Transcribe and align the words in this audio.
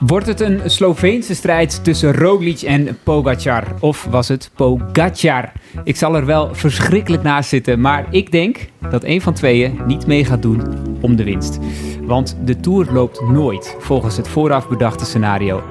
Wordt 0.00 0.26
het 0.26 0.40
een 0.40 0.60
Sloveense 0.64 1.34
strijd 1.34 1.84
tussen 1.84 2.14
Roglic 2.14 2.60
en 2.60 2.98
Pogacar? 3.02 3.64
Of 3.80 4.06
was 4.10 4.28
het 4.28 4.50
Pogacar? 4.54 5.52
Ik 5.84 5.96
zal 5.96 6.16
er 6.16 6.26
wel 6.26 6.54
verschrikkelijk 6.54 7.22
naast 7.22 7.48
zitten, 7.48 7.80
maar 7.80 8.06
ik 8.10 8.32
denk 8.32 8.68
dat 8.90 9.04
een 9.04 9.20
van 9.20 9.34
tweeën 9.34 9.80
niet 9.86 10.06
mee 10.06 10.24
gaat 10.24 10.42
doen 10.42 10.62
om 11.00 11.16
de 11.16 11.24
winst. 11.24 11.58
Want 12.02 12.36
de 12.44 12.60
Tour 12.60 12.92
loopt 12.92 13.20
nooit 13.20 13.76
volgens 13.78 14.16
het 14.16 14.28
vooraf 14.28 14.68
bedachte 14.68 15.04
scenario. 15.04 15.62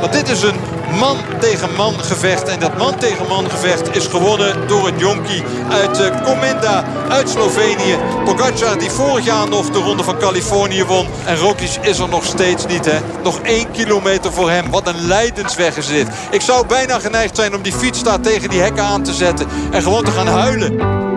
Want 0.00 0.12
dit 0.12 0.28
is 0.28 0.42
een 0.42 0.54
man 0.98 1.16
tegen 1.40 1.74
man 1.76 1.94
gevecht. 2.00 2.48
En 2.48 2.60
dat 2.60 2.78
man 2.78 2.98
tegen 2.98 3.28
man 3.28 3.50
gevecht 3.50 3.96
is 3.96 4.06
gewonnen 4.06 4.68
door 4.68 4.88
een 4.88 4.98
jonkie 4.98 5.42
uit 5.70 6.00
uh, 6.00 6.24
Comenda 6.24 6.84
uit 7.08 7.30
Slovenië. 7.30 7.96
Pogacar 8.24 8.78
die 8.78 8.90
vorig 8.90 9.24
jaar 9.24 9.48
nog 9.48 9.70
de 9.70 9.78
Ronde 9.78 10.04
van 10.04 10.18
Californië 10.18 10.84
won. 10.84 11.06
En 11.24 11.36
Roglic 11.36 11.78
is 11.80 11.98
er 11.98 12.08
nog 12.08 12.24
steeds 12.24 12.66
niet. 12.66 12.84
Hè? 12.84 12.98
Nog 13.22 13.40
één 13.40 13.70
kilometer 13.70 14.32
voor 14.32 14.50
hem. 14.50 14.70
Wat 14.70 14.88
een 14.88 15.06
lijdensweg 15.06 15.76
is 15.76 15.86
dit. 15.86 16.08
Ik 16.30 16.40
zou 16.40 16.66
bijna 16.66 16.98
geneigd 16.98 17.36
zijn 17.36 17.54
om 17.54 17.62
die 17.62 17.72
fiets 17.72 18.02
daar 18.02 18.20
tegen 18.20 18.48
die 18.48 18.60
hekken 18.60 18.84
aan 18.84 19.02
te 19.02 19.12
zetten. 19.12 19.46
En 19.70 19.82
gewoon 19.82 20.04
te 20.04 20.10
gaan 20.10 20.26
huilen. 20.26 21.11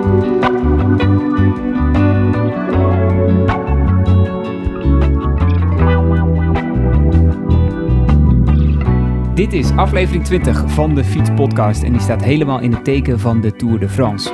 Dit 9.36 9.54
is 9.54 9.72
aflevering 9.72 10.26
20 10.26 10.64
van 10.68 10.96
de 10.96 11.04
Fiets 11.04 11.30
Podcast 11.36 11.84
en 11.84 11.92
die 11.92 12.02
staat 12.02 12.24
helemaal 12.24 12.60
in 12.60 12.74
het 12.74 12.84
teken 12.84 13.20
van 13.20 13.42
de 13.42 13.56
Tour 13.56 13.80
de 13.80 13.90
France. 13.90 14.34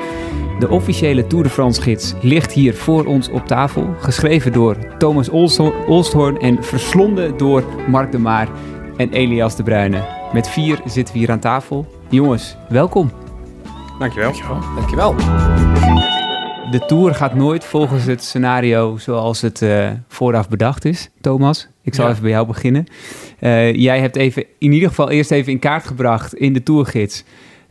De 0.59 0.69
officiële 0.69 1.27
Tour 1.27 1.43
de 1.43 1.49
France 1.49 1.81
gids 1.81 2.13
ligt 2.21 2.51
hier 2.51 2.75
voor 2.75 3.05
ons 3.05 3.29
op 3.29 3.47
tafel, 3.47 3.95
geschreven 3.99 4.51
door 4.51 4.97
Thomas 4.97 5.29
Olsthoorn 5.87 6.39
en 6.39 6.63
verslonden 6.63 7.37
door 7.37 7.63
Mark 7.87 8.11
de 8.11 8.17
Maar 8.17 8.47
en 8.97 9.11
Elias 9.11 9.55
de 9.55 9.63
Bruyne. 9.63 10.29
Met 10.33 10.49
vier 10.49 10.79
zitten 10.85 11.13
we 11.13 11.19
hier 11.19 11.31
aan 11.31 11.39
tafel. 11.39 11.85
Jongens, 12.09 12.57
welkom. 12.69 13.11
Dankjewel. 13.99 14.31
Dankjewel. 14.31 14.59
Dankjewel. 14.75 15.15
De 16.71 16.83
Tour 16.87 17.15
gaat 17.15 17.35
nooit 17.35 17.65
volgens 17.65 18.05
het 18.05 18.23
scenario 18.23 18.97
zoals 18.97 19.41
het 19.41 19.61
uh, 19.61 19.89
vooraf 20.07 20.49
bedacht 20.49 20.85
is, 20.85 21.09
Thomas. 21.21 21.70
Ik 21.83 21.93
zal 21.93 22.09
even 22.09 22.21
bij 22.21 22.31
jou 22.31 22.47
beginnen. 22.47 22.85
Uh, 23.39 23.73
jij 23.73 23.99
hebt 23.99 24.15
even, 24.15 24.45
in 24.57 24.71
ieder 24.71 24.89
geval 24.89 25.09
eerst 25.09 25.31
even 25.31 25.51
in 25.51 25.59
kaart 25.59 25.85
gebracht 25.85 26.35
in 26.35 26.53
de 26.53 26.63
Tourgids... 26.63 27.23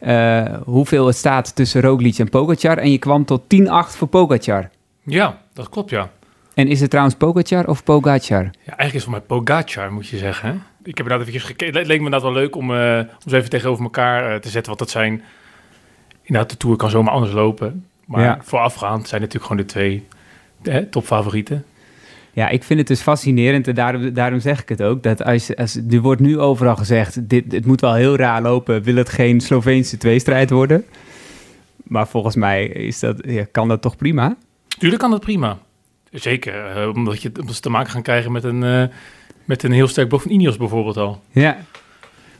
Uh, 0.06 0.44
hoeveel 0.64 1.06
het 1.06 1.16
staat 1.16 1.56
tussen 1.56 1.80
Roglic 1.80 2.18
en 2.18 2.28
Pogacar. 2.28 2.78
En 2.78 2.90
je 2.90 2.98
kwam 2.98 3.24
tot 3.24 3.42
10-8 3.42 3.46
voor 3.68 4.08
Pogacar. 4.08 4.70
Ja, 5.02 5.42
dat 5.52 5.68
klopt, 5.68 5.90
ja. 5.90 6.10
En 6.54 6.68
is 6.68 6.80
het 6.80 6.90
trouwens 6.90 7.16
Pogacar 7.16 7.66
of 7.66 7.84
Pogacar? 7.84 8.42
Ja, 8.42 8.76
eigenlijk 8.76 8.84
is 8.84 8.92
het 8.92 9.02
voor 9.02 9.12
mij 9.12 9.20
Pogacar, 9.20 9.92
moet 9.92 10.08
je 10.08 10.16
zeggen. 10.16 10.48
Hè? 10.48 10.54
Ik 10.82 10.96
heb 10.96 11.06
inderdaad 11.06 11.26
even 11.26 11.40
gekeken. 11.40 11.78
Het 11.78 11.86
leek 11.86 11.98
me 11.98 12.04
inderdaad 12.04 12.22
wel 12.22 12.32
leuk 12.32 12.56
om, 12.56 12.70
uh, 12.70 12.98
om 12.98 13.30
ze 13.30 13.36
even 13.36 13.50
tegenover 13.50 13.84
elkaar 13.84 14.40
te 14.40 14.48
zetten. 14.48 14.66
Want 14.66 14.78
dat 14.78 14.90
zijn... 14.90 15.22
Inderdaad, 16.22 16.50
de 16.50 16.56
Tour 16.56 16.76
kan 16.76 16.90
zomaar 16.90 17.12
anders 17.12 17.32
lopen. 17.32 17.86
Maar 18.04 18.24
ja. 18.24 18.38
voorafgaand 18.42 19.08
zijn 19.08 19.20
natuurlijk 19.20 19.50
gewoon 19.50 19.62
de 19.62 19.72
twee 19.72 20.06
hè, 20.62 20.86
topfavorieten. 20.86 21.64
Ja, 22.32 22.48
ik 22.48 22.64
vind 22.64 22.78
het 22.78 22.88
dus 22.88 23.00
fascinerend 23.00 23.68
en 23.68 23.74
daarom, 23.74 24.12
daarom 24.12 24.40
zeg 24.40 24.62
ik 24.62 24.68
het 24.68 24.82
ook. 24.82 25.02
Dat 25.02 25.24
als, 25.24 25.56
als, 25.56 25.78
er 25.90 26.00
wordt 26.00 26.20
nu 26.20 26.38
overal 26.38 26.76
gezegd, 26.76 27.28
dit, 27.28 27.52
het 27.52 27.66
moet 27.66 27.80
wel 27.80 27.94
heel 27.94 28.16
raar 28.16 28.42
lopen, 28.42 28.82
wil 28.82 28.94
het 28.96 29.08
geen 29.08 29.40
Sloveense 29.40 29.96
tweestrijd 29.96 30.50
worden. 30.50 30.84
Maar 31.82 32.08
volgens 32.08 32.36
mij 32.36 32.66
is 32.66 32.98
dat, 32.98 33.16
ja, 33.26 33.44
kan 33.50 33.68
dat 33.68 33.82
toch 33.82 33.96
prima? 33.96 34.36
Tuurlijk 34.78 35.02
kan 35.02 35.10
dat 35.10 35.20
prima. 35.20 35.58
Zeker, 36.10 36.82
uh, 36.82 36.88
omdat, 36.94 37.22
je, 37.22 37.30
omdat 37.40 37.54
ze 37.54 37.60
te 37.60 37.70
maken 37.70 37.90
gaan 37.90 38.02
krijgen 38.02 38.32
met 38.32 38.44
een, 38.44 38.62
uh, 38.62 38.84
met 39.44 39.62
een 39.62 39.72
heel 39.72 39.88
sterk 39.88 40.08
blok 40.08 40.20
van 40.20 40.30
Ineos 40.30 40.56
bijvoorbeeld 40.56 40.96
al. 40.96 41.22
Ja. 41.30 41.56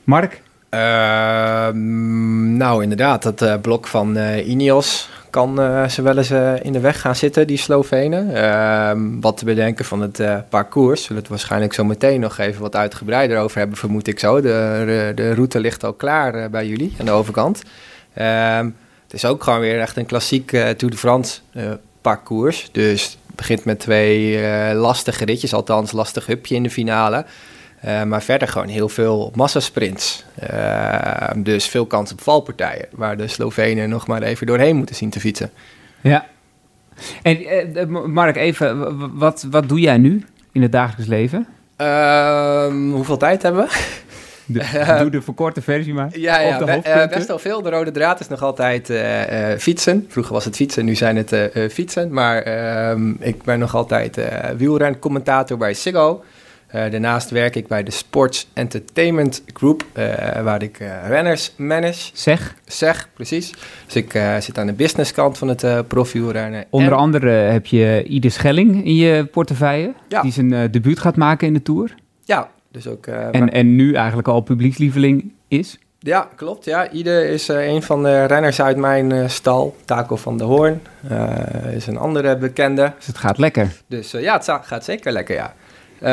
Mark? 0.03 0.41
Uh, 0.69 0.79
nou, 2.57 2.83
inderdaad, 2.83 3.23
dat 3.23 3.41
uh, 3.41 3.55
blok 3.61 3.87
van 3.87 4.17
Ineos 4.45 5.09
kan 5.31 5.59
uh, 5.59 5.87
ze 5.87 6.01
wel 6.01 6.17
eens 6.17 6.31
uh, 6.31 6.53
in 6.61 6.73
de 6.73 6.79
weg 6.79 7.01
gaan 7.01 7.15
zitten, 7.15 7.47
die 7.47 7.57
Slovenen. 7.57 8.29
Uh, 8.29 9.19
wat 9.21 9.37
te 9.37 9.45
bedenken 9.45 9.85
van 9.85 10.01
het 10.01 10.19
uh, 10.19 10.37
parcours. 10.49 11.03
Zullen 11.03 11.21
het 11.21 11.31
waarschijnlijk 11.31 11.73
zo 11.73 11.83
meteen 11.83 12.19
nog 12.19 12.37
even 12.37 12.61
wat 12.61 12.75
uitgebreider 12.75 13.39
over 13.39 13.57
hebben, 13.57 13.77
vermoed 13.77 14.07
ik 14.07 14.19
zo. 14.19 14.41
De, 14.41 14.83
de, 14.85 15.11
de 15.15 15.33
route 15.33 15.59
ligt 15.59 15.83
al 15.83 15.93
klaar 15.93 16.49
bij 16.49 16.67
jullie 16.67 16.95
aan 16.99 17.05
de 17.05 17.11
overkant. 17.11 17.61
Ehm, 18.13 18.69
het 19.03 19.13
is 19.13 19.25
ook 19.25 19.43
gewoon 19.43 19.59
weer 19.59 19.79
echt 19.79 19.97
een 19.97 20.05
klassiek 20.05 20.49
Tour 20.49 20.89
de 20.89 20.97
France 20.97 21.39
parcours. 22.01 22.69
Dus 22.71 23.17
het 23.27 23.35
begint 23.35 23.65
met 23.65 23.79
twee 23.79 24.39
lastige 24.73 25.25
ritjes, 25.25 25.53
althans 25.53 25.91
lastig 25.91 26.25
hupje 26.25 26.55
in 26.55 26.63
de 26.63 26.69
finale. 26.69 27.25
Uh, 27.85 28.03
maar 28.03 28.23
verder 28.23 28.47
gewoon 28.47 28.67
heel 28.67 28.89
veel 28.89 29.31
massasprints. 29.35 30.25
Uh, 30.53 31.29
dus 31.35 31.67
veel 31.67 31.85
kans 31.85 32.11
op 32.11 32.21
valpartijen. 32.21 32.85
Waar 32.91 33.17
de 33.17 33.27
Slovenen 33.27 33.89
nog 33.89 34.07
maar 34.07 34.21
even 34.21 34.47
doorheen 34.47 34.75
moeten 34.75 34.95
zien 34.95 35.09
te 35.09 35.19
fietsen. 35.19 35.51
Ja. 36.01 36.25
En 37.21 37.41
uh, 37.41 37.85
Mark, 38.05 38.35
even, 38.35 39.17
wat, 39.17 39.47
wat 39.51 39.69
doe 39.69 39.79
jij 39.79 39.97
nu 39.97 40.25
in 40.51 40.61
het 40.61 40.71
dagelijks 40.71 41.07
leven? 41.07 41.47
Ehm, 41.75 42.89
hoeveel 42.89 43.17
tijd 43.17 43.41
hebben 43.41 43.63
we? 43.63 43.99
De, 44.45 44.95
doe 45.01 45.09
de 45.09 45.21
verkorte 45.21 45.61
versie 45.61 45.93
maar. 45.93 46.09
Ja, 46.13 46.39
ja 46.39 46.57
be, 46.57 47.07
best 47.13 47.27
wel 47.27 47.39
veel. 47.39 47.61
De 47.61 47.69
rode 47.69 47.91
draad 47.91 48.19
is 48.19 48.27
nog 48.27 48.41
altijd 48.41 48.93
fietsen. 49.57 50.05
Vroeger 50.09 50.33
was 50.33 50.45
het 50.45 50.55
fietsen, 50.55 50.85
nu 50.85 50.95
zijn 50.95 51.17
het 51.17 51.35
fietsen. 51.71 52.13
Maar 52.13 52.41
ehm, 52.41 53.11
ik 53.19 53.43
ben 53.43 53.59
nog 53.59 53.75
altijd 53.75 54.21
wielrencommentator 54.57 55.57
bij 55.57 55.73
Ziggo. 55.73 56.23
Uh, 56.75 56.91
daarnaast 56.91 57.29
werk 57.29 57.55
ik 57.55 57.67
bij 57.67 57.83
de 57.83 57.91
Sports 57.91 58.47
Entertainment 58.53 59.43
Group, 59.53 59.85
uh, 59.93 60.41
waar 60.41 60.63
ik 60.63 60.79
uh, 60.79 61.07
renners 61.07 61.53
manage. 61.57 62.09
Zeg? 62.13 62.55
Zeg, 62.65 63.09
precies. 63.13 63.53
Dus 63.85 63.95
ik 63.95 64.21
zit 64.39 64.57
aan 64.57 64.65
de 64.65 64.73
businesskant 64.73 65.37
van 65.37 65.47
het 65.47 65.87
profielrennen. 65.87 66.65
Onder 66.69 66.91
en... 66.91 66.97
andere 66.97 67.29
heb 67.29 67.65
je 67.65 68.03
Ide 68.03 68.29
Schelling 68.29 68.85
in 68.85 68.95
je 68.95 69.25
portefeuille, 69.25 69.93
ja. 70.07 70.21
die 70.21 70.31
zijn 70.31 70.71
debuut 70.71 70.99
gaat 70.99 71.15
maken 71.15 71.47
in 71.47 71.53
de 71.53 71.61
Tour. 71.61 71.95
Ja, 72.23 72.49
dus 72.71 72.87
ook... 72.87 73.07
en, 73.07 73.51
en 73.51 73.75
nu 73.75 73.93
eigenlijk 73.93 74.27
al 74.27 74.41
publiekslieveling 74.41 75.31
is? 75.47 75.79
Ja, 75.99 76.29
klopt. 76.35 76.65
Ja. 76.65 76.91
Ide 76.91 77.27
is 77.27 77.47
een 77.47 77.83
van 77.83 78.03
de 78.03 78.25
renners 78.25 78.61
uit 78.61 78.77
mijn 78.77 79.29
stal. 79.29 79.75
Taco 79.85 80.15
van 80.15 80.37
de 80.37 80.43
Hoorn 80.43 80.81
is 81.75 81.87
een 81.87 81.97
andere 81.97 82.37
bekende. 82.37 82.93
Dus 82.97 83.07
het 83.07 83.17
gaat 83.17 83.37
lekker? 83.37 83.71
Dus 83.87 84.11
ja, 84.11 84.33
het 84.33 84.51
gaat 84.61 84.85
zeker 84.85 85.11
lekker, 85.11 85.35
ja. 85.35 85.53
Uh, 86.03 86.07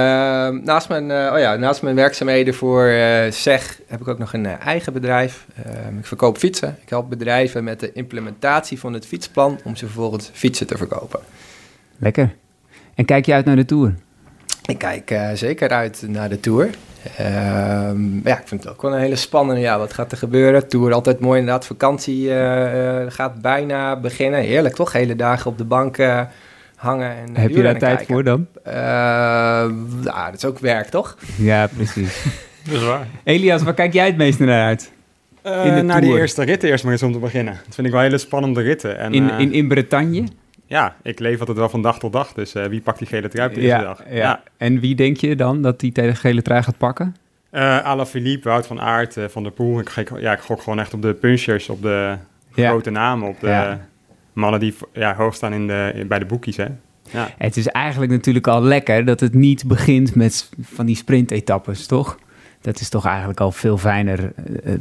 naast, 0.49 0.89
mijn, 0.89 1.11
uh, 1.11 1.31
oh 1.33 1.39
ja, 1.39 1.57
naast 1.57 1.83
mijn 1.83 1.95
werkzaamheden 1.95 2.55
voor 2.55 2.93
SEG 3.31 3.81
heb 3.87 4.01
ik 4.01 4.09
ook 4.09 4.19
nog 4.19 4.33
een 4.33 4.47
eh, 4.47 4.67
eigen 4.67 4.93
bedrijf. 4.93 5.47
Ehm, 5.65 5.99
ik 5.99 6.07
verkoop 6.07 6.39
fietsen. 6.39 6.79
Ik 6.83 6.89
help 6.89 7.09
bedrijven 7.09 7.65
met 7.65 7.81
de 7.81 7.93
implementatie 7.93 8.79
van 8.79 8.93
het 8.93 9.07
fietsplan 9.07 9.59
om 9.65 9.77
ze 9.77 9.85
vervolgens 9.85 10.31
fietsen 10.33 10.67
te 10.67 10.77
verkopen. 10.77 11.21
Lekker. 11.99 12.35
En 12.95 13.05
kijk 13.05 13.27
je 13.27 13.33
uit 13.33 13.45
naar 13.45 13.57
de 13.57 13.65
Tour? 13.65 13.95
Ik 14.67 14.79
kijk 14.79 15.19
zeker 15.35 15.69
uit 15.69 16.05
naar 16.07 16.29
de 16.29 16.41
Tour. 16.41 16.71
Ehm, 17.17 18.29
ja, 18.29 18.39
ik 18.39 18.49
vind 18.49 18.63
het 18.65 18.73
ook 18.73 18.83
wel 18.83 18.93
een 18.93 19.01
hele 19.01 19.17
spannende. 19.17 19.61
Ja, 19.61 19.79
wat 19.79 19.93
gaat 19.93 20.13
er 20.13 20.19
gebeuren? 20.19 20.69
Tour 20.69 20.93
altijd 20.93 21.21
mooi 21.21 21.39
inderdaad. 21.39 21.67
Vakantie 21.67 22.31
gaat 23.09 23.41
bijna 23.43 24.01
beginnen. 24.01 24.41
Heerlijk 24.41 24.75
toch? 24.75 24.93
Hele 24.93 25.17
dagen 25.17 25.51
op 25.51 25.59
de 25.59 25.65
bank 25.65 25.97
hangen. 26.79 27.17
En 27.17 27.37
Heb 27.37 27.51
je 27.51 27.63
daar 27.63 27.79
tijd 27.79 28.07
voor 28.07 28.25
dan? 28.25 28.47
Uh, 28.67 28.73
nou, 28.73 30.03
dat 30.03 30.35
is 30.35 30.45
ook 30.45 30.59
werk, 30.59 30.89
toch? 30.89 31.17
Ja, 31.37 31.67
precies. 31.67 32.25
dat 32.65 32.75
is 32.75 32.85
waar. 32.85 33.07
Elias, 33.25 33.63
waar 33.63 33.75
kijk 33.75 33.93
jij 33.93 34.07
het 34.07 34.17
meest 34.17 34.39
naar 34.39 34.65
uit? 34.65 34.93
Uh, 35.47 35.67
in 35.67 35.75
de 35.75 35.83
naar 35.83 36.01
die 36.01 36.19
eerste 36.19 36.45
ritten 36.45 36.69
eerst 36.69 36.85
maar 36.85 36.93
eens 36.93 37.03
om 37.03 37.13
te 37.13 37.19
beginnen. 37.19 37.55
Dat 37.65 37.75
vind 37.75 37.87
ik 37.87 37.93
wel 37.93 38.03
hele 38.03 38.19
spannende 38.19 38.63
ritten. 38.63 38.99
En, 38.99 39.13
in, 39.13 39.23
uh, 39.23 39.39
in, 39.39 39.53
in 39.53 39.69
Bretagne? 39.69 40.25
Ja, 40.67 40.97
ik 41.03 41.19
leef 41.19 41.41
altijd 41.41 41.59
wel 41.59 41.69
van 41.69 41.83
dag 41.83 41.99
tot 41.99 42.13
dag. 42.13 42.33
Dus 42.33 42.55
uh, 42.55 42.65
wie 42.65 42.81
pakt 42.81 42.99
die 42.99 43.07
gele 43.07 43.29
trui 43.29 43.49
op 43.49 43.55
deze 43.55 43.67
ja, 43.67 43.83
dag? 43.83 44.03
Ja. 44.09 44.17
ja. 44.17 44.43
En 44.57 44.81
wie 44.81 44.95
denk 44.95 45.17
je 45.17 45.37
dan 45.37 45.63
dat 45.63 45.81
die 45.81 45.93
tegen 45.93 46.13
de 46.13 46.19
gele 46.19 46.43
trui 46.43 46.63
gaat 46.63 46.79
pakken? 46.79 47.17
Uh, 47.53 47.79
Ala 47.79 48.07
Philippe, 48.07 48.49
Wout 48.49 48.67
van 48.67 48.81
Aert, 48.81 49.17
Van 49.29 49.43
der 49.43 49.53
Poel. 49.53 49.81
Ik, 49.81 50.11
ja, 50.21 50.33
ik 50.33 50.41
gok 50.41 50.63
gewoon 50.63 50.79
echt 50.79 50.95
op 50.95 51.03
de 51.03 51.15
punchers, 51.15 51.69
op 51.69 51.83
de 51.83 52.17
grote 52.53 52.91
namen, 52.91 53.29
op 53.29 53.41
de 53.41 53.77
mannen 54.39 54.61
die 54.61 54.75
ja, 54.93 55.15
hoog 55.15 55.35
staan 55.35 55.53
in 55.53 55.67
de, 55.67 56.05
bij 56.09 56.19
de 56.19 56.25
boekies, 56.25 56.57
hè. 56.57 56.67
Ja. 57.11 57.29
Het 57.39 57.57
is 57.57 57.67
eigenlijk 57.67 58.13
natuurlijk 58.13 58.47
al 58.47 58.63
lekker 58.63 59.05
dat 59.05 59.21
het 59.21 59.35
niet 59.35 59.65
begint 59.65 60.15
met 60.15 60.49
van 60.61 60.87
die 60.87 60.97
sprintetappes, 60.97 61.87
toch? 61.87 62.19
Dat 62.61 62.81
is 62.81 62.89
toch 62.89 63.07
eigenlijk 63.07 63.41
al 63.41 63.53
veel 63.53 63.79
fijner. 63.79 64.33
Uh, 64.65 64.75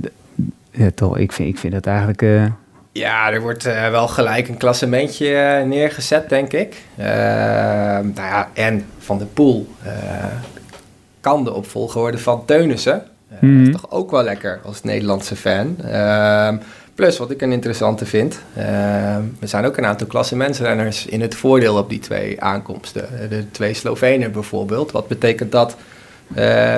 ja, 0.71 0.89
toch, 0.95 1.17
ik 1.17 1.31
vind, 1.31 1.49
ik 1.49 1.57
vind 1.57 1.73
dat 1.73 1.85
eigenlijk... 1.85 2.21
Uh... 2.21 2.45
Ja, 2.91 3.31
er 3.31 3.41
wordt 3.41 3.65
uh, 3.65 3.89
wel 3.89 4.07
gelijk 4.07 4.47
een 4.47 4.57
klassementje 4.57 5.63
neergezet, 5.67 6.29
denk 6.29 6.53
ik. 6.53 6.75
nou 6.95 8.13
ja, 8.15 8.49
en 8.53 8.85
Van 8.97 9.17
de 9.17 9.25
Poel 9.25 9.67
kan 11.19 11.43
de 11.43 11.53
opvolger 11.53 12.01
worden 12.01 12.19
van 12.19 12.45
Teunissen. 12.45 13.03
Mm 13.29 13.37
-hmm. 13.39 13.57
Dat 13.65 13.75
is 13.75 13.81
toch 13.81 13.91
ook 13.91 14.11
wel 14.11 14.23
lekker 14.23 14.59
als 14.63 14.83
Nederlandse 14.83 15.35
fan. 15.35 15.75
Plus, 16.97 17.17
wat 17.17 17.31
ik 17.31 17.41
een 17.41 17.51
interessante 17.51 18.05
vind, 18.05 18.39
uh, 18.57 18.63
er 19.15 19.47
zijn 19.47 19.65
ook 19.65 19.77
een 19.77 19.85
aantal 19.85 20.07
klassementsrenners 20.07 21.05
in 21.05 21.21
het 21.21 21.35
voordeel 21.35 21.77
op 21.77 21.89
die 21.89 21.99
twee 21.99 22.41
aankomsten. 22.41 23.29
De 23.29 23.51
twee 23.51 23.73
Slovenen 23.73 24.31
bijvoorbeeld. 24.31 24.91
Wat 24.91 25.07
betekent 25.07 25.51
dat 25.51 25.77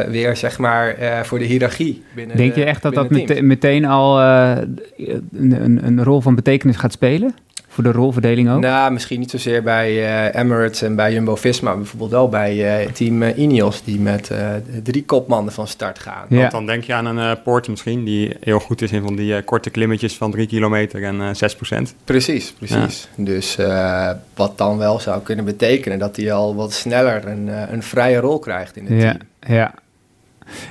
weer 0.09 0.35
zeg 0.35 0.57
maar 0.57 0.95
voor 1.25 1.39
de 1.39 1.45
hiërarchie 1.45 2.03
binnen 2.15 2.37
Denk 2.37 2.55
je 2.55 2.63
echt 2.63 2.81
dat 2.81 2.93
dat 2.93 3.09
meteen 3.41 3.85
al 3.85 4.19
een, 4.19 5.79
een, 5.85 6.03
rol 6.03 6.21
van 6.21 6.35
betekenis 6.35 6.75
gaat 6.75 6.91
spelen? 6.91 7.35
Voor 7.69 7.83
de 7.83 7.91
rolverdeling 7.91 8.49
ook? 8.49 8.59
Nou, 8.59 8.91
misschien 8.91 9.19
niet 9.19 9.29
zozeer 9.29 9.63
bij 9.63 9.93
uh, 9.93 10.41
Emirates 10.41 10.81
en 10.81 10.95
bij 10.95 11.13
Jumbo-Visma, 11.13 11.75
bijvoorbeeld 11.75 12.11
wel 12.11 12.29
bij 12.29 12.83
uh, 12.85 12.91
team 12.91 13.21
uh, 13.21 13.37
Ineos, 13.37 13.83
die 13.83 13.99
met 13.99 14.31
drie 14.83 15.05
kopmannen 15.05 15.53
van 15.53 15.67
start 15.67 15.99
gaan. 15.99 16.25
Ja. 16.29 16.39
Want 16.39 16.51
dan 16.51 16.65
denk 16.65 16.83
je 16.83 16.93
aan 16.93 17.05
een 17.05 17.41
Poort 17.41 17.67
misschien, 17.67 18.03
die 18.03 18.35
heel 18.39 18.59
goed 18.59 18.81
is 18.81 18.91
in 18.91 19.01
van 19.01 19.15
die 19.15 19.43
korte 19.43 19.69
klimmetjes 19.69 20.17
van 20.17 20.31
drie 20.31 20.47
kilometer 20.47 21.03
en 21.03 21.35
6 21.35 21.55
procent. 21.55 21.95
Precies, 22.03 22.51
precies. 22.51 23.07
Dus 23.15 23.57
wat 24.35 24.57
dan 24.57 24.77
wel 24.77 24.99
zou 24.99 25.21
kunnen 25.21 25.45
betekenen 25.45 25.99
dat 25.99 26.15
hij 26.15 26.31
al 26.31 26.55
wat 26.55 26.73
sneller 26.73 27.27
een, 27.27 27.47
een 27.73 27.83
vrije 27.83 28.19
rol 28.19 28.39
krijgt 28.39 28.77
in 28.77 28.85
het 28.85 29.01
ja. 29.01 29.11
team. 29.11 29.55
Ja, 29.55 29.73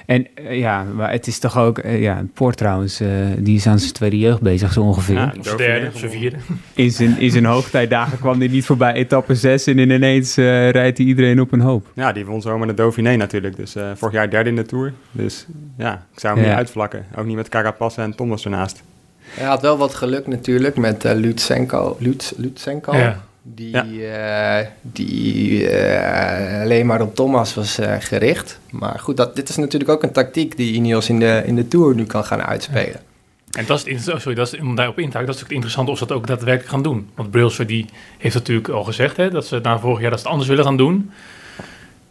en 0.06 0.26
uh, 0.40 0.58
ja, 0.58 0.82
maar 0.82 1.10
het 1.10 1.26
is 1.26 1.38
toch 1.38 1.58
ook... 1.58 1.84
Uh, 1.84 2.00
ja, 2.00 2.24
Poort 2.34 2.56
trouwens, 2.56 3.00
uh, 3.00 3.08
die 3.38 3.56
is 3.56 3.66
aan 3.66 3.78
zijn 3.78 3.92
tweede 3.92 4.18
jeugd 4.18 4.40
bezig 4.40 4.72
zo 4.72 4.80
ongeveer. 4.80 5.14
Ja, 5.14 5.34
of 5.38 5.54
derde, 5.56 5.90
zijn 5.94 6.10
vierde. 6.10 6.36
In 6.74 6.90
zijn, 6.90 7.18
in 7.18 7.30
zijn 7.30 7.44
hoogtijdagen 7.44 8.18
kwam 8.18 8.38
hij 8.38 8.48
niet 8.48 8.64
voorbij 8.64 8.92
etappe 8.92 9.34
6 9.34 9.66
en 9.66 9.78
ineens 9.78 10.34
rijdt 10.36 10.98
hij 10.98 11.06
iedereen 11.06 11.40
op 11.40 11.52
een 11.52 11.60
hoop. 11.60 11.86
Ja, 11.94 12.12
die 12.12 12.26
won 12.26 12.42
zomaar 12.42 12.66
de 12.66 12.74
Dauphiné 12.74 13.16
natuurlijk. 13.16 13.56
Dus 13.56 13.74
vorig 13.94 14.14
jaar 14.14 14.30
derde 14.30 14.50
in 14.50 14.56
de 14.56 14.66
Tour. 14.66 14.92
Dus 15.12 15.46
ja, 15.76 16.06
ik 16.14 16.20
zou 16.20 16.34
hem 16.34 16.44
ja. 16.44 16.50
niet 16.50 16.58
uitvlakken. 16.58 17.06
Ook 17.16 17.26
niet 17.26 17.36
met 17.36 17.48
Carapaz 17.48 17.98
en 17.98 18.14
Thomas 18.14 18.44
ernaast. 18.44 18.82
Hij 19.28 19.46
had 19.46 19.62
wel 19.62 19.76
wat 19.76 19.94
geluk 19.94 20.26
natuurlijk 20.26 20.76
met 20.76 21.04
uh, 21.04 21.12
Lutsenko. 21.14 21.96
Lutsenko. 22.36 22.96
Ja 22.96 23.26
die, 23.54 23.70
ja. 23.70 24.60
uh, 24.60 24.66
die 24.82 25.62
uh, 25.70 26.60
alleen 26.60 26.86
maar 26.86 27.00
op 27.00 27.14
Thomas 27.14 27.54
was 27.54 27.78
uh, 27.78 27.94
gericht. 27.98 28.60
Maar 28.70 28.98
goed, 28.98 29.16
dat, 29.16 29.36
dit 29.36 29.48
is 29.48 29.56
natuurlijk 29.56 29.90
ook 29.90 30.02
een 30.02 30.12
tactiek 30.12 30.56
die 30.56 30.72
Ineos 30.72 31.08
in 31.08 31.18
de, 31.18 31.42
in 31.46 31.54
de 31.54 31.68
Tour 31.68 31.94
nu 31.94 32.04
kan 32.04 32.24
gaan 32.24 32.42
uitspelen. 32.42 33.00
En 33.52 33.66
dat 33.66 33.86
is, 33.86 34.08
oh, 34.08 34.18
sorry, 34.18 34.34
dat 34.34 34.52
is, 34.52 34.60
om 34.60 34.74
daarop 34.74 34.98
in 34.98 35.10
te 35.10 35.12
haken, 35.12 35.26
dat 35.26 35.36
is 35.36 35.44
ook 35.44 35.50
interessant 35.50 35.88
of 35.88 35.98
ze 35.98 36.06
dat 36.06 36.16
ook 36.16 36.26
daadwerkelijk 36.26 36.70
gaan 36.70 36.82
doen. 36.82 37.08
Want 37.14 37.30
Brailsford 37.30 37.68
die 37.68 37.86
heeft 38.18 38.34
natuurlijk 38.34 38.68
al 38.68 38.84
gezegd 38.84 39.16
hè, 39.16 39.30
dat 39.30 39.46
ze 39.46 39.58
na 39.62 39.78
vorig 39.78 40.00
jaar 40.00 40.10
dat 40.10 40.18
ze 40.18 40.24
het 40.24 40.32
anders 40.32 40.50
willen 40.50 40.64
gaan 40.64 40.76
doen. 40.76 41.10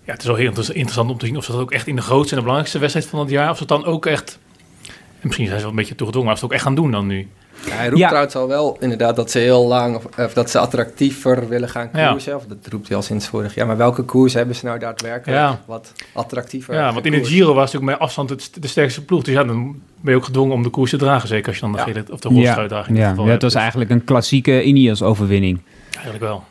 Ja, 0.04 0.12
het 0.12 0.22
is 0.22 0.28
wel 0.28 0.36
heel 0.36 0.48
interessant 0.56 1.10
om 1.10 1.18
te 1.18 1.26
zien 1.26 1.38
of 1.38 1.44
ze 1.44 1.52
dat 1.52 1.62
ook 1.62 1.72
echt 1.72 1.88
in 1.88 1.96
de 1.96 2.02
grootste 2.02 2.30
en 2.30 2.36
de 2.36 2.42
belangrijkste 2.42 2.80
wedstrijd 2.80 3.08
van 3.08 3.20
het 3.20 3.30
jaar, 3.30 3.50
of 3.50 3.58
ze 3.58 3.64
het 3.64 3.72
dan 3.72 3.86
ook 3.86 4.06
echt, 4.06 4.40
en 4.88 4.94
misschien 5.22 5.46
zijn 5.46 5.58
ze 5.58 5.64
wel 5.64 5.74
een 5.74 5.80
beetje 5.80 5.96
toegedwongen, 5.96 6.30
maar 6.30 6.34
of 6.34 6.40
ze 6.40 6.46
het 6.46 6.54
ook 6.54 6.60
echt 6.60 6.68
gaan 6.68 6.84
doen 6.84 6.92
dan 6.92 7.08
nu. 7.08 7.28
Ja, 7.66 7.74
hij 7.74 7.90
roept 7.90 8.08
trouwens 8.08 8.36
al 8.36 8.48
wel 8.48 8.78
inderdaad 8.80 9.16
dat 9.16 9.32
ze 9.32 9.40
heel 9.40 9.68
lang, 9.68 9.96
of, 9.96 10.06
of 10.18 10.34
dat 10.34 10.50
ze 10.50 10.60
attractiever 10.60 11.48
willen 11.48 11.70
gaan 11.70 11.92
koersen. 11.92 12.36
Of 12.36 12.46
dat 12.46 12.58
roept 12.70 12.88
hij 12.88 12.98
al 12.98 13.04
sinds 13.04 13.28
vorig 13.28 13.56
jaar. 13.56 13.68
Maar 13.68 13.78
welke 13.78 14.04
koers 14.04 14.34
hebben 14.34 14.56
ze 14.56 14.66
nou 14.66 14.80
daadwerkelijk 14.80 15.58
wat 15.66 15.92
attractiever? 16.14 16.74
Ja, 16.74 16.94
want 16.94 17.06
in 17.06 17.14
het 17.14 17.28
Giro 17.28 17.54
was 17.54 17.72
natuurlijk 17.72 17.92
met 17.92 18.00
afstand 18.00 18.30
het, 18.30 18.52
de 18.60 18.68
sterkste 18.68 19.06
ploeg. 19.06 19.24
Dus 19.24 19.34
ja, 19.34 19.44
dan 19.44 19.82
ben 20.02 20.12
je 20.12 20.18
ook 20.18 20.26
gedwongen 20.26 20.54
om 20.54 20.64
de 20.64 20.70
koers 20.70 20.90
te 20.90 20.98
dragen. 20.98 21.28
Zeker 21.28 21.48
als 21.48 21.56
je 21.56 21.62
dan 21.62 21.72
de 21.72 21.78
gele 21.78 22.04
of 22.12 22.20
de 22.20 22.30
rolstrui 22.30 22.68
draagt. 22.68 22.90
Ja, 22.94 23.14
ja 23.18 23.26
het 23.26 23.42
was 23.42 23.56
eigenlijk 23.56 23.90
een 23.90 24.04
klassieke 24.04 24.64
Ineos-overwinning. 24.64 25.62
Eigenlijk 25.92 26.24
wel. 26.24 26.44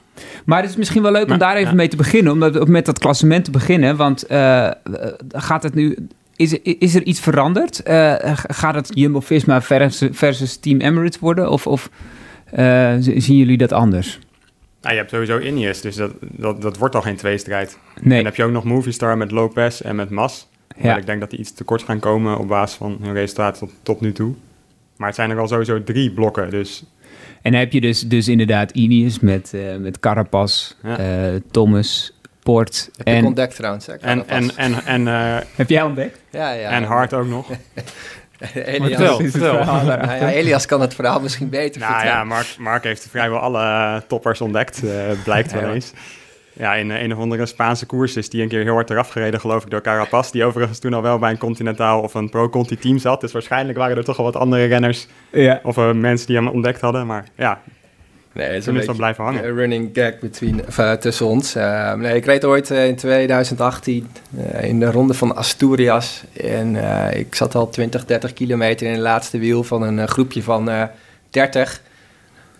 Maar 0.44 0.60
het 0.60 0.70
is 0.70 0.76
misschien 0.76 1.02
wel 1.02 1.12
leuk 1.12 1.30
om 1.30 1.38
daar 1.38 1.56
even 1.56 1.76
mee 1.76 1.88
te 1.88 1.96
beginnen. 1.96 2.32
Om 2.60 2.70
met 2.70 2.86
dat 2.86 2.98
klassement 2.98 3.44
te 3.44 3.50
beginnen. 3.50 3.96
Want 3.96 4.30
uh, 4.30 4.70
gaat 5.28 5.62
het 5.62 5.74
nu 5.74 6.08
is, 6.36 6.52
is 6.62 6.94
er 6.94 7.02
iets 7.02 7.20
veranderd? 7.20 7.80
Uh, 7.88 8.14
gaat 8.32 8.74
het 8.74 8.90
Jumbo-Visma 8.94 9.62
versus, 9.62 10.08
versus, 10.12 10.56
Team 10.56 10.80
Emirates 10.80 11.18
worden? 11.18 11.50
Of, 11.50 11.66
of 11.66 11.90
uh, 12.58 12.94
zien 12.98 13.36
jullie 13.36 13.56
dat 13.56 13.72
anders? 13.72 14.18
Nou, 14.80 14.94
je 14.94 15.00
hebt 15.00 15.10
sowieso 15.10 15.38
Ineos, 15.38 15.80
dus 15.80 15.96
dat, 15.96 16.12
dat, 16.20 16.62
dat 16.62 16.78
wordt 16.78 16.94
al 16.94 17.02
geen 17.02 17.16
tweestrijd. 17.16 17.78
Nee. 17.94 18.02
En 18.02 18.10
dan 18.16 18.24
heb 18.24 18.36
je 18.36 18.44
ook 18.44 18.50
nog 18.50 18.64
Movistar 18.64 19.16
met 19.16 19.30
Lopez 19.30 19.80
en 19.80 19.96
met 19.96 20.10
Mas. 20.10 20.48
Ja. 20.76 20.96
Ik 20.96 21.06
denk 21.06 21.20
dat 21.20 21.30
die 21.30 21.38
iets 21.38 21.52
tekort 21.52 21.82
gaan 21.82 21.98
komen 21.98 22.38
op 22.38 22.48
basis 22.48 22.76
van 22.76 22.98
hun 23.02 23.12
resultaat 23.12 23.58
tot, 23.58 23.72
tot 23.82 24.00
nu 24.00 24.12
toe. 24.12 24.34
Maar 24.96 25.06
het 25.06 25.16
zijn 25.16 25.30
er 25.30 25.38
al 25.38 25.48
sowieso 25.48 25.82
drie 25.82 26.12
blokken, 26.12 26.50
dus... 26.50 26.84
En 27.42 27.52
dan 27.52 27.60
heb 27.60 27.72
je 27.72 27.80
dus, 27.80 28.00
dus 28.00 28.28
inderdaad 28.28 28.70
Ineos 28.70 29.20
met, 29.20 29.52
uh, 29.54 29.76
met 29.76 30.00
Carapaz, 30.00 30.72
ja. 30.82 31.38
Thomas, 31.50 32.15
Heb 32.96 33.06
en, 33.06 33.24
ontdekt 33.24 33.56
trouwens. 33.56 33.88
En, 33.88 34.28
en, 34.28 34.56
en, 34.56 34.84
en, 34.84 35.06
uh, 35.06 35.36
Heb 35.54 35.68
jij 35.68 35.82
ontdekt? 35.82 36.18
Ja, 36.30 36.50
ja. 36.52 36.70
En 36.70 36.82
Hart 36.82 37.14
ook 37.14 37.26
nog. 37.26 37.50
Elias, 38.54 39.16
vertel, 39.16 39.64
nou 39.64 39.86
ja, 39.86 40.30
Elias 40.30 40.66
kan 40.66 40.80
het 40.80 40.94
verhaal 40.94 41.20
misschien 41.20 41.48
beter 41.48 41.80
nou, 41.80 41.92
vertellen. 41.92 42.16
ja, 42.16 42.24
Mark, 42.24 42.56
Mark 42.58 42.84
heeft 42.84 43.06
vrijwel 43.10 43.38
alle 43.38 43.62
uh, 43.62 43.96
toppers 44.08 44.40
ontdekt, 44.40 44.82
uh, 44.84 44.90
blijkt 45.24 45.52
wel 45.52 45.72
eens. 45.72 45.92
Ja, 46.58 46.74
in 46.74 46.90
een 46.90 47.12
of 47.12 47.18
andere 47.18 47.46
Spaanse 47.46 47.86
koers 47.86 48.16
is 48.16 48.30
die 48.30 48.42
een 48.42 48.48
keer 48.48 48.62
heel 48.62 48.74
hard 48.74 48.90
eraf 48.90 49.08
gereden, 49.08 49.40
geloof 49.40 49.62
ik, 49.62 49.70
door 49.70 49.80
Carapaz. 49.80 50.30
Die 50.30 50.44
overigens 50.44 50.78
toen 50.78 50.94
al 50.94 51.02
wel 51.02 51.18
bij 51.18 51.30
een 51.30 51.38
Continentaal 51.38 52.00
of 52.00 52.14
een 52.14 52.28
Pro-Conti 52.28 52.76
team 52.76 52.98
zat. 52.98 53.20
Dus 53.20 53.32
waarschijnlijk 53.32 53.78
waren 53.78 53.96
er 53.96 54.04
toch 54.04 54.18
al 54.18 54.24
wat 54.24 54.36
andere 54.36 54.64
renners 54.64 55.06
ja. 55.30 55.60
of 55.62 55.76
uh, 55.76 55.92
mensen 55.92 56.26
die 56.26 56.36
hem 56.36 56.48
ontdekt 56.48 56.80
hadden. 56.80 57.06
Maar 57.06 57.24
ja, 57.36 57.60
Nee, 58.36 58.46
het 58.46 58.56
is 58.56 58.66
een, 58.66 58.88
een 58.88 58.96
blijven 58.96 59.24
hangen. 59.24 59.54
running 59.54 59.90
gag 59.92 60.18
between, 60.18 60.60
uh, 60.80 60.92
tussen 60.92 61.26
ons. 61.26 61.56
Uh, 61.56 61.94
nee, 61.94 62.14
ik 62.14 62.24
reed 62.24 62.44
ooit 62.44 62.70
uh, 62.70 62.86
in 62.86 62.96
2018 62.96 64.06
in 64.60 64.80
de 64.80 64.90
ronde 64.90 65.14
van 65.14 65.36
Asturias. 65.36 66.24
En 66.40 66.76
ik 67.16 67.34
zat 67.34 67.54
al 67.54 67.68
20, 67.68 68.04
30 68.04 68.32
kilometer 68.32 68.86
in 68.86 68.92
het 68.92 69.02
laatste 69.02 69.38
wiel 69.38 69.64
van 69.64 69.82
een 69.82 70.08
groepje 70.08 70.42
van 70.42 70.70
30. 71.30 71.80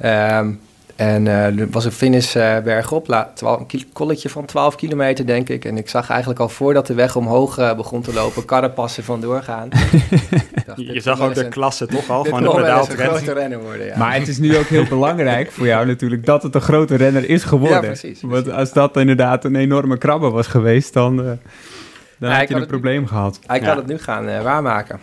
Um, 0.04 0.60
en 0.96 1.26
uh, 1.26 1.60
er 1.60 1.70
was 1.70 1.84
een 1.84 1.92
finish 1.92 2.36
uh, 2.36 2.58
bergop, 2.58 3.08
een 3.40 3.66
kolletje 3.92 4.28
van 4.28 4.44
12 4.44 4.74
kilometer 4.74 5.26
denk 5.26 5.48
ik. 5.48 5.64
En 5.64 5.76
ik 5.76 5.88
zag 5.88 6.10
eigenlijk 6.10 6.40
al 6.40 6.48
voordat 6.48 6.86
de 6.86 6.94
weg 6.94 7.16
omhoog 7.16 7.58
uh, 7.58 7.74
begon 7.74 8.02
te 8.02 8.12
lopen, 8.12 8.44
karrenpassen 8.44 9.04
vandoor 9.04 9.42
gaan. 9.42 9.68
dacht, 10.66 10.80
je 10.80 11.00
zag 11.00 11.20
ook 11.20 11.34
de 11.34 11.44
een, 11.44 11.50
klasse 11.50 11.86
toch 11.86 12.10
al, 12.10 12.24
gewoon 12.24 12.42
de 12.42 12.50
pedaaltrend. 12.50 13.28
renner 13.28 13.60
worden, 13.60 13.86
ja. 13.86 13.98
Maar 13.98 14.14
het 14.14 14.28
is 14.28 14.38
nu 14.38 14.56
ook 14.56 14.66
heel 14.66 14.86
belangrijk 14.88 15.52
voor 15.52 15.66
jou 15.66 15.86
natuurlijk 15.86 16.26
dat 16.26 16.42
het 16.42 16.54
een 16.54 16.60
grote 16.60 16.94
renner 16.94 17.28
is 17.28 17.44
geworden. 17.44 17.80
Ja, 17.80 17.86
precies. 17.86 18.18
precies. 18.18 18.28
Want 18.30 18.50
als 18.50 18.72
dat 18.72 18.96
inderdaad 18.96 19.44
een 19.44 19.56
enorme 19.56 19.98
krabbe 19.98 20.30
was 20.30 20.46
geweest, 20.46 20.92
dan, 20.92 21.16
dan 21.16 21.38
ja, 22.30 22.38
had 22.38 22.48
je 22.48 22.54
een 22.54 22.66
probleem 22.66 23.00
nu, 23.00 23.06
gehad. 23.06 23.38
Hij 23.46 23.58
kan 23.58 23.76
het 23.76 23.86
nu 23.86 23.98
gaan 23.98 24.42
waarmaken. 24.42 25.00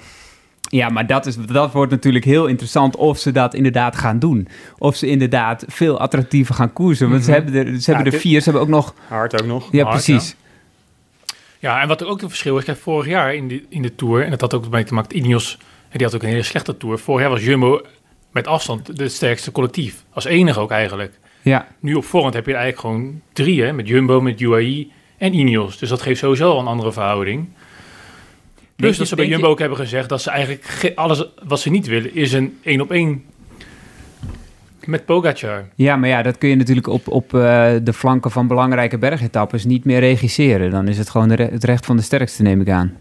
Ja, 0.74 0.90
maar 0.90 1.08
dat, 1.08 1.26
is, 1.26 1.36
dat 1.36 1.72
wordt 1.72 1.92
natuurlijk 1.92 2.26
heel 2.26 2.46
interessant 2.46 2.96
of 2.96 3.18
ze 3.18 3.32
dat 3.32 3.54
inderdaad 3.54 3.96
gaan 3.96 4.20
doen. 4.20 4.48
Of 4.78 4.96
ze 4.96 5.08
inderdaad 5.08 5.66
veel 5.68 6.00
attractiever 6.00 6.56
gaan 6.56 6.74
koersen. 6.74 7.10
Want 7.10 7.24
ze 7.24 7.32
mhm. 7.32 7.42
hebben 7.42 7.68
er, 7.68 7.82
ze 7.82 7.94
hebben 7.94 8.14
er 8.14 8.20
vier, 8.20 8.40
ze 8.40 8.44
hebben 8.44 8.62
ook 8.62 8.74
nog... 8.74 8.94
Hard 9.08 9.42
ook 9.42 9.48
nog. 9.48 9.68
Ja, 9.72 9.90
precies. 9.90 10.36
Ja. 11.60 11.82
en 11.82 11.88
wat 11.88 12.02
er 12.02 12.08
ook 12.08 12.22
een 12.22 12.30
verschil 12.30 12.58
is, 12.58 12.64
kijk, 12.64 12.78
vorig 12.78 13.08
jaar 13.08 13.36
in 13.36 13.48
de, 13.48 13.64
in 13.70 13.82
de 13.82 13.96
Tour... 13.96 14.24
en 14.24 14.30
dat 14.30 14.42
had 14.42 14.54
ook 14.54 14.70
mee 14.70 14.84
te 14.84 14.94
maken, 14.94 15.18
Ineos, 15.18 15.58
die 15.92 16.06
had 16.06 16.16
ook 16.16 16.24
een 16.24 16.30
hele 16.30 16.44
slechte 16.44 16.78
Tour. 16.78 17.00
Vorig 17.00 17.22
jaar 17.22 17.30
was 17.30 17.44
Jumbo 17.44 17.82
met 18.32 18.48
afstand 18.48 18.98
de 18.98 19.10
sterkste 19.10 19.52
collectief. 19.52 20.04
Als 20.14 20.26
enige 20.26 20.60
ook 20.60 20.72
eigenlijk. 20.72 21.20
Ja. 21.42 21.68
Nu 21.80 21.94
op 21.94 22.06
voorhand 22.06 22.34
heb 22.34 22.46
je 22.46 22.54
eigenlijk 22.54 22.82
gewoon 22.82 23.22
drie, 23.34 23.64
hè, 23.64 23.74
met 23.74 23.88
Jumbo, 23.88 24.22
met 24.22 24.42
UAE 24.42 24.88
en 25.18 25.34
Ineos. 25.34 25.78
Dus 25.78 25.90
dat 25.90 26.02
geeft 26.02 26.20
sowieso 26.20 26.60
een 26.60 26.68
andere 26.68 26.92
verhouding. 26.92 27.48
Plus 28.84 28.98
dat 28.98 29.08
ze 29.08 29.16
bij 29.16 29.28
Jumbo 29.28 29.48
ook 29.48 29.60
hebben 29.60 29.78
gezegd 29.78 30.10
dat 30.10 30.22
ze 30.22 30.30
eigenlijk 30.30 30.92
alles 30.96 31.26
wat 31.44 31.60
ze 31.60 31.70
niet 31.70 31.88
willen 31.88 32.16
is 32.16 32.34
een 32.34 32.58
één 32.62 32.82
op 32.82 32.92
één 32.92 33.24
met 34.86 35.06
Pogacar. 35.06 35.66
Ja, 35.76 35.96
maar 35.96 36.10
ja, 36.10 36.22
dat 36.22 36.38
kun 36.38 36.50
je 36.50 36.56
natuurlijk 36.56 36.88
op, 36.88 37.08
op 37.08 37.34
uh, 37.34 37.72
de 37.84 37.94
flanken 37.94 38.32
van 38.32 38.48
belangrijke 38.48 38.98
bergetappes 38.98 39.66
niet 39.66 39.86
meer 39.86 40.00
regisseren. 40.00 40.72
Dan 40.72 40.88
is 40.88 40.98
het 40.98 41.10
gewoon 41.10 41.34
re 41.34 41.44
het 41.44 41.64
recht 41.64 41.86
van 41.86 41.96
de 41.96 42.02
sterkste, 42.02 42.42
neem 42.42 42.62
ik 42.62 42.70
aan. 42.70 42.98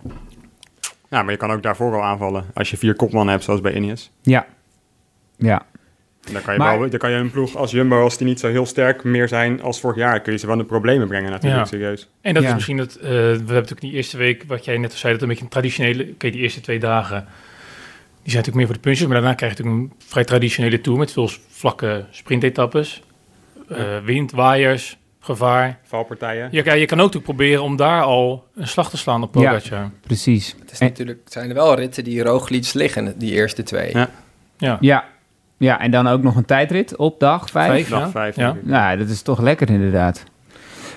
Ja, 1.11 1.23
maar 1.23 1.31
je 1.31 1.37
kan 1.39 1.51
ook 1.51 1.63
daarvoor 1.63 1.95
al 1.95 2.03
aanvallen 2.03 2.45
als 2.55 2.71
je 2.71 2.77
vier 2.77 2.95
kopmannen 2.95 3.33
hebt, 3.33 3.45
zoals 3.45 3.61
bij 3.61 3.75
Ineos. 3.75 4.11
Ja, 4.23 4.47
ja. 5.37 5.67
Dan 6.31 6.43
kan, 6.43 6.55
je 6.55 6.61
wel, 6.61 6.91
dan 6.91 6.99
kan 6.99 7.11
je 7.11 7.17
een 7.17 7.31
ploeg 7.31 7.57
als 7.57 7.71
Jumbo, 7.71 8.03
als 8.03 8.17
die 8.19 8.27
niet 8.27 8.41
zo 8.41 8.49
heel 8.49 8.67
sterk 8.67 9.05
meer 9.05 9.29
zijn 9.29 9.63
als 9.63 9.81
vorig 9.81 9.97
jaar, 9.97 10.21
kun 10.21 10.33
je 10.33 10.39
ze 10.39 10.47
wel 10.47 10.57
de 10.57 10.65
problemen 10.65 11.09
brengen 11.09 11.31
natuurlijk, 11.31 11.67
serieus. 11.67 12.09
En 12.21 12.35
dat 12.35 12.43
is 12.43 12.55
misschien 12.55 12.79
het, 12.79 12.97
uh, 12.97 13.03
we 13.03 13.09
hebben 13.09 13.47
natuurlijk 13.47 13.81
die 13.81 13.93
eerste 13.93 14.17
week, 14.17 14.45
wat 14.47 14.65
jij 14.65 14.79
net 14.79 14.93
zei, 14.93 15.13
dat 15.13 15.23
een 15.23 15.29
beetje 15.29 15.45
een 15.45 15.51
traditionele, 15.51 16.09
oké, 16.13 16.31
die 16.31 16.41
eerste 16.41 16.61
twee 16.61 16.79
dagen, 16.79 17.27
die 18.23 18.33
zijn 18.33 18.45
natuurlijk 18.45 18.57
meer 18.57 18.67
voor 18.67 18.75
de 18.75 18.81
punches, 18.81 19.07
maar 19.07 19.17
daarna 19.17 19.35
krijg 19.35 19.57
je 19.57 19.63
natuurlijk 19.63 19.93
een 19.93 20.07
vrij 20.09 20.25
traditionele 20.25 20.81
tour 20.81 20.99
met 20.99 21.13
veel 21.13 21.31
vlakke 21.49 22.05
sprintetappes, 22.11 23.03
uh, 23.69 23.79
wind, 24.05 24.33
waaiers, 24.33 24.97
gevaar. 25.21 25.79
Valpartijen. 25.83 26.49
Ja, 26.51 26.73
je 26.73 26.87
kan 26.87 26.99
ook 26.99 27.07
natuurlijk 27.07 27.25
proberen 27.25 27.63
om 27.63 27.77
daar 27.77 28.03
al 28.03 28.47
een 28.55 28.69
slag 28.69 28.91
te 28.91 28.97
slaan 28.97 29.23
op 29.23 29.33
Pogacar. 29.33 29.79
Ja, 29.79 29.91
precies. 30.01 30.57
Het, 30.59 30.73
is 30.73 30.79
natuurlijk, 30.79 31.21
het 31.25 31.33
zijn 31.33 31.49
er 31.49 31.55
wel 31.55 31.75
ritten 31.75 32.05
die 32.05 32.23
Roglic 32.23 32.73
liggen, 32.73 33.19
die 33.19 33.33
eerste 33.33 33.63
twee. 33.63 33.91
Ja. 33.93 34.11
Ja. 34.57 34.79
ja, 34.81 35.05
ja, 35.63 35.81
en 35.81 35.91
dan 35.91 36.07
ook 36.07 36.23
nog 36.23 36.37
een 36.37 36.45
tijdrit 36.45 36.97
op 36.97 37.21
dag 37.21 37.51
vijf. 37.51 37.89
dag 37.89 38.11
vijf, 38.11 38.37
ja. 38.37 38.57
Nou, 38.63 38.99
dat 38.99 39.09
is 39.09 39.23
toch 39.23 39.41
lekker 39.41 39.71
inderdaad. 39.71 40.25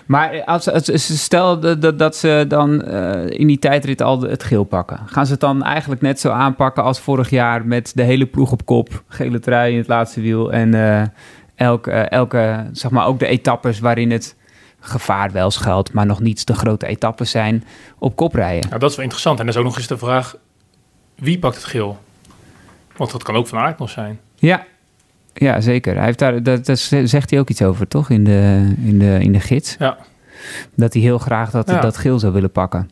Maar 0.06 0.44
als, 0.44 0.70
als, 0.70 1.24
stel 1.24 1.60
dat, 1.60 2.00
dat 2.00 2.16
ze 2.16 2.46
dan 2.48 2.84
uh, 2.88 3.30
in 3.30 3.48
die 3.48 3.60
tijdrit 3.60 4.02
al 4.02 4.22
het 4.22 4.44
geel 4.44 4.64
pakken. 4.64 5.00
Gaan 5.06 5.26
ze 5.26 5.32
het 5.32 5.42
dan 5.42 5.64
eigenlijk 5.64 6.02
net 6.02 6.20
zo 6.20 6.30
aanpakken 6.30 6.84
als 6.84 7.00
vorig 7.00 7.30
jaar 7.30 7.66
met 7.66 7.92
de 7.96 8.04
hele 8.04 8.26
ploeg 8.26 8.52
op 8.52 8.66
kop, 8.66 9.04
gele 9.08 9.40
trui 9.40 9.72
in 9.72 9.78
het 9.78 9.88
laatste 9.88 10.22
wiel 10.22 10.52
en 10.52 10.74
uh, 10.74 11.02
elke, 11.56 11.92
uh, 11.92 12.12
elke, 12.12 12.70
zeg 12.72 12.92
maar 12.92 13.06
ook 13.06 13.20
de 13.20 13.28
etappes 13.28 13.80
waarin 13.80 14.12
het 14.12 14.36
gevaar 14.80 15.32
wel 15.32 15.52
schuilt, 15.52 15.94
maar 15.94 16.06
nog 16.06 16.20
niet 16.20 16.48
de 16.48 16.54
grote 16.54 16.86
etappes 16.86 17.32
zijn 17.32 17.64
op 18.00 18.16
kop 18.16 18.34
rijden. 18.34 18.70
Nou, 18.70 18.80
dat 18.80 18.90
is 18.90 18.96
wel 18.96 19.06
interessant. 19.06 19.40
En 19.40 19.46
dan 19.46 19.54
is 19.54 19.60
ook 19.60 19.68
nog 19.68 19.78
eens 19.78 19.88
de 19.88 19.98
vraag, 19.98 20.36
wie 21.16 21.40
pakt 21.40 21.56
het 21.56 21.66
geel? 21.66 21.98
Want 22.96 23.12
dat 23.12 23.24
kan 23.24 23.36
ook 23.36 23.48
van 23.48 23.58
aard 23.58 23.80
nog 23.80 23.90
zijn. 23.90 24.20
Ja, 24.36 24.66
ja 25.34 25.62
zeker. 25.62 25.96
Hij 25.96 26.06
heeft 26.06 26.20
daar, 26.20 26.44
dat, 26.44 26.66
dat 26.66 26.80
zegt 27.04 27.30
hij 27.30 27.40
ook 27.40 27.50
iets 27.50 27.62
over, 27.62 27.88
toch? 27.88 28.10
In 28.10 28.24
de, 28.24 28.74
in 28.86 29.00
de, 29.00 29.18
in 29.22 29.32
de 29.32 29.40
gids. 29.40 29.76
Ja. 29.80 29.98
Dat 30.76 30.94
hij 30.94 31.02
heel 31.02 31.18
graag 31.18 31.52
dat, 31.52 31.70
Ja. 31.70 31.80
dat 31.82 31.98
geel 31.98 32.20
zou 32.20 32.34
willen 32.34 32.52
pakken. 32.52 32.90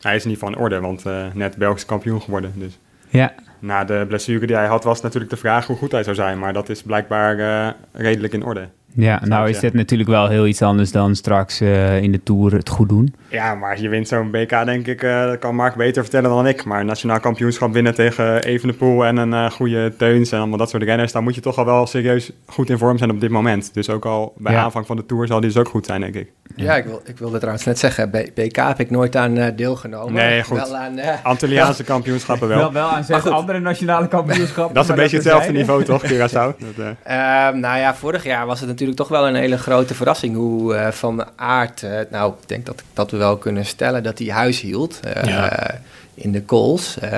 Hij 0.00 0.14
is 0.16 0.24
in 0.24 0.30
ieder 0.30 0.44
geval 0.46 0.58
in 0.58 0.62
orde, 0.64 0.80
want 0.80 1.06
eh, 1.06 1.26
net 1.34 1.56
Belgisch 1.56 1.84
kampioen 1.86 2.22
geworden. 2.22 2.52
Dus 2.56 2.78
Ja, 3.08 3.32
na 3.58 3.84
de 3.84 4.04
blessure 4.08 4.46
die 4.46 4.56
hij 4.56 4.66
had, 4.66 4.84
was 4.84 5.00
natuurlijk 5.00 5.30
de 5.30 5.36
vraag 5.38 5.66
hoe 5.66 5.76
goed 5.76 5.92
hij 5.92 6.02
zou 6.02 6.16
zijn. 6.16 6.38
Maar 6.38 6.52
dat 6.52 6.68
is 6.68 6.82
blijkbaar 6.82 7.38
eh, 7.38 7.72
redelijk 7.92 8.32
in 8.32 8.44
orde. 8.44 8.68
Ja 8.94 9.20
nou 9.24 9.48
is 9.48 9.58
dit 9.60 9.74
natuurlijk 9.74 10.08
wel 10.10 10.28
heel 10.28 10.46
iets 10.46 10.62
anders 10.62 10.92
dan 10.92 11.14
straks 11.16 11.60
eh, 11.60 12.02
in 12.02 12.12
de 12.12 12.22
Tour 12.22 12.52
het 12.52 12.68
goed 12.68 12.88
doen. 12.88 13.14
Ja, 13.28 13.54
maar 13.54 13.80
je 13.80 13.88
wint 13.88 14.08
zo'n 14.08 14.30
BK, 14.30 14.64
denk 14.64 14.86
ik, 14.86 15.02
eh, 15.02 15.24
dat 15.24 15.38
kan 15.38 15.54
Mark 15.54 15.74
beter 15.74 16.02
vertellen 16.02 16.30
dan 16.30 16.46
ik. 16.46 16.64
Maar 16.64 16.80
een 16.80 16.86
nationaal 16.86 17.20
kampioenschap 17.20 17.72
winnen 17.72 17.94
tegen 17.94 18.42
Evenepoel 18.42 19.04
en 19.06 19.16
een 19.16 19.32
eh, 19.34 19.50
goede 19.50 19.96
Teuns 19.96 20.32
en 20.32 20.38
allemaal 20.38 20.58
dat 20.58 20.70
soort 20.70 20.82
renners, 20.82 21.12
dan 21.12 21.22
moet 21.22 21.34
je 21.34 21.40
toch 21.40 21.58
al 21.58 21.64
wel 21.64 21.86
serieus 21.86 22.30
goed 22.46 22.70
in 22.70 22.78
vorm 22.78 22.98
zijn 22.98 23.10
op 23.10 23.20
dit 23.20 23.30
moment. 23.30 23.74
Dus 23.74 23.90
ook 23.90 24.04
al 24.06 24.32
bij 24.36 24.52
Ja. 24.52 24.62
aanvang 24.62 24.86
van 24.86 24.96
de 24.96 25.06
Tour 25.06 25.26
zal 25.26 25.40
die 25.40 25.50
dus 25.50 25.58
ook 25.60 25.68
goed 25.68 25.86
zijn, 25.86 26.00
denk 26.00 26.14
ik. 26.14 26.30
Ja, 26.56 26.76
ik, 26.76 26.84
wil, 26.84 27.00
ik 27.04 27.18
wilde 27.18 27.38
trouwens 27.38 27.64
net 27.64 27.78
zeggen, 27.78 28.10
B- 28.10 28.24
BK 28.34 28.56
heb 28.56 28.80
ik 28.80 28.90
nooit 28.90 29.16
aan 29.16 29.52
deelgenomen. 29.56 30.12
Nee, 30.12 30.42
goed. 30.42 30.56
Wel 30.56 30.76
aan, 30.76 30.98
eh, 30.98 31.24
Antilliaanse 31.32 31.84
kampioenschappen 31.84 32.48
wel. 32.58 32.72
wel 32.72 32.88
aan 32.88 33.04
Maar 33.08 33.20
goed. 33.20 33.30
andere 33.32 33.60
nationale 33.60 34.08
kampioenschappen. 34.08 34.74
Dat 34.74 34.84
is 34.84 34.90
een 34.90 34.96
beetje 34.96 35.16
hetzelfde 35.16 35.52
niveau, 35.52 35.84
toch, 35.84 36.02
Curaçao? 36.04 36.32
Dat, 36.76 36.96
eh, 37.02 37.46
Ehm, 37.48 37.58
nou 37.60 37.78
ja, 37.78 37.94
vorig 37.94 38.24
jaar 38.24 38.46
was 38.46 38.60
het 38.60 38.68
natuurlijk 38.68 38.78
toch 38.94 39.08
wel 39.08 39.26
een 39.28 39.34
hele 39.34 39.58
grote 39.58 39.94
verrassing 39.94 40.34
hoe 40.36 40.74
eh, 40.74 40.92
Van 40.92 41.24
Aert... 41.36 41.82
eh, 41.82 41.98
nou, 42.10 42.32
ik 42.42 42.48
denk 42.48 42.66
dat, 42.66 42.82
dat 42.92 43.10
we 43.10 43.16
wel 43.16 43.36
kunnen 43.36 43.66
stellen 43.66 44.02
dat 44.02 44.18
hij 44.18 44.28
huis 44.28 44.60
hield 44.60 45.00
eh, 45.00 45.22
Ja. 45.24 45.80
in 46.14 46.32
de 46.32 46.44
calls. 46.44 46.98
Ehm, 46.98 47.10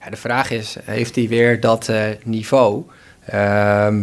ja, 0.00 0.10
de 0.10 0.16
vraag 0.16 0.50
is, 0.50 0.76
heeft 0.84 1.14
hij 1.14 1.28
weer 1.28 1.60
dat 1.60 1.88
eh, 1.88 2.02
niveau? 2.24 2.82
Ehm, 3.24 4.02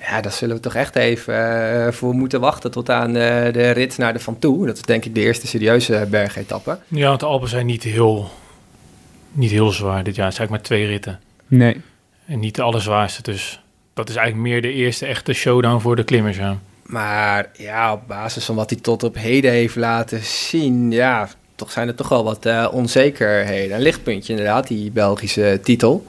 ja, 0.00 0.20
daar 0.20 0.32
zullen 0.32 0.56
we 0.56 0.62
toch 0.62 0.74
echt 0.74 0.96
even 0.96 1.94
voor 1.94 2.14
moeten 2.14 2.40
wachten 2.40 2.70
tot 2.70 2.90
aan 2.90 3.08
eh, 3.16 3.52
de 3.52 3.70
rit 3.70 3.98
naar 3.98 4.12
de 4.12 4.18
Van 4.18 4.38
Toe. 4.38 4.66
Dat 4.66 4.76
is 4.76 4.82
denk 4.82 5.04
ik 5.04 5.14
de 5.14 5.20
eerste 5.20 5.46
serieuze 5.46 6.06
bergetappe. 6.10 6.78
Ja, 6.88 7.08
want 7.08 7.20
de 7.20 7.26
Alpen 7.26 7.48
zijn 7.48 7.66
niet 7.66 7.82
heel, 7.82 8.30
niet 9.32 9.50
heel 9.50 9.70
zwaar 9.70 10.04
dit 10.04 10.14
jaar. 10.14 10.26
Het 10.26 10.34
zijn 10.34 10.48
eigenlijk 10.48 10.50
maar 10.50 10.62
twee 10.62 10.86
ritten. 10.86 11.20
Nee. 11.46 11.80
En 12.26 12.38
niet 12.40 12.54
de 12.54 12.62
allerzwaarste. 12.62 13.22
Dus 13.22 13.60
dat 13.96 14.08
is 14.08 14.16
eigenlijk 14.16 14.48
meer 14.48 14.62
de 14.62 14.72
eerste 14.72 15.06
echte 15.06 15.32
showdown 15.32 15.80
voor 15.80 15.96
de 15.96 16.04
klimmers. 16.04 16.36
Ja. 16.36 16.56
Maar 16.82 17.48
ja, 17.52 17.92
op 17.92 18.00
basis 18.06 18.44
van 18.44 18.54
wat 18.54 18.70
hij 18.70 18.78
tot 18.82 19.02
op 19.02 19.14
heden 19.18 19.50
heeft 19.50 19.76
laten 19.76 20.20
zien, 20.24 20.90
ja, 20.90 21.28
toch 21.54 21.70
zijn 21.70 21.88
er 21.88 21.94
toch 21.94 22.08
wel 22.08 22.24
wat 22.24 22.46
eh, 22.46 22.68
onzekerheden. 22.72 23.76
Een 23.76 23.82
lichtpuntje 23.82 24.32
inderdaad, 24.32 24.66
die 24.66 24.90
Belgische 24.90 25.60
titel. 25.62 26.06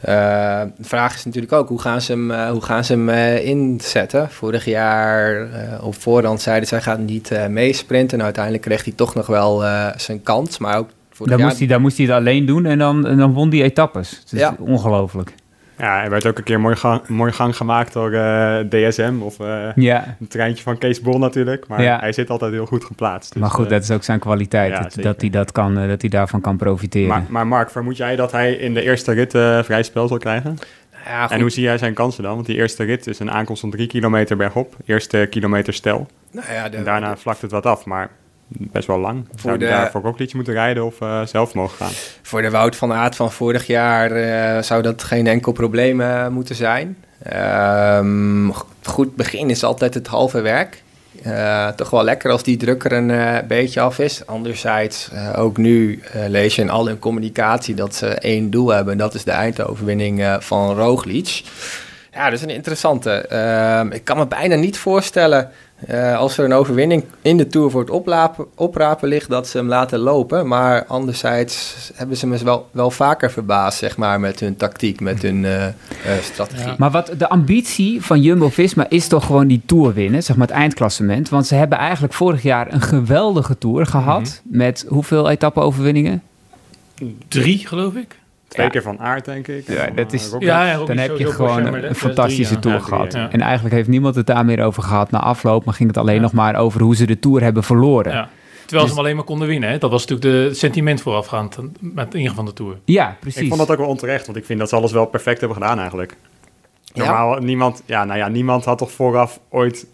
Eh, 0.00 0.62
de 0.76 0.84
vraag 0.84 1.14
is 1.14 1.24
natuurlijk 1.24 1.52
ook, 1.52 1.68
hoe 1.68 1.80
gaan 1.80 2.00
ze 2.00 2.12
hem, 2.12 2.30
eh, 2.30 2.50
hoe 2.50 2.62
gaan 2.62 2.84
ze 2.84 2.92
hem 2.92 3.08
eh, 3.08 3.44
inzetten? 3.46 4.30
Vorig 4.30 4.64
jaar 4.64 5.50
eh, 5.52 5.84
op 5.84 5.94
voorhand 5.94 6.40
zeiden 6.40 6.68
zij 6.68 6.80
gaat 6.80 6.98
niet 6.98 7.30
eh, 7.30 7.46
meesprinten. 7.46 8.18
En 8.18 8.24
uiteindelijk 8.24 8.64
kreeg 8.64 8.84
hij 8.84 8.92
toch 8.96 9.14
nog 9.14 9.26
wel 9.26 9.64
eh, 9.64 9.86
zijn 9.96 10.22
kans. 10.22 10.58
Maar 10.58 10.78
ook 10.78 10.88
Dan 11.18 11.28
jaar... 11.28 11.38
moest, 11.46 11.58
hij, 11.58 11.66
dan 11.66 11.80
moest 11.80 11.96
hij 11.96 12.06
het 12.06 12.14
alleen 12.14 12.46
doen 12.46 12.66
en 12.66 12.78
dan, 12.78 13.06
en 13.06 13.16
dan 13.16 13.32
won 13.32 13.50
die 13.50 13.62
etappes. 13.62 14.10
Het 14.10 14.32
is 14.32 14.38
Ja. 14.40 14.56
ongelooflijk. 14.58 15.32
Ja, 15.78 16.02
er 16.04 16.10
werd 16.10 16.26
ook 16.26 16.38
een 16.38 16.44
keer 16.44 16.60
mooi 16.60 16.76
gang, 16.76 17.08
mooi 17.08 17.32
gang 17.32 17.56
gemaakt 17.56 17.92
door 17.92 18.12
eh, 18.12 18.58
DSM 18.58 19.14
of 19.20 19.40
eh 19.40 19.66
Ja, 19.74 20.16
een 20.20 20.28
treintje 20.28 20.62
van 20.62 20.78
Kees 20.78 21.00
Bol 21.00 21.18
natuurlijk. 21.18 21.66
Maar 21.68 21.82
Ja. 21.82 21.98
hij 21.98 22.12
zit 22.12 22.30
altijd 22.30 22.52
heel 22.52 22.66
goed 22.66 22.84
geplaatst. 22.84 23.32
Dus, 23.32 23.40
maar 23.42 23.50
goed, 23.50 23.64
eh, 23.64 23.70
dat 23.70 23.82
is 23.82 23.90
ook 23.90 24.02
zijn 24.04 24.18
kwaliteit. 24.18 24.70
ja, 24.72 25.02
dat, 25.02 25.20
hij 25.20 25.30
dat, 25.30 25.52
kan, 25.52 25.74
dat 25.88 26.00
hij 26.00 26.10
daarvan 26.10 26.40
kan 26.40 26.56
profiteren. 26.56 27.08
maar, 27.08 27.24
maar 27.28 27.46
Mark, 27.46 27.70
vermoed 27.70 27.96
jij 27.96 28.16
dat 28.16 28.32
hij 28.32 28.52
in 28.52 28.74
de 28.74 28.82
eerste 28.82 29.12
rit 29.12 29.34
eh, 29.34 29.62
vrij 29.62 29.82
spel 29.82 30.08
zal 30.08 30.18
krijgen? 30.18 30.58
Ja, 31.04 31.22
goed. 31.22 31.30
En 31.30 31.40
hoe 31.40 31.50
zie 31.50 31.62
jij 31.62 31.78
zijn 31.78 31.94
kansen 31.94 32.22
dan? 32.22 32.34
Want 32.34 32.46
die 32.46 32.56
eerste 32.56 32.84
rit 32.84 33.06
is 33.06 33.18
een 33.18 33.30
aankomst 33.30 33.60
van 33.60 33.70
drie 33.70 33.86
kilometer 33.86 34.36
bergop. 34.36 34.74
Eerste 34.86 35.26
kilometer 35.30 35.72
stel. 35.74 36.06
Nou 36.32 36.52
ja, 36.52 36.68
de- 36.68 36.76
En 36.76 36.84
daarna 36.84 37.16
vlakt 37.16 37.40
het 37.42 37.50
wat 37.50 37.66
af, 37.66 37.84
maar 37.84 38.08
best 38.48 38.86
wel 38.86 38.98
lang. 38.98 39.24
Zou 39.34 39.58
de- 39.58 39.64
hij 39.66 39.74
daar 39.74 39.90
voor 39.90 40.00
Roglic 40.00 40.34
moeten 40.34 40.52
rijden 40.52 40.84
of 40.84 41.00
eh, 41.00 41.22
zelf 41.26 41.54
mogen 41.54 41.76
gaan? 41.76 41.92
Voor 42.22 42.42
de 42.42 42.50
Wout 42.50 42.76
van 42.76 42.92
Aert 42.92 43.16
van 43.16 43.32
vorig 43.32 43.66
jaar 43.66 44.10
eh, 44.12 44.62
zou 44.62 44.82
dat 44.82 45.02
geen 45.02 45.26
enkel 45.26 45.52
probleem 45.52 46.00
eh, 46.00 46.28
moeten 46.28 46.54
zijn. 46.54 46.96
Ehm, 47.22 48.50
goed 48.82 49.16
begin 49.16 49.50
is 49.50 49.64
altijd 49.64 49.94
het 49.94 50.06
halve 50.06 50.40
werk. 50.40 50.82
Toch 51.76 51.90
wel 51.90 52.04
lekker 52.04 52.30
als 52.30 52.42
die 52.42 52.56
druk 52.56 52.84
er 52.84 52.92
een 52.92 53.46
beetje 53.46 53.80
af 53.80 53.98
is. 53.98 54.26
Anderzijds, 54.26 55.10
ook 55.36 55.56
nu 55.56 56.02
lees 56.28 56.54
je 56.54 56.62
in 56.62 56.70
al 56.70 56.86
hun 56.86 56.98
communicatie 56.98 57.74
dat 57.74 57.94
ze 57.94 58.06
één 58.06 58.50
doel 58.50 58.68
hebben. 58.68 58.92
En 58.92 58.98
dat 58.98 59.14
is 59.14 59.24
de 59.24 59.30
eindoverwinning 59.30 60.36
van 60.40 60.74
Roglic. 60.76 61.42
Ja, 62.12 62.24
dat 62.24 62.32
is 62.32 62.42
een 62.42 62.50
interessante. 62.50 63.10
Ehm, 63.10 63.90
ik 63.90 64.04
kan 64.04 64.16
me 64.16 64.26
bijna 64.26 64.54
niet 64.54 64.78
voorstellen 64.78 65.50
eh, 65.86 66.18
als 66.18 66.38
er 66.38 66.44
een 66.44 66.52
overwinning 66.52 67.04
in 67.22 67.36
de 67.36 67.46
Tour 67.46 67.70
voor 67.70 67.80
het 67.80 67.90
oplapen, 67.90 68.46
oprapen 68.54 69.08
ligt, 69.08 69.28
dat 69.28 69.48
ze 69.48 69.56
hem 69.56 69.68
laten 69.68 69.98
lopen. 69.98 70.48
Maar 70.48 70.84
anderzijds 70.84 71.76
hebben 71.94 72.16
ze 72.16 72.26
me 72.26 72.44
wel, 72.44 72.68
wel 72.70 72.90
vaker 72.90 73.30
verbaasd, 73.30 73.78
zeg 73.78 73.96
maar, 73.96 74.20
met 74.20 74.40
hun 74.40 74.56
tactiek, 74.56 75.00
met 75.00 75.22
hun 75.22 75.44
eh, 75.44 75.66
eh, 75.66 75.72
strategie. 76.22 76.66
Ja. 76.66 76.74
Maar 76.78 76.90
wat 76.90 77.12
de 77.18 77.28
ambitie 77.28 78.02
van 78.02 78.22
Jumbo-Visma 78.22 78.86
is 78.88 79.08
toch 79.08 79.26
gewoon 79.26 79.46
die 79.46 79.62
Tour 79.66 79.92
winnen, 79.94 80.22
zeg 80.22 80.36
maar 80.36 80.46
het 80.46 80.56
eindklassement. 80.56 81.28
Want 81.28 81.46
ze 81.46 81.54
hebben 81.54 81.78
eigenlijk 81.78 82.14
vorig 82.14 82.42
jaar 82.42 82.72
een 82.72 82.80
geweldige 82.80 83.58
Tour 83.58 83.86
gehad. 83.86 84.42
Met 84.44 84.84
hoeveel 84.88 85.30
etappe-overwinningen? 85.30 86.22
Drie, 87.28 87.66
geloof 87.66 87.94
ik. 87.94 88.17
Twee 88.48 88.66
Ja. 88.66 88.72
keer 88.72 88.82
van 88.82 89.00
aard, 89.00 89.24
denk 89.24 89.48
ik. 89.48 89.66
Ja, 89.68 89.86
dat 89.94 90.06
eh, 90.06 90.12
is-. 90.12 90.34
Ja, 90.38 90.66
ja, 90.66 90.84
Dan 90.84 90.96
heb 90.96 91.16
je 91.18 91.32
gewoon 91.32 91.66
een, 91.74 91.94
fantastische 91.94 92.42
drie, 92.42 92.54
ja. 92.54 92.60
Tour 92.60 92.74
Ja, 92.76 92.80
drie, 92.82 92.94
gehad. 92.94 93.12
ja. 93.12 93.30
En 93.30 93.40
eigenlijk 93.40 93.74
heeft 93.74 93.88
niemand 93.88 94.14
het 94.14 94.26
daar 94.26 94.44
meer 94.44 94.62
over 94.64 94.82
gehad 94.82 95.10
na 95.10 95.20
afloop. 95.20 95.64
Maar 95.64 95.74
ging 95.74 95.88
het 95.88 95.98
alleen 95.98 96.14
Ja. 96.14 96.20
nog 96.20 96.32
maar 96.32 96.56
over 96.56 96.80
hoe 96.80 96.96
ze 96.96 97.06
de 97.06 97.18
Tour 97.18 97.42
hebben 97.42 97.62
verloren. 97.62 98.12
Ja, 98.12 98.18
Ja. 98.18 98.28
Terwijl 98.58 98.80
Dus- 98.80 98.80
ze 98.80 98.88
hem 98.88 98.98
alleen 98.98 99.16
maar 99.16 99.24
konden 99.24 99.48
winnen. 99.48 99.70
Hè? 99.70 99.78
Dat 99.78 99.90
was 99.90 100.06
natuurlijk 100.06 100.36
de 100.42 100.48
het 100.48 100.58
sentiment 100.58 101.00
voorafgaand 101.00 101.58
met 101.80 102.04
het 102.04 102.14
ingaan 102.14 102.34
van 102.34 102.44
de 102.44 102.52
Tour. 102.52 102.76
precies. 103.20 103.40
Ik 103.42 103.48
vond 103.48 103.60
dat 103.60 103.70
ook 103.70 103.76
wel 103.78 103.86
onterecht, 103.88 104.26
want 104.26 104.38
ik 104.38 104.44
vind 104.44 104.58
dat 104.58 104.68
ze 104.68 104.76
alles 104.76 104.92
wel 104.92 105.06
perfect 105.06 105.38
hebben 105.40 105.58
gedaan 105.58 105.78
eigenlijk. 105.78 106.16
Ja. 106.82 107.04
Normaal, 107.04 107.38
niemand, 107.38 107.82
ja, 107.86 108.04
nou 108.04 108.18
ja, 108.18 108.28
niemand 108.28 108.64
had 108.64 108.78
toch 108.78 108.90
vooraf 108.92 109.40
ooit 109.50 109.86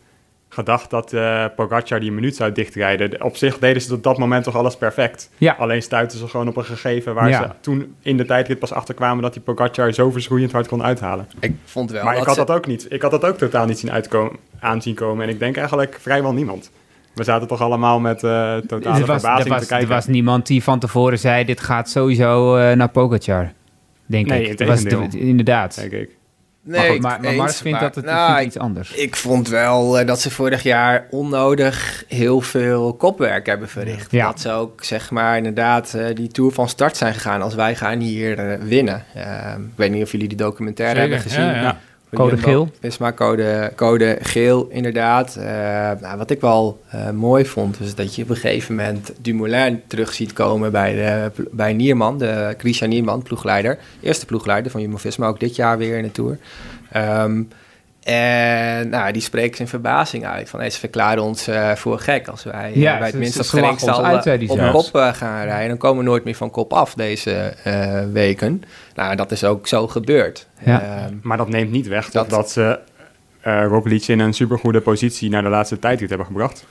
gedacht 0.55 0.91
dat 0.91 1.13
eh 1.13 1.45
Pogacar 1.57 2.01
die 2.01 2.13
minuut 2.13 2.37
zou 2.37 2.53
dichtrijden. 2.53 3.23
Op 3.25 3.37
zich 3.37 3.59
deden 3.59 3.83
ze 3.83 3.95
op 3.95 4.03
dat 4.03 4.19
moment 4.19 4.45
toch 4.45 4.57
alles 4.57 4.77
perfect. 4.77 5.31
Ja. 5.39 5.55
Alleen 5.59 5.83
stuitten 5.83 6.19
ze 6.19 6.29
gewoon 6.29 6.49
op 6.49 6.57
een 6.57 6.65
gegeven 6.65 7.15
waar 7.15 7.29
Ja. 7.29 7.43
ze 7.43 7.49
toen 7.61 7.95
in 8.03 8.17
de 8.17 8.25
tijdrit 8.25 8.59
pas 8.59 8.73
achterkwamen 8.73 9.23
dat 9.23 9.33
die 9.33 9.43
Pogacar 9.43 9.93
zo 9.93 10.11
verschroeiend 10.11 10.53
hard 10.53 10.69
kon 10.69 10.83
uithalen. 10.83 11.27
Ik 11.41 11.55
vond 11.65 11.91
wel 11.91 12.05
maar 12.05 12.17
ik 12.17 12.25
had 12.25 12.35
ze- 12.35 12.45
dat 12.45 12.57
ook 12.57 12.67
niet. 12.67 12.87
Ik 12.89 13.03
had 13.03 13.11
dat 13.11 13.25
ook 13.25 13.39
totaal 13.39 13.67
niet 13.67 13.79
zien 13.79 13.93
uitkomen, 13.93 14.37
aanzien 14.61 14.95
komen. 14.95 15.25
En 15.25 15.31
ik 15.31 15.39
denk 15.39 15.57
eigenlijk 15.57 15.97
vrijwel 16.01 16.33
niemand. 16.33 16.71
We 17.15 17.25
zaten 17.25 17.49
toch 17.49 17.61
allemaal 17.61 18.01
met 18.01 18.23
eh 18.25 18.57
totale 18.57 18.61
er, 18.81 18.81
was, 18.81 18.99
er, 18.99 19.05
verbazing 19.21 19.49
was, 19.49 19.61
te 19.63 19.67
kijken. 19.69 19.89
er 19.89 19.95
was 19.95 20.07
niemand 20.07 20.47
die 20.47 20.63
van 20.63 20.79
tevoren 20.79 21.19
zei: 21.19 21.45
dit 21.45 21.61
gaat 21.61 21.89
sowieso 21.91 22.57
eh, 22.57 22.77
naar 22.77 22.89
Pogacar. 22.91 23.53
Denk 24.07 24.27
Nee, 24.27 24.49
ik. 24.49 24.67
Was 24.67 24.83
de- 24.83 25.09
inderdaad. 25.11 25.75
denk 25.77 25.93
ik. 25.93 26.11
Nee, 26.67 26.81
maar, 26.81 26.91
goed, 26.91 27.01
maar, 27.01 27.21
maar 27.21 27.35
Mars 27.35 27.57
vindt 27.61 27.71
maar- 27.81 27.81
dat 27.89 27.95
het 27.95 28.05
nou, 28.05 28.25
vindt 28.27 28.41
ik- 28.41 28.47
iets 28.47 28.59
anders. 28.59 28.93
Ik 28.93 29.17
vond 29.17 29.49
wel 29.49 29.99
eh, 29.99 30.07
dat 30.07 30.21
ze 30.21 30.31
vorig 30.31 30.63
jaar 30.63 31.07
onnodig 31.11 32.05
heel 32.09 32.41
veel 32.41 32.95
kopwerk 32.95 33.47
hebben 33.47 33.69
verricht. 33.69 34.11
Ja. 34.11 34.27
Dat 34.27 34.41
ze 34.41 34.51
ook, 34.51 34.85
zeg 34.85 35.11
maar, 35.11 35.37
inderdaad 35.37 35.95
eh, 35.95 36.15
die 36.15 36.29
Tour 36.29 36.53
van 36.53 36.69
start 36.69 36.97
zijn 36.97 37.15
gegaan 37.15 37.43
als 37.43 37.55
wij 37.55 37.75
gaan 37.77 37.99
hier 38.01 38.39
eh, 38.39 38.59
winnen. 38.63 39.05
Eh, 39.15 39.53
ik 39.59 39.73
weet 39.77 39.91
niet 39.91 40.03
of 40.03 40.13
jullie 40.13 40.29
die 40.29 40.37
documentaire 40.37 41.01
hebben 41.01 41.21
gezien. 41.21 41.45
Ja, 41.45 41.55
ja. 41.63 41.79
Code 42.15 42.35
Jumbo 42.35 42.49
geel. 42.49 42.71
Visma 42.81 43.13
code, 43.13 43.73
code 43.77 44.19
geel, 44.21 44.69
inderdaad. 44.71 45.37
Eh, 45.37 45.45
nou, 46.01 46.19
wat 46.19 46.31
ik 46.31 46.41
wel 46.41 46.81
eh, 46.91 47.11
mooi 47.11 47.47
vond, 47.47 47.79
was 47.79 47.95
dat 47.95 48.15
je 48.15 48.23
op 48.23 48.29
een 48.29 48.37
gegeven 48.37 48.75
moment 48.75 49.13
Dumoulin 49.21 49.83
terug 49.87 50.13
ziet 50.13 50.33
komen 50.33 50.73
bij, 50.73 50.95
de, 50.95 51.31
bij 51.51 51.73
Nierman, 51.73 52.19
de 52.19 52.55
Christian 52.59 52.91
Nierman, 52.91 53.23
ploegleider. 53.23 53.79
Eerste 54.01 54.27
ploegleider 54.27 54.71
van 54.71 54.81
Jumbo-Visma, 54.81 55.27
ook 55.27 55.41
dit 55.41 55.57
jaar 55.57 55.79
weer 55.79 55.97
in 55.97 56.03
de 56.03 56.13
Tour. 56.13 56.39
Ehm, 56.93 57.43
en 58.05 58.89
nou, 58.89 59.13
die 59.13 59.23
spreekt 59.23 59.57
zijn 59.57 59.69
verbazing 59.69 60.27
uit. 60.27 60.49
Van, 60.51 60.61
hey, 60.61 60.71
ze 60.71 60.79
verklaren 60.79 61.23
ons 61.23 61.47
eh, 61.47 61.73
voor 61.73 61.99
gek 61.99 62.29
als 62.29 62.45
wij 62.45 62.71
Ja, 62.75 62.99
bij 62.99 63.07
het 63.07 63.17
minst 63.19 63.37
op 64.51 64.59
kop 64.73 64.95
eh, 65.01 65.13
gaan 65.15 65.45
rijden. 65.45 65.69
Dan 65.69 65.77
komen 65.79 66.05
we 66.05 66.11
nooit 66.11 66.25
meer 66.25 66.35
van 66.35 66.51
kop 66.51 66.73
af 66.73 66.95
deze 66.95 67.33
eh, 67.65 68.03
weken. 68.13 68.63
Nou, 68.95 69.17
dat 69.17 69.31
is 69.33 69.45
ook 69.45 69.67
zo 69.67 69.89
gebeurd. 69.89 70.47
Ja. 70.65 70.83
Ehm, 70.83 71.15
Maar 71.23 71.37
dat 71.37 71.49
neemt 71.49 71.71
niet 71.71 71.87
weg 71.87 72.05
dat, 72.11 72.13
Dat- 72.13 72.31
dat 72.31 72.51
ze 72.51 72.79
eh 73.41 73.65
Roglic 73.69 74.09
in 74.09 74.19
een 74.19 74.33
supergoede 74.35 74.81
positie 74.81 75.31
naar 75.31 75.43
de 75.43 75.49
laatste 75.49 75.79
tijdrit 75.79 76.09
hebben 76.09 76.27
gebracht. 76.27 76.65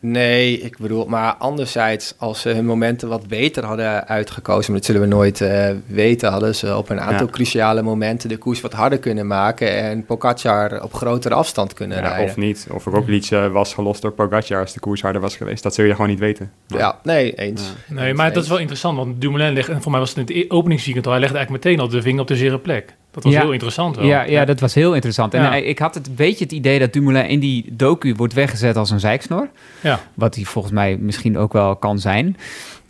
Nee, 0.00 0.60
ik 0.60 0.78
bedoel, 0.78 1.06
maar 1.06 1.34
anderzijds, 1.34 2.14
als 2.16 2.40
ze 2.40 2.48
hun 2.48 2.64
momenten 2.64 3.08
wat 3.08 3.28
beter 3.28 3.64
hadden 3.64 4.08
uitgekozen, 4.08 4.72
maar 4.72 4.80
dat 4.80 4.84
zullen 4.84 5.08
we 5.08 5.14
nooit 5.14 5.40
uh, 5.40 5.70
weten, 5.86 6.30
hadden 6.30 6.54
ze 6.54 6.76
op 6.76 6.88
een 6.88 7.00
aantal 7.00 7.26
cruciale 7.26 7.82
momenten 7.82 8.28
de 8.28 8.36
koers 8.36 8.60
wat 8.60 8.72
harder 8.72 8.98
kunnen 8.98 9.26
maken 9.26 9.76
en 9.76 10.04
Pogacar 10.04 10.82
op 10.82 10.94
grotere 10.94 11.34
afstand 11.34 11.72
kunnen 11.72 11.96
ja, 12.02 12.08
rijden. 12.08 12.24
Of 12.24 12.36
niet, 12.36 12.66
of 12.70 12.84
Roglic 12.84 13.30
uh, 13.30 13.52
was 13.52 13.74
gelost 13.74 14.02
door 14.02 14.12
Pogacar 14.12 14.60
als 14.60 14.72
de 14.72 14.80
koers 14.80 15.02
harder 15.02 15.20
was 15.20 15.36
geweest. 15.36 15.62
Dat 15.62 15.74
zul 15.74 15.84
je 15.84 15.92
gewoon 15.92 16.08
niet 16.08 16.18
weten. 16.18 16.52
Ja, 16.66 16.98
nee, 17.02 17.34
eens. 17.34 17.62
Nee, 17.86 18.14
maar 18.14 18.32
dat 18.32 18.42
is 18.42 18.48
wel 18.48 18.58
interessant, 18.58 18.96
want 18.96 19.20
Dumoulin 19.20 19.52
ligt, 19.52 19.68
en 19.68 19.82
voor 19.82 19.90
mij 19.90 20.00
was 20.00 20.14
het 20.14 20.30
in 20.30 20.40
het 20.40 20.50
openingsweekend 20.50 21.06
al, 21.06 21.12
hij 21.12 21.20
legde 21.20 21.36
eigenlijk 21.36 21.64
meteen 21.64 21.80
al 21.80 21.88
de 21.88 22.02
vinger 22.02 22.20
op 22.20 22.26
de 22.26 22.36
zere 22.36 22.58
plek. 22.58 22.94
Dat 23.22 23.32
was 23.32 23.42
heel 23.42 23.52
interessant 23.52 23.96
wel. 23.96 24.06
Ja, 24.06 24.22
ja, 24.22 24.44
dat 24.44 24.60
was 24.60 24.74
heel 24.74 24.94
interessant. 24.94 25.34
En 25.34 25.68
ik 25.68 25.78
had 25.78 25.94
het, 25.94 26.06
een 26.06 26.14
beetje 26.14 26.44
het 26.44 26.52
idee 26.52 26.78
dat 26.78 26.92
Dumoulin 26.92 27.28
in 27.28 27.40
die 27.40 27.64
docu 27.70 28.14
wordt 28.14 28.34
weggezet 28.34 28.76
als 28.76 28.90
een 28.90 29.00
zeiksnor. 29.00 29.48
Ja. 29.80 30.00
Wat 30.14 30.34
hij 30.34 30.44
volgens 30.44 30.74
mij 30.74 30.96
misschien 30.96 31.38
ook 31.38 31.52
wel 31.52 31.76
kan 31.76 31.98
zijn. 31.98 32.36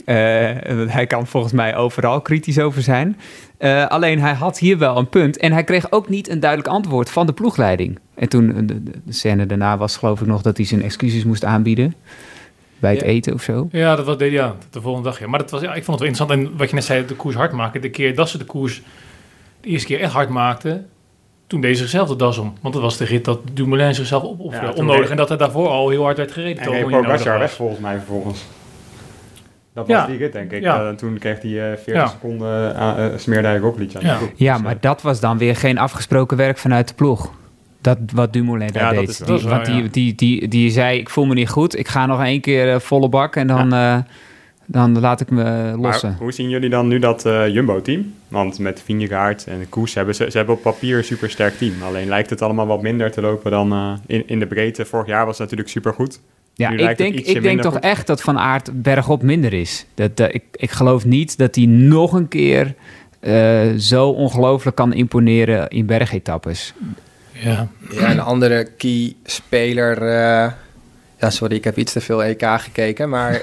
Uh, 0.09 0.15
hij 0.87 1.07
kan 1.07 1.27
volgens 1.27 1.53
mij 1.53 1.77
overal 1.77 2.21
kritisch 2.21 2.59
over 2.59 2.83
zijn. 2.83 3.17
Uh, 3.59 3.87
alleen 3.87 4.21
hij 4.21 4.33
had 4.33 4.59
hier 4.59 4.79
wel 4.79 4.97
een 4.97 5.09
punt. 5.09 5.37
En 5.37 5.53
hij 5.53 5.65
kreeg 5.65 5.93
ook 5.93 6.09
niet 6.09 6.29
een 6.29 6.41
duidelijk 6.41 6.71
antwoord 6.71 7.11
van 7.11 7.27
de 7.27 7.33
ploegleiding. 7.33 7.99
En 8.15 8.29
toen, 8.29 8.67
de, 8.67 8.83
de, 8.83 8.93
scène 9.09 9.47
daarna 9.47 9.77
was 9.77 9.97
geloof 9.97 10.21
ik 10.21 10.27
nog 10.27 10.43
dat 10.43 10.57
hij 10.57 10.67
zijn 10.67 10.83
excuses 10.83 11.25
moest 11.25 11.45
aanbieden. 11.45 11.95
Bij 12.79 12.93
het 12.93 13.03
eten 13.03 13.35
of 13.35 13.43
zo. 13.43 13.69
Ja, 13.73 13.97
dat 13.97 14.07
was 14.07 14.17
ja, 14.19 14.57
de 14.71 14.81
volgende 14.81 15.09
dag. 15.09 15.19
Ja. 15.19 15.27
Maar 15.27 15.39
dat 15.39 15.51
was, 15.51 15.61
ja, 15.61 15.75
ik 15.75 15.85
vond 15.85 16.01
het 16.01 16.09
wel 16.09 16.09
interessant. 16.09 16.53
En 16.53 16.59
wat 16.59 16.69
je 16.69 16.75
net 16.75 16.85
zei, 16.85 17.07
de 17.07 17.15
koers 17.15 17.35
hard 17.35 17.53
maken. 17.53 17.81
De 17.81 17.91
keer 17.91 18.15
dat 18.15 18.29
ze 18.29 18.39
de 18.39 18.45
koers 18.45 18.83
de 19.61 19.69
eerste 19.69 19.87
keer 19.87 20.01
echt 20.01 20.13
hard 20.13 20.29
maakte, 20.29 20.85
toen 21.47 21.61
deed 21.61 21.77
ze 21.77 21.83
zichzelf 21.83 22.09
de 22.09 22.17
das 22.17 22.39
om. 22.39 22.55
Want 22.61 22.75
dat 22.75 22.83
was 22.83 22.97
de 22.97 23.05
rit 23.05 23.25
dat 23.25 23.41
Dumoulin 23.53 23.95
zichzelf 23.95 24.23
op, 24.23 24.53
ja, 24.53 24.73
onnodig. 24.73 25.11
En 25.11 25.17
dat 25.17 25.29
hij 25.29 25.39
daarvoor 25.39 25.69
al 25.69 25.89
heel 25.89 26.03
hard 26.03 26.17
werd 26.17 26.33
gereden. 26.33 26.63
En 26.63 26.73
hij 26.73 26.85
Pogacar 26.85 27.39
weg 27.39 27.53
volgens 27.53 27.81
mij 27.81 27.97
vervolgens. 27.97 28.45
Dat 29.75 29.89
was 29.89 30.07
die 30.07 30.17
rit, 30.17 30.33
denk 30.33 30.53
ik. 30.53 30.63
Ja. 30.63 30.83
Uh, 30.83 30.91
toen 30.91 31.19
kreeg 31.19 31.43
hij 31.43 31.51
uh, 31.51 31.77
40 31.83 32.11
seconden 32.11 32.77
uh, 32.77 33.07
smeerde 33.17 33.49
hij 33.49 33.59
Roglic 33.59 33.95
aan 33.97 34.03
ja. 34.03 34.19
ja, 34.35 34.59
maar 34.59 34.77
dat 34.81 35.03
was 35.03 35.21
dan 35.21 35.39
weer 35.39 35.57
geen 35.57 35.79
afgesproken 35.79 36.37
werk 36.37 36.59
vanuit 36.59 36.89
de 36.89 36.95
ploeg. 36.95 37.33
Dat 37.81 37.99
wat 38.15 38.33
Dumoulin 38.33 38.73
daar 38.73 38.95
deed. 38.95 39.27
Die, 39.27 39.49
want 39.49 39.67
die, 39.67 39.91
die, 39.91 40.15
die, 40.15 40.49
die, 40.49 40.71
zei, 40.71 40.99
ik 40.99 41.11
voel 41.11 41.27
me 41.27 41.35
niet 41.35 41.49
goed. 41.49 41.79
Ik 41.79 41.89
ga 41.89 42.07
nog 42.07 42.23
één 42.23 42.41
keer 42.41 42.81
volle 42.81 43.09
bak 43.09 43.37
en 43.37 43.47
dan 43.47 43.73
dan 44.71 45.01
laat 45.01 45.21
ik 45.21 45.31
me 45.31 45.75
lossen. 45.81 46.17
hoe 46.19 46.33
zien 46.33 46.49
jullie 46.49 46.71
dan 46.71 46.89
nu 46.89 46.99
dat 46.99 47.27
uh, 47.27 47.49
Jumbo-team? 47.49 48.15
Want 48.29 48.59
met 48.59 48.83
Vingegaard 48.85 49.45
en 49.47 49.69
Koes 49.69 49.95
hebben 49.95 50.15
ze, 50.15 50.31
ze 50.31 50.37
hebben 50.37 50.55
op 50.55 50.63
papier 50.63 50.97
een 50.97 51.05
super 51.05 51.31
sterk 51.31 51.59
team. 51.59 51.83
Alleen 51.83 52.09
lijkt 52.09 52.31
het 52.31 52.43
allemaal 52.43 52.67
wat 52.67 52.83
minder 52.83 53.11
te 53.11 53.21
lopen 53.21 53.51
dan 53.51 53.73
uh, 53.73 53.93
in, 54.07 54.23
in 54.27 54.39
de 54.39 54.47
breedte. 54.47 54.85
Vorig 54.85 55.07
jaar 55.07 55.27
was 55.27 55.39
het 55.39 55.43
natuurlijk 55.43 55.69
super 55.69 55.93
goed. 55.93 56.21
Ja, 56.55 56.71
ik 56.71 56.97
denk, 56.97 57.15
ik 57.15 57.43
denk 57.43 57.63
toch 57.63 57.79
echt 57.79 58.07
dat 58.07 58.21
Van 58.21 58.39
Aert 58.39 58.83
bergop 58.83 59.23
minder 59.23 59.53
is. 59.53 59.87
Dat, 59.95 60.21
uh, 60.21 60.27
ik, 60.31 60.43
ik 60.53 60.71
geloof 60.71 61.05
niet 61.05 61.39
dat 61.39 61.55
hij 61.55 61.67
nog 61.67 62.13
een 62.13 62.29
keer 62.29 62.75
zo 63.79 64.09
ongelooflijk 64.09 64.77
kan 64.77 64.93
imponeren 64.93 65.69
in 65.69 65.87
bergetappes. 65.87 66.75
Ja. 67.33 67.69
ja, 67.91 68.11
een 68.11 68.21
andere 68.21 68.65
key 68.77 69.15
speler... 69.25 70.05
ja, 71.19 71.31
sorry, 71.31 71.57
ik 71.57 71.65
heb 71.65 71.77
iets 71.77 71.93
te 71.93 72.01
veel 72.01 72.25
EK 72.25 72.45
gekeken, 72.45 73.09
maar... 73.09 73.41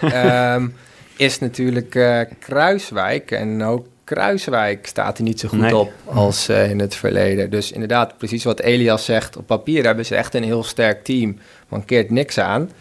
um, 0.55 0.73
is 1.17 1.39
natuurlijk 1.39 1.95
uh, 1.95 2.21
Kruiswijk. 2.39 3.31
En 3.31 3.63
ook 3.63 3.87
Kruiswijk 4.03 4.87
staat 4.87 5.17
er 5.17 5.23
niet 5.23 5.39
zo 5.39 5.47
goed 5.47 5.73
op 5.73 5.91
als 6.05 6.49
uh, 6.49 6.69
in 6.69 6.79
het 6.79 6.95
verleden. 6.95 7.49
Dus 7.49 7.71
inderdaad, 7.71 8.17
precies 8.17 8.43
wat 8.43 8.59
Elias 8.59 9.05
zegt. 9.05 9.37
Op 9.37 9.47
papier 9.47 9.83
hebben 9.83 10.05
ze 10.05 10.15
echt 10.15 10.33
een 10.33 10.43
heel 10.43 10.63
sterk 10.63 11.03
team. 11.03 11.37
Mankeert 11.67 12.09
niks 12.09 12.39
aan. 12.39 12.71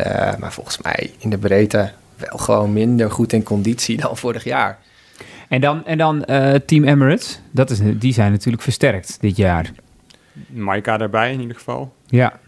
Uh, 0.00 0.36
maar 0.36 0.52
volgens 0.52 0.82
mij 0.82 1.10
in 1.18 1.30
de 1.30 1.38
breedte 1.38 1.90
wel 2.16 2.38
gewoon 2.38 2.72
minder 2.72 3.10
goed 3.10 3.32
in 3.32 3.42
conditie 3.42 3.96
dan 4.02 4.16
vorig 4.16 4.44
jaar. 4.44 4.78
En 5.48 5.60
dan, 5.60 5.86
en 5.86 5.98
dan 5.98 6.24
Team 6.66 6.84
Emirates. 6.84 7.40
Dat 7.50 7.70
is, 7.70 7.78
die 7.94 8.12
zijn 8.12 8.32
natuurlijk 8.32 8.62
versterkt 8.62 9.20
dit 9.20 9.36
jaar. 9.36 9.72
Maika 10.46 10.96
daarbij 10.96 11.32
in 11.32 11.40
ieder 11.40 11.56
geval. 11.56 11.94
Ja. 12.06 12.38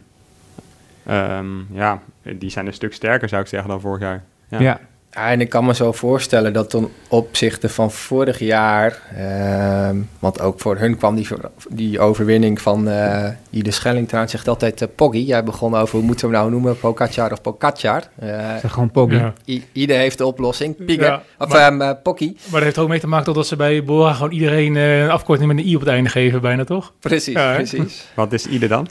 Um, 1.10 1.66
ja, 1.72 2.02
die 2.22 2.50
zijn 2.50 2.66
een 2.66 2.72
stuk 2.72 2.92
sterker 2.92 3.28
zou 3.28 3.42
ik 3.42 3.48
zeggen 3.48 3.68
dan 3.68 3.80
vorig 3.80 4.00
jaar. 4.00 4.24
ja. 4.48 4.60
ja. 4.60 4.80
Ja, 5.14 5.30
en 5.30 5.40
ik 5.40 5.48
kan 5.48 5.64
me 5.64 5.74
zo 5.74 5.92
voorstellen 5.92 6.52
dat 6.52 6.70
ten 6.70 6.88
opzichte 7.08 7.68
van 7.68 7.90
vorig 7.90 8.38
jaar, 8.38 9.02
uh, 9.18 9.88
want 10.18 10.40
ook 10.40 10.60
voor 10.60 10.76
hun 10.76 10.96
kwam 10.96 11.14
die, 11.14 11.26
die 11.68 12.00
overwinning 12.00 12.60
van 12.60 12.88
uh, 12.88 13.28
Ide 13.50 13.70
Schelling 13.70 14.06
trouwens, 14.06 14.32
zegt 14.32 14.48
altijd 14.48 14.82
uh, 14.82 14.88
Poggy. 14.96 15.18
Jij 15.18 15.44
begon 15.44 15.74
over 15.74 15.96
hoe 15.96 16.06
moeten 16.06 16.28
we 16.28 16.34
nou 16.34 16.50
noemen, 16.50 16.78
Pogacar 16.78 17.32
of 17.32 17.40
Pogacar. 17.40 18.02
Uh, 18.22 18.56
zeg 18.60 18.72
gewoon 18.72 18.90
Poggy. 18.90 19.14
Ja. 19.14 19.32
Ide 19.72 19.92
heeft 19.92 20.18
de 20.18 20.26
oplossing, 20.26 20.84
Pigge, 20.84 21.04
ja, 21.04 21.22
of 21.38 21.48
maar, 21.48 21.72
um. 21.72 21.76
Maar 21.76 21.96
dat 22.50 22.62
heeft 22.62 22.78
ook 22.78 22.88
mee 22.88 23.00
te 23.00 23.06
maken 23.06 23.34
dat 23.34 23.46
ze 23.46 23.56
bij 23.56 23.84
Bora 23.84 24.12
gewoon 24.12 24.32
iedereen 24.32 24.74
een 24.74 25.10
afkorting 25.10 25.48
met 25.48 25.58
een 25.58 25.68
i 25.68 25.74
op 25.74 25.80
het 25.80 25.90
einde 25.90 26.10
geven 26.10 26.40
bijna, 26.40 26.64
toch? 26.64 26.92
Precies, 27.00 27.34
precies. 27.34 28.06
Wat 28.14 28.32
is 28.32 28.46
Ide 28.46 28.66
dan? 28.66 28.88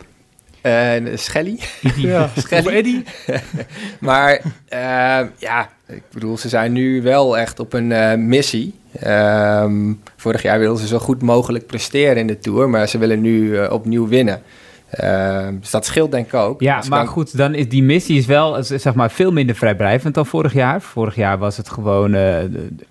Uh, 0.64 1.18
Shelly. 1.18 1.60
Ja, 1.96 2.30
Shelly. 2.48 2.76
Eddie. 2.76 3.04
maar 4.00 4.42
uh, 4.74 5.28
ja, 5.38 5.70
ik 5.88 6.04
bedoel, 6.12 6.38
ze 6.38 6.50
zijn 6.50 6.72
nu 6.72 7.02
wel 7.02 7.38
echt 7.38 7.60
op 7.60 7.74
een 7.74 7.92
uh, 7.92 8.14
missie. 8.14 8.74
Um, 9.08 10.02
vorig 10.18 10.42
jaar 10.42 10.60
wilden 10.60 10.82
ze 10.82 10.88
zo 10.88 11.00
goed 11.00 11.22
mogelijk 11.22 11.68
presteren 11.68 12.18
in 12.18 12.28
de 12.28 12.40
Tour, 12.40 12.70
maar 12.70 12.88
ze 12.88 12.98
willen 12.98 13.22
nu 13.22 13.66
opnieuw 13.66 14.08
winnen. 14.08 14.42
Ehm, 14.90 15.60
dus 15.60 15.70
dat 15.70 15.86
scheelt 15.86 16.12
denk 16.12 16.26
ik 16.26 16.34
ook. 16.34 16.62
Ja, 16.62 16.84
maar 16.90 17.08
goed, 17.08 17.38
dan 17.38 17.54
is 17.54 17.70
die 17.70 17.84
missie 17.84 18.18
is 18.18 18.26
wel 18.26 18.64
zeg 18.64 18.94
maar, 18.94 19.12
veel 19.12 19.32
minder 19.32 19.56
vrijblijvend 19.56 20.14
dan 20.14 20.26
vorig 20.26 20.54
jaar. 20.54 20.82
Vorig 20.82 21.16
jaar 21.16 21.38
was 21.38 21.58
het 21.58 21.70
gewoon, 21.70 22.12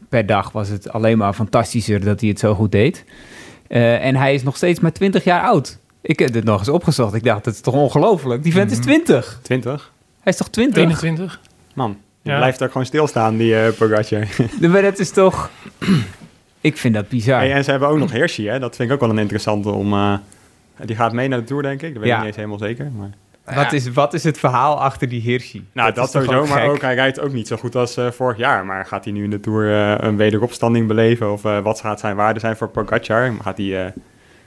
per 0.08 0.26
dag 0.26 0.52
was 0.52 0.68
het 0.68 0.92
alleen 0.92 1.18
maar 1.18 1.32
fantastischer 1.32 2.04
dat 2.04 2.20
hij 2.20 2.28
het 2.28 2.38
zo 2.38 2.54
goed 2.54 2.72
deed. 2.72 3.04
en 3.68 4.16
hij 4.16 4.34
is 4.34 4.42
nog 4.42 4.56
steeds 4.56 4.80
maar 4.80 4.92
20 4.92 5.24
jaar 5.24 5.42
oud. 5.42 5.78
Ik 6.00 6.18
heb 6.18 6.32
dit 6.32 6.44
nog 6.44 6.58
eens 6.58 6.68
opgezocht. 6.68 7.14
Ik 7.14 7.24
dacht, 7.24 7.44
dat 7.44 7.54
is 7.54 7.60
toch 7.60 7.74
ongelooflijk? 7.74 8.42
Die 8.42 8.52
vent 8.52 8.70
is 8.70 8.78
20. 8.78 9.38
20? 9.42 9.92
Hij 10.20 10.32
is 10.32 10.38
toch 10.38 10.48
20? 10.48 10.82
21. 10.82 11.40
Man, 11.74 11.98
je 12.22 12.36
blijft 12.36 12.62
ook 12.62 12.70
gewoon 12.70 12.86
stilstaan, 12.86 13.36
die 13.36 13.52
uh, 13.52 13.68
Pogacar. 13.78 14.26
maar 14.70 14.82
dat 14.82 14.98
is 14.98 15.10
toch... 15.10 15.50
ik 16.60 16.76
vind 16.76 16.94
dat 16.94 17.08
bizar. 17.08 17.38
Hey, 17.38 17.52
en 17.52 17.64
ze 17.64 17.70
hebben 17.70 17.88
ook 17.88 17.98
nog 17.98 18.12
Hershey, 18.12 18.44
hè? 18.44 18.58
Dat 18.58 18.76
vind 18.76 18.88
ik 18.88 18.94
ook 18.94 19.00
wel 19.00 19.10
een 19.10 19.18
interessante 19.18 19.70
om... 19.70 19.92
Uh, 19.92 20.14
die 20.84 20.96
gaat 20.96 21.12
mee 21.12 21.28
naar 21.28 21.38
de 21.38 21.44
Tour, 21.44 21.62
denk 21.62 21.82
ik. 21.82 21.94
Dat 21.94 22.02
weet 22.02 22.12
ik 22.12 22.18
niet 22.18 22.26
eens 22.26 22.36
helemaal 22.36 22.58
zeker, 22.58 22.90
maar... 22.96 23.10
Wat, 23.54 23.72
is, 23.72 23.92
wat 23.92 24.14
is 24.14 24.24
het 24.24 24.38
verhaal 24.38 24.80
achter 24.80 25.08
die 25.08 25.20
Hirschi? 25.20 25.66
Nou, 25.72 25.92
dat, 25.92 25.96
dat 25.96 26.10
sowieso, 26.10 26.46
maar 26.46 26.68
ook 26.68 26.80
hij 26.80 26.94
rijdt 26.94 27.20
ook 27.20 27.32
niet 27.32 27.46
zo 27.46 27.56
goed 27.56 27.76
als 27.76 27.98
uh, 27.98 28.10
vorig 28.10 28.36
jaar. 28.36 28.66
Maar 28.66 28.86
gaat 28.86 29.04
hij 29.04 29.12
nu 29.12 29.24
in 29.24 29.30
de 29.30 29.40
Tour 29.40 29.64
uh, 29.64 29.94
een 29.98 30.16
wederopstanding 30.16 30.86
beleven? 30.86 31.32
Of 31.32 31.44
uh, 31.44 31.58
wat 31.58 31.80
gaat 31.80 32.00
zijn 32.00 32.16
waarde 32.16 32.40
zijn 32.40 32.56
voor 32.56 32.68
Pogacar? 32.68 33.32
Gaat 33.42 33.56
hij 33.56 33.92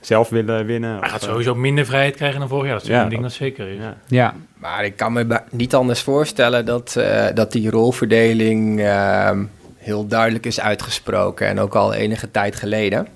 zelf 0.06 0.30
willen 0.30 0.66
winnen. 0.66 1.00
Hij 1.00 1.10
gaat 1.10 1.22
sowieso 1.22 1.56
minder 1.56 1.86
vrijheid 1.86 2.16
krijgen 2.16 2.40
dan 2.40 2.50
vorig 2.50 2.66
jaar. 2.66 2.74
Dat 2.74 2.84
is 2.84 2.90
een 2.90 3.10
ding 3.10 3.22
dat 3.22 3.32
zeker 3.32 3.68
is. 3.68 3.78
Ja. 3.78 3.96
ja. 4.08 4.34
maar 4.54 4.86
ik 4.86 4.96
kan 4.96 5.14
me 5.14 5.42
niet 5.50 5.76
anders 5.76 6.02
voorstellen 6.02 6.66
dat, 6.66 6.96
uh, 6.98 7.26
dat 7.34 7.52
die 7.52 7.70
rolverdeling 7.70 8.80
uh, 8.80 9.32
heel 9.78 10.08
duidelijk 10.08 10.46
is 10.46 10.60
uitgesproken. 10.60 11.48
En 11.48 11.60
ook 11.60 11.76
al 11.76 11.94
enige 11.94 12.32
tijd 12.32 12.56
geleden. 12.56 13.08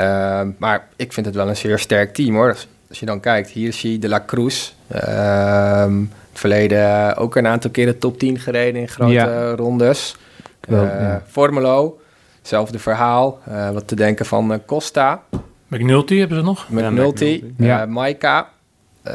Uh, 0.00 0.40
maar 0.58 0.88
ik 0.96 1.12
vind 1.12 1.26
het 1.26 1.34
wel 1.34 1.48
een 1.48 1.56
zeer 1.56 1.78
sterk 1.78 2.14
team 2.14 2.34
hoor. 2.34 2.56
Als 2.88 3.00
je 3.00 3.06
dan 3.06 3.20
kijkt, 3.20 3.50
hier 3.50 3.72
zie 3.72 3.92
je 3.92 3.98
De 3.98 4.08
La 4.08 4.22
Cruz. 4.26 4.72
Ehm, 4.88 5.98
het 6.00 6.40
verleden 6.40 7.16
ook 7.16 7.36
een 7.36 7.46
aantal 7.46 7.70
keren 7.70 7.98
top 7.98 8.18
10 8.18 8.38
gereden 8.38 8.80
in 8.80 8.88
grote 8.88 9.12
ja. 9.12 9.50
rondes. 9.50 10.16
Wel, 10.60 10.84
ja. 10.84 11.22
Formulo, 11.26 12.00
hetzelfde 12.38 12.78
verhaal. 12.78 13.40
wat 13.72 13.88
te 13.88 13.94
denken 13.94 14.26
van 14.26 14.62
Costa. 14.66 15.22
McNulty 15.68 16.18
hebben 16.18 16.36
ze 16.36 16.44
nog? 16.44 16.68
McNulty, 16.70 17.42
ja, 17.56 17.86
uh, 17.86 17.92
Maika. 17.92 18.48
Uh, 19.06 19.14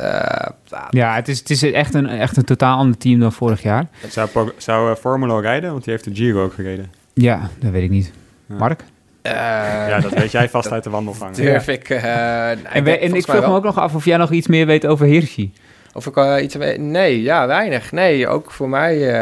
ja, 0.90 1.16
het 1.16 1.28
is, 1.28 1.40
het 1.40 1.50
is 1.50 1.64
echt, 1.64 1.94
een, 1.94 2.08
echt 2.08 2.38
een 2.38 2.44
totaal 2.44 2.78
ander 2.78 2.98
team 2.98 3.20
dan 3.20 3.34
vorig 3.34 3.62
jaar. 3.62 3.88
Zou, 4.10 4.30
zou 4.58 4.90
uh, 4.90 4.96
Formula 4.96 5.40
rijden? 5.40 5.72
Want 5.72 5.84
die 5.84 5.94
heeft 5.94 6.06
de 6.06 6.16
Giro 6.16 6.44
ook 6.44 6.54
gereden. 6.54 6.92
Ja, 7.14 7.50
dat 7.60 7.72
weet 7.72 7.84
ik 7.84 7.90
niet. 7.90 8.12
Mark? 8.46 8.84
Uh, 9.24 9.32
ja, 9.34 10.00
dat 10.00 10.14
weet 10.14 10.32
jij 10.32 10.50
vast 10.50 10.72
uit 10.72 10.84
de 10.84 10.90
wandelgang. 10.90 11.36
Durf 11.36 11.68
ik. 11.68 11.90
Uh, 11.90 12.50
en, 12.50 12.84
we, 12.84 12.98
en 12.98 13.16
ik 13.16 13.24
vroeg 13.24 13.42
me 13.42 13.54
ook 13.54 13.64
nog 13.64 13.78
af 13.78 13.96
of 13.96 14.06
jij 14.06 14.18
nog 14.18 14.32
iets 14.32 14.48
meer 14.48 14.66
weet 14.66 14.86
over 14.86 15.06
Hirschi. 15.06 15.54
Of 15.94 16.06
ik 16.06 16.16
uh, 16.16 16.36
iets 16.42 16.56
weet? 16.56 16.78
Nee, 16.78 17.22
ja, 17.22 17.48
weinig. 17.48 17.92
Nee, 17.92 18.28
ook 18.28 18.52
voor 18.52 18.70
mij 18.70 19.14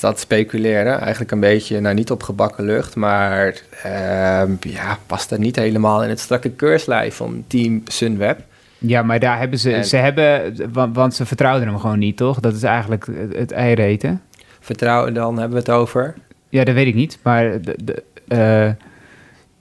ehm, 0.00 0.10
dat 0.10 0.20
speculeren. 0.20 1.00
Eigenlijk 1.00 1.30
een 1.30 1.40
beetje, 1.40 1.80
nou 1.80 1.94
niet 1.94 2.10
op 2.10 2.22
gebakken 2.22 2.64
lucht, 2.64 2.96
maar 2.96 3.62
uh, 3.86 4.42
ja, 4.60 4.98
past 5.06 5.28
dat 5.28 5.38
niet 5.38 5.56
helemaal 5.56 6.02
in 6.02 6.08
het 6.08 6.20
strakke 6.20 6.50
keurslijf 6.50 7.14
van 7.14 7.44
Team 7.46 7.82
Sunweb. 7.84 8.40
Ja, 8.78 9.02
maar 9.02 9.18
daar 9.18 9.38
hebben 9.38 9.58
ze, 9.58 9.82
ze 9.84 9.96
hebben, 9.96 10.54
want, 10.72 10.96
want, 10.96 11.14
ze 11.14 11.26
vertrouwden 11.26 11.68
hem 11.68 11.78
gewoon 11.78 11.98
niet, 11.98 12.16
toch? 12.16 12.40
Dat 12.40 12.54
is 12.54 12.62
eigenlijk 12.62 13.06
het, 13.06 13.36
het 13.36 13.52
eieren 13.52 14.20
Vertrouwen, 14.60 15.14
dan 15.14 15.38
hebben 15.38 15.52
we 15.52 15.58
het 15.58 15.70
over? 15.70 16.14
Ja, 16.48 16.64
dat 16.64 16.74
weet 16.74 16.86
ik 16.86 16.94
niet, 16.94 17.18
maar 17.22 17.60
de, 17.60 17.76
de, 17.84 18.02
uh, 18.28 18.38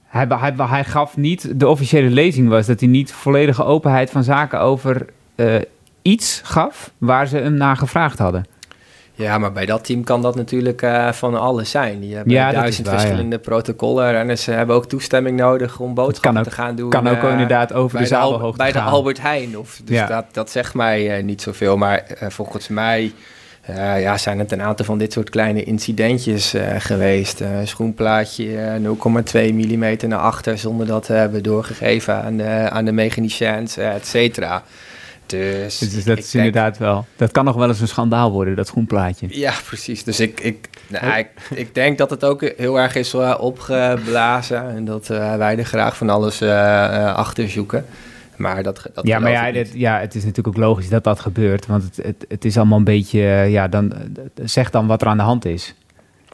hij, 0.05 0.25
hij, 0.27 0.53
hij, 0.57 0.83
gaf 0.83 1.17
niet, 1.17 1.59
de 1.59 1.67
officiële 1.67 2.09
lezing 2.09 2.49
was 2.49 2.65
dat 2.65 2.79
hij 2.79 2.89
niet 2.89 3.11
volledige 3.11 3.63
openheid 3.63 4.09
van 4.09 4.23
zaken 4.23 4.59
over 4.59 5.05
uh, 5.35 5.55
iets 6.01 6.41
gaf 6.43 6.91
waar 6.97 7.27
ze 7.27 7.37
hem 7.37 7.53
naar 7.53 7.77
gevraagd 7.77 8.17
hadden. 8.17 8.45
Ja, 9.21 9.37
maar 9.37 9.51
bij 9.51 9.65
dat 9.65 9.85
team 9.85 10.03
kan 10.03 10.21
dat 10.21 10.35
natuurlijk 10.35 10.81
uh, 10.81 11.11
van 11.11 11.39
alles 11.39 11.71
zijn. 11.71 11.99
Die 11.99 12.15
hebben 12.15 12.33
ja, 12.33 12.51
duizend 12.51 12.87
waar, 12.87 12.99
verschillende 12.99 13.35
ja. 13.35 13.41
protocollen. 13.41 14.29
En 14.29 14.37
ze 14.37 14.51
hebben 14.51 14.75
ook 14.75 14.85
toestemming 14.85 15.37
nodig 15.37 15.79
om 15.79 15.93
boodschappen 15.93 16.43
te 16.43 16.51
gaan 16.51 16.75
doen. 16.75 16.89
Kan 16.89 17.07
ook 17.07 17.23
uh, 17.23 17.31
inderdaad 17.31 17.73
over 17.73 17.99
de 17.99 18.05
zadelhoogte 18.05 18.57
Bij 18.57 18.71
de 18.71 18.81
Albert 18.81 19.21
Heijn. 19.21 19.57
Of, 19.57 19.81
dus 19.83 19.97
ja. 19.97 20.07
dat, 20.07 20.25
dat 20.31 20.49
zegt 20.49 20.73
mij 20.73 21.17
uh, 21.17 21.23
niet 21.23 21.41
zoveel. 21.41 21.77
Maar 21.77 22.03
volgens 22.17 22.67
mij 22.67 23.13
ja, 23.97 24.17
zijn 24.17 24.39
het 24.39 24.51
een 24.51 24.61
aantal 24.61 24.85
van 24.85 24.97
dit 24.97 25.13
soort 25.13 25.29
kleine 25.29 25.63
incidentjes 25.63 26.53
geweest. 26.77 27.41
schoenplaatje 27.63 28.79
0,2 28.81 28.87
mm 29.53 29.97
naar 30.07 30.19
achter 30.19 30.57
zonder 30.57 30.87
dat 30.87 31.05
te 31.05 31.13
hebben 31.13 31.43
doorgegeven 31.43 32.23
aan 32.23 32.37
de, 32.37 32.69
aan 32.69 32.85
de 32.85 32.91
mechaniciëns, 32.91 33.77
et 33.77 34.07
cetera. 34.07 34.63
Dus, 35.37 35.77
dus 35.77 36.03
dat 36.03 36.17
is 36.17 36.35
inderdaad 36.35 36.77
wel. 36.77 37.05
Dat 37.15 37.31
kan 37.31 37.45
nog 37.45 37.55
wel 37.55 37.67
eens 37.67 37.81
een 37.81 37.87
schandaal 37.87 38.31
worden, 38.31 38.55
dat 38.55 38.67
schoenplaatje. 38.67 39.27
Ja, 39.29 39.53
precies. 39.65 40.03
Dus 40.03 40.19
ik, 40.19 40.39
ik, 40.39 40.69
nou, 40.87 41.17
ik, 41.17 41.27
ik, 41.49 41.75
denk 41.75 41.97
dat 41.97 42.09
het 42.09 42.23
ook 42.23 42.41
heel 42.57 42.79
erg 42.79 42.95
is 42.95 43.13
uh, 43.13 43.35
opgeblazen. 43.39 44.69
En 44.69 44.85
dat 44.85 45.09
uh, 45.09 45.35
wij 45.35 45.57
er 45.57 45.65
graag 45.65 45.97
van 45.97 46.09
alles 46.09 46.41
uh, 46.41 47.15
achter 47.15 47.49
zoeken. 47.49 47.85
Maar 48.35 48.63
dat, 48.63 48.89
dat 48.93 49.07
ja, 49.07 49.19
maar 49.19 49.31
ja, 49.31 49.51
dit, 49.51 49.71
ja, 49.73 49.99
het 49.99 50.15
is 50.15 50.21
natuurlijk 50.23 50.57
ook 50.57 50.63
logisch 50.63 50.89
dat 50.89 51.03
dat 51.03 51.19
gebeurt. 51.19 51.65
Want 51.65 51.83
het, 51.83 52.05
het, 52.05 52.25
het 52.27 52.45
is 52.45 52.57
allemaal 52.57 52.77
een 52.77 52.83
beetje. 52.83 53.19
ja, 53.49 53.67
dan, 53.67 53.93
zeg 54.43 54.69
dan 54.69 54.87
wat 54.87 55.01
er 55.01 55.07
aan 55.07 55.17
de 55.17 55.23
hand 55.23 55.45
is. 55.45 55.75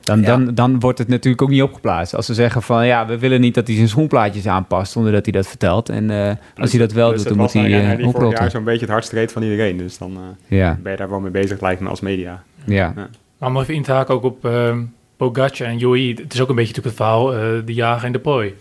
Dan, 0.07 0.21
dan, 0.21 0.53
dan 0.53 0.79
wordt 0.79 0.97
het 0.97 1.07
natuurlijk 1.07 1.41
ook 1.41 1.49
niet 1.49 1.61
opgeplaatst. 1.61 2.15
Als 2.15 2.25
ze 2.25 2.33
zeggen 2.33 2.61
van 2.61 2.85
ja, 2.87 3.05
we 3.05 3.17
willen 3.17 3.41
niet 3.41 3.53
dat 3.53 3.67
hij 3.67 3.75
zijn 3.75 3.87
schoenplaatjes 3.87 4.47
aanpast 4.47 4.91
zonder 4.91 5.11
dat 5.11 5.23
hij 5.23 5.33
dat 5.33 5.47
vertelt. 5.47 5.89
En 5.89 6.09
uh, 6.09 6.31
als 6.57 6.71
hij 6.71 6.79
dat 6.79 6.91
wel 6.91 7.09
dus 7.09 7.17
doet, 7.17 7.27
dan 7.27 7.37
moet 7.37 7.53
hij 7.53 7.91
uh, 7.91 7.97
die 7.97 8.09
vorig 8.09 8.39
jaar 8.39 8.51
zo'n 8.51 8.63
beetje 8.63 8.85
het 8.85 8.89
hardst 8.89 9.31
van 9.31 9.43
iedereen. 9.43 9.77
Dus 9.77 9.97
dan 9.97 10.11
uh, 10.11 10.59
ja. 10.59 10.79
ben 10.81 10.91
je 10.91 10.97
daar 10.97 11.09
wel 11.09 11.19
mee 11.19 11.31
bezig, 11.31 11.61
lijkt 11.61 11.81
me, 11.81 11.89
als 11.89 12.01
media. 12.01 12.43
Ja. 12.63 12.93
ja. 12.95 13.09
Maar 13.37 13.49
om 13.49 13.59
even 13.59 13.73
in 13.73 13.83
te 13.83 13.91
haken 13.91 14.13
ook 14.13 14.23
op 14.23 14.45
uh, 14.45 14.77
Pogacar 15.17 15.67
en 15.67 15.77
Joey. 15.77 16.17
Het 16.21 16.33
is 16.33 16.41
ook 16.41 16.49
een 16.49 16.55
beetje 16.55 16.73
natuurlijk 16.75 16.85
het 16.85 16.95
verhaal, 16.95 17.25
de 17.65 17.73
jager 17.73 18.05
en 18.05 18.11
de 18.11 18.19
pooi. 18.19 18.55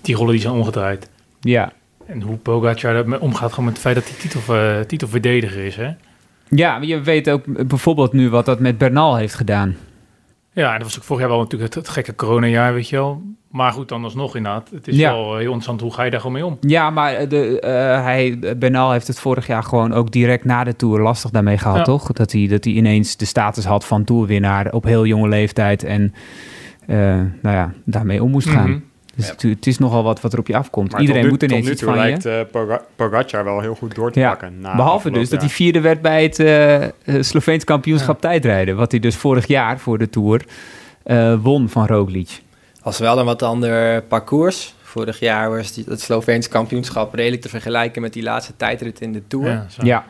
Die 0.00 0.14
rollen 0.14 0.32
die 0.32 0.40
zijn 0.40 0.54
omgedraaid. 0.54 1.10
Ja. 1.40 1.72
En 2.06 2.20
hoe 2.20 2.36
Pogacar 2.36 3.20
omgaat 3.20 3.50
gewoon 3.50 3.64
met 3.64 3.74
het 3.74 3.82
feit 3.82 3.94
dat 3.94 4.08
hij 4.08 4.18
titel, 4.18 4.40
titelverdediger 4.86 5.64
is, 5.64 5.76
hè? 5.76 5.90
Ja, 6.48 6.78
je 6.80 7.00
weet 7.00 7.30
ook 7.30 7.66
bijvoorbeeld 7.68 8.12
nu 8.12 8.30
wat 8.30 8.44
dat 8.46 8.60
met 8.60 8.78
Bernal 8.78 9.16
heeft 9.16 9.34
gedaan. 9.34 9.76
Ja, 10.54 10.72
en 10.72 10.78
dat 10.78 10.86
was 10.86 10.98
ook 10.98 11.04
vorig 11.04 11.22
jaar 11.22 11.30
wel 11.30 11.40
natuurlijk 11.40 11.74
het, 11.74 11.84
het 11.84 11.94
gekke 11.94 12.14
coronajaar, 12.14 12.74
weet 12.74 12.88
je 12.88 12.96
wel. 12.96 13.22
Maar 13.50 13.72
goed, 13.72 13.88
dan 13.88 14.04
alsnog 14.04 14.36
inderdaad. 14.36 14.70
Het 14.70 14.88
is 14.88 14.96
wel 14.96 15.36
heel 15.36 15.44
interessant, 15.44 15.80
hoe 15.80 15.92
ga 15.92 16.02
je 16.02 16.10
daar 16.10 16.20
gewoon 16.20 16.34
mee 16.34 16.46
om? 16.46 16.56
Ja, 16.60 16.90
maar 16.90 17.28
de, 17.28 17.62
uh, 17.64 17.70
hij, 18.04 18.38
Bernal 18.58 18.92
heeft 18.92 19.06
het 19.06 19.20
vorig 19.20 19.46
jaar 19.46 19.62
gewoon 19.62 19.92
ook 19.92 20.10
direct 20.10 20.44
na 20.44 20.64
de 20.64 20.76
Tour 20.76 21.00
lastig 21.00 21.30
daarmee 21.30 21.58
gehad, 21.58 21.84
toch? 21.84 22.12
Dat 22.12 22.32
hij, 22.32 22.46
dat 22.46 22.64
hij 22.64 22.72
ineens 22.72 23.16
de 23.16 23.24
status 23.24 23.64
had 23.64 23.84
van 23.84 24.04
Tourwinnaar 24.04 24.72
op 24.72 24.84
heel 24.84 25.06
jonge 25.06 25.28
leeftijd 25.28 25.84
en 25.84 26.14
uh, 26.86 26.96
nou 27.42 27.56
ja, 27.56 27.72
daarmee 27.84 28.22
om 28.22 28.30
moest 28.30 28.48
gaan. 28.48 28.66
Mm 28.66 28.72
-hmm. 28.72 28.90
Dus 29.16 29.26
ja. 29.26 29.48
het, 29.48 29.66
is 29.66 29.78
nogal 29.78 30.02
wat 30.02 30.20
wat 30.20 30.32
er 30.32 30.38
op 30.38 30.46
je 30.46 30.56
afkomt. 30.56 30.98
Iedereen 30.98 31.28
moet 31.28 31.42
ineens 31.42 31.68
iets 31.68 31.82
van 31.82 31.94
lijkt, 31.94 32.22
je. 32.22 32.46
Uh, 32.54 32.76
Pogacar 32.96 33.44
wel 33.44 33.60
heel 33.60 33.74
goed 33.74 33.94
door 33.94 34.12
te 34.12 34.20
ja. 34.20 34.28
pakken. 34.28 34.60
Behalve 34.60 35.10
dus 35.10 35.28
dat 35.28 35.40
hij 35.40 35.50
vierde 35.50 35.80
werd 35.80 36.02
bij 36.02 36.22
het 36.22 36.38
uh, 36.38 37.20
Sloveens 37.22 37.64
kampioenschap 37.64 38.20
tijdrijden. 38.20 38.76
Wat 38.76 38.90
hij 38.90 39.00
dus 39.00 39.16
vorig 39.16 39.46
jaar 39.46 39.78
voor 39.78 39.98
de 39.98 40.10
Tour 40.10 40.44
uh, 41.06 41.34
won 41.42 41.68
van 41.68 41.86
Roglic. 41.86 42.42
Was 42.82 42.98
wel 42.98 43.18
een 43.18 43.24
wat 43.24 43.42
ander 43.42 44.02
parcours. 44.02 44.74
Vorig 44.82 45.20
jaar 45.20 45.50
was 45.50 45.72
die, 45.72 45.84
het 45.88 46.00
Sloveens 46.00 46.48
kampioenschap 46.48 47.14
redelijk 47.14 47.42
te 47.42 47.48
vergelijken 47.48 48.02
met 48.02 48.12
die 48.12 48.22
laatste 48.22 48.52
tijdrit 48.56 49.00
in 49.00 49.12
de 49.12 49.22
Tour. 49.26 49.48
Ja, 49.48 49.66
ja. 49.82 50.04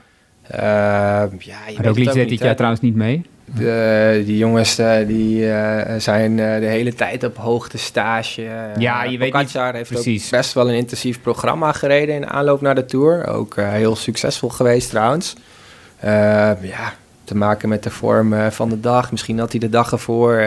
ja 1.38 1.56
Roglic 1.76 2.12
deed 2.12 2.28
dit 2.28 2.38
jaar 2.38 2.54
trouwens 2.56 2.82
niet 2.82 2.94
mee. 2.94 3.22
De, 3.44 4.22
die 4.24 4.36
jongens 4.36 4.78
uh, 4.78 5.06
die 5.06 5.44
uh, 5.46 5.80
zijn 5.98 6.30
uh, 6.30 6.58
de 6.58 6.66
hele 6.66 6.94
tijd 6.94 7.24
op 7.24 7.36
hoogte 7.36 7.78
stage. 7.78 8.48
ja, 8.78 9.04
je 9.04 9.18
weet 9.18 9.34
niet 9.34 9.52
heeft 9.52 9.90
precies. 9.90 10.24
ook 10.24 10.30
best 10.30 10.52
wel 10.52 10.68
een 10.68 10.74
intensief 10.74 11.20
programma 11.20 11.72
gereden 11.72 12.14
in 12.14 12.26
aanloop 12.26 12.60
naar 12.60 12.74
de 12.74 12.84
Tour. 12.84 13.26
Ook 13.26 13.56
heel 13.56 13.96
succesvol 13.96 14.48
geweest 14.48 14.90
trouwens. 14.90 15.34
ja, 16.60 16.94
te 17.24 17.36
maken 17.36 17.68
met 17.68 17.82
de 17.82 17.90
vorm 17.90 18.50
van 18.50 18.68
de 18.68 18.80
dag. 18.80 19.10
Misschien 19.10 19.38
had 19.38 19.50
hij 19.50 19.60
de 19.60 19.68
dag 19.68 19.92
ervoor 19.92 20.44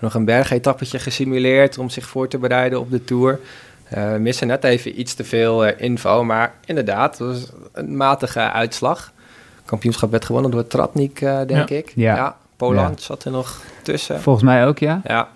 nog 0.00 0.14
een 0.14 0.24
bergetappetje 0.24 0.98
gesimuleerd 0.98 1.78
om 1.78 1.90
zich 1.90 2.06
voor 2.06 2.28
te 2.28 2.38
bereiden 2.38 2.80
op 2.80 2.90
de 2.90 3.04
Tour. 3.04 3.40
we 3.88 4.16
missen 4.20 4.46
net 4.46 4.64
even 4.64 5.00
iets 5.00 5.14
te 5.14 5.24
veel 5.24 5.64
info, 5.64 6.24
maar 6.24 6.54
inderdaad, 6.64 7.18
het 7.18 7.28
was 7.28 7.52
een 7.72 7.96
matige 7.96 8.40
uitslag 8.40 9.12
kampioenschap 9.64 10.10
werd 10.10 10.24
gewonnen 10.24 10.50
door 10.50 10.66
Tratnik, 10.66 11.20
uh, 11.20 11.40
denk 11.46 11.70
ik. 11.70 11.92
Ja. 11.94 12.16
ja 12.16 12.36
Poland 12.56 13.02
zat 13.02 13.24
er 13.24 13.30
nog 13.30 13.60
tussen. 13.82 14.20
Volgens 14.20 14.44
mij 14.44 14.66
ook, 14.66 14.78
ja. 14.78 15.00
Ja. 15.04 15.28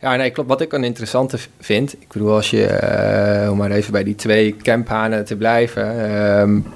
Ja, 0.00 0.16
nee, 0.16 0.30
klopt. 0.30 0.48
Wat 0.48 0.60
ik 0.60 0.72
een 0.72 0.84
interessante 0.84 1.38
vind, 1.60 1.92
ik 1.92 2.08
bedoel, 2.12 2.34
als 2.34 2.50
je, 2.50 3.42
uh, 3.44 3.50
om 3.50 3.56
maar 3.56 3.70
even 3.70 3.92
bij 3.92 4.04
die 4.04 4.14
twee 4.14 4.56
camphanen 4.56 5.24
te 5.24 5.36
blijven, 5.36 6.10
um, 6.40 6.66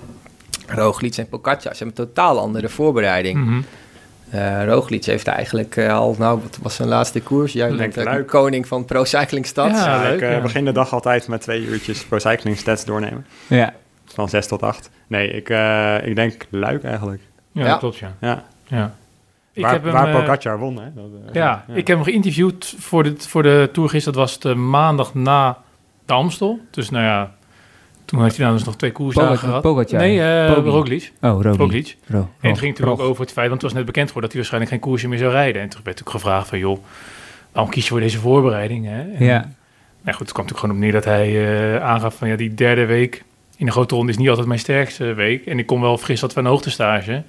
Roglic 0.67 1.17
en 1.17 1.29
Pogacar, 1.29 1.75
ze 1.75 1.85
hebben 1.85 1.87
een 1.87 2.07
totaal 2.07 2.39
andere 2.39 2.69
voorbereiding. 2.69 3.39
Mm 3.39 3.47
-hmm. 3.47 3.65
uh, 4.35 4.65
Roglic 4.65 5.05
heeft 5.05 5.27
eigenlijk 5.27 5.77
uh, 5.77 5.95
al, 5.95 6.15
nou, 6.19 6.41
wat 6.43 6.59
was 6.63 6.75
zijn 6.75 6.89
laatste 6.89 7.21
koers? 7.21 7.53
Jij 7.53 7.77
bent 7.77 7.95
de 7.95 8.25
koning 8.27 8.67
van 8.67 8.85
Pro 8.85 9.05
Cycling 9.05 9.47
Stats. 9.47 9.85
Ja, 9.85 10.03
leuk, 10.03 10.21
ik 10.21 10.31
ja. 10.31 10.41
begin 10.41 10.65
de 10.65 10.73
dag 10.73 10.93
altijd 10.93 11.29
met 11.29 11.41
twee 11.41 11.65
uurtjes 11.65 12.05
Pro 12.05 12.19
Cycling 12.19 12.59
Stats 12.59 12.85
doornemen. 12.85 13.27
Ja. 13.47 13.75
Van 14.14 14.29
6 14.29 14.46
tot 14.46 14.62
8. 14.62 14.90
Nee, 15.07 15.29
ik, 15.29 15.48
uh, 15.48 16.07
ik 16.07 16.14
denk 16.14 16.46
Luik 16.51 16.85
eigenlijk. 16.85 17.22
Ja, 17.53 17.66
ja. 17.66 17.77
klopt, 17.77 17.96
ja. 17.96 18.16
ja. 18.20 18.44
ja. 18.66 18.94
Ik 19.53 19.62
waar, 19.62 19.72
heb 19.72 19.83
hem, 19.83 19.92
waar 19.92 20.11
Pogacar 20.11 20.59
won, 20.59 20.77
hè? 20.77 20.92
Dat, 20.94 21.05
uh, 21.05 21.35
ja, 21.35 21.64
ja, 21.68 21.75
ik 21.75 21.87
heb 21.87 21.96
hem 21.96 22.07
geïnterviewd 22.07 22.75
voor 22.79 23.03
de, 23.03 23.14
voor 23.18 23.42
de 23.42 23.68
Tour 23.72 23.88
gisteren. 23.88 24.18
Dat 24.18 24.29
was 24.29 24.38
de 24.38 24.55
maandag 24.55 25.14
na 25.14 25.59
de 26.07 26.12
Amstel. 26.12 26.61
Dus 26.70 26.90
nou 26.90 27.05
ja, 27.05 27.35
toen 28.05 28.22
heeft 28.22 28.37
hij 28.37 28.44
nou 28.44 28.57
dus 28.59 28.66
nog 28.66 28.77
twee 28.77 28.92
koersdagen 28.92 29.38
gehad. 29.38 29.62
Pogacar? 29.62 30.01
Nee, 30.01 30.16
uh, 30.16 30.48
Roglic. 30.48 31.12
Oh, 31.20 31.42
Roglic. 31.42 31.59
Roglic. 31.59 31.96
Ro 32.07 32.18
en 32.18 32.48
het 32.51 32.59
ging 32.59 32.70
natuurlijk 32.70 33.01
ook 33.01 33.09
over 33.09 33.22
het 33.22 33.33
feit, 33.33 33.48
want 33.48 33.62
het 33.62 33.70
was 33.70 33.79
net 33.81 33.87
bekend 33.87 34.07
geworden 34.07 34.31
dat 34.31 34.33
hij 34.33 34.40
waarschijnlijk 34.40 34.72
geen 34.72 34.81
koersje 34.81 35.09
meer 35.09 35.18
zou 35.18 35.31
rijden. 35.31 35.62
En 35.62 35.68
toen 35.68 35.81
werd 35.85 36.01
ook 36.01 36.11
gevraagd 36.11 36.48
van, 36.48 36.59
joh, 36.59 36.79
waarom 37.53 37.72
kies 37.72 37.85
je 37.85 37.90
voor 37.90 38.01
deze 38.01 38.18
voorbereiding? 38.18 38.87
Hè? 38.87 39.01
En, 39.12 39.25
ja. 39.25 39.51
Nou 40.03 40.16
goed, 40.16 40.27
het 40.27 40.33
kwam 40.33 40.46
natuurlijk 40.46 40.59
gewoon 40.59 40.75
op 40.75 40.81
neer 40.81 40.92
dat 40.92 41.05
hij 41.05 41.29
uh, 41.31 41.85
aangaf 41.85 42.14
van, 42.14 42.29
ja, 42.29 42.37
die 42.37 42.55
derde 42.55 42.87
week 42.87 43.25
in 43.62 43.68
de 43.68 43.75
grote 43.75 43.94
ronde 43.94 44.12
is 44.12 44.18
niet 44.18 44.29
altijd 44.29 44.46
mijn 44.46 44.59
sterkste 44.59 45.14
week. 45.14 45.46
En 45.46 45.59
ik 45.59 45.66
kom 45.66 45.81
wel 45.81 45.98
fris 45.98 46.20
dat 46.20 46.35
we 46.35 46.40
een 46.40 46.46
hoogtestage. 46.46 47.22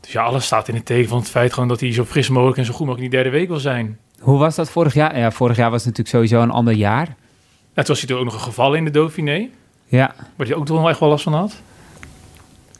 Dus 0.00 0.12
ja, 0.12 0.22
alles 0.22 0.44
staat 0.44 0.68
in 0.68 0.74
het 0.74 0.86
teken 0.86 1.08
van 1.08 1.18
het 1.18 1.28
feit 1.28 1.52
gewoon 1.52 1.68
dat 1.68 1.80
hij 1.80 1.92
zo 1.92 2.04
fris 2.04 2.28
mogelijk 2.28 2.58
en 2.58 2.64
zo 2.64 2.72
goed 2.72 2.86
mogelijk 2.86 3.04
in 3.04 3.10
die 3.10 3.22
derde 3.22 3.38
week 3.38 3.48
wil 3.48 3.58
zijn. 3.58 3.98
Hoe 4.18 4.38
was 4.38 4.54
dat 4.54 4.70
vorig 4.70 4.94
jaar? 4.94 5.18
Ja, 5.18 5.30
vorig 5.30 5.56
jaar 5.56 5.70
was 5.70 5.84
het 5.84 5.96
natuurlijk 5.96 6.16
sowieso 6.16 6.42
een 6.42 6.56
ander 6.56 6.74
jaar. 6.74 7.06
Ja, 7.74 7.82
toen 7.82 7.94
was 7.94 8.00
hij 8.00 8.10
er 8.10 8.16
ook 8.16 8.24
nog 8.24 8.34
een 8.34 8.40
geval 8.40 8.74
in 8.74 8.84
de 8.84 8.90
Dauphiné. 8.90 9.48
Ja. 9.86 10.14
Waar 10.36 10.46
hij 10.46 10.56
ook 10.56 10.66
toch 10.66 10.78
wel 10.78 10.88
echt 10.88 11.00
wel 11.00 11.08
last 11.08 11.24
van 11.24 11.34
had. 11.34 11.62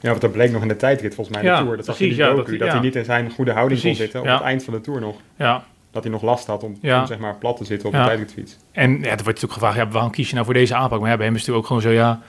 Ja, 0.00 0.08
want 0.08 0.20
dat 0.20 0.32
bleek 0.32 0.52
nog 0.52 0.62
in 0.62 0.68
de 0.68 0.76
tijdrit 0.76 1.14
volgens 1.14 1.36
mij 1.36 1.44
in 1.44 1.50
ja, 1.50 1.58
de 1.58 1.62
Tour. 1.62 1.76
Dat 1.76 1.86
precies, 1.86 2.16
zag 2.16 2.26
je 2.26 2.30
ja, 2.30 2.36
dat, 2.36 2.46
hij, 2.46 2.58
dat 2.58 2.68
hij 2.68 2.80
niet 2.80 2.96
in 2.96 3.04
zijn 3.04 3.30
goede 3.30 3.52
houding 3.52 3.80
precies, 3.80 3.98
kon 3.98 4.06
zitten 4.06 4.32
op 4.32 4.38
het 4.38 4.46
eind 4.46 4.64
van 4.64 4.74
de 4.74 4.80
Tour 4.80 5.00
nog. 5.00 5.16
Ja, 5.36 5.64
dat 5.94 6.02
hij 6.02 6.12
nog 6.12 6.22
last 6.22 6.46
had 6.46 6.62
om, 6.62 6.78
om 6.82 7.06
zeg 7.06 7.18
maar 7.18 7.34
plat 7.34 7.56
te 7.56 7.64
zitten 7.64 7.88
op 7.88 7.94
ja. 7.94 8.00
de 8.00 8.06
tijdritfiets. 8.06 8.56
En 8.72 8.90
ja, 8.90 8.96
er 8.96 9.00
wordt 9.00 9.26
natuurlijk 9.26 9.52
gevraagd, 9.52 9.76
ja, 9.76 9.88
waarom 9.88 10.10
kies 10.10 10.28
je 10.28 10.34
nou 10.34 10.44
voor 10.44 10.54
deze 10.54 10.74
aanpak? 10.74 11.00
Maar 11.00 11.10
ja, 11.10 11.16
bij 11.16 11.26
hem 11.26 11.34
is 11.34 11.46
het 11.46 11.54
natuurlijk 11.54 11.72
ook 11.72 11.82
gewoon 11.82 11.96
zo, 11.96 12.02
ja, 12.02 12.20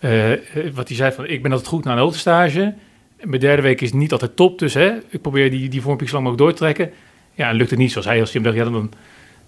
uh, 0.00 0.74
wat 0.74 0.88
hij 0.88 0.96
zei 0.96 1.12
van, 1.12 1.26
ik 1.26 1.42
ben 1.42 1.50
altijd 1.50 1.70
goed 1.70 1.84
naar 1.84 1.96
een 1.96 2.02
hoogtestage. 2.02 2.74
Mijn 3.20 3.40
derde 3.40 3.62
week 3.62 3.80
is 3.80 3.92
niet 3.92 4.12
altijd 4.12 4.36
top, 4.36 4.58
dus 4.58 4.74
hè, 4.74 4.92
ik 5.08 5.20
probeer 5.20 5.50
die, 5.50 5.68
die 5.68 5.82
vormpjes 5.82 6.10
zo 6.10 6.16
lang 6.16 6.28
mogelijk 6.28 6.58
door 6.58 6.68
te 6.68 6.74
trekken. 6.74 6.98
Ja, 7.34 7.48
en 7.48 7.56
lukt 7.56 7.70
het 7.70 7.78
niet 7.78 7.92
zoals 7.92 8.06
hij 8.06 8.20
als 8.20 8.32
Jim 8.32 8.42
dacht, 8.42 8.56
ja, 8.56 8.64
dan, 8.64 8.92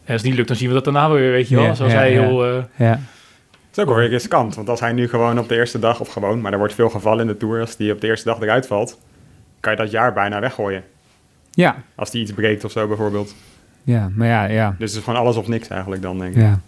als 0.06 0.16
het 0.16 0.22
niet 0.22 0.34
lukt, 0.34 0.48
dan 0.48 0.56
zien 0.56 0.68
we 0.68 0.74
dat 0.74 0.84
daarna 0.84 1.10
weer, 1.10 1.30
weet 1.30 1.48
je 1.48 1.54
wel. 1.54 1.64
Ja, 1.64 1.74
zoals 1.74 1.92
ja, 1.92 1.98
hij 1.98 2.12
ja. 2.12 2.20
heel... 2.20 2.46
Uh, 2.46 2.62
ja. 2.76 2.90
Het 2.90 3.76
is 3.76 3.78
ook 3.78 3.88
wel 3.88 3.96
weer 3.96 4.08
riskant, 4.08 4.54
want 4.54 4.68
als 4.68 4.80
hij 4.80 4.92
nu 4.92 5.08
gewoon 5.08 5.38
op 5.38 5.48
de 5.48 5.54
eerste 5.54 5.78
dag, 5.78 6.00
of 6.00 6.08
gewoon, 6.08 6.40
maar 6.40 6.52
er 6.52 6.58
wordt 6.58 6.74
veel 6.74 6.90
gevallen 6.90 7.20
in 7.20 7.26
de 7.26 7.36
Tour, 7.36 7.60
als 7.60 7.76
die 7.76 7.92
op 7.92 8.00
de 8.00 8.06
eerste 8.06 8.28
dag 8.28 8.40
eruit 8.40 8.66
valt, 8.66 9.00
kan 9.60 9.72
je 9.72 9.78
dat 9.78 9.90
jaar 9.90 10.12
bijna 10.12 10.40
weggooien. 10.40 10.84
Ja. 11.50 11.82
Als 11.94 12.10
die 12.10 12.22
iets 12.22 12.32
breekt 12.32 12.64
of 12.64 12.70
zo 12.70 12.86
bijvoorbeeld. 12.86 13.34
Ja, 13.84 14.10
maar 14.14 14.28
ja, 14.28 14.44
ja. 14.44 14.74
Dus 14.78 14.90
het 14.90 14.98
is 14.98 15.04
gewoon 15.04 15.20
alles 15.20 15.36
of 15.36 15.48
niks 15.48 15.68
eigenlijk 15.68 16.02
dan, 16.02 16.18
denk 16.18 16.34
ik. 16.34 16.42
Ja. 16.42 16.60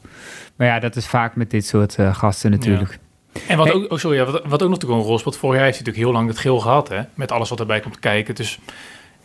Maar 0.57 0.67
ja, 0.67 0.79
dat 0.79 0.97
is 0.97 1.07
vaak 1.07 1.37
met 1.37 1.51
dit 1.51 1.67
soort 1.67 1.97
uh, 1.99 2.15
gasten 2.15 2.51
natuurlijk. 2.51 2.99
Ja. 3.33 3.41
En 3.49 3.57
wat, 3.57 3.67
hey. 3.67 3.77
ook, 3.77 3.93
oh 3.93 3.99
sorry, 3.99 4.25
wat, 4.25 4.33
wat 4.33 4.63
ook 4.63 4.69
nog 4.69 4.71
natuurlijk 4.71 5.01
een 5.01 5.07
rol 5.07 5.19
speelt, 5.19 5.37
vorig 5.37 5.57
jaar 5.57 5.65
heeft 5.65 5.79
hij 5.79 5.87
natuurlijk 5.87 6.13
heel 6.13 6.21
lang 6.21 6.29
het 6.29 6.39
geel 6.39 6.59
gehad, 6.59 6.89
hè? 6.89 7.01
Met 7.15 7.33
alles 7.33 7.49
wat 7.49 7.61
erbij 7.61 7.81
komt 7.81 7.99
kijken. 7.99 8.35
Dus 8.35 8.59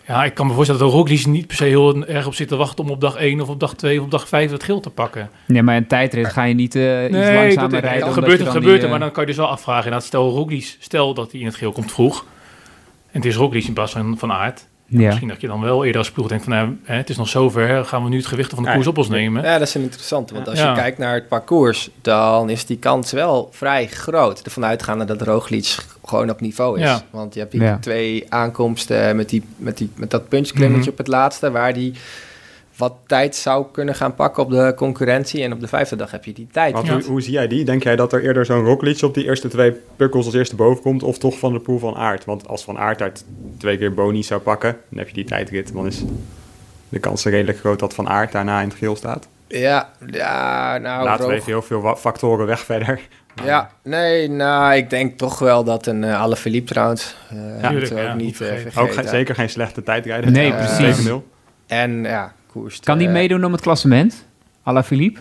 ja, 0.08 0.24
ik 0.24 0.34
kan 0.34 0.48
me 0.48 0.54
voorstellen 0.54 0.82
dat 0.82 0.92
de 0.92 0.98
Roglic 0.98 1.26
niet 1.26 1.48
per 1.48 1.56
se 1.56 1.64
heel 1.64 2.06
erg 2.06 2.28
op 2.28 2.34
zit 2.34 2.48
te 2.48 2.56
wachten 2.56 2.84
om 2.84 2.90
op 2.90 3.02
dag 3.02 3.16
1 3.16 3.42
of 3.42 3.50
op 3.50 3.60
dag 3.60 3.76
2 3.76 3.98
of 3.98 4.06
op 4.06 4.12
dag 4.12 4.28
5 4.28 4.52
het 4.52 4.64
geel 4.64 4.80
te 4.80 4.90
pakken. 4.90 5.30
Nee, 5.48 5.62
maar 5.62 5.76
een 5.76 5.88
tijdrit 5.88 6.28
ga 6.28 6.44
je 6.44 6.54
niet 6.54 6.76
uh, 6.76 7.04
iets 7.04 7.12
nee, 7.12 7.36
langzamer 7.36 7.70
dat, 7.70 7.82
rijden. 7.84 8.06
Dat 8.06 8.14
gebeurt 8.14 8.40
het, 8.40 8.50
gebeurt 8.50 8.76
die, 8.76 8.84
uh... 8.84 8.90
maar 8.90 9.00
dan 9.00 9.12
kan 9.12 9.22
je 9.24 9.30
dus 9.30 9.38
wel 9.38 9.48
afvragen. 9.48 9.84
Inderdaad, 9.84 10.08
stel 10.08 10.30
Roglic, 10.30 10.76
stel 10.80 11.14
dat 11.14 11.32
hij 11.32 11.40
in 11.40 11.46
het 11.46 11.56
geel 11.56 11.72
komt 11.72 11.92
vroeg. 11.92 12.26
En 13.12 13.20
het 13.20 13.26
is 13.26 13.36
Roglic 13.36 13.66
in 13.66 13.74
plaats 13.74 13.92
van, 13.92 14.18
van 14.18 14.32
Aert. 14.32 14.68
Ja. 15.00 15.06
Misschien 15.08 15.28
dat 15.28 15.42
je 15.42 15.48
dan 15.48 15.62
wel 15.62 15.86
eerder 15.86 16.02
als 16.02 16.12
ploeg 16.12 16.28
denkt 16.28 16.44
van, 16.44 16.54
nou, 16.54 16.78
hè, 16.84 16.96
het 16.96 17.10
is 17.10 17.18
nog 17.18 17.28
zover, 17.30 17.86
gaan 17.86 18.04
we 18.04 18.10
nu 18.10 18.18
het 18.18 18.26
gewicht 18.26 18.54
van 18.54 18.64
de 18.64 18.72
koers 18.74 18.88
op 18.88 18.98
ons 18.98 19.10
nemen? 19.10 19.44
Ja, 19.44 19.58
dat 19.58 19.68
is 19.68 19.74
een 19.74 19.82
interessante, 19.82 20.34
want 20.34 20.48
als 20.48 20.60
je 20.60 20.74
kijkt 20.74 20.98
naar 20.98 21.14
het 21.14 21.28
parcours, 21.28 21.90
dan 22.02 22.50
is 22.50 22.66
die 22.66 22.78
kans 22.78 23.12
wel 23.12 23.50
vrij 23.52 23.88
groot. 23.88 24.42
Ervan 24.42 24.66
uitgaande 24.66 25.06
dat 25.06 25.22
Roglic 25.22 25.76
gewoon 26.06 26.30
op 26.30 26.42
niveau 26.42 26.80
is. 26.80 27.04
Want 27.10 27.34
je 27.34 27.40
hebt 27.40 27.52
die 27.52 27.80
twee 27.80 28.26
aankomsten 28.30 29.16
met, 29.16 29.30
die, 29.30 29.44
met, 29.58 29.78
die, 29.78 29.90
met 29.96 30.12
dat 30.12 30.28
punchklimmetje 30.28 30.82
mm 30.82 30.90
op 30.92 30.98
het 30.98 31.08
laatste, 31.08 31.52
waar 31.52 31.74
die 31.74 31.94
wat 32.82 32.96
tijd 33.08 33.36
zou 33.36 33.66
kunnen 33.72 33.96
gaan 33.96 34.16
pakken 34.16 34.44
op 34.44 34.50
de 34.50 34.74
concurrentie. 34.76 35.44
En 35.44 35.54
op 35.54 35.60
de 35.60 35.68
vijfde 35.68 35.96
dag 35.96 36.12
heb 36.12 36.26
je 36.26 36.34
die 36.34 36.48
tijd. 36.52 36.76
hoe, 36.76 37.04
hoe, 37.04 37.22
zie 37.22 37.34
jij 37.34 37.48
die? 37.48 37.66
Denk 37.66 37.84
jij 37.84 37.96
dat 37.96 38.14
er 38.14 38.24
eerder 38.24 38.46
zo'n 38.46 38.64
Roglic 38.64 39.02
op 39.02 39.14
die 39.14 39.24
eerste 39.24 39.48
twee 39.48 39.74
pukkels 39.96 40.26
als 40.26 40.34
eerste 40.34 40.56
boven 40.56 40.82
komt... 40.82 41.04
of 41.04 41.18
toch 41.18 41.40
van 41.40 41.54
de 41.54 41.60
pool 41.60 41.80
van 41.80 41.96
Aard? 41.96 42.26
Want 42.26 42.48
als 42.48 42.64
Van 42.64 42.78
Aert 42.78 43.02
uit 43.02 43.26
twee 43.58 43.78
keer 43.78 43.94
Boni 43.94 44.24
zou 44.24 44.42
pakken... 44.42 44.78
dan 44.90 45.00
heb 45.00 45.08
je 45.08 45.14
die 45.14 45.24
tijdrit, 45.24 45.74
dan 45.74 45.88
is 45.88 46.04
de 46.90 47.00
kans 47.00 47.26
redelijk 47.26 47.58
groot 47.58 47.80
dat 47.80 47.94
Van 47.94 48.10
Aert 48.10 48.32
daarna 48.32 48.62
in 48.62 48.68
het 48.68 48.78
geel 48.78 48.96
staat. 48.96 49.28
Ja, 49.48 49.90
ja 50.08 50.78
nou... 50.78 51.04
Laten 51.04 51.28
we 51.28 51.34
even 51.34 51.46
heel 51.46 51.62
veel 51.62 51.96
factoren 51.96 52.46
weg 52.46 52.60
verder. 52.60 53.00
Ja, 53.44 53.72
nee, 53.84 54.30
nou, 54.30 54.76
ik 54.76 54.90
denk 54.90 55.18
toch 55.18 55.40
wel 55.40 55.64
dat 55.64 55.86
een 55.86 56.04
uh, 56.04 56.22
Alle 56.22 56.36
Philippe 56.36 56.72
trouwens... 56.72 57.16
Uh, 57.34 57.62
ja, 57.62 58.10
ook 58.10 58.16
niet 58.16 58.40
uh, 58.40 58.50
Ook 58.76 58.94
zeker 59.06 59.36
geen 59.36 59.50
slechte 59.50 59.84
tijdrijder. 59.84 60.32
Nee, 60.32 60.54
precies. 60.54 61.10
En 61.68 62.04
ja, 62.04 62.34
kan 62.84 62.98
die 62.98 63.10
meedoen 63.10 63.46
om 63.46 63.52
het 63.52 63.62
klassement? 63.62 64.26
Ala 64.64 64.84
Philippe? 64.84 65.20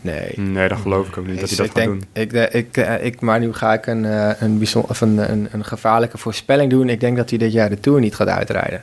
Nee. 0.00 0.32
Nee, 0.36 0.68
dat 0.68 0.78
geloof 0.78 1.08
ik 1.08 1.16
ook 1.16 1.26
niet 1.26 1.40
dat 1.40 1.48
hij 1.48 1.58
dat 1.58 1.70
gaat 1.76 1.84
doen. 1.84 2.04
Ik, 2.12 2.32
ik, 2.32 2.76
eh, 2.76 3.04
ik, 3.04 3.20
maar 3.20 3.40
nu 3.40 3.52
ga 3.52 3.72
ik 3.72 3.86
een, 3.86 4.04
eh, 4.04 4.30
een, 4.40 4.58
bijzonder, 4.58 4.90
of 4.90 5.00
een, 5.00 5.30
een, 5.32 5.48
een 5.52 5.64
gevaarlijke 5.64 6.18
voorspelling 6.18 6.70
doen. 6.70 6.88
Ik 6.88 7.00
denk 7.00 7.16
dat 7.16 7.30
hij 7.30 7.38
dit 7.38 7.52
jaar 7.52 7.68
de 7.68 7.80
Tour 7.80 8.00
niet 8.00 8.14
gaat 8.14 8.28
uitrijden. 8.28 8.82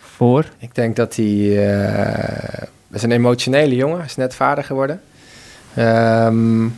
Voor? 0.00 0.44
Ik 0.58 0.74
denk 0.74 0.96
dat 0.96 1.16
hij... 1.16 1.24
Uh, 1.24 2.62
is 2.92 3.02
een 3.02 3.12
emotionele 3.12 3.74
jongen. 3.74 4.04
is 4.04 4.16
net 4.16 4.34
vader 4.34 4.64
geworden. 4.64 5.00
Um, 5.78 6.76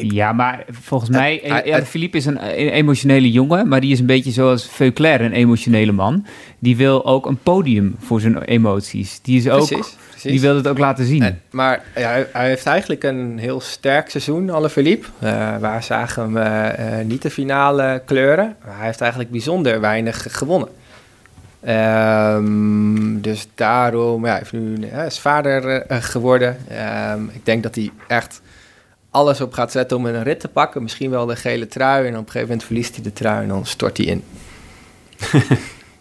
ja, 0.00 0.32
maar 0.32 0.64
volgens 0.70 1.10
mij, 1.10 1.62
ja, 1.64 1.84
Philippe 1.84 2.16
is 2.16 2.26
een, 2.26 2.38
emotionele 2.38 3.30
jongen, 3.30 3.68
maar 3.68 3.80
die 3.80 3.92
is 3.92 4.00
een 4.00 4.06
beetje 4.06 4.30
zoals 4.30 4.68
Veuclair, 4.68 5.20
een 5.20 5.32
emotionele 5.32 5.92
man. 5.92 6.26
Die 6.58 6.76
wil 6.76 7.06
ook 7.06 7.26
een 7.26 7.38
podium 7.42 7.96
voor 7.98 8.20
zijn 8.20 8.42
emoties. 8.42 9.20
Die 9.22 9.38
is 9.38 9.48
ook, 9.48 9.66
precies, 9.66 9.96
precies. 10.10 10.30
die 10.30 10.40
wil 10.40 10.56
het 10.56 10.68
ook 10.68 10.78
laten 10.78 11.04
zien. 11.04 11.38
maar 11.50 11.82
ja, 11.94 12.24
hij, 12.32 12.48
heeft 12.48 12.66
eigenlijk 12.66 13.04
een 13.04 13.38
heel 13.38 13.60
sterk 13.60 14.10
seizoen, 14.10 14.50
alle 14.50 14.70
Philippe. 14.70 15.06
Uh, 15.22 15.56
waar 15.58 15.82
zagen 15.82 16.32
we 16.32 16.40
uh, 16.40 16.98
uh, 16.98 17.04
niet 17.04 17.22
de 17.22 17.30
finale 17.30 18.02
kleuren. 18.04 18.56
Maar 18.64 18.76
hij 18.76 18.86
heeft 18.86 19.00
eigenlijk 19.00 19.30
bijzonder 19.30 19.80
weinig 19.80 20.26
gewonnen. 20.30 20.68
Um, 21.68 23.20
dus 23.20 23.48
daarom, 23.54 24.24
ja, 24.24 24.30
hij 24.30 24.38
heeft 24.38 24.52
nu, 24.52 24.86
is 25.06 25.18
vader 25.18 25.84
geworden. 25.88 26.56
Um, 27.12 27.30
ik 27.32 27.44
denk 27.44 27.62
dat 27.62 27.74
hij 27.74 27.90
echt 28.06 28.40
alles 29.14 29.40
op 29.40 29.52
gaat 29.52 29.72
zetten 29.72 29.96
om 29.96 30.06
een 30.06 30.22
rit 30.22 30.40
te 30.40 30.48
pakken. 30.48 30.82
Misschien 30.82 31.10
wel 31.10 31.26
de 31.26 31.36
gele 31.36 31.66
trui. 31.66 32.06
En 32.06 32.12
op 32.12 32.18
een 32.18 32.24
gegeven 32.24 32.48
moment 32.48 32.64
verliest 32.64 32.94
hij 32.94 33.04
de 33.04 33.12
trui 33.12 33.42
en 33.42 33.48
dan 33.48 33.66
stort 33.66 33.96
hij 33.96 34.06
in. 34.06 34.24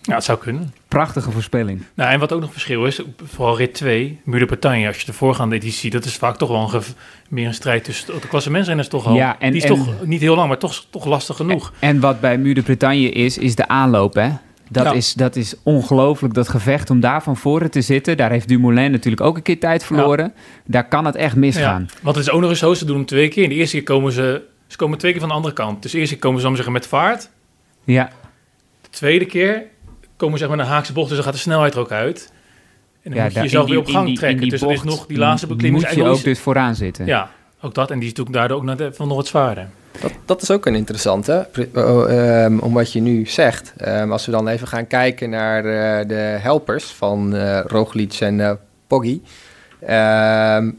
ja, 0.02 0.15
het 0.15 0.23
zou 0.23 0.38
kunnen. 0.38 0.73
Prachtige 0.88 1.32
voorspelling. 1.32 1.84
Nou, 1.93 2.12
en 2.12 2.19
wat 2.19 2.32
ook 2.32 2.41
nog 2.41 2.52
verschil 2.52 2.86
is, 2.86 3.02
vooral 3.23 3.58
rit 3.58 3.73
2, 3.73 4.19
Muur 4.23 4.39
de 4.39 4.45
Bretagne, 4.45 4.88
als 4.88 4.99
je 4.99 5.06
de 5.06 5.13
voorgaande 5.13 5.56
editie, 5.56 5.89
dat 5.89 6.06
is 6.06 6.15
vaak 6.15 6.38
toch 6.38 6.49
wel 6.49 6.73
een 6.73 6.82
meer 7.30 7.47
een 7.47 7.54
strijd 7.54 7.84
tussen 7.84 8.21
de 8.21 8.28
klassementsrenners 8.28 8.88
toch 8.88 9.06
al. 9.06 9.15
Ja, 9.15 9.39
en, 9.39 9.52
die 9.52 9.62
is 9.62 9.67
toch 9.67 10.06
niet 10.06 10.21
heel 10.21 10.36
lang, 10.36 10.47
maar 10.47 10.58
toch, 10.58 10.86
toch 10.89 11.06
lastig 11.06 11.36
genoeg. 11.36 11.73
En, 11.80 11.89
en 11.89 11.99
wat 11.99 12.19
bij 12.19 12.38
Muur 12.38 12.56
de 12.56 12.62
Bretagne 12.62 13.10
is, 13.10 13.38
is 13.38 13.56
de 13.56 13.67
aanloop, 13.67 14.13
hè? 14.13 14.30
Dat, 14.74 14.96
is, 14.96 15.14
dat 15.14 15.36
is 15.36 15.56
ongelooflijk, 15.64 16.34
dat 16.34 16.50
gevecht 16.50 16.90
om 16.90 17.00
daar 17.00 17.24
van 17.24 17.38
voren 17.38 17.72
te 17.72 17.82
zitten. 17.82 18.18
Daar 18.18 18.32
heeft 18.32 18.48
Dumoulin 18.48 18.92
natuurlijk 18.92 19.22
ook 19.22 19.36
een 19.36 19.42
keer 19.42 19.60
tijd 19.60 19.84
verloren. 19.84 20.34
Daar 20.66 20.88
kan 20.88 21.06
het 21.06 21.16
echt 21.16 21.36
misgaan. 21.36 21.82
Ja. 21.88 22.00
Want 22.02 22.16
het 22.16 22.26
is 22.26 22.32
ook 22.32 22.42
nog 22.42 22.50
eens 22.50 22.60
zo, 22.60 22.74
ze 22.74 22.86
doen 22.86 22.96
hem 22.96 23.06
twee 23.06 23.28
keer. 23.28 23.44
In 23.44 23.50
de 23.50 23.56
eerste 23.56 23.76
keer 23.76 23.86
komen 23.86 24.12
ze, 24.12 24.42
ze 24.68 24.78
komen 24.78 24.98
twee 24.98 25.12
keer 25.12 25.20
van 25.20 25.30
de 25.30 25.36
andere 25.36 25.54
kant. 25.54 25.82
Dus 25.82 25.92
de 25.92 25.98
eerste 25.98 26.14
keer 26.14 26.24
komen 26.24 26.42
ze, 26.42 26.48
om 26.48 26.56
zeggen, 26.56 26.74
met 26.74 26.88
vaart. 26.88 27.30
Ja. 27.84 28.10
De 28.82 28.90
tweede 28.90 29.26
keer 29.26 29.64
komen 30.18 30.40
ze 30.40 30.48
met 30.48 30.60
een 30.60 30.66
haakse 30.66 30.94
bocht, 30.94 31.08
dus 31.08 31.16
dan 31.16 31.26
gaat 31.26 31.36
de 31.36 31.40
snelheid 31.40 31.74
er 31.74 31.80
ook 31.80 31.92
uit. 31.92 32.32
En 33.04 33.12
dan 33.12 33.24
moet 33.24 33.34
je 33.34 33.40
jezelf 33.40 33.70
weer 33.70 33.80
op 33.80 33.88
gang 33.88 34.16
trekken. 34.16 34.50
dus 34.50 34.62
er 34.62 34.72
is 34.72 34.84
nog 34.84 35.06
die 35.06 35.18
laatste 35.18 35.48
beklimming. 35.48 35.86
Moet 35.86 35.96
je 35.96 36.04
ook 36.04 36.24
dus 36.24 36.40
vooraan 36.40 36.76
zitten. 36.76 37.06
Ja, 37.06 37.32
ook 37.62 37.74
dat. 37.74 37.92
En 37.92 38.00
die 38.00 38.10
is 38.10 38.14
natuurlijk 38.14 38.38
daardoor 38.38 38.58
ook 38.58 39.08
nog 39.08 39.16
wat 39.16 39.28
zwaarder. 39.28 39.70
Dat, 40.02 40.12
dat 40.26 40.42
is 40.42 40.52
ook 40.52 40.66
een 40.66 40.76
interessante, 40.76 41.48
um, 41.76 42.60
om 42.60 42.74
wat 42.74 42.94
je 42.94 43.02
nu 43.02 43.26
zegt. 43.26 43.74
Um, 43.88 44.12
als 44.12 44.26
we 44.26 44.32
dan 44.32 44.48
even 44.48 44.68
gaan 44.68 44.88
kijken 44.88 45.30
naar 45.30 45.66
uh, 45.66 46.08
de 46.08 46.38
helpers 46.42 46.84
van 46.84 47.36
uh, 47.36 47.60
Roglic 47.66 48.14
en 48.14 48.40
uh, 48.40 48.52
Poggi. 48.88 49.22
Um, 49.90 50.78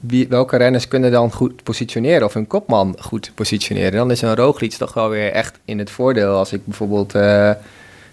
wie, 0.00 0.28
welke 0.28 0.56
renners 0.56 0.88
kunnen 0.88 1.10
dan 1.10 1.32
goed 1.32 1.62
positioneren 1.62 2.26
of 2.26 2.34
hun 2.34 2.46
kopman 2.46 2.96
goed 3.00 3.30
positioneren? 3.34 3.92
Dan 3.92 4.10
is 4.10 4.22
een 4.22 4.36
Roglic 4.36 4.72
toch 4.72 4.94
wel 4.94 5.08
weer 5.08 5.32
echt 5.32 5.58
in 5.64 5.78
het 5.78 5.90
voordeel. 5.90 6.36
Als 6.36 6.52
ik 6.52 6.64
bijvoorbeeld 6.64 7.14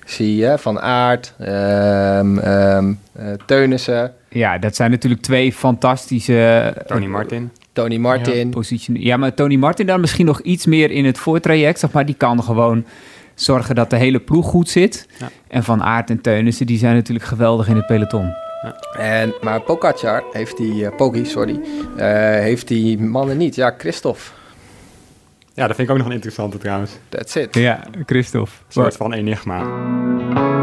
zie 0.05 0.47
Van 0.47 0.79
Aert, 0.79 1.33
um, 1.39 2.99
Teunissen. 3.45 4.13
Ja, 4.29 4.57
dat 4.57 4.75
zijn 4.75 4.91
natuurlijk 4.91 5.21
twee 5.21 5.53
fantastische... 5.53 6.73
Tony 6.87 7.05
Martin. 7.05 7.51
Tony 7.73 7.97
Martin. 7.97 8.53
Ja, 8.59 8.93
ja, 8.93 9.17
maar 9.17 9.33
Tony 9.33 9.55
Martin 9.55 9.85
dan 9.85 9.99
misschien 9.99 10.25
nog 10.25 10.41
iets 10.41 10.65
meer 10.65 10.91
in 10.91 11.05
het 11.05 11.17
voortraject. 11.17 11.79
Zeg 11.79 11.91
maar, 11.91 12.05
die 12.05 12.15
kan 12.15 12.43
gewoon 12.43 12.85
zorgen 13.35 13.75
dat 13.75 13.89
de 13.89 13.95
hele 13.95 14.19
ploeg 14.19 14.45
goed 14.45 14.69
zit. 14.69 15.07
Ja. 15.19 15.29
En 15.47 15.63
Van 15.63 15.83
Aert 15.83 16.09
en 16.09 16.21
Teunissen, 16.21 16.65
die 16.65 16.77
zijn 16.77 16.95
natuurlijk 16.95 17.25
geweldig 17.25 17.67
in 17.67 17.75
het 17.75 17.85
peloton. 17.85 18.33
Ja. 18.61 18.75
En, 18.97 19.33
maar 19.41 19.61
Pogacar 19.61 20.23
heeft 20.31 20.57
die, 20.57 20.91
uh, 20.99 21.25
sorry, 21.25 21.59
uh, 21.97 22.03
heeft 22.39 22.67
die 22.67 23.01
mannen 23.01 23.37
niet. 23.37 23.55
Ja, 23.55 23.73
Christophe. 23.77 24.21
Ja, 25.53 25.67
dat 25.67 25.75
vind 25.75 25.87
ik 25.87 25.93
ook 25.93 25.99
nog 25.99 26.07
een 26.07 26.13
interessante 26.13 26.57
trouwens. 26.57 26.91
That's 27.09 27.35
it. 27.35 27.55
Ja, 27.55 27.79
Christophe. 28.05 28.51
Een 28.67 28.73
soort 28.73 28.95
van 28.95 29.13
enigma. 29.13 30.62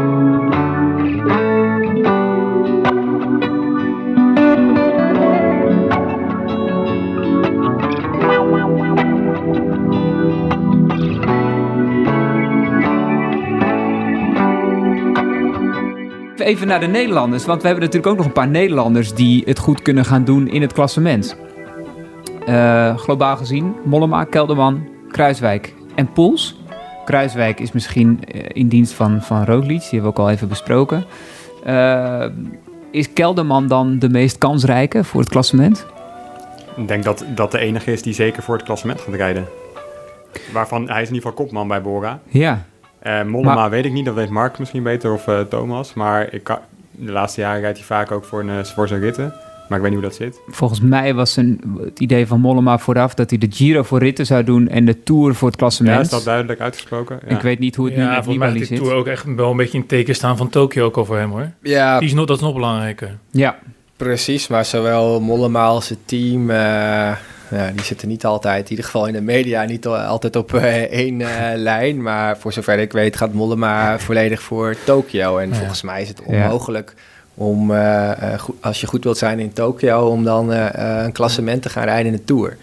Even 16.41 16.67
naar 16.67 16.79
de 16.79 16.87
Nederlanders. 16.87 17.45
Want 17.45 17.61
we 17.61 17.67
hebben 17.67 17.85
natuurlijk 17.85 18.11
ook 18.11 18.17
nog 18.17 18.27
een 18.27 18.41
paar 18.41 18.47
Nederlanders 18.47 19.13
die 19.13 19.43
het 19.45 19.59
goed 19.59 19.81
kunnen 19.81 20.05
gaan 20.05 20.23
doen 20.23 20.47
in 20.47 20.61
het 20.61 20.73
klassement. 20.73 21.37
Uh, 22.47 22.97
globaal 22.97 23.37
gezien, 23.37 23.75
Mollema, 23.83 24.23
Kelderman, 24.23 24.87
Kruiswijk 25.11 25.73
en 25.95 26.11
Poels. 26.11 26.59
Kruiswijk 27.05 27.59
is 27.59 27.71
misschien 27.71 28.23
eh, 28.23 28.41
in 28.47 28.67
dienst 28.67 28.93
van, 28.93 29.21
van 29.21 29.45
Roglic, 29.45 29.79
die 29.79 29.89
hebben 29.89 30.01
we 30.01 30.07
ook 30.07 30.19
al 30.19 30.29
even 30.29 30.47
besproken. 30.47 31.05
Uh, 31.67 32.25
is 32.91 33.13
Kelderman 33.13 33.67
dan 33.67 33.99
de 33.99 34.09
meest 34.09 34.37
kansrijke 34.37 35.03
voor 35.03 35.19
het 35.19 35.29
klassement? 35.29 35.85
Ik 36.75 36.87
denk 36.87 37.03
dat 37.03 37.25
dat 37.35 37.51
de 37.51 37.59
enige 37.59 37.91
is 37.91 38.01
die 38.01 38.13
zeker 38.13 38.43
voor 38.43 38.55
het 38.55 38.65
klassement 38.65 39.01
gaat 39.01 39.13
rijden. 39.13 39.47
Waarvan 40.53 40.89
hij 40.89 41.01
is 41.01 41.07
in 41.07 41.13
ieder 41.13 41.29
geval 41.29 41.45
kopman 41.45 41.67
bij 41.67 41.81
Bora. 41.81 42.19
Ja. 42.27 42.65
Uh, 43.03 43.23
Mollema 43.23 43.69
weet 43.69 43.85
ik 43.85 43.91
niet, 43.91 44.05
dat 44.05 44.15
weet 44.15 44.29
Mark 44.29 44.59
misschien 44.59 44.83
beter 44.83 45.13
of 45.13 45.27
uh, 45.27 45.39
Thomas. 45.39 45.93
Maar 45.93 46.33
ik 46.33 46.49
de 46.91 47.11
laatste 47.11 47.41
jaren 47.41 47.61
rijdt 47.61 47.77
hij 47.77 47.87
vaak 47.87 48.11
ook 48.11 48.25
voor, 48.25 48.39
een, 48.39 48.49
eh, 48.49 48.63
voor 48.63 48.87
zijn 48.87 48.99
ritten. 48.99 49.33
Maar 49.69 49.77
ik 49.79 49.85
weet 49.85 49.95
niet 49.95 50.01
hoe 50.01 50.09
dat 50.09 50.19
zit. 50.19 50.39
Volgens 50.47 50.81
mij 50.81 51.13
was 51.13 51.35
een, 51.37 51.79
het 51.83 51.99
idee 51.99 52.27
van 52.27 52.39
Mollema 52.39 52.77
vooraf 52.77 53.13
dat 53.13 53.29
hij 53.29 53.39
de 53.39 53.47
Giro 53.49 53.83
voor 53.83 53.99
ritten 53.99 54.25
zou 54.25 54.43
doen 54.43 54.67
en 54.67 54.85
de 54.85 55.03
Tour 55.03 55.35
voor 55.35 55.47
het 55.47 55.57
klassement. 55.57 55.95
Ja, 55.95 56.01
is 56.01 56.09
dat 56.09 56.23
duidelijk 56.23 56.59
uitgesproken? 56.59 57.19
Ja. 57.27 57.35
Ik 57.35 57.41
weet 57.41 57.59
niet 57.59 57.75
hoe 57.75 57.85
het 57.85 57.95
nu 57.95 58.05
met 58.05 58.25
Nibali 58.25 58.59
zit. 58.59 58.69
Ja, 58.69 58.75
de 58.75 58.81
Tour 58.81 58.95
ook 58.95 59.07
echt 59.07 59.25
wel 59.35 59.51
een 59.51 59.57
beetje 59.57 59.77
in 59.77 59.85
teken 59.85 60.15
staan 60.15 60.37
van 60.37 60.49
Tokio 60.49 60.85
ook 60.85 60.97
over 60.97 61.17
hem 61.17 61.31
hoor. 61.31 61.51
Ja. 61.61 61.99
Die 61.99 62.07
is 62.07 62.13
nog, 62.13 62.25
dat 62.25 62.37
is 62.37 62.43
nog 62.43 62.53
belangrijker. 62.53 63.17
Ja. 63.31 63.59
Precies, 63.97 64.47
maar 64.47 64.65
zowel 64.65 65.19
Mollema 65.19 65.65
als 65.65 65.89
het 65.89 65.99
team... 66.05 66.49
Ja, 67.51 67.71
die 67.71 67.83
zitten 67.83 68.07
niet 68.07 68.25
altijd, 68.25 68.63
in 68.63 68.69
ieder 68.69 68.85
geval 68.85 69.05
in 69.05 69.13
de 69.13 69.21
media, 69.21 69.63
niet 69.63 69.87
altijd 69.87 70.35
op 70.35 70.53
uh, 70.53 70.75
één 70.75 71.19
uh, 71.19 71.29
lijn. 71.55 72.01
Maar 72.01 72.37
voor 72.37 72.53
zover 72.53 72.79
ik 72.79 72.91
weet 72.91 73.17
gaat 73.17 73.33
Mollema 73.33 73.99
volledig 73.99 74.41
voor 74.41 74.75
Tokio. 74.85 75.37
En 75.37 75.55
volgens 75.55 75.81
mij 75.81 76.01
is 76.01 76.07
het 76.07 76.21
onmogelijk 76.21 76.93
om, 77.33 77.73
goed, 78.39 78.55
als 78.61 78.81
je 78.81 78.87
goed 78.87 79.03
wilt 79.03 79.17
zijn 79.17 79.39
in 79.39 79.53
Tokio, 79.53 80.07
om 80.07 80.23
dan 80.23 80.49
een 80.49 81.11
klassement 81.11 81.61
te 81.61 81.69
gaan 81.69 81.83
rijden 81.83 82.11
in 82.11 82.17
de 82.17 82.23
Tour. 82.23 82.57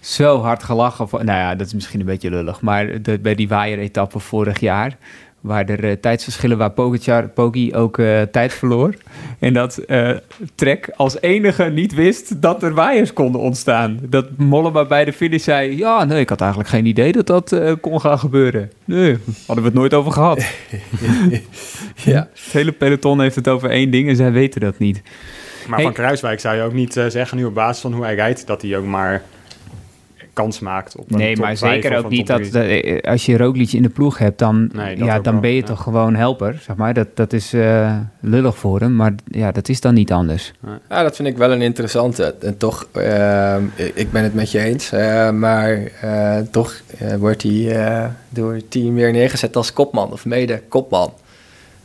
Zo 0.00 0.40
hard 0.40 0.62
gelachen. 0.62 1.08
nou 1.10 1.26
ja, 1.26 1.54
dat 1.54 1.66
is 1.66 1.74
misschien 1.74 2.00
een 2.00 2.06
beetje 2.06 2.30
lullig. 2.30 2.60
Maar 2.60 3.02
de, 3.02 3.18
bij 3.18 3.34
die 3.34 3.48
waaier-etappe 3.48 4.18
vorig 4.18 4.60
jaar 4.60 4.96
Waar 5.44 5.68
er 5.68 5.84
uh, 5.84 5.92
tijdsverschillen 5.92 6.58
waar 6.58 6.70
Pogacar, 6.70 7.28
Pogi 7.28 7.74
ook 7.74 7.98
uh, 7.98 8.22
tijd 8.22 8.52
verloor. 8.52 8.94
En 9.38 9.52
dat 9.52 9.80
uh, 9.86 10.10
Trek 10.54 10.92
als 10.96 11.20
enige 11.20 11.64
niet 11.64 11.94
wist 11.94 12.42
dat 12.42 12.62
er 12.62 12.74
waaiers 12.74 13.12
konden 13.12 13.40
ontstaan. 13.40 13.98
Dat 14.02 14.26
Mollema 14.36 14.84
bij 14.84 15.04
de 15.04 15.12
finish 15.12 15.44
zei... 15.44 15.76
Ja, 15.76 16.04
nee, 16.04 16.20
ik 16.20 16.28
had 16.28 16.40
eigenlijk 16.40 16.70
geen 16.70 16.86
idee 16.86 17.12
dat 17.12 17.26
dat 17.26 17.56
kon 17.80 18.00
gaan 18.00 18.18
gebeuren. 18.18 18.70
Nee, 18.84 19.18
hadden 19.46 19.64
we 19.64 19.70
het 19.70 19.78
nooit 19.78 19.94
over 19.94 20.12
gehad. 20.12 20.38
ja. 22.04 22.28
Het 22.32 22.52
hele 22.52 22.72
peloton 22.72 23.20
heeft 23.20 23.36
het 23.36 23.48
over 23.48 23.70
één 23.70 23.90
ding 23.90 24.08
en 24.08 24.16
zij 24.16 24.32
weten 24.32 24.60
dat 24.60 24.78
niet. 24.78 25.02
Maar 25.68 25.82
van 25.82 25.92
Kruiswijk 25.92 26.40
zou 26.40 26.56
je 26.56 26.62
ook 26.62 26.72
niet 26.72 26.92
zeggen 27.08 27.36
nu 27.36 27.44
op 27.44 27.54
basis 27.54 27.82
van 27.82 27.92
hoe 27.92 28.04
hij 28.04 28.14
rijdt... 28.14 28.46
dat 28.46 28.62
hij 28.62 28.76
ook 28.76 28.86
maar 28.86 29.22
kans 30.34 30.60
maakt. 30.60 30.96
Op 30.96 31.10
nee, 31.10 31.36
maar 31.36 31.56
zeker 31.56 31.96
ook 31.96 32.08
niet 32.08 32.26
dat 32.26 32.40
eh, 32.40 33.00
als 33.02 33.26
je 33.26 33.36
Roglic 33.36 33.72
in 33.72 33.82
de 33.82 33.88
ploeg 33.88 34.18
hebt, 34.18 34.38
dan, 34.38 34.70
ja, 34.96 35.18
dan 35.18 35.40
ben 35.40 35.50
je 35.50 35.62
toch 35.62 35.82
gewoon 35.82 36.14
helper. 36.14 36.58
Zeg 36.62 36.76
maar. 36.76 36.94
dat, 36.94 37.08
dat 37.14 37.32
is 37.32 37.54
uh, 37.54 37.96
lullig 38.20 38.56
voor 38.56 38.80
hem, 38.80 38.96
maar 38.96 39.14
ja, 39.24 39.52
dat 39.52 39.68
is 39.68 39.80
dan 39.80 39.94
niet 39.94 40.12
anders. 40.12 40.52
Ja, 40.88 41.02
dat 41.02 41.16
vind 41.16 41.28
ik 41.28 41.36
wel 41.36 41.52
een 41.52 41.62
interessante. 41.62 42.34
En 42.40 42.56
toch, 42.56 42.88
uh, 42.96 43.56
ik 43.94 44.10
ben 44.10 44.22
het 44.22 44.34
met 44.34 44.50
je 44.50 44.60
eens, 44.60 44.92
uh, 44.92 45.30
maar 45.30 45.78
toch 46.50 46.82
wordt 47.18 47.42
hij 47.42 48.10
door 48.28 48.54
het 48.54 48.70
team 48.70 48.94
weer 48.94 49.12
neergezet 49.12 49.56
als 49.56 49.72
kopman 49.72 50.12
of 50.12 50.24
mede 50.24 50.62
kopman. 50.68 51.12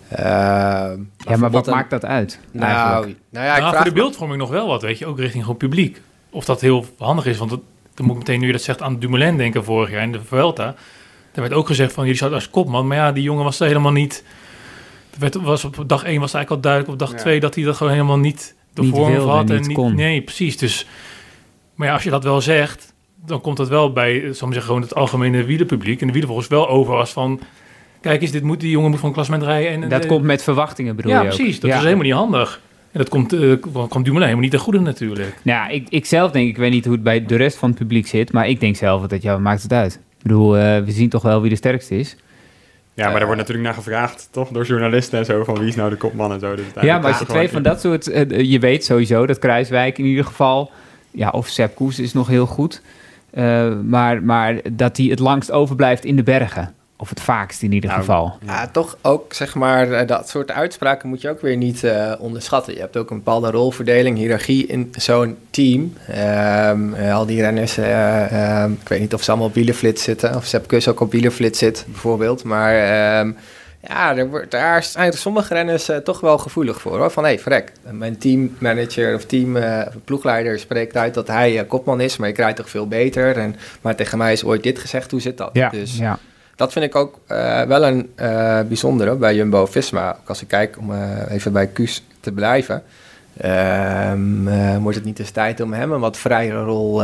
ja, 0.09 0.97
maar 1.38 1.51
wat 1.51 1.65
maakt 1.65 1.89
dat 1.89 2.05
uit? 2.05 2.39
Nou, 2.51 3.15
nou 3.29 3.45
ja, 3.45 3.55
ik 3.55 3.62
nou, 3.62 3.75
voor 3.75 3.85
de 3.85 3.91
beeldvorming 3.91 4.39
nog 4.39 4.49
wel 4.49 4.67
wat, 4.67 4.81
weet 4.81 4.97
je, 4.97 5.05
ook 5.05 5.19
richting 5.19 5.43
gewoon 5.43 5.57
publiek. 5.57 6.01
Of 6.29 6.45
dat 6.45 6.62
heel 6.62 6.85
handig 6.97 7.25
is, 7.25 7.38
want 7.38 7.51
het, 7.51 7.59
dan 7.99 8.07
moet 8.07 8.17
ik 8.17 8.27
meteen, 8.27 8.39
nu 8.39 8.45
je 8.45 8.51
dat 8.51 8.62
zegt, 8.62 8.81
aan 8.81 8.99
Dumoulin 8.99 9.38
denken 9.38 9.63
vorig 9.63 9.91
jaar 9.91 10.01
in 10.01 10.12
de 10.12 10.21
Vuelta. 10.23 10.75
Daar 11.31 11.43
werd 11.43 11.53
ook 11.53 11.67
gezegd 11.67 11.93
van, 11.93 12.03
jullie 12.03 12.19
zat 12.19 12.31
als 12.31 12.49
kopman. 12.49 12.88
Maar 12.88 12.97
ja, 12.97 13.12
die 13.12 13.23
jongen 13.23 13.43
was 13.43 13.59
er 13.59 13.67
helemaal 13.67 13.91
niet... 13.91 14.23
Werd, 15.17 15.35
was 15.35 15.65
op 15.65 15.83
dag 15.88 16.03
1 16.03 16.19
was 16.19 16.33
eigenlijk 16.33 16.49
al 16.49 16.71
duidelijk, 16.71 16.91
op 16.93 17.07
dag 17.07 17.19
2 17.19 17.39
dat 17.39 17.55
hij 17.55 17.63
dat 17.63 17.75
gewoon 17.75 17.91
helemaal 17.91 18.17
niet 18.17 18.55
de 18.73 18.81
niet 18.81 18.91
vorm 18.91 19.15
had. 19.15 19.49
En 19.49 19.62
niet, 19.62 19.73
kon. 19.73 19.95
Nee, 19.95 20.21
precies. 20.21 20.57
Dus, 20.57 20.85
maar 21.75 21.88
ja, 21.88 21.93
als 21.93 22.03
je 22.03 22.09
dat 22.09 22.23
wel 22.23 22.41
zegt, 22.41 22.93
dan 23.25 23.41
komt 23.41 23.57
dat 23.57 23.67
wel 23.67 23.91
bij, 23.91 24.19
zal 24.21 24.47
ik 24.47 24.53
zeggen, 24.53 24.62
gewoon 24.63 24.81
het 24.81 24.95
algemene 24.95 25.43
wielerpubliek. 25.43 26.01
En 26.01 26.07
de 26.07 26.13
wielervolgers 26.13 26.49
wel 26.49 26.69
over 26.69 26.95
als 26.95 27.12
van... 27.12 27.39
Kijk 28.01 28.21
eens, 28.21 28.31
dit 28.31 28.43
moet, 28.43 28.59
die 28.59 28.69
jongen 28.71 28.89
moet 28.89 28.99
van 28.99 29.13
klassement 29.13 29.43
rijden. 29.43 29.83
En, 29.83 29.89
dat 29.89 30.05
komt 30.05 30.23
met 30.23 30.43
verwachtingen, 30.43 30.95
bedoel 30.95 31.12
ja, 31.12 31.21
je 31.21 31.27
precies. 31.27 31.59
Dat 31.59 31.69
is 31.69 31.77
helemaal 31.77 32.03
niet 32.03 32.13
handig. 32.13 32.62
En 32.91 32.99
dat 32.99 33.10
komt, 33.10 33.34
uh, 33.34 33.56
komt 33.62 33.91
Dumoulin 33.91 34.21
helemaal 34.21 34.39
niet 34.39 34.52
ten 34.52 34.60
goede 34.60 34.80
natuurlijk. 34.80 35.36
Nou, 35.41 35.71
ik, 35.71 35.89
ik 35.89 36.06
zelf 36.06 36.32
denk, 36.32 36.47
ik 36.47 36.58
weet 36.58 36.71
niet 36.71 36.86
hoe 36.86 36.93
het 36.93 37.04
bij 37.04 37.25
de 37.25 37.36
rest 37.36 37.58
van 37.58 37.69
het 37.69 37.78
publiek 37.78 38.08
zit, 38.08 38.32
maar 38.32 38.47
ik 38.47 38.60
denk 38.60 38.75
zelf 38.75 39.08
dat, 39.08 39.21
ja, 39.21 39.38
maakt 39.38 39.62
het 39.62 39.73
uit. 39.73 39.93
Ik 39.93 40.23
bedoel, 40.23 40.58
uh, 40.58 40.62
we 40.62 40.91
zien 40.91 41.10
toch 41.10 41.21
wel 41.21 41.41
wie 41.41 41.49
de 41.49 41.56
sterkste 41.56 41.97
is. 41.97 42.15
Ja, 42.93 43.06
maar 43.06 43.13
uh, 43.13 43.19
er 43.19 43.25
wordt 43.25 43.39
natuurlijk 43.39 43.67
naar 43.67 43.78
gevraagd, 43.78 44.28
toch? 44.32 44.49
Door 44.49 44.65
journalisten 44.65 45.19
en 45.19 45.25
zo, 45.25 45.43
van 45.43 45.60
wie 45.60 45.67
is 45.67 45.75
nou 45.75 45.89
de 45.89 45.95
kopman 45.95 46.32
en 46.32 46.39
zo. 46.39 46.56
Dus 46.56 46.65
ja, 46.82 46.99
maar 46.99 47.08
als 47.08 47.19
je 47.19 47.25
twee 47.25 47.49
van 47.49 47.63
dat 47.63 47.82
soort... 47.82 48.06
je 48.28 48.60
weet 48.60 48.86
sowieso 48.86 49.25
dat 49.25 49.39
Kruiswijk 49.39 49.97
in 49.97 50.06
ieder 50.06 50.25
geval... 50.25 50.71
Ja, 51.12 51.30
of 51.30 51.47
Sepp 51.47 51.75
Koes 51.75 51.99
is 51.99 52.13
nog 52.13 52.28
heel 52.28 52.45
goed. 52.45 52.82
maar, 53.86 54.23
maar 54.23 54.60
dat 54.71 54.97
hij 54.97 55.06
het 55.06 55.19
langst 55.19 55.52
overblijft 55.52 56.06
in 56.06 56.15
de 56.15 56.23
bergen. 56.23 56.73
Of 57.01 57.09
het 57.09 57.21
vaakst 57.21 57.62
in 57.62 57.71
ieder 57.71 57.89
nou, 57.89 58.01
geval. 58.01 58.38
Ja, 58.45 58.67
toch 58.67 58.97
ook 59.01 59.33
zeg 59.33 59.55
maar, 59.55 59.91
eh, 59.91 60.07
dat 60.07 60.29
soort 60.29 60.51
uitspraken 60.51 61.09
moet 61.09 61.21
je 61.21 61.29
ook 61.29 61.41
weer 61.41 61.57
niet 61.57 61.83
uh, 61.83 62.13
onderschatten. 62.19 62.73
Je 62.73 62.79
hebt 62.79 62.97
ook 62.97 63.09
een 63.09 63.17
bepaalde 63.17 63.51
rolverdeling, 63.51 64.17
hiërarchie 64.17 64.67
in 64.67 64.93
zo'n 64.97 65.38
team. 65.49 65.93
Um, 66.69 66.93
al 66.93 67.25
die 67.25 67.41
renners, 67.41 67.77
uh, 67.77 68.62
um, 68.63 68.77
ik 68.81 68.88
weet 68.88 68.99
niet 68.99 69.13
of 69.13 69.23
ze 69.23 69.29
allemaal 69.29 69.47
op 69.47 69.53
wielerflits 69.53 70.03
zitten, 70.03 70.35
of 70.35 70.45
Sepp 70.45 70.67
Kuss 70.67 70.88
ook 70.88 70.99
op 70.99 71.12
wielerflits 71.12 71.59
zit 71.59 71.85
bijvoorbeeld. 71.88 72.43
Maar 72.43 73.19
um, 73.19 73.38
ja, 73.88 74.15
er, 74.17 74.45
daar 74.49 74.83
zijn 74.83 75.13
sommige 75.13 75.53
renners 75.53 75.89
toch 76.03 76.19
wel 76.19 76.38
gevoelig 76.38 76.81
voor. 76.81 76.97
Hoor. 76.97 77.12
Van 77.12 77.23
hé, 77.23 77.29
hey, 77.29 77.39
vrek, 77.39 77.71
mijn 77.91 78.17
teammanager 78.17 79.15
of 79.15 79.25
team 79.25 79.57
ploegleider 80.05 80.59
spreekt 80.59 80.97
uit 80.97 81.13
dat 81.13 81.27
hij 81.27 81.65
kopman 81.65 82.01
is, 82.01 82.17
maar 82.17 82.29
ik 82.29 82.38
rijd 82.38 82.55
toch 82.55 82.69
veel 82.69 82.88
beter. 82.88 83.38
En, 83.38 83.55
maar 83.81 83.95
tegen 83.95 84.17
mij 84.17 84.33
is 84.33 84.43
ooit 84.43 84.63
dit 84.63 84.79
gezegd, 84.79 85.12
hoe 85.12 85.21
zit 85.21 85.38
dat? 85.38 85.49
Ja, 85.53 85.69
dus, 85.69 85.97
ja 85.97 86.19
dat 86.59 86.71
vind 86.71 86.85
ik 86.85 86.95
ook 86.95 87.19
uh, 87.27 87.61
wel 87.61 87.85
een 87.85 88.09
uh, 88.15 88.61
bijzondere 88.61 89.15
bij 89.15 89.35
Jumbo-Visma. 89.35 90.17
Als 90.25 90.41
ik 90.41 90.47
kijk, 90.47 90.77
om 90.77 90.91
uh, 90.91 91.31
even 91.31 91.53
bij 91.53 91.67
Kuus 91.67 92.03
te 92.19 92.31
blijven... 92.31 92.83
Um, 93.45 94.49
wordt 94.81 94.97
het 94.97 95.05
niet 95.05 95.19
eens 95.19 95.31
tijd 95.31 95.61
om 95.61 95.73
hem 95.73 95.91
een 95.91 95.99
wat 95.99 96.17
vrijere 96.17 96.63
rol 96.63 96.97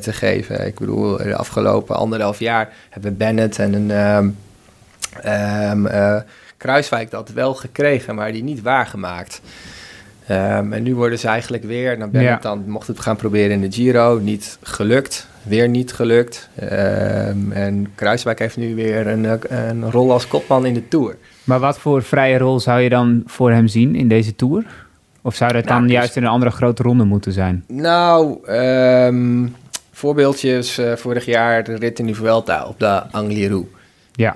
te 0.00 0.12
geven. 0.12 0.66
Ik 0.66 0.78
bedoel, 0.78 1.16
de 1.16 1.36
afgelopen 1.36 1.96
anderhalf 1.96 2.38
jaar 2.38 2.72
hebben 2.90 3.16
Bennett 3.16 3.58
en 3.58 3.72
een 3.72 3.90
um, 5.70 5.88
Kruiswijk 6.56 7.10
dat 7.10 7.28
wel 7.28 7.54
gekregen, 7.54 8.14
maar 8.14 8.32
die 8.32 8.42
niet 8.42 8.62
waargemaakt. 8.62 9.40
Um, 10.30 10.72
en 10.72 10.82
nu 10.82 10.94
worden 10.94 11.18
ze 11.18 11.28
eigenlijk 11.28 11.64
weer, 11.64 11.98
dan 11.98 12.10
Bennett 12.10 12.42
dan 12.42 12.64
mocht 12.66 12.86
het 12.86 13.00
gaan 13.00 13.16
proberen 13.16 13.50
in 13.50 13.60
de 13.60 13.72
Giro, 13.72 14.18
niet 14.18 14.58
gelukt 14.62 15.26
weer 15.44 15.68
niet 15.68 15.92
gelukt. 15.92 16.48
Um, 16.62 17.52
en 17.52 17.92
Kruiswijk 17.94 18.38
heeft 18.38 18.56
nu 18.56 18.74
weer 18.74 19.06
een, 19.06 19.40
een 19.48 19.90
rol 19.90 20.12
als 20.12 20.28
kopman 20.28 20.66
in 20.66 20.74
de 20.74 20.88
Tour. 20.88 21.16
Maar 21.44 21.60
wat 21.60 21.78
voor 21.78 22.02
vrije 22.02 22.38
rol 22.38 22.60
zou 22.60 22.80
je 22.80 22.88
dan 22.88 23.22
voor 23.26 23.52
hem 23.52 23.66
zien 23.66 23.94
in 23.94 24.08
deze 24.08 24.36
Tour? 24.36 24.64
Of 25.22 25.34
zou 25.34 25.52
dat 25.52 25.64
nou, 25.64 25.80
dan 25.80 25.88
juist 25.88 26.16
in 26.16 26.22
een 26.22 26.28
andere 26.28 26.50
grote 26.50 26.82
ronde 26.82 27.04
moeten 27.04 27.32
zijn? 27.32 27.64
Nou, 27.68 28.48
um, 28.50 29.56
voorbeeldjes 29.92 30.78
uh, 30.78 30.92
vorig 30.92 31.24
jaar 31.24 31.64
de 31.64 31.74
rit 31.74 31.98
in 31.98 32.06
de 32.06 32.14
Vuelta 32.14 32.64
op 32.66 32.80
de 32.80 33.02
Angliru. 33.10 33.70
Ja. 34.12 34.34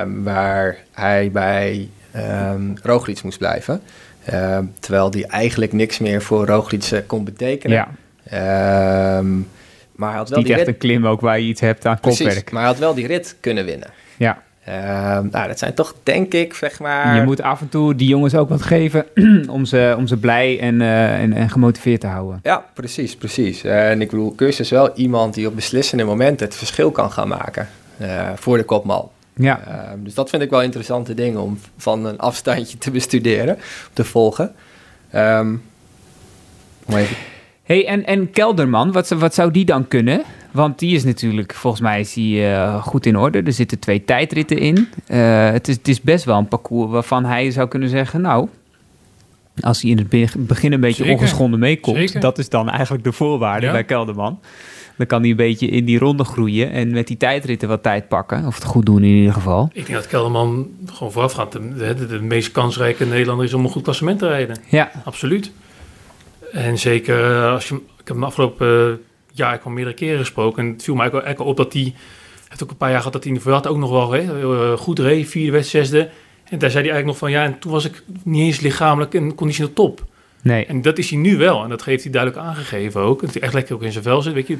Um, 0.00 0.22
waar 0.22 0.76
hij 0.92 1.30
bij 1.30 1.88
um, 2.16 2.74
Roglic 2.82 3.22
moest 3.22 3.38
blijven. 3.38 3.80
terwijl 4.80 5.10
die 5.10 5.26
eigenlijk 5.26 5.72
niks 5.72 5.98
meer 5.98 6.22
voor 6.22 6.46
Roglic 6.46 6.84
eh, 6.84 6.98
kon 7.06 7.24
betekenen. 7.24 7.88
Ja. 8.30 9.18
Maar 9.96 10.08
hij 10.08 10.18
had 10.18 10.28
wel 10.28 10.38
Niet 10.38 10.46
die 10.46 10.56
echt 10.56 10.66
een 10.66 10.76
klim 10.76 11.06
ook 11.06 11.20
waar 11.20 11.40
je 11.40 11.46
iets 11.46 11.60
hebt 11.60 11.86
aan 11.86 12.00
Precies, 12.00 12.26
kopwerk. 12.26 12.50
maar 12.50 12.62
hij 12.62 12.70
had 12.70 12.80
wel 12.80 12.94
die 12.94 13.06
rit 13.06 13.36
kunnen 13.40 13.64
winnen. 13.64 13.88
Ja. 14.16 14.44
Uh, 14.68 14.74
nou, 15.30 15.48
dat 15.48 15.58
zijn 15.58 15.74
toch, 15.74 15.94
denk 16.02 16.32
ik, 16.32 16.54
zeg 16.54 16.80
maar... 16.80 17.16
Je 17.16 17.22
moet 17.22 17.42
af 17.42 17.60
en 17.60 17.68
toe 17.68 17.94
die 17.94 18.08
jongens 18.08 18.34
ook 18.34 18.48
wat 18.48 18.62
geven 18.62 19.06
om 19.48 19.64
ze, 19.64 19.94
om 19.98 20.06
ze 20.06 20.16
blij 20.16 20.60
en, 20.60 20.80
uh, 20.80 21.20
en, 21.20 21.32
en, 21.32 21.50
gemotiveerd 21.50 22.00
te 22.00 22.06
houden. 22.06 22.40
Ja, 22.42 22.64
precies, 22.74 23.16
precies. 23.16 23.64
Uh, 23.64 23.90
en 23.90 24.00
ik 24.00 24.10
bedoel, 24.10 24.32
Kus 24.32 24.60
is 24.60 24.70
wel 24.70 24.94
iemand 24.94 25.34
die 25.34 25.46
op 25.46 25.54
beslissende 25.54 26.04
momenten 26.04 26.46
het 26.46 26.56
verschil 26.56 26.90
kan 26.90 27.10
gaan 27.10 27.28
maken 27.28 27.68
eh, 27.98 28.30
voor 28.34 28.56
de 28.56 28.64
kopman. 28.64 29.10
Ja. 29.34 29.60
Ehm, 29.66 30.02
dus 30.02 30.14
dat 30.14 30.30
vind 30.30 30.42
ik 30.42 30.50
wel 30.50 30.62
interessante 30.62 31.14
dingen 31.14 31.40
om 31.40 31.58
van 31.76 32.06
een 32.06 32.18
afstandje 32.18 32.78
te 32.78 32.90
bestuderen, 32.90 33.58
te 33.92 34.04
volgen. 34.04 34.54
Um, 35.14 35.62
even 36.88 37.16
hey, 37.66 37.86
en, 37.86 38.06
en 38.06 38.30
Kelderman, 38.30 38.92
wat, 38.92 39.08
wat 39.08 39.34
zou 39.34 39.50
die 39.50 39.64
dan 39.64 39.88
kunnen? 39.88 40.22
Want 40.50 40.78
die 40.78 40.94
is 40.94 41.04
natuurlijk, 41.04 41.54
volgens 41.54 41.82
mij 41.82 42.00
is 42.00 42.12
die 42.12 42.40
uh, 42.40 42.82
goed 42.82 43.06
in 43.06 43.16
orde. 43.16 43.42
Er 43.42 43.52
zitten 43.52 43.78
twee 43.78 44.04
tijdritten 44.04 44.58
in. 44.58 44.88
Uh, 45.08 45.50
het, 45.50 45.68
is, 45.68 45.76
het 45.76 45.88
is 45.88 46.00
best 46.00 46.24
wel 46.24 46.38
een 46.38 46.48
parcours 46.48 46.90
waarvan 46.90 47.24
hij 47.24 47.50
zou 47.50 47.68
kunnen 47.68 47.88
zeggen... 47.88 48.20
nou, 48.20 48.48
als 49.60 49.82
hij 49.82 49.90
in 49.90 49.98
het 49.98 50.46
begin 50.46 50.72
een 50.72 50.80
beetje 50.80 51.02
Zeker. 51.02 51.18
ongeschonden 51.18 51.58
meekomt... 51.58 51.96
Zeker. 51.96 52.20
dat 52.20 52.38
is 52.38 52.48
dan 52.48 52.70
eigenlijk 52.70 53.04
de 53.04 53.12
voorwaarde 53.12 53.66
ja. 53.66 53.72
bij 53.72 53.84
Kelderman. 53.84 54.40
Dan 54.96 55.06
kan 55.06 55.20
hij 55.20 55.30
een 55.30 55.36
beetje 55.36 55.66
in 55.66 55.84
die 55.84 55.98
ronde 55.98 56.24
groeien... 56.24 56.70
en 56.70 56.90
met 56.90 57.06
die 57.06 57.16
tijdritten 57.16 57.68
wat 57.68 57.82
tijd 57.82 58.08
pakken. 58.08 58.46
Of 58.46 58.54
het 58.54 58.64
goed 58.64 58.86
doen 58.86 59.02
in 59.02 59.14
ieder 59.14 59.32
geval. 59.32 59.70
Ik 59.72 59.86
denk 59.86 59.98
dat 59.98 60.06
Kelderman 60.06 60.68
gewoon 60.86 61.12
vooraf 61.12 61.32
gaat. 61.32 61.52
De, 61.52 61.94
de, 61.94 62.06
de 62.06 62.22
meest 62.22 62.52
kansrijke 62.52 63.06
Nederlander 63.06 63.44
is 63.46 63.54
om 63.54 63.64
een 63.64 63.70
goed 63.70 63.82
klassement 63.82 64.18
te 64.18 64.28
rijden. 64.28 64.56
Ja. 64.68 64.90
Absoluut. 65.04 65.50
En 66.56 66.78
zeker 66.78 67.36
eh, 67.36 67.52
als 67.52 67.68
je, 67.68 67.74
ik 67.74 67.80
heb 67.96 68.16
hem 68.16 68.24
afgelopen 68.24 68.90
eh, 68.90 68.94
jaar 69.32 69.54
ik 69.54 69.64
al 69.64 69.70
meerdere 69.70 69.96
keren 69.96 70.18
gesproken. 70.18 70.64
En 70.64 70.72
het 70.72 70.82
viel 70.82 70.94
mij 70.94 71.12
ook 71.12 71.40
op 71.40 71.56
dat 71.56 71.72
hij, 71.72 71.94
heeft 72.48 72.62
ook 72.62 72.70
een 72.70 72.76
paar 72.76 72.88
jaar 72.88 72.98
gehad 72.98 73.12
dat 73.12 73.22
hij 73.22 73.32
in 73.32 73.38
de 73.38 73.44
Vuelta 73.44 73.68
ook 73.68 73.76
nog 73.76 73.90
wel 73.90 74.12
hè, 74.12 74.20
eh, 74.20 74.78
goed 74.78 74.98
reed, 74.98 75.28
vierde 75.28 75.52
wedstrijd, 75.52 75.86
zesde. 75.86 76.10
En 76.44 76.58
daar 76.58 76.70
zei 76.70 76.84
hij 76.84 76.92
eigenlijk 76.92 77.06
nog 77.06 77.16
van, 77.16 77.30
ja, 77.30 77.44
en 77.44 77.58
toen 77.58 77.72
was 77.72 77.84
ik 77.84 78.02
niet 78.22 78.42
eens 78.42 78.60
lichamelijk 78.60 79.14
en 79.14 79.34
conditioneel 79.34 79.72
top. 79.72 80.04
Nee. 80.42 80.66
En 80.66 80.82
dat 80.82 80.98
is 80.98 81.10
hij 81.10 81.18
nu 81.18 81.36
wel. 81.36 81.62
En 81.62 81.68
dat 81.68 81.84
heeft 81.84 82.02
hij 82.02 82.12
duidelijk 82.12 82.42
aangegeven 82.42 83.00
ook. 83.00 83.20
Dat 83.20 83.32
hij 83.32 83.42
echt 83.42 83.54
lekker 83.54 83.74
ook 83.74 83.82
in 83.82 83.92
zijn 83.92 84.04
vel 84.04 84.22
zit. 84.22 84.32
Weet 84.32 84.46
je, 84.46 84.58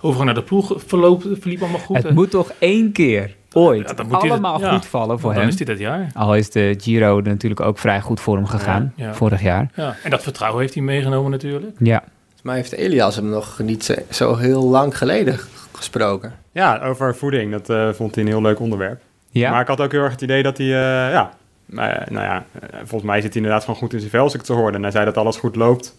overgang 0.00 0.24
naar 0.24 0.34
de 0.34 0.42
ploeg 0.42 0.74
verloop, 0.86 1.24
verliep 1.40 1.60
allemaal 1.60 1.80
goed. 1.80 2.02
Het 2.02 2.14
moet 2.14 2.30
toch 2.30 2.52
één 2.58 2.92
keer 2.92 3.34
ooit 3.56 3.94
ja, 3.96 4.04
moet 4.04 4.14
allemaal 4.14 4.58
dit, 4.58 4.68
goed 4.68 4.86
vallen 4.86 5.20
voor 5.20 5.30
dan 5.30 5.40
hem. 5.40 5.48
is 5.48 5.56
dit 5.56 5.68
het 5.68 5.78
jaar. 5.78 6.10
Al 6.14 6.36
is 6.36 6.50
de 6.50 6.74
Giro 6.78 7.20
natuurlijk 7.20 7.60
ook 7.60 7.78
vrij 7.78 8.00
goed 8.00 8.20
voor 8.20 8.36
hem 8.36 8.46
gegaan, 8.46 8.92
vorig 9.12 9.42
jaar. 9.42 9.70
Ja. 9.74 9.96
En 10.02 10.10
dat 10.10 10.22
vertrouwen 10.22 10.60
heeft 10.60 10.74
hij 10.74 10.82
meegenomen 10.82 11.30
natuurlijk. 11.30 11.76
Ja. 11.78 12.04
Maar 12.42 12.54
heeft 12.54 12.72
Elias 12.72 13.16
hem 13.16 13.28
nog 13.28 13.58
niet 13.58 14.04
zo 14.10 14.36
heel 14.36 14.64
lang 14.64 14.98
geleden 14.98 15.38
gesproken. 15.72 16.32
Ja, 16.52 16.78
over 16.78 17.16
voeding. 17.16 17.52
Dat 17.52 17.70
uh, 17.70 17.92
vond 17.92 18.14
hij 18.14 18.24
een 18.24 18.30
heel 18.30 18.40
leuk 18.40 18.60
onderwerp. 18.60 19.00
Ja. 19.30 19.50
Maar 19.50 19.60
ik 19.60 19.66
had 19.66 19.80
ook 19.80 19.92
heel 19.92 20.02
erg 20.02 20.12
het 20.12 20.22
idee 20.22 20.42
dat 20.42 20.58
hij, 20.58 20.66
uh, 20.66 20.72
ja, 21.12 21.30
uh, 21.68 21.76
nou 22.08 22.24
ja, 22.24 22.44
volgens 22.76 23.02
mij 23.02 23.20
zit 23.20 23.32
hij 23.32 23.42
inderdaad 23.42 23.64
gewoon 23.64 23.80
goed 23.80 23.92
in 23.92 23.98
zijn 23.98 24.10
vel 24.10 24.22
als 24.22 24.32
ik 24.32 24.38
het 24.38 24.48
zo 24.48 24.54
hoorde. 24.54 24.76
En 24.76 24.82
hij 24.82 24.92
zei 24.92 25.04
dat 25.04 25.16
alles 25.16 25.36
goed 25.36 25.56
loopt. 25.56 25.96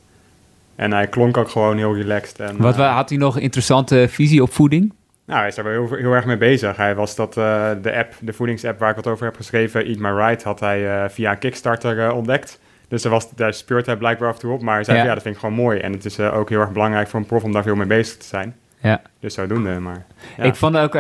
En 0.76 0.92
hij 0.92 1.08
klonk 1.08 1.38
ook 1.38 1.50
gewoon 1.50 1.78
heel 1.78 1.96
relaxed. 1.96 2.40
En, 2.40 2.58
Wat 2.58 2.76
had 2.76 3.10
hij 3.10 3.18
nog 3.18 3.36
een 3.36 3.42
interessante 3.42 4.08
visie 4.10 4.42
op 4.42 4.54
voeding? 4.54 4.94
Nou, 5.28 5.40
hij 5.40 5.48
is 5.48 5.56
daar 5.56 5.66
wel 5.66 5.74
heel, 5.74 5.98
heel 5.98 6.14
erg 6.14 6.26
mee 6.26 6.38
bezig. 6.38 6.78
Hij 6.78 6.96
was 6.96 7.16
dat, 7.16 7.38
uh, 7.38 7.70
de 7.82 7.96
app, 7.96 8.14
de 8.20 8.34
voedingsapp 8.34 8.80
waar 8.80 8.90
ik 8.90 8.96
wat 8.96 9.08
over 9.08 9.26
heb 9.26 9.36
geschreven, 9.36 9.86
Eat 9.86 9.98
My 9.98 10.10
Right, 10.10 10.44
had 10.44 10.60
hij 10.60 10.82
uh, 10.82 11.10
via 11.10 11.36
Kickstarter 11.36 11.98
uh, 11.98 12.16
ontdekt. 12.16 12.60
Dus 12.88 13.02
daar, 13.02 13.12
was, 13.12 13.32
daar 13.36 13.54
speurt 13.54 13.86
hij 13.86 13.96
blijkbaar 13.96 14.28
af 14.30 14.34
en 14.34 14.42
toe 14.42 14.54
op. 14.54 14.62
Maar 14.62 14.76
hij 14.76 14.84
zei, 14.84 14.98
ja. 14.98 15.04
ja. 15.04 15.14
dat 15.14 15.24
vind 15.24 15.36
ik 15.36 15.42
gewoon 15.42 15.56
mooi. 15.56 15.80
En 15.80 15.92
het 15.92 16.06
is 16.06 16.20
ook 16.20 16.50
heel 16.50 16.60
erg 16.60 16.72
belangrijk 16.72 17.08
voor 17.08 17.20
een 17.20 17.26
prof 17.26 17.44
om 17.44 17.52
daar 17.52 17.64
veel 17.64 17.76
mee 17.76 17.88
bezig 17.88 18.18
te 18.18 18.26
zijn. 18.26 18.56
Ja. 18.82 19.02
Dus 19.20 19.34
zodoende, 19.34 19.80
maar... 19.80 20.06
Ja. 20.38 20.44
Ik 20.44 20.56
vond 20.56 20.78
ook, 20.78 20.94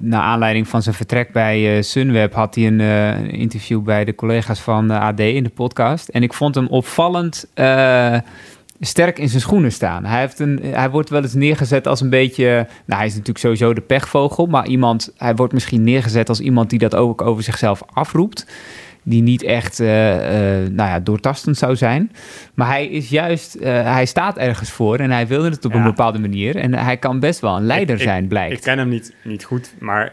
naar 0.00 0.20
aanleiding 0.20 0.68
van 0.68 0.82
zijn 0.82 0.94
vertrek 0.94 1.32
bij 1.32 1.82
Sunweb... 1.82 2.32
had 2.32 2.54
hij 2.54 2.66
een 2.66 3.30
interview 3.30 3.82
bij 3.82 4.04
de 4.04 4.14
collega's 4.14 4.60
van 4.60 4.90
AD 4.90 5.20
in 5.20 5.42
de 5.42 5.50
podcast. 5.50 6.08
En 6.08 6.22
ik 6.22 6.32
vond 6.32 6.54
hem 6.54 6.66
opvallend 6.66 7.46
sterk 8.84 9.18
in 9.18 9.28
zijn 9.28 9.40
schoenen 9.40 9.72
staan. 9.72 10.04
Hij, 10.04 10.20
heeft 10.20 10.38
een, 10.38 10.60
hij 10.62 10.90
wordt 10.90 11.10
wel 11.10 11.22
eens 11.22 11.34
neergezet 11.34 11.86
als 11.86 12.00
een 12.00 12.10
beetje... 12.10 12.46
Nou, 12.84 12.98
hij 12.98 13.06
is 13.06 13.12
natuurlijk 13.12 13.38
sowieso 13.38 13.74
de 13.74 13.80
pechvogel... 13.80 14.46
maar 14.46 14.66
iemand, 14.66 15.12
hij 15.16 15.34
wordt 15.34 15.52
misschien 15.52 15.84
neergezet 15.84 16.28
als 16.28 16.40
iemand 16.40 16.70
die 16.70 16.78
dat 16.78 16.94
ook 16.94 17.22
over 17.22 17.42
zichzelf 17.42 17.82
afroept 17.92 18.46
die 19.04 19.22
niet 19.22 19.42
echt 19.42 19.80
uh, 19.80 20.14
uh, 20.14 20.68
nou 20.68 20.90
ja, 20.90 21.00
doortastend 21.00 21.56
zou 21.56 21.76
zijn. 21.76 22.12
Maar 22.54 22.66
hij 22.66 22.86
is 22.86 23.08
juist, 23.08 23.56
uh, 23.56 23.62
hij 23.82 24.06
staat 24.06 24.38
ergens 24.38 24.70
voor 24.70 24.98
en 24.98 25.10
hij 25.10 25.26
wilde 25.26 25.48
het 25.48 25.64
op 25.64 25.72
ja. 25.72 25.78
een 25.78 25.84
bepaalde 25.84 26.18
manier. 26.18 26.56
En 26.56 26.74
hij 26.74 26.96
kan 26.96 27.20
best 27.20 27.40
wel 27.40 27.56
een 27.56 27.66
leider 27.66 27.96
ik, 27.96 28.02
zijn, 28.02 28.22
ik, 28.22 28.28
blijkt. 28.28 28.52
Ik 28.52 28.60
ken 28.60 28.78
hem 28.78 28.88
niet, 28.88 29.14
niet 29.22 29.44
goed, 29.44 29.74
maar 29.78 30.12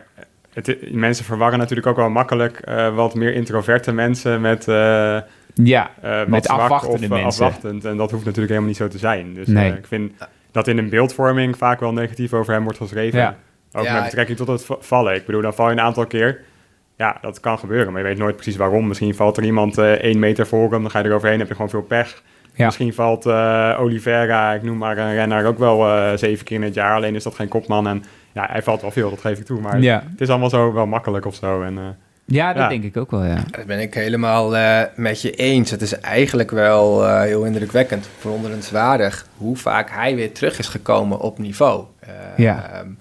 het, 0.53 0.91
mensen 0.91 1.25
verwarren 1.25 1.59
natuurlijk 1.59 1.87
ook 1.87 1.95
wel 1.95 2.09
makkelijk 2.09 2.71
wat 2.95 3.15
meer 3.15 3.33
introverte 3.33 3.91
mensen 3.91 4.41
met... 4.41 4.65
ja, 5.53 5.91
met 6.27 6.47
afwachtende 6.47 7.03
of, 7.03 7.09
mensen. 7.09 7.45
afwachtend. 7.45 7.85
En 7.85 7.97
dat 7.97 8.11
hoeft 8.11 8.25
natuurlijk 8.25 8.49
helemaal 8.49 8.69
niet 8.69 8.77
zo 8.77 8.87
te 8.87 8.97
zijn. 8.97 9.33
Dus 9.33 9.47
nee. 9.47 9.73
ik 9.73 9.87
vind 9.87 10.11
dat 10.51 10.67
in 10.67 10.77
een 10.77 10.89
beeldvorming 10.89 11.57
vaak 11.57 11.79
wel 11.79 11.93
negatief 11.93 12.33
over 12.33 12.53
hem 12.53 12.63
wordt 12.63 12.77
geschreven. 12.77 13.19
Ja. 13.19 13.35
Ook 13.71 13.89
met 13.89 14.03
betrekking 14.03 14.37
tot 14.37 14.47
het 14.47 14.65
vallen. 14.79 15.15
Ik 15.15 15.25
bedoel, 15.25 15.41
dan 15.41 15.53
val 15.53 15.65
je 15.65 15.71
een 15.71 15.81
aantal 15.81 16.05
keer 16.05 16.41
ja, 17.01 17.17
dat 17.21 17.39
kan 17.39 17.59
gebeuren, 17.59 17.91
maar 17.91 18.01
je 18.01 18.07
weet 18.07 18.17
nooit 18.17 18.35
precies 18.35 18.55
waarom. 18.55 18.87
Misschien 18.87 19.15
valt 19.15 19.37
er 19.37 19.43
iemand 19.43 19.77
uh, 19.77 19.91
één 19.91 20.19
meter 20.19 20.47
voor 20.47 20.71
hem, 20.71 20.81
dan 20.81 20.91
ga 20.91 20.99
je 20.99 21.05
eroverheen, 21.05 21.39
heb 21.39 21.47
je 21.47 21.53
gewoon 21.53 21.69
veel 21.69 21.81
pech. 21.81 22.23
Ja. 22.55 22.65
Misschien 22.65 22.93
valt 22.93 23.25
uh, 23.25 23.77
Oliveira, 23.79 24.53
ik 24.53 24.63
noem 24.63 24.77
maar 24.77 24.97
een 24.97 25.13
renner, 25.13 25.45
ook 25.45 25.57
wel 25.57 25.87
uh, 25.87 26.11
zeven 26.15 26.45
keer 26.45 26.57
in 26.57 26.63
het 26.63 26.73
jaar. 26.73 26.95
Alleen 26.95 27.15
is 27.15 27.23
dat 27.23 27.35
geen 27.35 27.47
kopman 27.47 27.87
en 27.87 28.03
ja, 28.31 28.47
hij 28.49 28.61
valt 28.61 28.81
wel 28.81 28.91
veel, 28.91 29.09
dat 29.09 29.19
geef 29.19 29.39
ik 29.39 29.45
toe. 29.45 29.61
Maar 29.61 29.81
ja. 29.81 30.03
het 30.11 30.21
is 30.21 30.29
allemaal 30.29 30.49
zo 30.49 30.73
wel 30.73 30.85
makkelijk 30.85 31.25
of 31.25 31.35
zo. 31.35 31.61
En, 31.61 31.97
ja, 32.31 32.53
dat 32.53 32.61
ja. 32.61 32.69
denk 32.69 32.83
ik 32.83 32.97
ook 32.97 33.11
wel, 33.11 33.23
ja. 33.23 33.43
Dat 33.51 33.65
ben 33.65 33.79
ik 33.79 33.93
helemaal 33.93 34.55
met 34.95 35.21
je 35.21 35.31
eens. 35.31 35.71
Het 35.71 35.81
is 35.81 35.99
eigenlijk 35.99 36.51
wel 36.51 37.09
heel 37.19 37.43
indrukwekkend, 37.43 38.09
verwonderenswaardig... 38.19 39.25
hoe 39.37 39.57
vaak 39.57 39.89
hij 39.89 40.15
weer 40.15 40.31
terug 40.31 40.59
is 40.59 40.67
gekomen 40.67 41.19
op 41.19 41.39
niveau. 41.39 41.85
ja. 42.35 42.79
Um, 42.81 42.97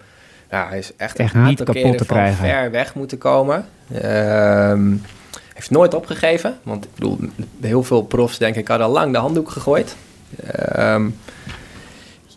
nou, 0.51 0.69
hij 0.69 0.79
is 0.79 0.93
echt, 0.97 1.19
echt 1.19 1.35
niet 1.35 1.63
kapot 1.63 1.99
te 1.99 2.07
krijgen. 2.07 2.45
ver 2.45 2.71
weg 2.71 2.95
moeten 2.95 3.19
komen. 3.19 3.65
Um, 4.05 5.03
heeft 5.55 5.71
nooit 5.71 5.95
opgegeven. 5.95 6.59
Want 6.63 6.85
ik 6.85 6.91
bedoel, 6.95 7.19
heel 7.61 7.83
veel 7.83 8.03
profs 8.03 8.39
denk 8.39 8.57
ik 8.57 8.69
hadden 8.69 8.87
al 8.87 8.93
lang 8.93 9.13
de 9.13 9.19
handdoek 9.19 9.51
gegooid. 9.51 9.97
Um, 10.79 11.19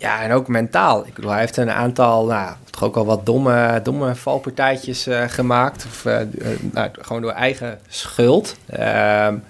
ja, 0.04 0.22
en 0.22 0.32
ook 0.32 0.48
mentaal. 0.48 1.06
Ik 1.06 1.14
bedoel, 1.14 1.32
hij 1.32 1.40
heeft 1.40 1.58
een 1.58 1.72
aantal, 1.72 2.26
nou, 2.26 2.56
toch 2.70 2.84
ook 2.84 2.96
al 2.96 3.06
wat 3.06 3.26
domme, 3.26 3.80
domme 3.84 4.16
valpartijtjes 4.16 5.08
uh, 5.08 5.24
gemaakt. 5.28 5.86
Of 5.86 6.06
uh, 6.06 6.18
nou, 6.62 6.90
gewoon 7.02 7.22
door 7.22 7.32
eigen 7.32 7.80
schuld. 7.88 8.58
Um, 8.80 9.44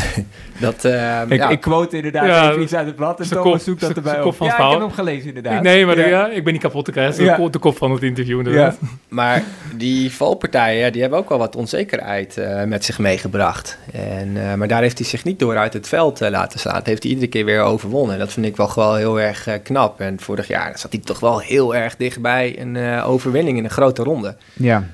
dat, 0.60 0.84
uh, 0.84 1.22
ik, 1.28 1.38
ja. 1.38 1.48
ik 1.48 1.60
quote 1.60 1.96
inderdaad 1.96 2.26
ja, 2.26 2.50
even 2.50 2.62
iets 2.62 2.74
uit 2.74 2.86
het 2.86 2.96
blad 2.96 3.20
en 3.20 3.28
Thomas 3.28 3.44
kop, 3.44 3.60
zoekt 3.60 3.80
dat 3.80 3.96
erbij 3.96 4.22
op. 4.22 4.34
Van 4.34 4.46
ja, 4.46 4.58
ik 4.58 4.70
heb 4.70 4.80
hem 4.80 4.90
gelezen 4.90 5.28
inderdaad. 5.28 5.62
Nee, 5.62 5.86
maar 5.86 5.98
ja. 5.98 6.06
ja. 6.06 6.28
ik 6.28 6.44
ben 6.44 6.52
niet 6.52 6.62
kapot 6.62 6.84
te 6.84 6.90
krijgen. 6.90 7.26
Dat 7.26 7.38
is 7.38 7.50
de 7.50 7.58
kop 7.58 7.76
van 7.76 7.90
het 7.90 8.02
interview 8.02 8.38
inderdaad. 8.38 8.78
Maar 9.08 9.42
die 9.76 10.12
valpartijen, 10.12 10.92
die 10.92 11.00
hebben 11.00 11.18
ook 11.18 11.28
wel 11.28 11.38
wat 11.38 11.56
onzekerheid 11.56 12.36
uh, 12.38 12.64
met 12.64 12.84
zich 12.84 12.98
meegebracht. 12.98 13.78
En, 13.92 14.28
uh, 14.36 14.54
maar 14.54 14.68
daar 14.68 14.82
heeft 14.82 14.98
hij 14.98 15.06
zich 15.06 15.24
niet 15.24 15.38
door 15.38 15.56
uit 15.56 15.72
het 15.72 15.88
veld 15.88 16.20
laten 16.20 16.60
slaan. 16.60 16.74
Dat 16.74 16.86
heeft 16.86 17.02
hij 17.02 17.12
iedere 17.12 17.30
keer 17.30 17.44
weer 17.44 17.60
overwonnen. 17.60 18.18
Dat 18.18 18.32
vind 18.32 18.46
ik 18.46 18.56
wel 18.56 18.68
gewoon 18.68 18.96
heel 18.96 19.20
erg 19.20 19.48
knap. 19.62 20.00
En 20.00 20.20
vorig 20.20 20.48
jaar 20.48 20.78
zat 20.78 20.92
hij 20.92 21.00
toch 21.00 21.20
wel 21.20 21.38
heel 21.38 21.74
erg 21.74 21.96
dichtbij 21.96 22.60
een 22.60 23.02
overwinning 23.02 23.58
in 23.58 23.64
een 23.64 23.70
grote 23.70 24.02
ronde. 24.02 24.36
Ja. 24.52 24.84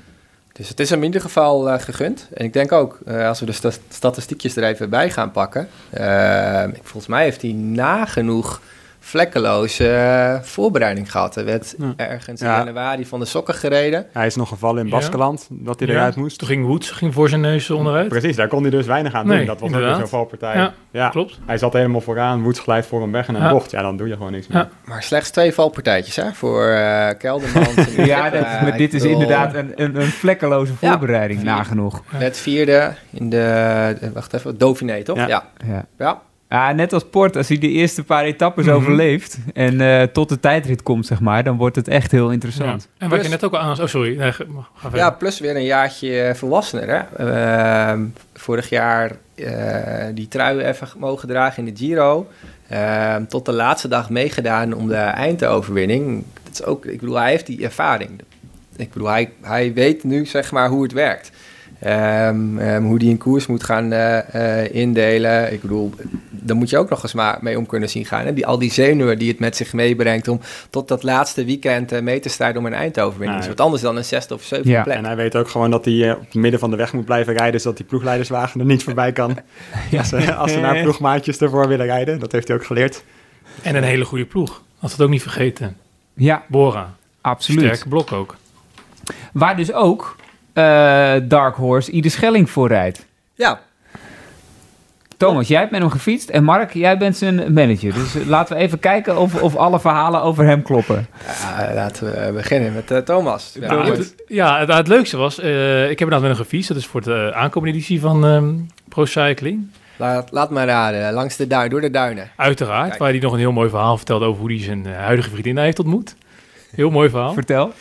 Dus 0.58 0.68
het 0.68 0.80
is 0.80 0.90
hem 0.90 0.98
in 0.98 1.04
ieder 1.04 1.20
geval 1.20 1.68
uh, 1.68 1.78
gegund. 1.78 2.26
En 2.34 2.44
ik 2.44 2.52
denk 2.52 2.72
ook, 2.72 2.98
uh, 3.08 3.28
als 3.28 3.40
we 3.40 3.46
de 3.46 3.52
st 3.52 3.80
statistiekjes 3.88 4.56
er 4.56 4.64
even 4.64 4.90
bij 4.90 5.10
gaan 5.10 5.30
pakken. 5.30 5.68
Uh, 5.98 6.62
volgens 6.82 7.06
mij 7.06 7.22
heeft 7.22 7.42
hij 7.42 7.52
nagenoeg 7.52 8.60
vlekkeloze 9.08 10.40
voorbereiding 10.42 11.10
gehad. 11.10 11.36
Er 11.36 11.44
werd 11.44 11.74
ja. 11.78 11.92
ergens 11.96 12.40
ja. 12.40 12.58
in 12.58 12.64
januari 12.64 13.06
van 13.06 13.20
de 13.20 13.26
sokken 13.26 13.54
gereden. 13.54 14.06
Hij 14.12 14.26
is 14.26 14.36
nog 14.36 14.48
gevallen 14.48 14.84
in 14.84 14.90
Baskeland, 14.90 15.46
ja. 15.50 15.56
dat 15.60 15.80
hij 15.80 15.88
eruit 15.88 16.16
moest. 16.16 16.38
Toen 16.38 16.48
ging 16.48 16.66
Woods 16.66 16.90
ging 16.90 17.14
voor 17.14 17.28
zijn 17.28 17.40
neus 17.40 17.70
onderuit. 17.70 18.08
Precies, 18.08 18.36
daar 18.36 18.48
kon 18.48 18.62
hij 18.62 18.70
dus 18.70 18.86
weinig 18.86 19.12
aan 19.12 19.26
nee, 19.26 19.36
doen. 19.36 19.46
Dat 19.46 19.60
was 19.60 19.72
ook 19.72 19.96
zo'n 19.96 20.08
valpartij. 20.08 20.72
Ja, 20.90 21.08
klopt. 21.08 21.38
Hij 21.46 21.58
zat 21.58 21.72
helemaal 21.72 22.00
vooraan, 22.00 22.42
Woods 22.42 22.60
glijdt 22.60 22.86
voor 22.86 23.00
hem 23.00 23.12
weg 23.12 23.28
en 23.28 23.34
een 23.34 23.48
bocht. 23.50 23.70
Ja, 23.70 23.82
dan 23.82 23.96
doe 23.96 24.08
je 24.08 24.16
gewoon 24.16 24.32
niks 24.32 24.46
meer. 24.46 24.68
Maar 24.84 25.02
slechts 25.02 25.30
twee 25.30 25.54
valpartijtjes 25.54 26.16
hè, 26.16 26.32
voor 26.32 26.66
uh, 26.66 27.08
Kelderman. 27.18 27.66
ja, 27.96 28.30
dat, 28.30 28.42
maar 28.42 28.76
dit 28.76 28.94
is 28.94 29.02
inderdaad 29.02 29.54
een, 29.54 29.72
een, 29.74 29.96
een 29.96 30.06
vlekkeloze 30.06 30.74
voorbereiding, 30.74 31.42
nagenoeg. 31.42 32.02
Net 32.18 32.38
vierde 32.38 32.94
in 33.10 33.30
de, 33.30 34.10
wacht 34.14 34.34
even, 34.34 34.58
Dauphiné, 34.58 35.02
toch? 35.02 35.26
ja. 35.26 35.44
ja. 35.98 36.22
Ja, 36.48 36.72
net 36.72 36.92
als 36.92 37.04
Port, 37.04 37.36
als 37.36 37.48
hij 37.48 37.58
de 37.58 37.68
eerste 37.68 38.04
paar 38.04 38.24
etappes 38.24 38.64
mm 38.64 38.70
-hmm. 38.70 38.80
overleeft 38.80 39.38
en 39.54 39.80
uh, 39.80 40.02
tot 40.02 40.28
de 40.28 40.40
tijdrit 40.40 40.82
komt, 40.82 41.06
zeg 41.06 41.20
maar, 41.20 41.44
dan 41.44 41.56
wordt 41.56 41.76
het 41.76 41.88
echt 41.88 42.10
heel 42.10 42.30
interessant. 42.30 42.88
Ja. 42.98 43.04
En 43.04 43.10
wat 43.10 43.22
je 43.22 43.28
net 43.28 43.44
ook 43.44 43.52
al 43.52 43.58
aan... 43.58 43.80
Oh, 43.80 43.86
sorry. 43.86 44.16
Nee, 44.16 44.32
ga 44.32 44.44
ja, 44.94 45.10
plus 45.10 45.40
weer 45.40 45.56
een 45.56 45.64
jaartje 45.64 46.32
volwassener, 46.34 46.88
hè. 46.88 47.94
Uh, 47.94 48.00
vorig 48.34 48.68
jaar 48.68 49.16
uh, 49.34 50.04
die 50.14 50.28
trui 50.28 50.60
even 50.60 50.88
mogen 50.98 51.28
dragen 51.28 51.66
in 51.66 51.74
de 51.74 51.80
Giro. 51.80 52.26
tot 53.28 53.44
de 53.44 53.52
laatste 53.52 53.88
dag 53.88 54.10
meegedaan 54.10 54.72
om 54.72 54.88
de 54.88 54.94
eindoverwinning. 54.94 56.24
Dat 56.42 56.52
is 56.52 56.64
ook, 56.64 56.84
ik 56.84 57.00
bedoel, 57.00 57.16
hij 57.16 57.30
heeft 57.30 57.46
die 57.46 57.64
ervaring. 57.64 58.10
Ik 58.76 58.92
bedoel, 58.92 59.08
hij, 59.08 59.30
hij 59.40 59.72
weet 59.72 60.04
nu, 60.04 60.26
zeg 60.26 60.52
maar, 60.52 60.68
hoe 60.68 60.82
het 60.82 60.92
werkt. 60.92 61.30
Um, 61.86 62.58
um, 62.58 62.84
hoe 62.84 62.98
die 62.98 63.10
een 63.10 63.18
koers 63.18 63.46
moet 63.46 63.64
gaan 63.64 63.92
uh, 63.92 64.18
uh, 64.34 64.74
indelen. 64.74 65.52
Ik 65.52 65.60
bedoel, 65.60 65.94
daar 66.48 66.56
moet 66.56 66.70
je 66.70 66.78
ook 66.78 66.88
nog 66.88 67.02
eens 67.02 67.12
maar 67.12 67.38
mee 67.40 67.58
om 67.58 67.66
kunnen 67.66 67.88
zien 67.88 68.04
gaan. 68.04 68.24
Hè? 68.24 68.32
Die, 68.32 68.46
al 68.46 68.58
die 68.58 68.72
zenuwen 68.72 69.18
die 69.18 69.28
het 69.28 69.38
met 69.38 69.56
zich 69.56 69.72
meebrengt 69.72 70.28
om 70.28 70.40
tot 70.70 70.88
dat 70.88 71.02
laatste 71.02 71.44
weekend 71.44 71.92
uh, 71.92 72.00
mee 72.00 72.20
te 72.20 72.28
strijden 72.28 72.60
om 72.60 72.66
een 72.66 72.74
eindoverwinning. 72.74 73.38
Nou, 73.38 73.42
is 73.42 73.56
wat 73.56 73.60
anders 73.60 73.82
dan 73.82 73.96
een 73.96 74.04
zesde 74.04 74.34
of 74.34 74.42
zevende 74.42 74.70
ja. 74.70 74.82
plek. 74.82 74.96
En 74.96 75.04
hij 75.04 75.16
weet 75.16 75.36
ook 75.36 75.48
gewoon 75.48 75.70
dat 75.70 75.84
hij 75.84 76.12
op 76.12 76.20
het 76.20 76.34
midden 76.34 76.60
van 76.60 76.70
de 76.70 76.76
weg 76.76 76.92
moet 76.92 77.04
blijven 77.04 77.34
rijden, 77.34 77.60
zodat 77.60 77.76
die 77.76 77.86
ploegleiderswagen 77.86 78.60
er 78.60 78.66
niet 78.66 78.82
voorbij 78.82 79.12
kan. 79.12 79.38
ja. 79.90 79.98
Als, 79.98 80.08
ze, 80.08 80.34
als 80.34 80.52
ze 80.52 80.60
naar 80.60 80.82
ploegmaatjes 80.82 81.38
ervoor 81.38 81.68
willen 81.68 81.86
rijden, 81.86 82.18
dat 82.18 82.32
heeft 82.32 82.48
hij 82.48 82.56
ook 82.56 82.66
geleerd. 82.66 83.04
En 83.62 83.74
een 83.74 83.82
hele 83.82 84.04
goede 84.04 84.24
ploeg. 84.24 84.62
Had 84.78 84.90
het 84.90 85.00
ook 85.00 85.08
niet 85.08 85.22
vergeten. 85.22 85.76
Ja, 86.14 86.44
Bora. 86.48 86.94
Absoluut. 87.20 87.64
Sterke 87.64 87.88
blok 87.88 88.12
ook. 88.12 88.36
Waar 89.32 89.56
dus 89.56 89.72
ook 89.72 90.16
uh, 90.54 91.14
Dark 91.22 91.56
Horse 91.56 91.90
Ieder 91.90 92.10
Schelling 92.10 92.50
voor 92.50 92.68
rijdt. 92.68 93.06
Ja. 93.34 93.60
Thomas, 95.18 95.48
jij 95.48 95.58
hebt 95.58 95.70
met 95.70 95.80
hem 95.80 95.90
gefietst 95.90 96.28
en 96.28 96.44
Mark, 96.44 96.74
jij 96.74 96.98
bent 96.98 97.16
zijn 97.16 97.52
manager. 97.52 97.94
Dus 97.94 98.16
uh, 98.16 98.26
laten 98.26 98.56
we 98.56 98.62
even 98.62 98.78
kijken 98.78 99.18
of, 99.18 99.42
of 99.42 99.56
alle 99.56 99.80
verhalen 99.80 100.22
over 100.22 100.44
hem 100.44 100.62
kloppen. 100.62 101.06
Ja, 101.42 101.74
laten 101.74 102.12
we 102.12 102.32
beginnen 102.32 102.72
met 102.72 102.90
uh, 102.90 102.98
Thomas. 102.98 103.56
Ja, 103.60 103.72
ja, 103.72 103.84
het, 103.84 104.14
ja 104.26 104.58
het, 104.58 104.72
het, 104.72 104.88
leukste 104.88 105.16
was, 105.16 105.38
ik 105.38 105.44
heb 105.44 105.90
inderdaad 105.90 106.20
met 106.20 106.30
hem 106.30 106.40
gefietst. 106.40 106.68
Dat 106.68 106.76
is 106.76 106.86
voor 106.86 107.02
de 107.02 107.32
aankomende 107.34 107.76
editie 107.76 108.00
van 108.00 108.24
um, 108.24 108.66
Pro 108.88 109.04
Cycling. 109.04 109.70
Laat, 109.96 110.28
laat 110.30 110.50
maar 110.50 110.66
raden, 110.66 111.12
langs 111.12 111.36
de 111.36 111.46
duin, 111.46 111.70
door 111.70 111.80
de 111.80 111.90
duinen. 111.90 112.30
Uiteraard, 112.36 112.88
Kijk. 112.88 113.00
waar 113.00 113.10
hij 113.10 113.18
nog 113.18 113.32
een 113.32 113.38
heel 113.38 113.52
mooi 113.52 113.68
verhaal 113.68 113.96
vertelde 113.96 114.24
over 114.24 114.40
hoe 114.40 114.52
hij 114.52 114.62
zijn 114.62 114.86
huidige 114.86 115.30
vriendin 115.30 115.58
heeft 115.58 115.78
ontmoet. 115.78 116.16
Heel 116.70 116.90
mooi 116.90 117.10
verhaal. 117.10 117.32
Vertel. 117.32 117.72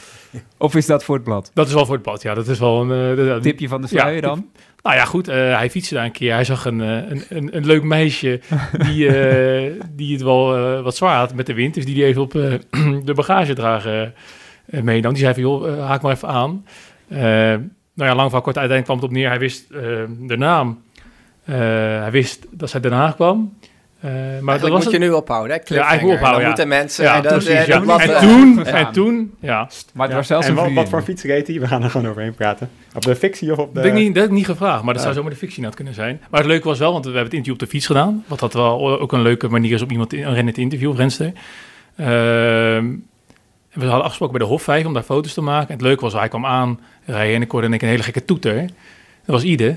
Of 0.57 0.75
is 0.75 0.85
dat 0.85 1.03
voor 1.03 1.15
het 1.15 1.23
blad? 1.23 1.51
Dat 1.53 1.67
is 1.67 1.73
wel 1.73 1.85
voor 1.85 1.93
het 1.93 2.03
blad, 2.03 2.21
ja. 2.21 2.33
Dat 2.33 2.47
is 2.47 2.59
wel 2.59 2.81
een... 2.81 3.19
Uh, 3.19 3.35
Tipje 3.35 3.67
van 3.67 3.81
de 3.81 3.87
sluier 3.87 4.15
ja, 4.15 4.21
dan? 4.21 4.49
Nou 4.87 4.99
ja, 4.99 5.05
goed. 5.05 5.29
Uh, 5.29 5.35
hij 5.35 5.69
fietste 5.69 5.93
daar 5.93 6.05
een 6.05 6.11
keer. 6.11 6.33
Hij 6.33 6.43
zag 6.43 6.65
een, 6.65 6.79
uh, 6.79 7.09
een, 7.09 7.23
een, 7.29 7.55
een, 7.55 7.65
leuk 7.65 7.83
meisje 7.83 8.39
die, 8.71 9.09
die 9.99 10.13
het 10.13 10.21
wel 10.21 10.81
wat 10.81 10.95
zwaar 10.95 11.17
had 11.17 11.33
met 11.33 11.45
de 11.45 11.53
wind. 11.53 11.73
Dus 11.73 11.85
die 11.85 11.95
die 11.95 12.05
even 12.05 12.21
op 12.21 12.31
de 13.05 13.13
bagagedrager 13.15 14.13
meenam. 14.65 15.13
Die 15.13 15.21
zei 15.21 15.33
van, 15.33 15.43
joh, 15.43 15.87
haak 15.87 16.01
maar 16.01 16.13
even 16.13 16.27
aan. 16.27 16.65
nou 17.07 18.09
ja, 18.09 18.15
lang 18.15 18.31
van 18.31 18.41
kort 18.41 18.57
uiteindelijk 18.57 18.83
kwam 18.83 18.95
het 18.95 19.05
op 19.05 19.11
neer. 19.11 19.27
Hij 19.29 19.39
wist 19.39 19.69
de 20.27 20.35
naam. 20.37 20.81
hij 21.43 22.11
wist 22.11 22.45
dat 22.51 22.69
zij 22.69 22.79
Den 22.79 22.91
Haag 22.91 23.15
kwam. 23.15 23.57
Uh, 24.07 24.39
maar 24.39 24.59
dat 24.59 24.69
was 24.69 24.83
moet 24.83 24.93
je 24.93 24.99
nu 24.99 25.09
ophouden, 25.09 25.61
hè? 25.65 25.75
Ja, 25.75 25.91
ik 25.91 26.01
moet 26.01 26.13
ophouden, 26.13 26.41
ja. 26.41 26.47
moeten 26.47 26.67
mensen... 26.67 27.03
Ja, 27.03 27.21
dat, 27.21 27.31
precies, 27.31 27.53
dat, 27.53 27.65
ja. 27.65 27.79
dat 27.79 27.99
en, 27.99 28.19
toen, 28.19 28.65
en 28.65 28.91
toen, 28.91 29.33
ja. 29.39 29.69
Maar 29.93 30.07
het 30.07 30.15
was 30.15 30.27
zelfs 30.27 30.47
en 30.47 30.57
een 30.57 30.63
wat, 30.63 30.73
wat 30.73 30.89
voor 30.89 31.01
fiets 31.01 31.23
reed 31.23 31.47
hij? 31.47 31.59
We 31.59 31.67
gaan 31.67 31.83
er 31.83 31.89
gewoon 31.89 32.09
overheen 32.09 32.33
praten. 32.33 32.69
Op 32.95 33.01
de 33.01 33.15
fictie 33.15 33.51
of 33.51 33.57
op 33.57 33.67
de... 33.67 33.73
Dat 33.73 33.83
heb 33.83 33.93
ik 33.93 33.99
niet, 33.99 34.07
dat 34.07 34.23
heb 34.23 34.31
ik 34.31 34.37
niet 34.37 34.45
gevraagd, 34.45 34.83
maar 34.83 34.93
dat 34.93 35.03
zou 35.03 35.15
zomaar 35.15 35.31
de 35.31 35.37
fictie 35.37 35.63
net 35.63 35.75
kunnen 35.75 35.93
zijn. 35.93 36.21
Maar 36.29 36.39
het 36.39 36.49
leuke 36.49 36.67
was 36.67 36.79
wel, 36.79 36.91
want 36.91 37.05
we 37.05 37.11
hebben 37.11 37.29
het 37.29 37.37
interview 37.37 37.61
op 37.61 37.67
de 37.67 37.75
fiets 37.75 37.85
gedaan. 37.85 38.23
Wat 38.27 38.39
dat 38.39 38.53
wel 38.53 38.99
ook 38.99 39.11
een 39.11 39.21
leuke 39.21 39.47
manier 39.47 39.73
is 39.73 39.81
om 39.81 39.91
iemand 39.91 40.13
een 40.13 40.33
renner 40.33 40.53
te 40.53 40.61
interviewen, 40.61 40.93
of 40.95 40.99
renster. 40.99 41.31
Uh, 41.99 42.05
we 43.73 43.85
hadden 43.85 44.03
afgesproken 44.03 44.37
bij 44.37 44.47
de 44.47 44.53
Hof 44.53 44.67
om 44.85 44.93
daar 44.93 45.03
foto's 45.03 45.33
te 45.33 45.41
maken. 45.41 45.67
En 45.67 45.73
het 45.73 45.81
leuke 45.81 46.01
was, 46.01 46.13
hij 46.13 46.27
kwam 46.27 46.45
aan 46.45 46.79
rijden 47.05 47.35
en 47.35 47.41
ik 47.41 47.51
hoorde 47.51 47.67
een 47.67 47.79
hele 47.79 48.03
gekke 48.03 48.25
toeter. 48.25 48.55
Dat 49.25 49.35
was 49.35 49.43
Ide. 49.43 49.75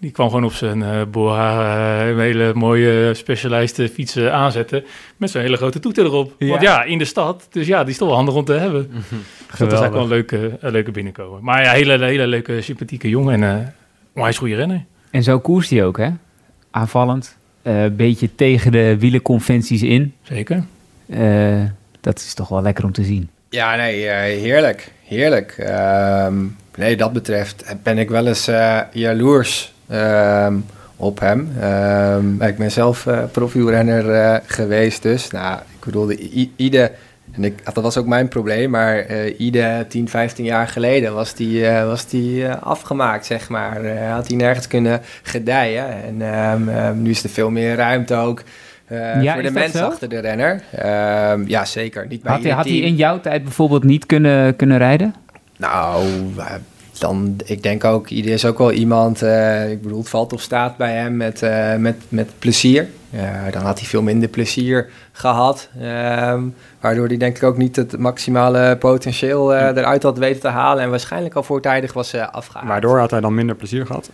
Die 0.00 0.10
kwam 0.10 0.28
gewoon 0.28 0.44
op 0.44 0.52
zijn 0.52 0.80
uh, 0.80 1.02
Boa, 1.10 2.08
uh, 2.10 2.18
hele 2.18 2.54
mooie 2.54 3.14
specialized 3.14 3.90
fietsen 3.90 4.32
aanzetten. 4.32 4.84
Met 5.16 5.30
zo'n 5.30 5.42
hele 5.42 5.56
grote 5.56 5.78
toeter 5.78 6.04
erop. 6.04 6.34
Ja. 6.38 6.48
Want 6.48 6.62
ja, 6.62 6.82
in 6.82 6.98
de 6.98 7.04
stad. 7.04 7.46
Dus 7.50 7.66
ja, 7.66 7.82
die 7.82 7.92
is 7.92 7.98
toch 7.98 8.08
wel 8.08 8.16
handig 8.16 8.34
om 8.34 8.44
te 8.44 8.52
hebben. 8.52 8.88
Mm 8.90 9.02
-hmm. 9.08 9.22
dat 9.58 9.72
is 9.72 9.78
eigenlijk 9.78 9.92
wel 9.92 10.02
een 10.02 10.08
leuke, 10.08 10.56
een 10.60 10.72
leuke 10.72 10.90
binnenkomen. 10.90 11.44
Maar 11.44 11.62
ja, 11.62 11.72
hele, 11.72 12.04
hele 12.04 12.26
leuke, 12.26 12.60
sympathieke 12.60 13.08
jongen. 13.08 13.42
En 13.42 13.58
uh, 13.60 13.66
onwijs 14.14 14.38
goede 14.38 14.54
renner. 14.54 14.84
En 15.10 15.22
zo 15.22 15.40
koerst 15.40 15.70
hij 15.70 15.84
ook, 15.84 15.96
hè? 15.96 16.10
Aanvallend. 16.70 17.36
Een 17.62 17.96
beetje 17.96 18.34
tegen 18.34 18.72
de 18.72 18.98
wielenconventies 18.98 19.82
in. 19.82 20.14
Zeker. 20.22 20.64
dat 22.00 22.18
is 22.18 22.34
toch 22.34 22.48
wel 22.48 22.62
lekker 22.62 22.84
om 22.84 22.92
te 22.92 23.04
zien. 23.04 23.28
Ja, 23.50 23.76
nee, 23.76 24.08
heerlijk. 24.38 24.92
Heerlijk. 25.04 25.54
Ehm, 25.58 26.34
nee, 26.76 26.96
dat 26.96 27.12
betreft 27.12 27.76
ben 27.82 27.98
ik 27.98 28.08
wel 28.08 28.26
eens 28.26 28.48
uh, 28.48 28.80
jaloers 28.92 29.72
um, 29.92 30.64
op 30.96 31.20
hem. 31.20 31.52
Um, 31.62 32.42
ik 32.42 32.56
ben 32.56 32.70
zelf 32.70 33.06
uh, 33.06 33.18
profielrenner 33.32 34.04
uh, 34.04 34.36
geweest, 34.46 35.02
dus. 35.02 35.30
Nou, 35.30 35.58
ik 35.58 35.84
bedoelde, 35.84 36.18
Ide, 36.56 36.92
en 37.32 37.44
ik, 37.44 37.74
dat 37.74 37.82
was 37.82 37.96
ook 37.96 38.06
mijn 38.06 38.28
probleem, 38.28 38.70
maar 38.70 39.26
Ide 39.26 39.86
10, 39.88 40.08
15 40.08 40.44
jaar 40.44 40.68
geleden 40.68 41.14
was 41.14 41.34
die, 41.34 41.68
was 41.68 42.06
die 42.06 42.48
afgemaakt, 42.48 43.26
zeg 43.26 43.48
maar. 43.48 43.98
had 44.08 44.28
hij 44.28 44.36
nergens 44.36 44.66
kunnen 44.66 45.00
gedijen. 45.22 46.20
En 46.20 47.02
nu 47.02 47.10
is 47.10 47.22
er 47.24 47.30
veel 47.30 47.50
meer 47.50 47.76
ruimte 47.76 48.14
ook. 48.14 48.42
Uh, 48.92 49.22
ja, 49.22 49.32
voor 49.34 49.42
de 49.42 49.50
mensen 49.50 49.86
achter 49.86 50.08
de 50.08 50.18
renner. 50.18 50.62
Uh, 50.84 51.46
ja, 51.46 51.64
zeker. 51.64 52.06
Niet 52.08 52.22
bij 52.22 52.32
had, 52.32 52.42
hij, 52.42 52.52
had 52.52 52.64
hij 52.64 52.76
in 52.76 52.94
jouw 52.94 53.20
tijd 53.20 53.42
bijvoorbeeld 53.42 53.84
niet 53.84 54.06
kunnen, 54.06 54.56
kunnen 54.56 54.78
rijden? 54.78 55.14
Nou, 55.56 56.06
dan, 56.98 57.36
ik 57.44 57.62
denk 57.62 57.84
ook, 57.84 58.08
iedereen 58.08 58.36
is 58.36 58.44
ook 58.44 58.58
wel 58.58 58.72
iemand, 58.72 59.22
uh, 59.22 59.70
ik 59.70 59.82
bedoel, 59.82 59.98
het 59.98 60.08
valt 60.08 60.32
of 60.32 60.40
staat 60.40 60.76
bij 60.76 60.92
hem 60.92 61.16
met, 61.16 61.42
uh, 61.42 61.76
met, 61.76 61.96
met 62.08 62.30
plezier. 62.38 62.88
dan 63.50 63.62
had 63.62 63.78
hij 63.78 63.88
veel 63.88 64.02
minder 64.02 64.28
plezier 64.28 64.90
gehad, 65.12 65.68
um, 65.82 66.54
waardoor 66.80 67.06
hij 67.06 67.16
denk 67.16 67.36
ik 67.36 67.42
ook 67.42 67.56
niet 67.56 67.76
het 67.76 67.98
maximale 67.98 68.76
potentieel 68.76 69.54
eruit 69.54 70.02
had 70.02 70.18
weten 70.18 70.40
te 70.40 70.48
halen 70.48 70.82
en 70.82 70.90
waarschijnlijk 70.90 71.34
al 71.34 71.42
voortijdig 71.42 71.92
was 71.92 72.14
afgehaald. 72.14 72.68
Waardoor 72.68 72.98
had 72.98 73.10
hij 73.10 73.20
dan 73.20 73.34
minder 73.34 73.54
plezier 73.54 73.86
gehad? 73.86 74.10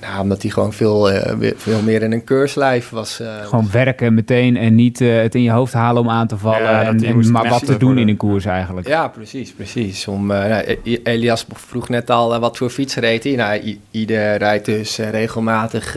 Nou, 0.00 0.20
omdat 0.20 0.42
hij 0.42 0.50
gewoon 0.50 0.72
veel, 0.72 1.12
uh, 1.12 1.50
veel 1.56 1.82
meer 1.82 2.02
in 2.02 2.12
een 2.12 2.24
keurslijf 2.24 2.90
was. 2.90 3.20
Uh, 3.20 3.44
gewoon 3.44 3.70
werken 3.70 4.14
meteen 4.14 4.56
en 4.56 4.74
niet 4.74 5.00
uh, 5.00 5.20
het 5.20 5.34
in 5.34 5.42
je 5.42 5.50
hoofd 5.50 5.72
halen 5.72 6.02
om 6.02 6.10
aan 6.10 6.26
te 6.26 6.36
vallen. 6.36 6.62
Ja, 6.62 6.82
en, 6.82 7.04
en 7.04 7.30
maar 7.30 7.48
wat 7.48 7.66
te 7.66 7.76
doen 7.76 7.98
in 7.98 8.08
een 8.08 8.16
koers 8.16 8.44
eigenlijk. 8.44 8.88
Ja, 8.88 9.08
precies, 9.08 9.52
precies. 9.52 10.08
Om, 10.08 10.26
nou, 10.26 10.78
Elias 11.02 11.46
vroeg 11.52 11.88
net 11.88 12.10
al 12.10 12.38
wat 12.38 12.56
voor 12.56 12.70
fiets 12.70 12.94
reed 12.94 13.24
hij. 13.24 13.34
Nou, 13.34 13.78
ieder 13.90 14.36
rijdt 14.36 14.64
dus 14.64 14.96
regelmatig 14.96 15.96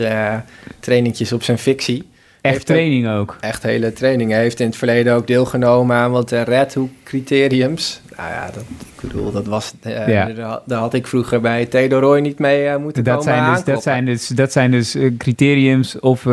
trainingjes 0.80 1.32
op 1.32 1.42
zijn 1.42 1.58
fictie. 1.58 2.08
Echt 2.40 2.66
training 2.66 3.08
ook. 3.08 3.36
Echt 3.40 3.62
hele 3.62 3.92
trainingen. 3.92 4.34
Hij 4.34 4.42
heeft 4.42 4.60
in 4.60 4.66
het 4.66 4.76
verleden 4.76 5.14
ook 5.14 5.26
deelgenomen 5.26 5.96
aan 5.96 6.10
wat 6.10 6.30
Red 6.30 6.74
Hook 6.74 6.90
criteriums. 7.04 8.00
Nou 8.16 8.30
ja, 8.30 8.46
dat, 8.46 8.62
ik 8.62 9.00
bedoel, 9.00 9.32
dat 9.32 9.46
was, 9.46 9.74
uh, 9.86 10.08
ja. 10.08 10.62
daar, 10.66 10.78
had 10.78 10.94
ik 10.94 11.06
vroeger 11.06 11.40
bij 11.40 11.66
Theodor 11.66 12.00
Roy 12.00 12.20
niet 12.20 12.38
mee 12.38 12.66
uh, 12.66 12.76
moeten 12.76 13.04
dat 13.04 13.24
komen 13.24 13.32
zijn 13.34 13.54
dus, 13.54 13.64
Dat 13.64 13.82
zijn 13.82 14.04
dus, 14.04 14.28
dat 14.28 14.52
zijn 14.52 14.70
dus 14.70 14.96
uh, 14.96 15.16
criteriums 15.16 16.00
op, 16.00 16.26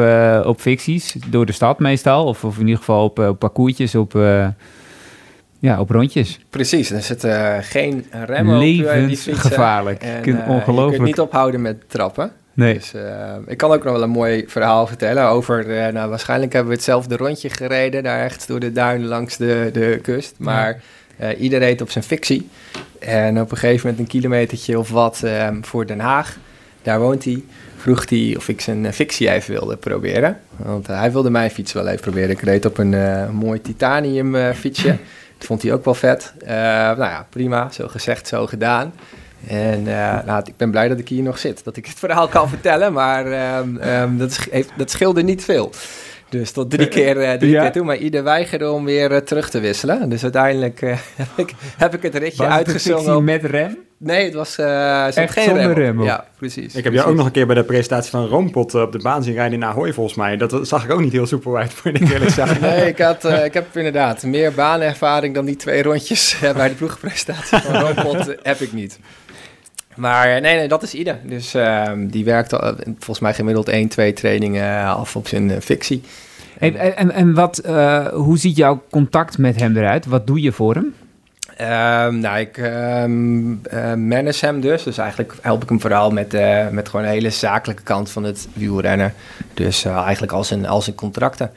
op 0.45 0.61
ficties, 0.61 1.15
door 1.27 1.45
de 1.45 1.51
stad 1.51 1.79
meestal. 1.79 2.25
Of, 2.25 2.43
of 2.43 2.55
in 2.55 2.61
ieder 2.61 2.77
geval 2.77 3.03
op, 3.03 3.19
op 3.19 3.39
parcoursjes, 3.39 3.95
op, 3.95 4.13
ja, 5.59 5.79
op 5.79 5.89
rondjes. 5.89 6.39
Precies, 6.49 6.91
er 6.91 7.01
zit 7.01 7.27
geen 7.61 8.05
rem 8.25 8.53
op 8.53 8.59
die 8.59 8.85
gevaarlijk. 9.35 10.03
Ongelooflijk. 10.47 10.91
Je 10.91 10.95
kunt 10.95 11.01
niet 11.01 11.19
ophouden 11.19 11.61
met 11.61 11.89
trappen. 11.89 12.31
Nee. 12.53 12.73
Dus 12.73 12.93
ik 13.47 13.57
kan 13.57 13.71
ook 13.71 13.83
nog 13.83 13.93
wel 13.93 14.03
een 14.03 14.09
mooi 14.09 14.43
verhaal 14.47 14.87
vertellen 14.87 15.27
over, 15.27 15.65
nou 15.93 16.09
waarschijnlijk 16.09 16.53
hebben 16.53 16.71
we 16.71 16.77
hetzelfde 16.77 17.17
rondje 17.17 17.49
gereden, 17.49 18.03
daar 18.03 18.23
echt 18.23 18.47
door 18.47 18.59
de 18.59 18.71
duinen 18.71 19.07
langs 19.07 19.37
de, 19.37 19.69
de 19.73 19.99
kust. 20.01 20.35
Maar... 20.37 20.69
Ja 20.69 20.77
ieder 21.37 21.59
reed 21.59 21.81
op 21.81 21.91
zijn 21.91 22.03
fictie. 22.03 22.49
En 22.99 23.41
op 23.41 23.51
een 23.51 23.57
gegeven 23.57 23.89
moment 23.89 23.99
een 23.99 24.19
kilometertje 24.19 24.79
of 24.79 24.89
wat 24.89 25.21
um, 25.23 25.65
voor 25.65 25.85
Den 25.85 25.99
Haag, 25.99 26.37
daar 26.81 26.99
woont 26.99 27.23
hij, 27.23 27.43
vroeg 27.77 28.09
hij 28.09 28.33
of 28.37 28.49
ik 28.49 28.61
zijn 28.61 28.83
uh, 28.83 28.91
fictie 28.91 29.31
even 29.31 29.53
wilde 29.53 29.77
proberen. 29.77 30.39
Want 30.55 30.89
uh, 30.89 30.99
hij 30.99 31.11
wilde 31.11 31.29
mijn 31.29 31.51
fiets 31.51 31.73
wel 31.73 31.87
even 31.87 32.01
proberen. 32.01 32.29
Ik 32.29 32.41
reed 32.41 32.65
op 32.65 32.77
een 32.77 32.95
mooi 33.35 33.61
titanium 33.61 34.53
fietsje. 34.53 34.87
Dat 35.37 35.47
vond 35.47 35.61
hij 35.61 35.73
ook 35.73 35.85
wel 35.85 35.93
vet. 35.93 36.33
nou 36.45 36.99
ja, 36.99 37.27
prima. 37.29 37.71
Zo 37.71 37.87
gezegd, 37.87 38.27
zo 38.27 38.47
gedaan. 38.47 38.93
En 39.47 39.83
nou, 40.25 40.41
ik 40.45 40.57
ben 40.57 40.71
blij 40.71 40.87
dat 40.87 40.99
ik 40.99 41.09
hier 41.09 41.23
nog 41.23 41.37
zit. 41.37 41.63
Dat 41.63 41.77
ik 41.77 41.85
het 41.85 41.99
verhaal 41.99 42.27
kan 42.27 42.49
vertellen. 42.55 42.93
Maar 42.93 43.57
um, 43.59 43.81
um, 43.81 44.17
dat, 44.17 44.47
heeft, 44.51 44.71
dat 44.77 44.91
scheelde 44.91 45.23
niet 45.23 45.43
veel. 45.43 45.71
Dus 46.33 46.51
tot 46.51 46.69
drie 46.69 46.87
keer, 46.87 47.17
uh, 47.17 47.31
drie 47.31 47.59
keer 47.59 47.71
toe. 47.71 47.83
Maar 47.83 47.97
ieder 47.97 48.23
weigerde 48.23 48.71
om 48.71 48.85
weer 48.85 49.11
uh, 49.11 49.17
terug 49.17 49.49
te 49.49 49.59
wisselen. 49.59 50.09
Dus 50.09 50.23
uiteindelijk 50.23 50.81
uh, 50.81 50.89
heb, 51.15 51.27
ik, 51.35 51.53
heb 51.77 51.93
ik 51.93 52.01
het 52.01 52.15
ritje 52.15 52.45
uitgezongen. 52.47 53.23
met 53.23 53.43
rem? 53.43 53.77
Nee, 53.97 54.25
het 54.25 54.33
was 54.33 54.57
Echt 54.57 55.33
geen 55.33 55.43
zonder 55.43 55.73
rem. 55.73 55.73
rem 55.73 56.03
ja, 56.03 56.25
precies. 56.37 56.75
Ik 56.75 56.83
heb 56.83 56.93
jou 56.93 57.09
ook 57.09 57.15
nog 57.15 57.25
een 57.25 57.31
keer 57.31 57.45
bij 57.45 57.55
de 57.55 57.63
presentatie 57.63 58.11
van 58.11 58.25
Roompot 58.25 58.75
op 58.75 58.91
de 58.91 58.99
baan 58.99 59.23
zien 59.23 59.33
rijden 59.33 59.53
in 59.53 59.65
Ahoy 59.65 59.93
volgens 59.93 60.15
mij. 60.17 60.37
Dat 60.37 60.67
zag 60.67 60.83
ik 60.83 60.91
ook 60.91 60.99
niet 60.99 61.11
heel 61.11 61.25
soepel 61.25 61.57
uit, 61.57 61.73
voor 61.73 61.91
ik 61.93 62.09
eerlijk 62.09 62.31
zeggen. 62.31 62.61
nee, 62.69 62.87
ik, 62.87 62.97
had, 62.97 63.25
ik 63.25 63.53
heb 63.53 63.65
inderdaad 63.77 64.23
meer 64.23 64.53
baanervaring 64.53 65.35
dan 65.35 65.45
die 65.45 65.55
twee 65.55 65.83
rondjes 65.83 66.37
bij 66.55 66.69
de 66.69 66.75
ploegpresentatie 66.75 67.57
van 67.57 67.75
Roompot 67.75 68.35
heb 68.41 68.59
ik 68.59 68.73
niet. 68.73 68.99
Maar 69.95 70.41
nee, 70.41 70.55
nee, 70.55 70.67
dat 70.67 70.83
is 70.83 70.93
Ida. 70.93 71.19
Dus 71.23 71.55
uh, 71.55 71.91
die 71.97 72.25
werkt 72.25 72.53
al, 72.53 72.75
volgens 72.85 73.19
mij 73.19 73.33
gemiddeld 73.33 73.67
1, 73.69 73.87
2 73.87 74.13
trainingen 74.13 74.85
af 74.85 75.15
op 75.15 75.27
zijn 75.27 75.61
fictie. 75.61 76.01
Hey, 76.57 76.93
en, 76.95 77.11
en 77.11 77.33
wat, 77.33 77.61
uh, 77.65 78.07
hoe 78.07 78.37
ziet 78.37 78.57
jouw 78.57 78.83
contact 78.89 79.37
met 79.37 79.59
hem 79.59 79.77
eruit? 79.77 80.05
Wat 80.05 80.27
doe 80.27 80.41
je 80.41 80.51
voor 80.51 80.73
hem? 80.73 80.93
Um, 81.61 82.19
nou, 82.19 82.39
ik 82.39 82.57
um, 82.57 83.61
uh, 83.73 83.93
manage 83.93 84.45
hem 84.45 84.61
dus. 84.61 84.83
Dus 84.83 84.97
eigenlijk 84.97 85.35
help 85.41 85.63
ik 85.63 85.69
hem 85.69 85.81
vooral 85.81 86.11
met, 86.11 86.33
uh, 86.33 86.69
met 86.69 86.89
gewoon 86.89 87.05
een 87.05 87.11
hele 87.11 87.29
zakelijke 87.29 87.83
kant 87.83 88.11
van 88.11 88.23
het 88.23 88.47
wielrennen. 88.53 89.13
Dus 89.53 89.85
eigenlijk 89.85 90.31
als 90.31 90.51
een, 90.51 90.67
als 90.67 90.87
een 90.87 90.95
contracten. 90.95 91.51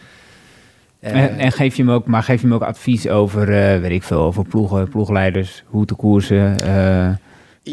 En, 1.01 1.39
en, 1.39 1.53
geef 1.53 1.77
je 1.77 1.83
hem 1.83 1.93
ook, 1.93 2.07
maar 2.07 2.23
geef 2.23 2.41
je 2.41 2.47
hem 2.47 2.57
ook 2.57 2.63
advies 2.63 3.09
over, 3.09 3.47
weet 3.81 3.91
ik 3.91 4.03
veel, 4.03 4.21
over 4.21 4.45
ploegen, 4.45 4.89
ploegleiders, 4.89 5.65
hoe 5.67 5.85
te 5.85 5.95
koersen? 5.95 6.57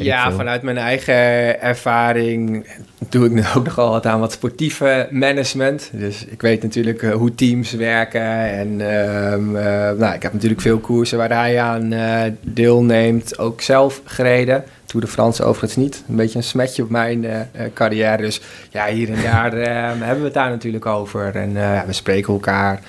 Ja, 0.02 0.32
vanuit 0.32 0.62
mijn 0.62 0.78
eigen 0.78 1.62
ervaring 1.62 2.68
doe 3.10 3.26
ik 3.26 3.32
nu 3.32 3.44
ook 3.56 3.66
nogal 3.68 3.90
wat 3.90 4.06
aan 4.06 4.20
wat 4.20 4.32
sportieve 4.32 5.08
management. 5.12 5.90
Dus 5.92 6.26
ik 6.26 6.42
weet 6.42 6.62
natuurlijk 6.62 7.02
uh, 7.02 7.14
hoe 7.14 7.36
teams 7.36 7.72
werken. 7.72 8.22
En 8.50 8.68
uh, 8.80 9.32
uh, 9.32 10.00
nou, 10.00 10.14
ik 10.14 10.24
heb 10.24 10.34
natuurlijk 10.34 10.62
veel 10.62 10.80
koersen 10.80 11.18
waar 11.18 11.30
hij 11.30 11.60
aan 11.62 11.92
eh, 11.92 12.22
deelneemt, 12.42 13.40
ook 13.40 13.62
zelf 13.62 14.02
gereden. 14.06 14.64
Tour 14.86 15.06
de 15.06 15.12
France 15.12 15.44
overigens 15.44 15.76
niet. 15.76 16.04
Een 16.10 16.16
beetje 16.16 16.38
een 16.38 16.44
smetje 16.44 16.84
op 16.84 16.90
mijn 16.90 17.26
carrière. 17.74 18.22
Dus 18.22 18.42
ja, 18.70 18.88
hier 18.88 19.10
en 19.10 19.24
daar 19.32 19.52
hebben 19.52 20.18
we 20.18 20.24
het 20.24 20.34
daar 20.34 20.50
natuurlijk 20.50 20.86
over. 20.86 21.36
En 21.36 21.54
we 21.86 21.94
spreken 21.94 22.34
elkaar 22.34 22.80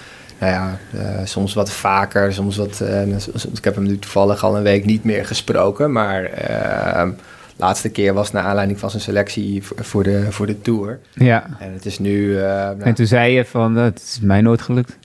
nou 0.45 0.57
ja, 0.57 0.79
uh, 0.95 1.27
soms 1.27 1.55
wat 1.55 1.73
vaker, 1.73 2.33
soms 2.33 2.57
wat... 2.57 2.81
Uh, 2.83 3.17
ik 3.53 3.65
heb 3.65 3.75
hem 3.75 3.85
nu 3.85 3.99
toevallig 3.99 4.45
al 4.45 4.57
een 4.57 4.63
week 4.63 4.85
niet 4.85 5.05
meer 5.05 5.27
gesproken, 5.27 5.93
maar... 5.93 6.51
Uh, 6.51 7.09
laatste 7.57 7.89
keer 7.89 8.15
was 8.15 8.33
naar 8.33 8.43
aanleiding 8.43 8.79
van 8.79 8.91
zijn 8.91 9.03
selectie 9.03 9.63
voor 9.63 10.03
de, 10.03 10.27
voor 10.33 10.47
de 10.47 10.61
Tour. 10.61 10.99
Ja. 11.15 11.47
En 11.59 11.73
het 11.73 11.87
is 11.87 11.99
nu... 11.99 12.35
Nou, 12.35 12.81
en 12.81 12.95
toen 12.95 13.07
zei 13.07 13.33
je 13.33 13.45
van, 13.45 13.77
het 13.77 13.99
is 13.99 14.21
mij 14.23 14.41
nooit 14.41 14.63
gelukt. 14.63 14.99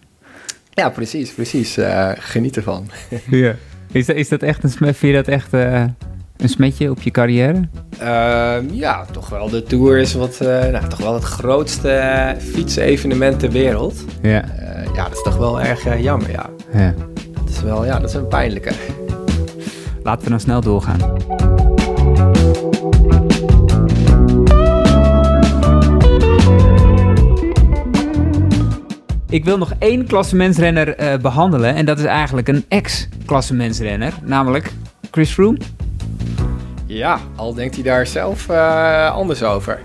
Ja, 0.73 0.89
precies, 0.89 1.31
precies. 1.31 1.77
geniet 2.17 2.55
ervan. 2.55 2.89
ja. 3.29 3.55
Is 3.91 4.05
dat, 4.05 4.15
is 4.15 4.29
dat 4.29 4.41
echt 4.41 4.63
een... 4.63 4.69
Vind 4.69 4.99
je 4.99 5.13
dat 5.13 5.27
echt 5.27 5.51
een 6.39 6.49
smetje 6.49 6.89
op 6.89 7.01
je 7.01 7.11
carrière? 7.11 7.61
Uh, 8.01 8.55
ja, 8.71 9.05
toch 9.11 9.29
wel. 9.29 9.49
De 9.49 9.63
Tour 9.63 9.97
is 9.97 10.13
wat, 10.13 10.39
uh, 10.41 10.47
nou, 10.47 10.87
toch 10.87 10.99
wel 10.99 11.13
het 11.13 11.23
grootste 11.23 11.89
uh, 11.89 12.41
fietsevenement 12.41 13.39
ter 13.39 13.51
wereld. 13.51 14.05
Ja. 14.21 14.43
ja, 14.95 15.03
dat 15.03 15.11
is 15.11 15.21
toch 15.21 15.37
wel 15.37 15.61
erg 15.61 16.01
jammer, 16.01 16.31
ja. 16.31 16.49
ja. 16.73 16.93
Dat 17.33 17.49
is 17.49 17.61
wel, 17.61 17.85
ja, 17.85 17.99
dat 17.99 18.09
is 18.09 18.15
een 18.15 18.27
pijnlijke. 18.27 18.71
Laten 20.03 20.23
we 20.23 20.29
nou 20.29 20.41
snel 20.41 20.61
doorgaan. 20.61 21.17
Ik 29.29 29.45
wil 29.45 29.57
nog 29.57 29.73
één 29.79 30.07
klassementsrenner 30.07 31.19
behandelen. 31.21 31.75
En 31.75 31.85
dat 31.85 31.99
is 31.99 32.05
eigenlijk 32.05 32.47
een 32.47 32.65
ex-klassementsrenner. 32.67 34.13
Namelijk 34.23 34.71
Chris 35.11 35.31
Froome. 35.31 35.57
Ja, 36.89 37.19
al 37.35 37.53
denkt 37.53 37.75
hij 37.75 37.83
daar 37.83 38.07
zelf 38.07 38.49
uh, 38.49 39.11
anders 39.11 39.43
over. 39.43 39.79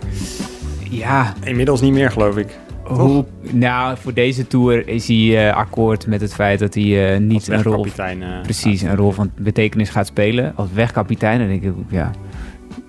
Ja. 0.90 1.32
Inmiddels 1.42 1.80
niet 1.80 1.92
meer, 1.92 2.10
geloof 2.10 2.36
ik. 2.36 2.58
Hoe, 2.82 3.24
nou, 3.40 3.96
voor 3.98 4.14
deze 4.14 4.46
tour 4.46 4.88
is 4.88 5.08
hij 5.08 5.16
uh, 5.16 5.56
akkoord 5.56 6.06
met 6.06 6.20
het 6.20 6.34
feit 6.34 6.58
dat 6.58 6.74
hij 6.74 7.14
uh, 7.14 7.20
niet 7.20 7.48
een 7.48 7.62
rol, 7.62 7.86
uh, 7.86 8.40
precies, 8.42 8.82
een 8.82 8.96
rol 8.96 9.10
van 9.10 9.30
betekenis 9.36 9.90
gaat 9.90 10.06
spelen 10.06 10.52
als 10.56 10.68
wegkapitein. 10.74 11.40
En 11.40 11.48
denk 11.48 11.62
ik, 11.62 11.72
ja, 11.88 12.10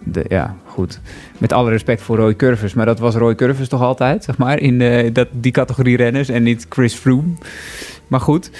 de, 0.03 0.25
ja, 0.27 0.55
goed. 0.65 0.99
Met 1.37 1.53
alle 1.53 1.69
respect 1.69 2.01
voor 2.01 2.17
Roy 2.17 2.35
Curvers, 2.35 2.73
maar 2.73 2.85
dat 2.85 2.99
was 2.99 3.15
Roy 3.15 3.35
Curvers 3.35 3.69
toch 3.69 3.81
altijd, 3.81 4.23
zeg 4.23 4.37
maar, 4.37 4.59
in 4.59 5.13
dat, 5.13 5.27
die 5.31 5.51
categorie 5.51 5.97
renners 5.97 6.29
en 6.29 6.43
niet 6.43 6.65
Chris 6.69 6.93
Froome. 6.93 7.33
Maar 8.07 8.21
goed, 8.21 8.51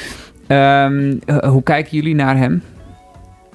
um, 0.47 1.19
hoe 1.41 1.63
kijken 1.63 1.97
jullie 1.97 2.15
naar 2.15 2.37
hem? 2.37 2.61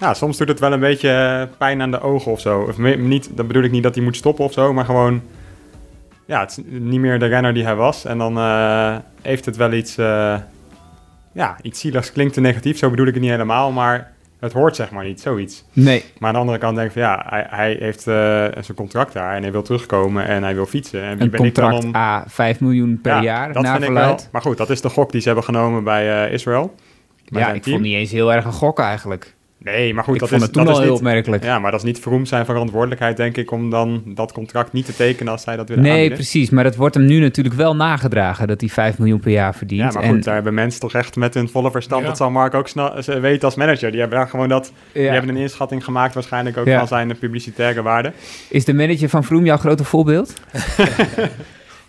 Ja, 0.00 0.14
soms 0.14 0.36
doet 0.36 0.48
het 0.48 0.60
wel 0.60 0.72
een 0.72 0.80
beetje 0.80 1.48
pijn 1.58 1.82
aan 1.82 1.90
de 1.90 2.00
ogen 2.00 2.32
of 2.32 2.40
zo. 2.40 2.60
Of 2.60 2.78
niet, 2.78 3.36
dan 3.36 3.46
bedoel 3.46 3.62
ik 3.62 3.70
niet 3.70 3.82
dat 3.82 3.94
hij 3.94 4.04
moet 4.04 4.16
stoppen 4.16 4.44
of 4.44 4.52
zo, 4.52 4.72
maar 4.72 4.84
gewoon 4.84 5.22
ja, 6.30 6.40
het 6.40 6.50
is 6.50 6.58
niet 6.66 7.00
meer 7.00 7.18
de 7.18 7.26
renner 7.26 7.54
die 7.54 7.64
hij 7.64 7.74
was. 7.74 8.04
En 8.04 8.18
dan 8.18 8.38
uh, 8.38 8.96
heeft 9.22 9.44
het 9.44 9.56
wel 9.56 9.72
iets, 9.72 9.98
uh, 9.98 10.36
ja, 11.32 11.56
iets 11.62 11.80
zieligs. 11.80 12.12
Klinkt 12.12 12.34
te 12.34 12.40
negatief, 12.40 12.78
zo 12.78 12.90
bedoel 12.90 13.06
ik 13.06 13.12
het 13.12 13.22
niet 13.22 13.30
helemaal. 13.30 13.72
Maar 13.72 14.12
het 14.38 14.52
hoort 14.52 14.76
zeg 14.76 14.90
maar 14.90 15.04
niet, 15.04 15.20
zoiets. 15.20 15.64
Nee. 15.72 16.04
Maar 16.18 16.28
aan 16.28 16.34
de 16.34 16.40
andere 16.40 16.58
kant 16.58 16.76
denk 16.76 16.86
ik 16.86 16.92
van 16.92 17.02
ja, 17.02 17.24
hij, 17.28 17.46
hij 17.48 17.76
heeft 17.80 18.06
uh, 18.06 18.14
zijn 18.60 18.74
contract 18.76 19.12
daar 19.12 19.34
en 19.36 19.42
hij 19.42 19.52
wil 19.52 19.62
terugkomen 19.62 20.26
en 20.26 20.42
hij 20.42 20.54
wil 20.54 20.66
fietsen. 20.66 21.02
En 21.02 21.14
wie 21.14 21.24
Een 21.24 21.30
ben 21.30 21.40
contract 21.40 21.74
ik 21.74 21.80
dan 21.80 21.90
om... 21.90 21.96
A, 21.96 22.24
5 22.26 22.60
miljoen 22.60 23.00
per 23.02 23.14
ja, 23.14 23.22
jaar, 23.22 23.52
dat 23.52 23.68
vind 23.68 23.82
ik 23.82 23.90
wel. 23.90 24.18
Maar 24.32 24.42
goed, 24.42 24.56
dat 24.56 24.70
is 24.70 24.80
de 24.80 24.88
gok 24.88 25.12
die 25.12 25.20
ze 25.20 25.26
hebben 25.26 25.44
genomen 25.44 25.84
bij 25.84 26.30
Israël. 26.30 26.74
Ja, 27.24 27.52
ik 27.52 27.62
team. 27.62 27.74
vond 27.74 27.86
niet 27.86 27.96
eens 27.96 28.10
heel 28.10 28.32
erg 28.32 28.44
een 28.44 28.52
gok 28.52 28.78
eigenlijk. 28.78 29.34
Nee, 29.64 29.94
maar 29.94 30.04
goed, 30.04 30.14
ik 30.14 30.20
dat 30.20 30.28
vond 30.28 30.40
is, 30.40 30.46
het 30.46 30.56
toen 30.56 30.64
dat 30.64 30.72
al 30.74 30.78
is 30.80 30.84
heel 30.86 30.94
niet, 30.94 31.02
opmerkelijk. 31.06 31.44
Ja, 31.44 31.58
maar 31.58 31.70
dat 31.70 31.80
is 31.80 31.86
niet 31.86 31.98
Vroom 32.00 32.26
zijn 32.26 32.44
verantwoordelijkheid, 32.44 33.16
denk 33.16 33.36
ik, 33.36 33.50
om 33.50 33.70
dan 33.70 34.02
dat 34.06 34.32
contract 34.32 34.72
niet 34.72 34.86
te 34.86 34.96
tekenen 34.96 35.32
als 35.32 35.42
zij 35.42 35.56
dat 35.56 35.68
willen 35.68 35.82
Nee, 35.82 35.92
aanbieden. 35.92 36.16
precies. 36.16 36.50
Maar 36.50 36.64
dat 36.64 36.76
wordt 36.76 36.94
hem 36.94 37.04
nu 37.04 37.20
natuurlijk 37.20 37.56
wel 37.56 37.76
nagedragen, 37.76 38.48
dat 38.48 38.60
hij 38.60 38.70
5 38.70 38.98
miljoen 38.98 39.20
per 39.20 39.30
jaar 39.30 39.54
verdient. 39.54 39.92
Ja, 39.92 40.00
maar 40.00 40.08
goed, 40.08 40.24
daar 40.24 40.34
hebben 40.34 40.54
mensen 40.54 40.80
toch 40.80 40.92
echt 40.94 41.16
met 41.16 41.34
hun 41.34 41.48
volle 41.48 41.70
verstand, 41.70 42.02
Ja. 42.02 42.08
dat 42.08 42.16
zal 42.16 42.30
Mark 42.30 42.54
ook 42.54 42.68
snel 42.68 42.94
weten 43.20 43.44
als 43.44 43.54
manager. 43.54 43.90
Die 43.90 44.00
hebben 44.00 44.18
daar 44.18 44.28
gewoon 44.28 44.48
dat, 44.48 44.72
die 44.92 45.08
hebben 45.08 45.30
een 45.30 45.42
inschatting 45.42 45.84
gemaakt 45.84 46.14
waarschijnlijk 46.14 46.56
ook 46.56 46.66
Ja. 46.66 46.78
van 46.78 46.88
zijn 46.88 47.18
publicitaire 47.18 47.82
waarde. 47.82 48.12
Is 48.48 48.64
de 48.64 48.74
manager 48.74 49.08
van 49.08 49.24
Vroom 49.24 49.44
jouw 49.44 49.56
grote 49.56 49.84
voorbeeld? 49.84 50.34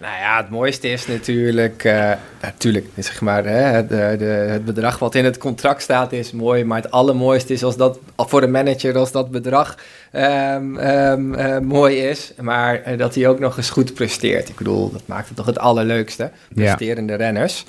Nou 0.02 0.14
ja, 0.20 0.38
het 0.38 0.50
mooiste 0.50 0.88
is 0.88 1.08
natuurlijk, 1.08 1.84
eh, 1.84 2.12
natuurlijk 2.42 2.88
zeg 2.98 3.22
maar, 3.22 3.46
hè, 3.46 3.62
het, 3.62 3.90
de, 3.90 4.16
de, 4.18 4.26
het 4.26 4.66
bedrag 4.66 5.00
wat 5.00 5.16
in 5.16 5.26
het 5.26 5.38
contract 5.38 5.82
staat 5.82 6.12
is 6.12 6.32
mooi, 6.32 6.64
maar 6.64 6.82
het 6.82 6.92
allermooiste 6.92 7.54
is 7.54 7.64
als 7.64 7.78
dat 7.78 8.00
voor 8.18 8.42
de 8.42 8.48
manager 8.48 8.98
als 8.98 9.12
dat 9.12 9.32
bedrag 9.32 9.78
ehm, 10.12 10.78
ehm, 10.78 11.34
eh, 11.34 11.60
mooi 11.60 11.98
is, 11.98 12.34
maar 12.40 12.82
eh, 12.82 12.98
dat 12.98 13.16
hij 13.16 13.28
ook 13.28 13.40
nog 13.40 13.58
eens 13.58 13.70
goed 13.70 13.94
presteert. 13.94 14.50
Ik 14.50 14.56
bedoel, 14.56 14.92
dat 14.92 15.02
maakt 15.06 15.28
het 15.28 15.38
toch 15.38 15.46
het 15.46 15.60
allerleukste, 15.60 16.32
presterende 16.54 17.16
renners. 17.16 17.66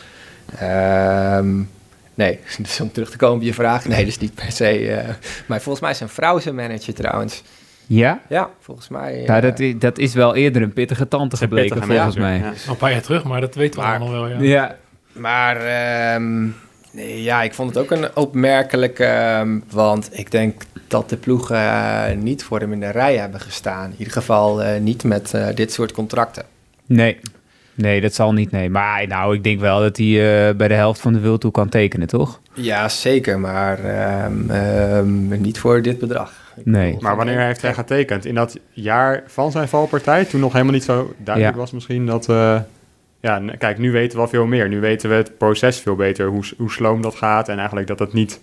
Ehm, 0.58 1.60
nee, 2.14 2.38
dus 2.58 2.80
om 2.80 2.92
terug 2.92 3.10
te 3.10 3.16
komen 3.16 3.36
op 3.36 3.42
je 3.42 3.54
vraag, 3.54 3.86
nee, 3.86 4.04
dus 4.04 4.18
niet 4.18 4.34
per 4.34 4.52
se. 4.52 5.04
maar 5.46 5.60
volgens 5.60 5.80
mij 5.84 5.90
is 5.92 6.00
een 6.00 6.08
vrouw 6.08 6.38
zijn 6.38 6.54
manager 6.54 6.94
trouwens. 6.94 7.42
Ja? 7.86 8.20
Ja, 8.28 8.50
volgens 8.60 8.88
mij. 8.88 9.22
Nou, 9.26 9.36
eh, 9.40 9.42
dat, 9.42 9.58
is, 9.58 9.74
dat 9.78 9.98
is 9.98 10.14
wel 10.14 10.34
eerder 10.34 10.62
een 10.62 10.72
pittige 10.72 11.08
tante 11.08 11.36
gebleken, 11.36 11.74
pittige 11.74 11.92
volgens 11.92 12.16
mij. 12.16 12.36
ja. 12.38 12.44
Al 12.48 12.52
een 12.68 12.76
paar 12.76 12.90
jaar 12.92 13.02
terug, 13.02 13.24
maar 13.24 13.40
dat 13.40 13.54
weten 13.54 13.80
we 13.80 13.86
Maar- 13.86 14.00
allemaal 14.00 14.28
wel. 14.28 14.28
Ja. 14.28 14.40
Ja. 14.40 14.76
Maar 15.12 15.56
ehm, 15.56 16.42
nee, 16.92 17.22
ja, 17.22 17.42
ik 17.42 17.54
vond 17.54 17.74
het 17.74 17.78
ook 17.84 17.90
een 17.90 18.16
opmerkelijk, 18.16 18.98
ehm, 18.98 19.58
want 19.70 20.08
ik 20.18 20.30
denk 20.30 20.62
dat 20.88 21.08
de 21.08 21.16
ploegen 21.16 21.56
eh, 21.56 22.16
niet 22.16 22.44
voor 22.44 22.60
hem 22.60 22.72
in 22.72 22.80
de 22.80 22.90
rij 22.90 23.16
hebben 23.16 23.40
gestaan. 23.40 23.84
In 23.90 23.94
ieder 23.98 24.12
geval 24.12 24.62
eh, 24.62 24.80
niet 24.80 25.04
met 25.04 25.34
eh, 25.34 25.46
dit 25.54 25.72
soort 25.72 25.92
contracten. 25.92 26.44
Nee. 26.86 27.18
Nee, 27.74 28.00
dat 28.00 28.14
zal 28.14 28.32
niet, 28.32 28.50
nee. 28.50 28.70
Maar 28.70 29.06
nou, 29.06 29.34
ik 29.34 29.44
denk 29.44 29.60
wel 29.60 29.80
dat 29.80 29.96
hij 29.96 30.06
eh, 30.48 30.54
bij 30.56 30.68
de 30.68 30.74
helft 30.74 31.00
van 31.00 31.12
de 31.12 31.20
World 31.20 31.40
Tour 31.40 31.54
kan 31.54 31.68
tekenen, 31.68 32.06
toch? 32.06 32.40
Ja, 32.54 32.88
zeker, 32.88 33.38
maar 33.40 33.78
ehm, 33.84 34.50
ehm, 34.50 35.40
niet 35.40 35.58
voor 35.58 35.82
dit 35.82 35.98
bedrag. 35.98 36.32
Ik 36.56 36.66
Nee. 36.66 36.96
Maar 37.00 37.16
wanneer 37.16 37.40
heeft 37.40 37.62
hij 37.62 37.74
getekend? 37.74 38.24
In 38.24 38.34
dat 38.34 38.58
jaar 38.70 39.22
van 39.26 39.50
zijn 39.50 39.68
valpartij, 39.68 40.24
toen 40.24 40.40
nog 40.40 40.52
helemaal 40.52 40.72
niet 40.74 40.84
zo 40.84 41.14
duidelijk 41.18 41.54
Ja. 41.54 41.60
was 41.60 41.72
misschien 41.72 42.06
dat... 42.06 42.28
eh, 42.28 42.60
ja, 43.20 43.42
kijk, 43.58 43.78
nu 43.78 43.90
weten 43.92 44.10
we 44.10 44.16
wel 44.16 44.28
veel 44.28 44.46
meer. 44.46 44.68
Nu 44.68 44.80
weten 44.80 45.08
we 45.08 45.14
het 45.14 45.38
proces 45.38 45.80
veel 45.80 45.96
beter, 45.96 46.26
hoe, 46.26 46.44
hoe 46.56 46.70
sloom 46.72 47.02
dat 47.02 47.14
gaat. 47.14 47.48
En 47.48 47.56
eigenlijk 47.56 47.86
dat 47.86 47.98
het 47.98 48.12
niet... 48.12 48.40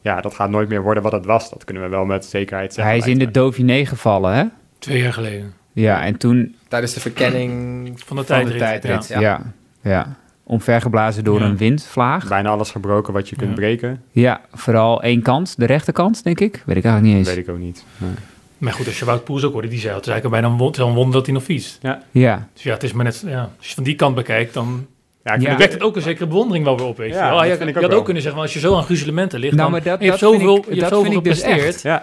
Ja, 0.00 0.20
dat 0.20 0.34
gaat 0.34 0.50
nooit 0.50 0.68
meer 0.68 0.82
worden 0.82 1.02
wat 1.02 1.12
het 1.12 1.24
was. 1.24 1.50
Dat 1.50 1.64
kunnen 1.64 1.82
we 1.82 1.88
wel 1.88 2.04
met 2.04 2.24
zekerheid 2.24 2.74
zeggen. 2.74 2.92
hij 2.94 3.02
is 3.02 3.06
in 3.12 3.18
de. 3.18 3.30
Dauphiné 3.30 3.86
gevallen, 3.86 4.34
hè? 4.34 4.44
Twee 4.78 5.00
jaar 5.02 5.12
geleden. 5.12 5.52
Ja, 5.72 6.02
en 6.04 6.16
toen 6.16 6.56
Tijdens 6.68 6.94
de 6.94 7.00
verkenning 7.00 7.86
Van 7.86 8.16
de 8.16 8.24
van 8.24 8.24
tijdrit. 8.24 8.52
de 8.52 8.58
tijdrit. 8.58 9.08
ja. 9.08 9.20
Ja. 9.20 9.42
ja. 9.82 10.16
Omvergeblazen 10.50 11.24
door 11.24 11.38
Ja. 11.40 11.44
een 11.46 11.56
windvlaag. 11.56 12.28
Bijna 12.28 12.48
alles 12.48 12.70
gebroken 12.70 13.12
wat 13.12 13.28
je 13.28 13.36
kunt 13.36 13.48
Ja. 13.50 13.54
breken. 13.56 14.02
Ja, 14.10 14.40
vooral 14.52 15.02
één 15.02 15.22
kant, 15.22 15.54
de 15.56 15.64
rechterkant, 15.66 16.24
denk 16.24 16.40
ik. 16.40 16.62
Weet 16.66 16.76
ik 16.76 16.84
eigenlijk 16.84 17.02
niet 17.16 17.26
eens. 17.26 17.34
weet 17.36 17.46
ik 17.48 17.52
ook 17.54 17.58
niet. 17.60 17.84
Nee. 17.96 18.10
Maar 18.58 18.72
goed, 18.72 18.86
als 18.86 18.98
je 18.98 19.04
Wout 19.04 19.24
Poels 19.24 19.44
ook 19.44 19.52
hoorde, 19.52 19.68
die 19.68 19.78
zei 19.78 19.94
het 19.94 20.06
is 20.06 20.08
eigenlijk 20.12 20.40
bijna 20.40 20.52
een, 20.54 20.58
won- 20.60 20.66
het 20.66 20.76
is 20.76 20.82
wel 20.82 20.90
een 20.90 20.96
wonder 20.98 21.14
dat 21.14 21.24
hij 21.26 21.34
nog 21.34 21.42
fietst. 21.44 21.78
Ja, 21.82 22.46
Dus 22.52 22.62
ja, 22.62 22.72
het 22.72 22.82
is 22.82 22.92
maar 22.92 23.04
net, 23.04 23.22
ja, 23.26 23.50
als 23.58 23.68
je 23.68 23.74
van 23.74 23.84
die 23.84 23.94
kant 23.94 24.14
bekijkt, 24.14 24.54
dan 24.54 24.86
Ja, 25.24 25.34
ik 25.34 25.40
Ja. 25.40 25.46
vind 25.46 25.58
wekt 25.58 25.72
het 25.72 25.82
ook 25.82 25.96
een 25.96 26.02
zekere 26.02 26.26
bewondering 26.26 26.64
wel 26.64 26.76
weer 26.76 26.86
op. 26.86 26.96
Weet 26.96 27.08
je. 27.08 27.14
Ja, 27.14 27.28
wel. 27.28 27.36
dat 27.38 27.46
je 27.46 27.52
ik 27.52 27.58
je 27.60 27.66
ook 27.68 27.74
had 27.80 27.86
wel. 27.90 27.98
ook 27.98 28.04
kunnen 28.04 28.22
zeggen, 28.22 28.40
van, 28.40 28.50
als 28.50 28.60
je 28.62 28.68
zo 28.68 28.76
aan 28.76 28.82
gruzelementen 28.82 29.38
ligt, 29.40 29.54
Nou, 29.56 29.62
dan, 29.62 29.72
maar 29.80 29.90
dat- 29.90 30.00
je 30.00 30.06
hebt 30.08 30.20
dat 30.20 30.30
vind 30.30 30.40
zoveel, 30.42 30.56
ik- 30.56 30.62
je 30.64 30.68
hebt 30.68 30.80
dat 30.80 30.88
zoveel 30.88 31.12
vind 31.12 31.26
ik 31.26 31.32
dus. 31.72 31.82
Ja, 31.82 32.02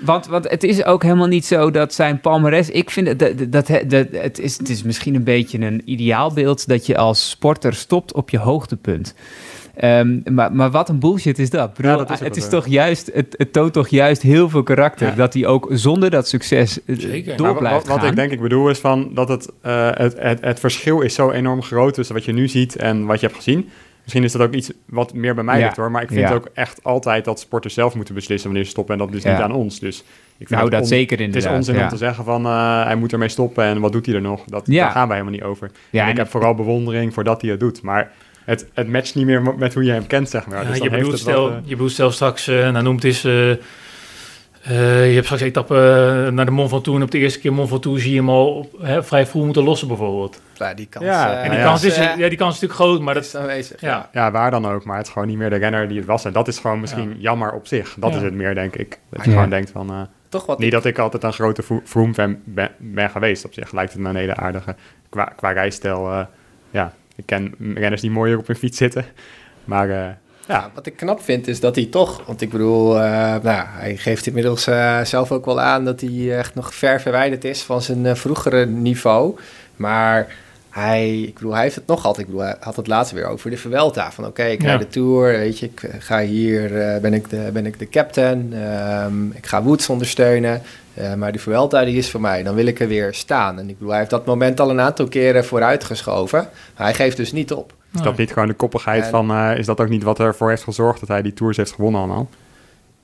want, 0.00 0.26
want 0.26 0.50
het 0.50 0.64
is 0.64 0.84
ook 0.84 1.02
helemaal 1.02 1.26
niet 1.26 1.46
zo 1.46 1.70
dat 1.70 1.94
zijn 1.94 2.20
palmares... 2.20 2.70
Ik 2.70 2.90
vind 2.90 3.06
het, 3.06 3.18
dat, 3.18 3.38
dat, 3.38 3.66
dat, 3.86 4.06
het, 4.10 4.38
is, 4.38 4.58
het 4.58 4.68
is 4.68 4.82
misschien 4.82 5.14
een 5.14 5.24
beetje 5.24 5.60
een 5.60 5.82
ideaalbeeld... 5.84 6.68
dat 6.68 6.86
je 6.86 6.96
als 6.96 7.30
sporter 7.30 7.74
stopt 7.74 8.12
op 8.12 8.30
je 8.30 8.38
hoogtepunt. 8.38 9.14
Ehm, 9.76 10.20
maar, 10.34 10.52
maar 10.52 10.70
wat 10.70 10.88
een 10.88 10.98
bullshit 10.98 11.38
is 11.38 11.50
dat? 11.50 11.74
Bedoel, 11.74 11.90
Ja, 11.90 11.96
dat 11.96 12.10
is 12.10 12.20
het, 12.20 12.36
is 12.36 12.48
toch 12.48 12.66
juist, 12.66 13.10
het, 13.14 13.34
het 13.38 13.52
toont 13.52 13.72
toch 13.72 13.88
juist 13.88 14.22
heel 14.22 14.48
veel 14.48 14.62
karakter... 14.62 15.08
Ja. 15.08 15.14
dat 15.14 15.34
hij 15.34 15.46
ook 15.46 15.68
zonder 15.70 16.10
dat 16.10 16.28
succes 16.28 16.84
eh, 16.84 16.98
Zeker. 16.98 17.36
door 17.36 17.46
maar 17.46 17.56
blijft 17.56 17.76
wat, 17.76 17.86
wat 17.86 17.98
gaan. 17.98 18.08
ik 18.08 18.16
denk 18.16 18.30
ik 18.30 18.40
bedoel 18.40 18.68
is 18.68 18.78
van 18.78 19.10
dat 19.14 19.28
het, 19.28 19.48
eh, 19.60 19.90
het, 19.92 20.14
het, 20.18 20.40
het 20.40 20.60
verschil 20.60 21.00
is 21.00 21.14
zo 21.14 21.30
enorm 21.30 21.62
groot 21.62 21.94
tussen 21.94 22.14
wat 22.14 22.24
je 22.24 22.32
nu 22.32 22.48
ziet 22.48 22.76
en 22.76 23.06
wat 23.06 23.20
je 23.20 23.26
hebt 23.26 23.38
gezien. 23.38 23.68
Misschien 24.02 24.24
is 24.24 24.32
dat 24.32 24.42
ook 24.42 24.52
iets 24.52 24.72
wat 24.86 25.14
meer 25.14 25.34
bij 25.34 25.44
mij 25.44 25.58
Ja. 25.58 25.64
ligt 25.64 25.76
hoor, 25.76 25.90
maar 25.90 26.02
ik 26.02 26.08
vind 26.08 26.20
Ja. 26.20 26.32
ook 26.34 26.48
echt 26.54 26.84
altijd 26.84 27.24
dat 27.24 27.40
sporters 27.40 27.74
zelf 27.74 27.94
moeten 27.94 28.14
beslissen 28.14 28.46
wanneer 28.48 28.64
ze 28.64 28.70
stoppen 28.72 28.98
en 29.00 29.06
dat 29.10 29.22
Ja. 29.22 29.32
niet 29.32 29.40
aan 29.42 29.52
ons. 29.52 29.78
Dus 29.80 29.98
ik 29.98 30.04
vind 30.36 30.50
nou, 30.50 30.62
het 30.62 30.72
dat 30.72 30.80
on- 30.80 30.86
zeker 30.86 31.16
Het 31.16 31.26
inderdaad. 31.26 31.50
is 31.52 31.56
onzin 31.58 31.74
ja. 31.74 31.82
om 31.82 31.88
te 31.88 31.96
zeggen 31.96 32.24
van 32.24 32.46
eh, 32.46 32.84
hij 32.84 32.96
moet 32.96 33.12
ermee 33.12 33.28
stoppen 33.28 33.64
en 33.64 33.80
wat 33.80 33.92
doet 33.92 34.06
hij 34.06 34.14
er 34.14 34.20
nog. 34.20 34.44
Dat, 34.46 34.62
Ja. 34.66 34.82
Daar 34.84 34.92
gaan 34.92 35.08
wij 35.08 35.16
helemaal 35.16 35.38
niet 35.38 35.48
over. 35.48 35.70
Ja, 35.90 36.02
en 36.04 36.08
ik 36.10 36.14
en- 36.14 36.20
heb 36.22 36.30
vooral 36.30 36.54
bewondering 36.54 37.14
voor 37.14 37.24
dat 37.24 37.40
hij 37.40 37.50
het 37.50 37.60
doet. 37.60 37.82
Maar 37.82 38.12
het, 38.44 38.66
het 38.74 38.88
matcht 38.88 39.14
niet 39.14 39.26
meer 39.26 39.54
met 39.58 39.74
hoe 39.74 39.84
je 39.84 39.90
hem 39.92 40.06
kent, 40.06 40.28
zeg 40.30 40.46
maar. 40.46 40.62
Ja, 40.62 40.68
dus 40.70 40.78
je, 40.78 40.90
bedoelt 40.90 41.12
het 41.12 41.20
stel, 41.20 41.50
eh, 41.50 41.56
je 41.64 41.70
bedoelt 41.74 41.90
stel 41.92 42.10
straks, 42.10 42.48
eh 42.48 42.70
nou 42.70 42.82
noemt 42.84 43.04
eens, 43.04 43.24
eh, 44.62 45.06
je 45.08 45.12
hebt 45.14 45.24
straks 45.24 45.42
etappe 45.42 45.74
eh, 46.26 46.32
naar 46.32 46.44
de 46.44 46.50
Mont 46.50 46.68
Ventoux 46.70 46.96
en 46.98 47.02
op 47.04 47.10
de 47.10 47.18
eerste 47.18 47.40
keer 47.40 47.52
Mont 47.52 47.68
Ventoux 47.68 48.00
zie 48.02 48.10
je 48.10 48.16
hem 48.16 48.28
al 48.28 48.54
op, 48.54 48.74
hè, 48.80 49.02
vrij 49.02 49.26
vroeg 49.26 49.44
moeten 49.44 49.62
lossen 49.62 49.88
bijvoorbeeld. 49.88 50.40
Ja, 50.54 50.74
die 50.74 50.86
kans, 50.86 51.04
Ja, 51.04 51.32
eh, 51.32 51.44
En 51.44 51.50
die, 51.50 51.58
ja. 51.58 51.64
kans 51.64 51.84
is, 51.84 51.96
ja, 51.96 52.14
die 52.16 52.36
kans 52.36 52.54
is 52.54 52.60
natuurlijk 52.60 52.72
groot, 52.72 53.00
maar 53.00 53.16
is 53.16 53.30
dat, 53.30 53.40
aanwezig. 53.40 53.80
ja. 53.80 54.08
ja, 54.12 54.30
waar 54.30 54.50
dan 54.50 54.66
ook. 54.66 54.84
Maar 54.84 54.96
het 54.96 55.06
is 55.06 55.12
gewoon 55.12 55.28
niet 55.28 55.36
meer 55.36 55.50
de 55.50 55.56
renner 55.56 55.88
die 55.88 55.96
het 55.98 56.06
was. 56.06 56.24
En 56.24 56.32
dat 56.32 56.48
is 56.48 56.58
gewoon 56.58 56.80
misschien 56.80 57.08
Ja. 57.10 57.16
jammer 57.18 57.52
op 57.52 57.66
zich. 57.66 57.94
Dat 57.98 58.10
Ja. 58.10 58.16
is 58.16 58.22
het 58.22 58.34
meer, 58.34 58.54
denk 58.54 58.76
ik. 58.76 58.98
Dat 59.10 59.24
je 59.24 59.30
Ja. 59.30 59.34
gewoon 59.36 59.50
denkt 59.50 59.70
van... 59.70 59.90
eh, 59.90 60.00
Toch 60.28 60.46
wat 60.46 60.58
Niet 60.58 60.72
dat 60.72 60.84
ik 60.84 60.98
altijd 60.98 61.22
een 61.22 61.32
grote 61.32 61.62
Fro- 61.62 61.82
Froome-fan 61.84 62.38
ben, 62.44 62.70
ben 62.78 63.10
geweest. 63.10 63.44
Op 63.44 63.52
zich 63.52 63.72
lijkt 63.72 63.92
het 63.92 64.02
me 64.02 64.08
een 64.08 64.16
hele 64.16 64.36
aardige... 64.36 64.74
Qua, 65.08 65.24
qua 65.36 65.50
rijstijl, 65.50 66.10
eh, 66.12 66.20
ja. 66.70 66.92
Ik 67.16 67.26
ken 67.26 67.54
renners 67.74 68.00
die 68.00 68.10
mooier 68.10 68.38
op 68.38 68.46
hun 68.46 68.56
fiets 68.56 68.76
zitten. 68.78 69.04
Maar 69.64 69.90
eh, 69.90 70.06
ja, 70.50 70.70
wat 70.74 70.86
ik 70.86 70.96
knap 70.96 71.22
vind 71.22 71.48
is 71.48 71.60
dat 71.60 71.74
hij 71.74 71.84
toch, 71.86 72.22
want 72.26 72.40
ik 72.40 72.50
bedoel, 72.50 73.00
eh, 73.00 73.02
nou, 73.42 73.64
hij 73.68 73.96
geeft 73.96 74.26
inmiddels 74.26 74.66
eh, 74.66 75.04
zelf 75.04 75.32
ook 75.32 75.44
wel 75.44 75.60
aan 75.60 75.84
dat 75.84 76.00
hij 76.00 76.38
echt 76.38 76.54
nog 76.54 76.74
ver 76.74 77.00
verwijderd 77.00 77.44
is 77.44 77.62
van 77.62 77.82
zijn 77.82 78.06
eh, 78.06 78.14
vroegere 78.14 78.66
niveau. 78.66 79.36
Maar 79.76 80.34
hij, 80.70 81.20
ik 81.20 81.34
bedoel, 81.34 81.52
hij 81.52 81.62
heeft 81.62 81.74
het 81.74 81.86
nog 81.86 82.04
altijd, 82.04 82.26
ik 82.26 82.32
bedoel, 82.32 82.46
hij 82.48 82.56
had 82.60 82.76
het 82.76 82.86
laatst 82.86 83.12
weer 83.12 83.26
over 83.26 83.50
de 83.50 83.56
Vuelta. 83.56 84.12
Van 84.12 84.26
oké, 84.26 84.44
ik 84.44 84.62
Ja. 84.62 84.66
rijd 84.66 84.80
de 84.80 84.88
Tour, 84.88 85.32
weet 85.32 85.58
je, 85.58 85.66
ik 85.66 85.90
ga 85.98 86.20
hier, 86.20 86.70
ben, 87.02 87.14
ik 87.14 87.30
de, 87.30 87.50
ben 87.52 87.66
ik 87.66 87.78
de 87.78 87.88
captain, 87.88 88.52
ehm, 88.52 89.30
ik 89.30 89.46
ga 89.46 89.62
Woods 89.62 89.88
ondersteunen. 89.88 90.62
Eh, 91.00 91.14
maar 91.14 91.32
de 91.32 91.38
Vuelta 91.38 91.84
die 91.84 91.96
is 91.96 92.10
voor 92.10 92.20
mij, 92.20 92.42
dan 92.42 92.54
wil 92.54 92.66
ik 92.66 92.80
er 92.80 92.88
weer 92.88 93.14
staan. 93.14 93.58
En 93.58 93.68
ik 93.68 93.74
bedoel, 93.74 93.88
hij 93.90 93.98
heeft 93.98 94.10
dat 94.10 94.26
moment 94.26 94.60
al 94.60 94.70
een 94.70 94.80
aantal 94.80 95.08
keren 95.08 95.44
vooruitgeschoven. 95.44 96.48
Maar 96.76 96.86
hij 96.86 96.94
geeft 96.94 97.16
dus 97.16 97.32
niet 97.32 97.52
op. 97.52 97.72
is 97.94 98.00
dat 98.00 98.16
niet 98.16 98.32
gewoon 98.32 98.48
de 98.48 98.54
koppigheid 98.54 99.04
En- 99.04 99.10
van... 99.10 99.30
eh, 99.30 99.58
is 99.58 99.66
dat 99.66 99.80
ook 99.80 99.88
niet 99.88 100.02
wat 100.02 100.18
ervoor 100.20 100.48
heeft 100.48 100.62
gezorgd 100.64 101.00
dat 101.00 101.08
hij 101.08 101.22
die 101.22 101.34
Tours 101.34 101.56
heeft 101.56 101.72
gewonnen 101.72 102.00
allemaal? 102.00 102.28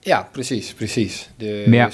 Ja, 0.00 0.28
precies, 0.32 0.72
precies. 0.74 1.30
Dus, 1.36 1.64
Ja. 1.66 1.88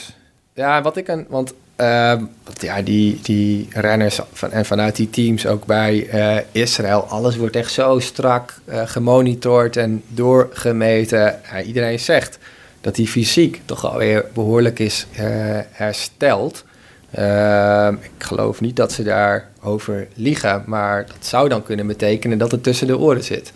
ja. 0.54 0.82
wat 0.82 0.96
ik 0.96 1.08
een, 1.08 1.26
want 1.28 1.54
ehm, 1.76 2.24
want 2.44 2.62
ja, 2.62 2.82
die, 2.82 3.18
die 3.22 3.68
renners 3.70 4.20
van, 4.32 4.50
en 4.50 4.64
vanuit 4.64 4.96
die 4.96 5.10
teams 5.10 5.46
ook 5.46 5.64
bij 5.66 6.08
eh, 6.08 6.36
Israël, 6.52 7.00
alles 7.08 7.36
wordt 7.36 7.56
echt 7.56 7.72
zo 7.72 7.98
strak 7.98 8.54
eh, 8.64 8.82
gemonitord 8.84 9.76
en 9.76 10.02
doorgemeten. 10.08 11.40
Ja, 11.52 11.62
iedereen 11.62 11.98
zegt 12.00 12.38
dat 12.82 12.94
die 12.94 13.06
fysiek 13.06 13.60
toch 13.64 13.92
alweer 13.92 14.24
behoorlijk 14.34 14.78
is 14.78 15.06
eh, 15.16 15.24
hersteld. 15.70 16.64
Ehm, 17.10 17.94
ik 17.94 18.10
geloof 18.18 18.60
niet 18.60 18.76
dat 18.76 18.92
ze 18.92 19.02
daarover 19.02 20.08
liegen, 20.14 20.62
maar 20.66 21.06
dat 21.06 21.26
zou 21.26 21.48
dan 21.48 21.62
kunnen 21.62 21.86
betekenen 21.86 22.38
dat 22.38 22.50
het 22.50 22.62
tussen 22.62 22.86
de 22.86 22.98
oren 22.98 23.24
zit. 23.24 23.52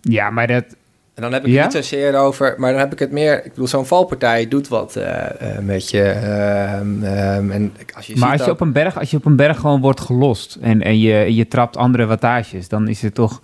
Ja, 0.00 0.30
maar 0.30 0.46
dat... 0.46 0.64
En 1.14 1.22
dan 1.22 1.32
heb 1.32 1.46
ik 1.46 1.54
het 1.54 1.62
niet 1.62 1.72
zozeer 1.72 2.16
over, 2.16 2.54
maar 2.58 2.70
dan 2.70 2.80
heb 2.80 2.92
ik 2.92 2.98
het 2.98 3.10
meer... 3.10 3.44
Ik 3.44 3.50
bedoel, 3.50 3.66
zo'n 3.66 3.86
valpartij 3.86 4.48
doet 4.48 4.68
wat 4.68 4.96
uh, 4.96 5.24
met 5.60 5.90
je. 5.90 6.02
Ehm, 6.02 7.04
ehm, 7.04 7.50
en 7.50 7.72
als 7.94 8.06
je 8.06 8.16
maar 8.16 8.32
als, 8.32 8.44
je 8.44 8.50
op 8.50 8.60
een 8.60 8.72
berg, 8.72 8.98
als 8.98 9.10
je 9.10 9.16
op 9.16 9.24
een 9.24 9.36
berg 9.36 9.60
gewoon 9.60 9.80
wordt 9.80 10.00
gelost 10.00 10.58
en, 10.60 10.82
en 10.82 10.98
je, 10.98 11.34
je 11.34 11.48
trapt 11.48 11.76
andere 11.76 12.06
wattages, 12.06 12.68
dan 12.68 12.88
is 12.88 13.02
het 13.02 13.14
toch... 13.14 13.40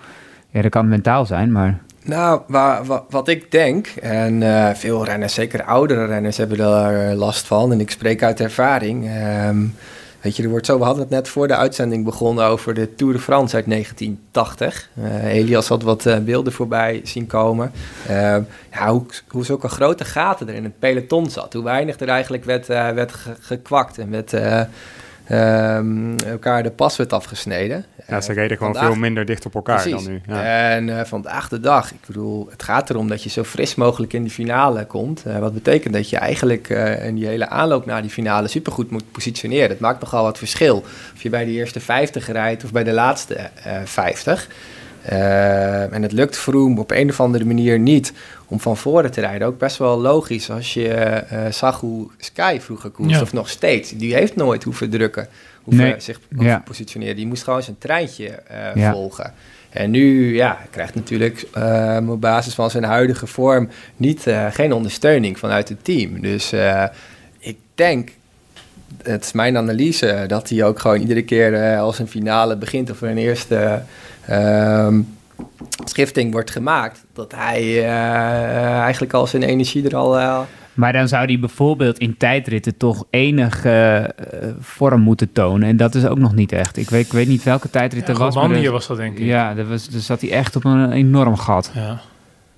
Ja, 0.50 0.62
dat 0.62 0.70
kan 0.70 0.88
mentaal 0.88 1.26
zijn, 1.26 1.52
maar... 1.52 1.80
Nou, 2.04 2.40
wat, 2.46 3.04
wat 3.08 3.28
ik 3.28 3.50
denk, 3.50 3.86
en 3.86 4.40
uh, 4.40 4.70
veel 4.74 5.04
renners, 5.04 5.34
zeker 5.34 5.64
oudere 5.64 6.06
renners, 6.06 6.36
hebben 6.36 6.58
daar 6.58 7.14
last 7.14 7.46
van. 7.46 7.72
En 7.72 7.80
ik 7.80 7.90
spreek 7.90 8.22
uit 8.22 8.40
ervaring. 8.40 9.10
Um, 9.46 9.74
weet 10.20 10.36
je, 10.36 10.42
er 10.42 10.48
wordt 10.48 10.66
zo, 10.66 10.78
we 10.78 10.84
hadden 10.84 11.02
het 11.02 11.12
net 11.12 11.28
voor 11.28 11.48
de 11.48 11.56
uitzending 11.56 12.04
begonnen 12.04 12.44
over 12.44 12.74
de 12.74 12.94
Tour 12.94 13.12
de 13.12 13.18
France 13.18 13.56
uit 13.56 13.66
1980. 13.68 14.88
Uh, 14.98 15.16
eh, 15.16 15.34
Elias 15.34 15.68
had 15.68 15.82
wat 15.82 16.24
beelden 16.24 16.52
voorbij 16.52 17.00
zien 17.04 17.26
komen. 17.26 17.72
Uh, 18.10 18.36
ja, 18.72 18.88
hoe, 18.90 19.04
hoe 19.28 19.44
zulke 19.44 19.68
grote 19.68 20.04
gaten 20.04 20.48
er 20.48 20.54
in 20.54 20.64
het 20.64 20.78
peloton 20.78 21.30
zat. 21.30 21.52
Hoe 21.52 21.64
weinig 21.64 22.00
er 22.00 22.08
eigenlijk 22.08 22.44
werd, 22.44 22.66
werd 22.66 23.14
gekwakt 23.40 23.98
en 23.98 24.10
werd 24.10 24.34
um, 25.30 26.16
elkaar 26.18 26.62
de 26.62 26.70
pas 26.70 26.96
werd 26.96 27.12
afgesneden. 27.12 27.84
Ja, 28.08 28.20
ze 28.20 28.32
reden 28.32 28.56
gewoon 28.56 28.74
veel 28.74 28.94
minder 28.94 29.24
dicht 29.24 29.46
op 29.46 29.54
elkaar 29.54 29.88
dan 29.88 30.04
nu. 30.06 30.20
Ja. 30.26 30.70
En 30.70 30.88
uh, 30.88 31.00
vandaag 31.04 31.48
de 31.48 31.60
dag, 31.60 31.92
ik 31.92 32.06
bedoel, 32.06 32.48
het 32.50 32.62
gaat 32.62 32.90
erom 32.90 33.08
dat 33.08 33.22
je 33.22 33.28
zo 33.28 33.44
fris 33.44 33.74
mogelijk 33.74 34.12
in 34.12 34.24
de 34.24 34.30
finale 34.30 34.86
komt. 34.86 35.22
Uh, 35.26 35.38
wat 35.38 35.54
betekent 35.54 35.94
dat 35.94 36.10
je 36.10 36.16
eigenlijk 36.16 36.68
uh, 36.68 37.06
in 37.06 37.14
die 37.14 37.26
hele 37.26 37.48
aanloop 37.48 37.86
naar 37.86 38.02
die 38.02 38.10
finale 38.10 38.48
supergoed 38.48 38.90
moet 38.90 39.12
positioneren. 39.12 39.68
Het 39.68 39.80
maakt 39.80 40.00
nogal 40.00 40.22
wat 40.22 40.38
verschil 40.38 40.84
of 41.14 41.22
je 41.22 41.28
bij 41.28 41.44
de 41.44 41.50
eerste 41.50 41.80
50 41.80 42.26
rijdt 42.26 42.64
of 42.64 42.72
bij 42.72 42.84
de 42.84 42.92
laatste 42.92 43.50
50. 43.84 44.48
Uh, 45.10 45.92
en 45.92 46.02
het 46.02 46.12
lukt 46.12 46.36
Vroom 46.36 46.78
op 46.78 46.90
een 46.90 47.10
of 47.10 47.20
andere 47.20 47.44
manier 47.44 47.78
niet 47.78 48.12
om 48.46 48.60
van 48.60 48.76
voren 48.76 49.10
te 49.10 49.20
rijden. 49.20 49.46
Ook 49.46 49.58
best 49.58 49.76
wel 49.76 50.00
logisch 50.00 50.50
als 50.50 50.74
je 50.74 51.22
uh, 51.32 51.46
zag 51.50 51.80
hoe 51.80 52.08
Sky 52.18 52.58
vroeger 52.60 52.90
koers, 52.90 53.20
of 53.20 53.32
nog 53.32 53.48
steeds. 53.48 53.90
Die 53.90 54.14
heeft 54.14 54.36
nooit 54.36 54.62
hoeven 54.64 54.90
drukken, 54.90 55.28
hoeven 55.62 55.84
nee. 55.84 55.94
zich 55.98 56.20
ja. 56.38 56.62
positioneren. 56.64 57.16
Die 57.16 57.26
moest 57.26 57.42
gewoon 57.42 57.62
zijn 57.62 57.78
treintje 57.78 58.42
uh, 58.50 58.74
ja. 58.74 58.92
volgen. 58.92 59.34
En 59.70 59.90
nu 59.90 60.34
ja, 60.34 60.58
krijgt 60.70 60.94
natuurlijk 60.94 61.46
op 62.08 62.20
basis 62.20 62.54
van 62.54 62.70
zijn 62.70 62.84
huidige 62.84 63.26
vorm 63.26 63.68
niet, 63.96 64.26
geen 64.50 64.72
ondersteuning 64.72 65.38
vanuit 65.38 65.68
het 65.68 65.84
team. 65.84 66.20
Dus 66.20 66.52
ik 67.38 67.56
denk 67.74 68.10
het 69.02 69.24
is 69.24 69.32
mijn 69.32 69.56
analyse 69.56 70.24
dat 70.26 70.48
hij 70.48 70.64
ook 70.64 70.78
gewoon 70.78 71.00
iedere 71.00 71.22
keer 71.22 71.76
als 71.78 71.98
een 71.98 72.08
finale 72.08 72.56
begint 72.56 72.90
of 72.90 73.00
een 73.00 73.18
eerste 73.18 73.82
schifting 75.84 76.32
wordt 76.32 76.50
gemaakt, 76.50 77.04
dat 77.12 77.34
hij 77.36 77.62
uh, 77.62 78.78
eigenlijk 78.78 79.12
al 79.12 79.26
zijn 79.26 79.42
energie 79.42 79.88
er 79.88 79.96
al. 79.96 80.18
Uh, 80.18 80.40
maar 80.74 80.92
dan 80.92 81.08
zou 81.08 81.24
hij 81.24 81.38
bijvoorbeeld 81.38 81.98
in 81.98 82.16
tijdritten 82.16 82.76
toch 82.76 83.04
enige 83.10 84.14
uh, 84.42 84.48
vorm 84.60 85.00
moeten 85.00 85.32
tonen. 85.32 85.68
En 85.68 85.76
dat 85.76 85.94
is 85.94 86.06
ook 86.06 86.18
nog 86.18 86.34
niet 86.34 86.52
echt. 86.52 86.76
Ik 86.76 86.90
weet, 86.90 87.06
ik 87.06 87.12
weet 87.12 87.28
niet 87.28 87.42
welke 87.42 87.70
tijdritten 87.70 88.14
ja, 88.14 88.30
was. 88.30 88.50
Hier 88.50 88.70
was 88.70 88.86
dat 88.86 88.96
denk 88.96 89.18
ik. 89.18 89.24
Ja, 89.24 89.54
daar, 89.54 89.68
was, 89.68 89.88
daar 89.88 90.00
zat 90.00 90.20
hij 90.20 90.30
echt 90.30 90.56
op 90.56 90.64
een 90.64 90.92
enorm 90.92 91.36
gat. 91.36 91.70
Ja. 91.74 92.00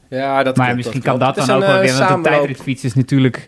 Ja, 0.08 0.42
dat 0.42 0.56
maar 0.56 0.74
misschien 0.74 1.02
kan 1.02 1.18
dat 1.18 1.34
dan 1.34 1.50
ook 1.50 1.60
wel 1.60 1.80
weer. 1.80 1.98
Want 1.98 2.24
de 2.24 2.30
tijdritfiets 2.30 2.84
is 2.84 2.94
natuurlijk 2.94 3.46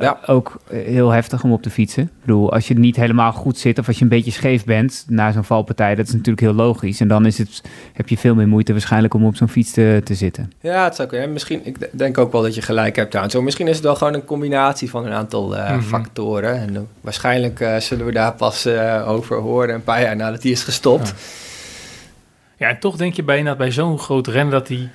ja. 0.00 0.18
ook 0.26 0.60
heel 0.70 1.10
heftig 1.10 1.44
om 1.44 1.52
op 1.52 1.62
te 1.62 1.70
fietsen. 1.70 2.02
Ik 2.02 2.10
bedoel, 2.20 2.52
als 2.52 2.68
je 2.68 2.78
niet 2.78 2.96
helemaal 2.96 3.32
goed 3.32 3.58
zit 3.58 3.78
of 3.78 3.86
als 3.86 3.96
je 3.96 4.02
een 4.02 4.08
beetje 4.08 4.30
scheef 4.30 4.64
bent 4.64 5.04
na 5.08 5.32
zo'n 5.32 5.44
valpartij, 5.44 5.94
dat 5.94 6.06
is 6.06 6.12
natuurlijk 6.12 6.40
heel 6.40 6.52
logisch. 6.52 7.00
En 7.00 7.08
dan 7.08 7.26
is 7.26 7.38
het, 7.38 7.62
heb 7.92 8.08
je 8.08 8.18
veel 8.18 8.34
meer 8.34 8.48
moeite 8.48 8.72
waarschijnlijk 8.72 9.14
om 9.14 9.26
op 9.26 9.36
zo'n 9.36 9.48
fiets 9.48 9.70
te, 9.70 10.00
te 10.04 10.14
zitten. 10.14 10.52
Ja, 10.60 10.84
het 10.84 10.94
zou 10.94 11.08
kunnen. 11.08 11.32
Misschien, 11.32 11.66
ik 11.66 11.88
denk 11.90 12.18
ook 12.18 12.32
wel 12.32 12.42
dat 12.42 12.54
je 12.54 12.62
gelijk 12.62 12.96
hebt 12.96 13.16
aan. 13.16 13.30
Zo, 13.30 13.42
misschien 13.42 13.68
is 13.68 13.74
het 13.74 13.84
wel 13.84 13.94
gewoon 13.94 14.14
een 14.14 14.24
combinatie 14.24 14.90
van 14.90 15.06
een 15.06 15.12
aantal 15.12 15.56
uh, 15.56 15.80
factoren. 15.80 16.56
En 16.56 16.74
uh, 16.74 16.80
waarschijnlijk 17.00 17.60
uh, 17.60 17.76
zullen 17.76 18.06
we 18.06 18.12
daar 18.12 18.32
pas 18.32 18.66
over 19.06 19.36
horen 19.36 19.74
een 19.74 19.84
paar 19.84 20.02
jaar 20.02 20.16
nadat 20.16 20.42
hij 20.42 20.52
is 20.52 20.62
gestopt. 20.62 21.08
Ja. 21.08 22.66
ja, 22.66 22.72
en 22.72 22.78
toch 22.78 22.96
denk 22.96 23.14
je 23.14 23.22
bijna 23.22 23.56
bij 23.56 23.70
zo'n 23.70 23.98
groot 23.98 24.26
renner 24.26 24.52
dat 24.52 24.68
hij 24.68 24.90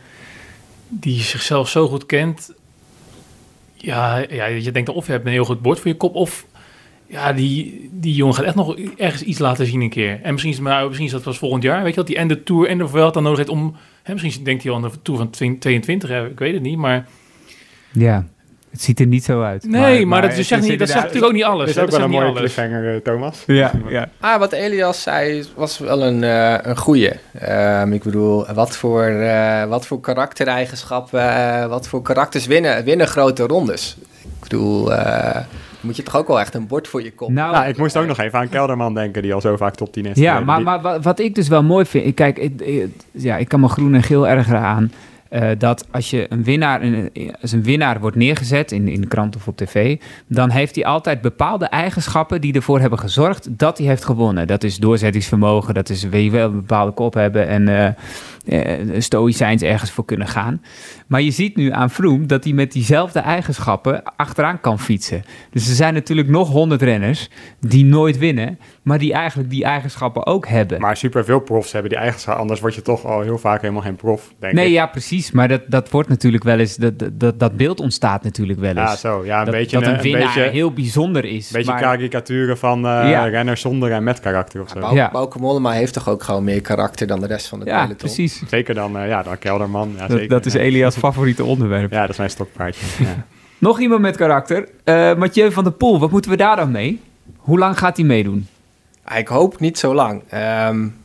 die 0.90 1.22
zichzelf 1.22 1.70
zo 1.70 1.88
goed 1.88 2.06
kent 2.06 2.56
ja, 3.78 4.26
ja, 4.30 4.46
je 4.46 4.72
denkt 4.72 4.90
of 4.90 5.06
je 5.06 5.12
hebt 5.12 5.26
een 5.26 5.32
heel 5.32 5.46
goed 5.46 5.62
bord 5.62 5.80
voor 5.80 5.92
je 5.92 5.98
kop, 5.98 6.16
of 6.16 6.46
ja, 7.08 7.34
die, 7.34 7.90
die 7.92 8.16
jongen 8.16 8.36
gaat 8.36 8.46
echt 8.46 8.56
nog 8.56 8.78
ergens 8.98 9.22
iets 9.22 9.40
laten 9.40 9.66
zien 9.66 9.82
een 9.82 9.90
keer. 9.90 10.20
En 10.22 10.32
misschien 10.32 10.54
is, 10.54 10.60
maar, 10.60 10.86
misschien 10.86 11.06
is 11.06 11.12
dat 11.12 11.24
pas 11.24 11.38
volgend 11.38 11.64
jaar, 11.64 11.84
weet 11.84 11.94
je 11.94 11.98
wat, 11.98 12.08
die 12.08 12.18
en 12.18 12.28
de 12.28 12.44
Tour 12.44 12.68
en 12.68 12.78
de 12.78 13.10
dan 13.14 13.24
nodig 13.24 13.38
heeft 13.38 13.50
om... 13.50 13.76
Hè, 14.04 14.14
misschien 14.14 14.44
denkt 14.44 14.64
hij 14.64 14.72
al 14.72 14.78
aan 14.78 14.90
de 14.90 15.02
Tour 15.02 15.20
van 15.20 15.30
22, 15.30 16.10
hè, 16.10 16.30
ik 16.30 16.40
weet 16.40 16.54
het 16.54 16.62
niet, 16.62 16.78
maar... 16.78 17.08
Ja, 17.92 18.28
het 18.78 18.86
ziet 18.86 19.00
er 19.00 19.06
niet 19.06 19.24
zo 19.24 19.42
uit. 19.42 19.64
Nee, 19.64 19.82
maar, 19.82 20.08
maar, 20.08 20.22
dat, 20.22 20.36
dus 20.36 20.48
zegt, 20.48 20.62
niet, 20.62 20.80
dat 20.80 20.88
zegt 20.88 21.02
natuurlijk 21.02 21.26
ook 21.26 21.34
niet 21.34 21.44
alles. 21.44 21.74
Dat 21.74 21.88
is 21.88 21.94
ook 21.94 22.00
wel 22.00 22.02
een 22.02 22.10
mooie 22.10 22.34
cliffhanger, 22.34 22.94
uh, 22.94 23.02
Thomas. 23.02 23.44
Ja, 23.48 23.72
ja. 23.88 24.10
Ah, 24.20 24.40
wat 24.40 24.52
Elias 24.52 25.02
zei 25.02 25.44
was 25.56 25.78
wel 25.78 26.04
een, 26.04 26.24
uh, 26.24 26.58
een 26.62 26.78
goeie. 26.78 27.12
Um, 27.50 27.94
ik 27.94 28.04
bedoel, 28.04 28.46
wat 28.54 28.78
voor, 28.78 29.10
uh, 29.10 29.64
wat 29.64 29.88
voor 29.88 30.00
karaktereigenschappen, 30.00 31.70
wat 31.70 31.88
voor 31.88 32.02
karakters 32.02 32.46
winnen, 32.46 32.84
winnen 32.84 33.08
grote 33.08 33.44
rondes. 33.44 33.98
Ik 34.24 34.40
bedoel, 34.40 34.92
moet 35.82 35.96
je 35.96 36.04
toch 36.04 36.16
ook 36.16 36.28
wel 36.28 36.40
echt 36.40 36.54
een 36.54 36.68
bord 36.68 36.88
voor 36.88 37.04
je 37.04 37.12
kop. 37.12 37.30
Nou, 37.30 37.54
nou 37.54 37.68
ik 37.68 37.78
moest 37.78 37.98
ook 37.98 38.08
nog 38.08 38.20
even 38.20 38.40
aan 38.40 38.50
Kelderman 38.50 38.94
denken, 38.94 39.22
die 39.22 39.34
al 39.34 39.42
zo 39.42 39.56
vaak 39.56 39.76
top 39.76 39.94
10 39.94 40.06
is. 40.06 40.18
Ja, 40.18 40.40
maar, 40.40 40.62
maar 40.62 41.02
wat 41.02 41.20
ik 41.20 41.36
dus 41.36 41.48
wel 41.48 41.64
mooi 41.64 41.86
vind, 41.86 42.14
kijk, 42.14 42.38
ik, 42.38 42.62
ik, 42.62 42.92
ja, 43.12 43.38
ik 43.38 43.48
kan 43.48 43.60
me 43.60 43.68
groen 43.68 43.94
en 43.94 44.04
geel 44.04 44.28
erger 44.28 44.58
aan. 44.58 44.92
Uh, 45.32 45.50
dat 45.58 45.88
als 45.92 46.10
je 46.10 46.26
een 46.30 46.44
winnaar, 46.44 46.82
als 47.42 47.52
een 47.52 47.64
winnaar 47.64 48.00
wordt 48.00 48.16
neergezet 48.16 48.72
in, 48.72 48.88
in 48.88 49.02
de 49.02 49.08
krant 49.08 49.36
of 49.36 49.48
op 49.48 49.58
tv, 49.58 49.98
dan 50.28 50.50
heeft 50.50 50.76
hij 50.76 50.86
altijd 50.86 51.22
bepaalde 51.22 51.66
eigenschappen 51.66 52.42
die 52.42 52.54
ervoor 52.54 52.80
hebben 52.80 53.00
gezorgd 53.00 53.48
dat 53.50 53.78
hij 53.78 53.88
heeft 53.88 54.06
gewonnen. 54.06 54.48
Dat 54.48 54.64
is 54.64 54.78
doorzettingsvermogen, 54.78 55.74
dat 55.74 55.90
is 55.90 56.04
weet 56.04 56.24
je 56.24 56.32
wel, 56.32 56.50
een 56.50 56.56
bepaalde 56.56 56.92
kop 56.92 57.14
hebben 57.14 57.48
en 57.48 57.68
uh, 57.68 57.88
stoïcijns 58.98 59.62
ergens 59.62 59.92
voor 59.92 60.06
kunnen 60.06 60.28
gaan. 60.28 60.62
Maar 61.08 61.22
je 61.22 61.32
ziet 61.32 61.56
nu 61.56 61.72
aan 61.72 61.90
Froome 61.90 62.26
dat 62.26 62.44
hij 62.44 62.54
met 62.54 62.72
diezelfde 62.72 63.20
eigenschappen 63.20 64.04
achteraan 64.16 64.62
kan 64.62 64.80
fietsen. 64.80 65.24
Dus 65.52 65.70
er 65.70 65.76
zijn 65.76 65.94
natuurlijk 65.94 66.28
nog 66.28 66.50
honderd 66.50 66.82
renners 66.82 67.30
die 67.60 67.86
nooit 67.86 68.18
winnen, 68.18 68.60
maar 68.82 68.98
die 68.98 69.14
eigenlijk 69.14 69.50
die 69.50 69.64
eigenschappen 69.64 70.26
ook 70.26 70.48
hebben. 70.48 70.82
Maar 70.82 70.98
superveel 70.98 71.40
profs 71.40 71.72
hebben 71.72 71.92
die 71.92 72.00
eigenschappen, 72.00 72.42
anders 72.42 72.60
word 72.60 72.76
je 72.76 72.82
toch 72.82 73.06
al 73.06 73.22
heel 73.22 73.38
vaak 73.38 73.62
helemaal 73.62 73.82
geen 73.82 73.96
prof, 73.96 74.34
denk 74.40 74.54
nee, 74.54 74.68
ik. 74.68 74.74
ja, 74.74 74.86
precies. 74.86 75.32
Maar 75.32 75.48
dat, 75.48 75.62
dat 75.68 75.90
wordt 75.90 76.10
natuurlijk 76.10 76.44
wel 76.44 76.60
eens, 76.60 76.76
dat, 76.76 76.94
dat, 77.14 77.40
dat 77.40 77.58
beeld 77.58 77.80
ontstaat 77.80 78.24
natuurlijk 78.24 78.60
wel 78.60 78.76
eens. 78.76 78.78
Ja, 78.78 78.96
zo. 78.96 79.26
Ja, 79.26 79.40
een 79.40 79.46
dat, 79.46 79.54
beetje 79.54 79.80
dat 79.80 79.88
een, 79.88 79.96
een 79.96 80.02
winnaar 80.02 80.34
beetje, 80.34 80.50
heel 80.50 80.74
bijzonder 80.74 81.26
is. 81.26 81.48
Een 81.48 81.58
beetje 81.58 81.72
maar... 81.72 81.82
karikaturen 81.82 82.58
van 82.58 82.78
uh, 82.78 82.84
ja. 82.84 83.26
renners 83.26 83.62
zonder 83.62 83.92
en 83.92 84.04
met 84.04 84.20
karakter 84.20 84.62
of 84.62 84.70
zo. 84.70 84.80
Ja, 84.80 84.92
ja. 84.92 85.10
Bauke 85.12 85.40
Mollema 85.40 85.72
heeft 85.72 85.94
toch 85.94 86.10
ook 86.10 86.24
gewoon 86.24 86.44
meer 86.44 86.62
karakter 86.62 87.08
dan 87.08 87.20
de 87.20 87.28
rest 87.28 87.48
van 87.48 87.60
de 87.60 87.66
ja, 87.66 87.76
peloton? 87.76 87.98
precies. 87.98 88.37
Zeker 88.48 88.74
dan, 88.74 88.98
uh, 88.98 89.08
ja, 89.08 89.24
dan 89.24 89.40
Kelderman. 89.40 89.94
Ja, 89.96 90.08
dat, 90.08 90.12
zeker, 90.12 90.28
dat 90.28 90.46
is 90.46 90.54
Elias 90.54 90.96
favoriete 90.96 91.44
onderwerp. 91.44 91.92
Ja, 91.92 92.02
dat 92.02 92.10
is 92.10 92.18
mijn 92.18 92.30
stokpaardje. 92.30 92.86
ja. 93.04 93.26
Nog 93.58 93.80
iemand 93.80 94.02
met 94.02 94.16
karakter. 94.16 94.68
Uh, 94.86 95.16
Mathieu 95.16 95.52
van 95.52 95.64
der 95.64 95.74
Poel, 95.74 96.00
wat 96.00 96.12
moeten 96.12 96.32
we 96.32 96.38
daar 96.38 96.56
dan 96.56 96.72
mee? 96.72 97.02
Hoe 97.38 97.60
lang 97.60 97.78
gaat 97.78 97.98
hij 97.98 98.06
meedoen? 98.06 98.48
Ik 99.16 99.28
hoop 99.28 99.60
niet 99.60 99.78
zo 99.78 99.94
lang. 99.94 100.22
Um, 100.68 100.96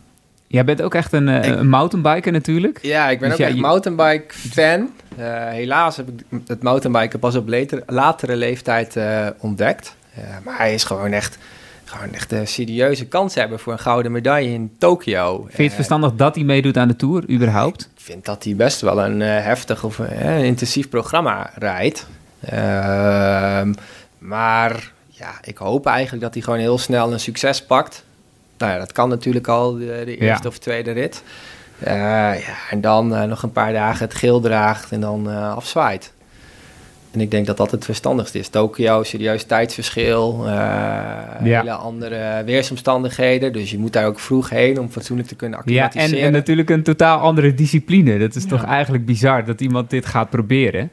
Jij 0.46 0.64
bent 0.64 0.82
ook 0.82 0.94
echt 0.94 1.12
een, 1.12 1.28
ik, 1.28 1.44
een 1.44 1.68
mountainbiker 1.68 2.32
natuurlijk. 2.32 2.78
Ja, 2.82 3.08
ik 3.08 3.20
ben 3.20 3.28
dus 3.28 3.38
ook 3.38 3.46
echt 3.46 3.54
je... 3.54 3.60
mountainbike 3.60 4.34
fan. 4.34 4.90
Uh, 5.18 5.48
helaas 5.48 5.96
heb 5.96 6.08
ik 6.08 6.40
het 6.46 6.62
mountainbiken 6.62 7.18
pas 7.18 7.34
op 7.34 7.48
later, 7.48 7.82
latere 7.86 8.36
leeftijd 8.36 8.96
uh, 8.96 9.26
ontdekt. 9.38 9.96
maar 10.44 10.56
hij 10.56 10.74
is 10.74 10.84
gewoon 10.84 11.12
echt, 11.12 11.38
gewoon 11.92 12.14
echt 12.14 12.32
een 12.32 12.46
serieuze 12.46 13.06
kans 13.06 13.34
hebben 13.34 13.58
voor 13.58 13.72
een 13.72 13.78
gouden 13.78 14.12
medaille 14.12 14.52
in 14.52 14.74
Tokio. 14.78 15.42
Vind 15.42 15.56
je 15.56 15.62
het 15.62 15.74
verstandig 15.74 16.14
dat 16.14 16.34
hij 16.34 16.44
meedoet 16.44 16.76
aan 16.76 16.88
de 16.88 16.96
Tour, 16.96 17.30
überhaupt? 17.30 17.90
Ik 17.94 18.00
vind 18.00 18.24
dat 18.24 18.44
hij 18.44 18.56
best 18.56 18.80
wel 18.80 19.04
een 19.04 19.20
heftig 19.20 19.84
of 19.84 19.98
intensief 19.98 20.88
programma 20.88 21.50
rijdt. 21.54 22.06
Ehm, 22.40 23.72
maar 24.18 24.92
ja, 25.08 25.30
ik 25.44 25.56
hoop 25.56 25.86
eigenlijk 25.86 26.22
dat 26.22 26.34
hij 26.34 26.42
gewoon 26.42 26.58
heel 26.58 26.78
snel 26.78 27.12
een 27.12 27.20
succes 27.20 27.64
pakt. 27.64 28.04
Nou 28.58 28.72
ja, 28.72 28.78
dat 28.78 28.92
kan 28.92 29.08
natuurlijk 29.08 29.48
al 29.48 29.72
de, 29.72 30.02
de 30.04 30.16
eerste 30.16 30.42
ja. 30.42 30.48
of 30.48 30.58
tweede 30.58 30.90
rit. 30.90 31.22
Uh, 31.82 31.88
ja, 32.46 32.54
en 32.70 32.80
dan 32.80 33.12
uh, 33.12 33.22
nog 33.22 33.42
een 33.42 33.52
paar 33.52 33.72
dagen 33.72 34.06
het 34.06 34.14
geel 34.14 34.40
draagt 34.40 34.92
en 34.92 35.00
dan 35.00 35.26
afzwaait. 35.54 36.11
En 37.12 37.20
ik 37.20 37.30
denk 37.30 37.46
dat 37.46 37.56
dat 37.56 37.70
het 37.70 37.84
verstandigste 37.84 38.38
is. 38.38 38.48
Tokio, 38.48 39.02
serieus 39.02 39.44
tijdsverschil, 39.44 40.44
ja. 40.46 41.38
hele 41.40 41.72
andere 41.72 42.42
weersomstandigheden. 42.44 43.52
Dus 43.52 43.70
je 43.70 43.78
moet 43.78 43.92
daar 43.92 44.06
ook 44.06 44.20
vroeg 44.20 44.50
heen 44.50 44.80
om 44.80 44.88
fatsoenlijk 44.88 45.28
te 45.28 45.34
kunnen 45.34 45.58
acclimatiseren. 45.58 46.10
Ja, 46.10 46.16
en, 46.16 46.26
en 46.26 46.32
natuurlijk 46.32 46.70
een 46.70 46.82
totaal 46.82 47.18
andere 47.18 47.54
discipline. 47.54 48.18
Dat 48.18 48.34
is 48.34 48.42
ja. 48.42 48.48
toch 48.48 48.64
eigenlijk 48.64 49.06
bizar 49.06 49.44
dat 49.44 49.60
iemand 49.60 49.90
dit 49.90 50.06
gaat 50.06 50.30
proberen. 50.30 50.90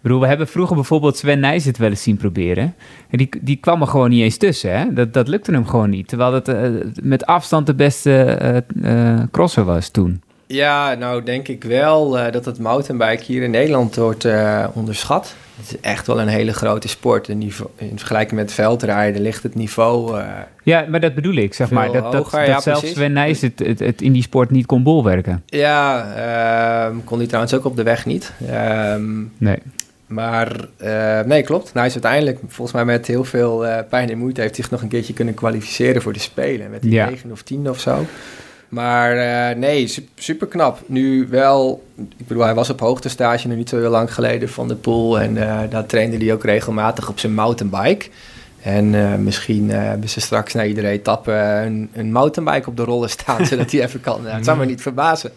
bedoel, 0.00 0.20
we 0.20 0.26
hebben 0.26 0.48
vroeger 0.48 0.74
bijvoorbeeld 0.74 1.16
Sven 1.16 1.40
Nijs 1.40 1.64
het 1.64 1.78
wel 1.78 1.90
eens 1.90 2.02
zien 2.02 2.16
proberen. 2.16 2.74
En 3.10 3.18
die, 3.18 3.28
die 3.40 3.56
kwam 3.56 3.80
er 3.80 3.86
gewoon 3.86 4.10
niet 4.10 4.22
eens 4.22 4.36
tussen. 4.36 4.78
Hè? 4.78 4.92
Dat, 4.92 5.12
dat 5.12 5.28
lukte 5.28 5.52
hem 5.52 5.66
gewoon 5.66 5.90
niet. 5.90 6.08
Terwijl 6.08 6.32
het 6.32 6.48
uh, 6.48 6.56
met 7.02 7.26
afstand 7.26 7.66
de 7.66 7.74
beste 7.74 8.64
uh, 8.82 9.20
crosser 9.30 9.64
was 9.64 9.88
toen. 9.88 10.22
Ja, 10.46 10.94
nou 10.94 11.22
denk 11.22 11.48
ik 11.48 11.64
wel 11.64 12.18
uh, 12.18 12.30
dat 12.30 12.44
het 12.44 12.58
mountainbike 12.58 13.22
hier 13.24 13.42
in 13.42 13.50
Nederland 13.50 13.96
wordt 13.96 14.24
uh, 14.24 14.66
onderschat. 14.72 15.34
Het 15.56 15.70
is 15.70 15.80
echt 15.80 16.06
wel 16.06 16.20
een 16.20 16.28
hele 16.28 16.52
grote 16.52 16.88
sport. 16.88 17.28
In, 17.28 17.38
niveau, 17.38 17.70
in 17.76 17.98
vergelijking 17.98 18.40
met 18.40 18.52
veldrijden 18.52 19.22
ligt 19.22 19.42
het 19.42 19.54
niveau. 19.54 20.18
Uh, 20.18 20.28
ja, 20.62 20.84
maar 20.88 21.00
dat 21.00 21.14
bedoel 21.14 21.34
ik, 21.34 21.54
zeg 21.54 21.70
maar. 21.70 21.92
Dat, 21.92 22.12
dat, 22.12 22.30
dat 22.30 22.46
ja, 22.46 22.60
zelfs 22.60 22.90
Sven 22.90 23.12
Nijs 23.12 23.40
het, 23.40 23.58
het, 23.58 23.78
het, 23.78 24.02
in 24.02 24.12
die 24.12 24.22
sport 24.22 24.50
niet 24.50 24.66
kon 24.66 24.82
bolwerken. 24.82 25.42
Ja, 25.46 26.06
ehm, 26.86 26.96
kon 27.04 27.18
hij 27.18 27.26
trouwens 27.26 27.54
ook 27.54 27.64
op 27.64 27.76
de 27.76 27.82
weg 27.82 28.06
niet. 28.06 28.32
Um, 28.50 29.32
nee. 29.38 29.58
Maar 30.06 30.68
nee, 31.26 31.42
klopt. 31.42 31.74
Nijs 31.74 31.92
uiteindelijk, 31.92 32.38
volgens 32.46 32.72
mij 32.72 32.84
met 32.84 33.06
heel 33.06 33.24
veel 33.24 33.66
pijn 33.88 34.10
en 34.10 34.18
moeite, 34.18 34.40
heeft 34.40 34.54
zich 34.54 34.70
nog 34.70 34.82
een 34.82 34.88
keertje 34.88 35.12
kunnen 35.12 35.34
kwalificeren 35.34 36.02
voor 36.02 36.12
de 36.12 36.18
Spelen. 36.18 36.70
Met 36.70 36.82
die 36.82 36.90
ja. 36.90 37.08
9 37.08 37.30
of 37.30 37.42
10 37.42 37.70
of 37.70 37.80
zo. 37.80 38.06
Maar 38.74 39.16
uh, 39.16 39.56
nee, 39.56 39.94
super 40.14 40.46
knap. 40.46 40.80
Nu 40.86 41.26
wel, 41.30 41.84
ik 41.96 42.26
bedoel, 42.26 42.42
hij 42.42 42.54
was 42.54 42.70
op 42.70 42.80
hoogtestage 42.80 43.48
nu 43.48 43.56
niet 43.56 43.68
zo 43.68 43.78
heel 43.78 43.90
lang 43.90 44.14
geleden 44.14 44.48
van 44.48 44.68
de 44.68 44.74
pool. 44.74 45.20
En 45.20 45.36
uh, 45.36 45.60
daar 45.70 45.86
trainde 45.86 46.16
hij 46.16 46.32
ook 46.32 46.44
regelmatig 46.44 47.08
op 47.08 47.18
zijn 47.18 47.34
mountainbike. 47.34 48.06
En 48.62 48.92
uh, 48.92 49.14
misschien 49.14 49.70
hebben 49.70 50.08
ze 50.08 50.20
straks 50.20 50.54
na 50.54 50.64
iedere 50.64 50.88
etappe 50.88 51.32
een, 51.32 51.90
een 51.92 52.12
mountainbike 52.12 52.68
op 52.68 52.76
de 52.76 52.84
rollen 52.84 53.10
staan, 53.10 53.46
zodat 53.50 53.70
hij 53.70 53.82
even 53.82 54.00
kan. 54.00 54.26
het 54.26 54.44
zou 54.44 54.58
me 54.58 54.64
niet 54.64 54.82
verbazen. 54.82 55.30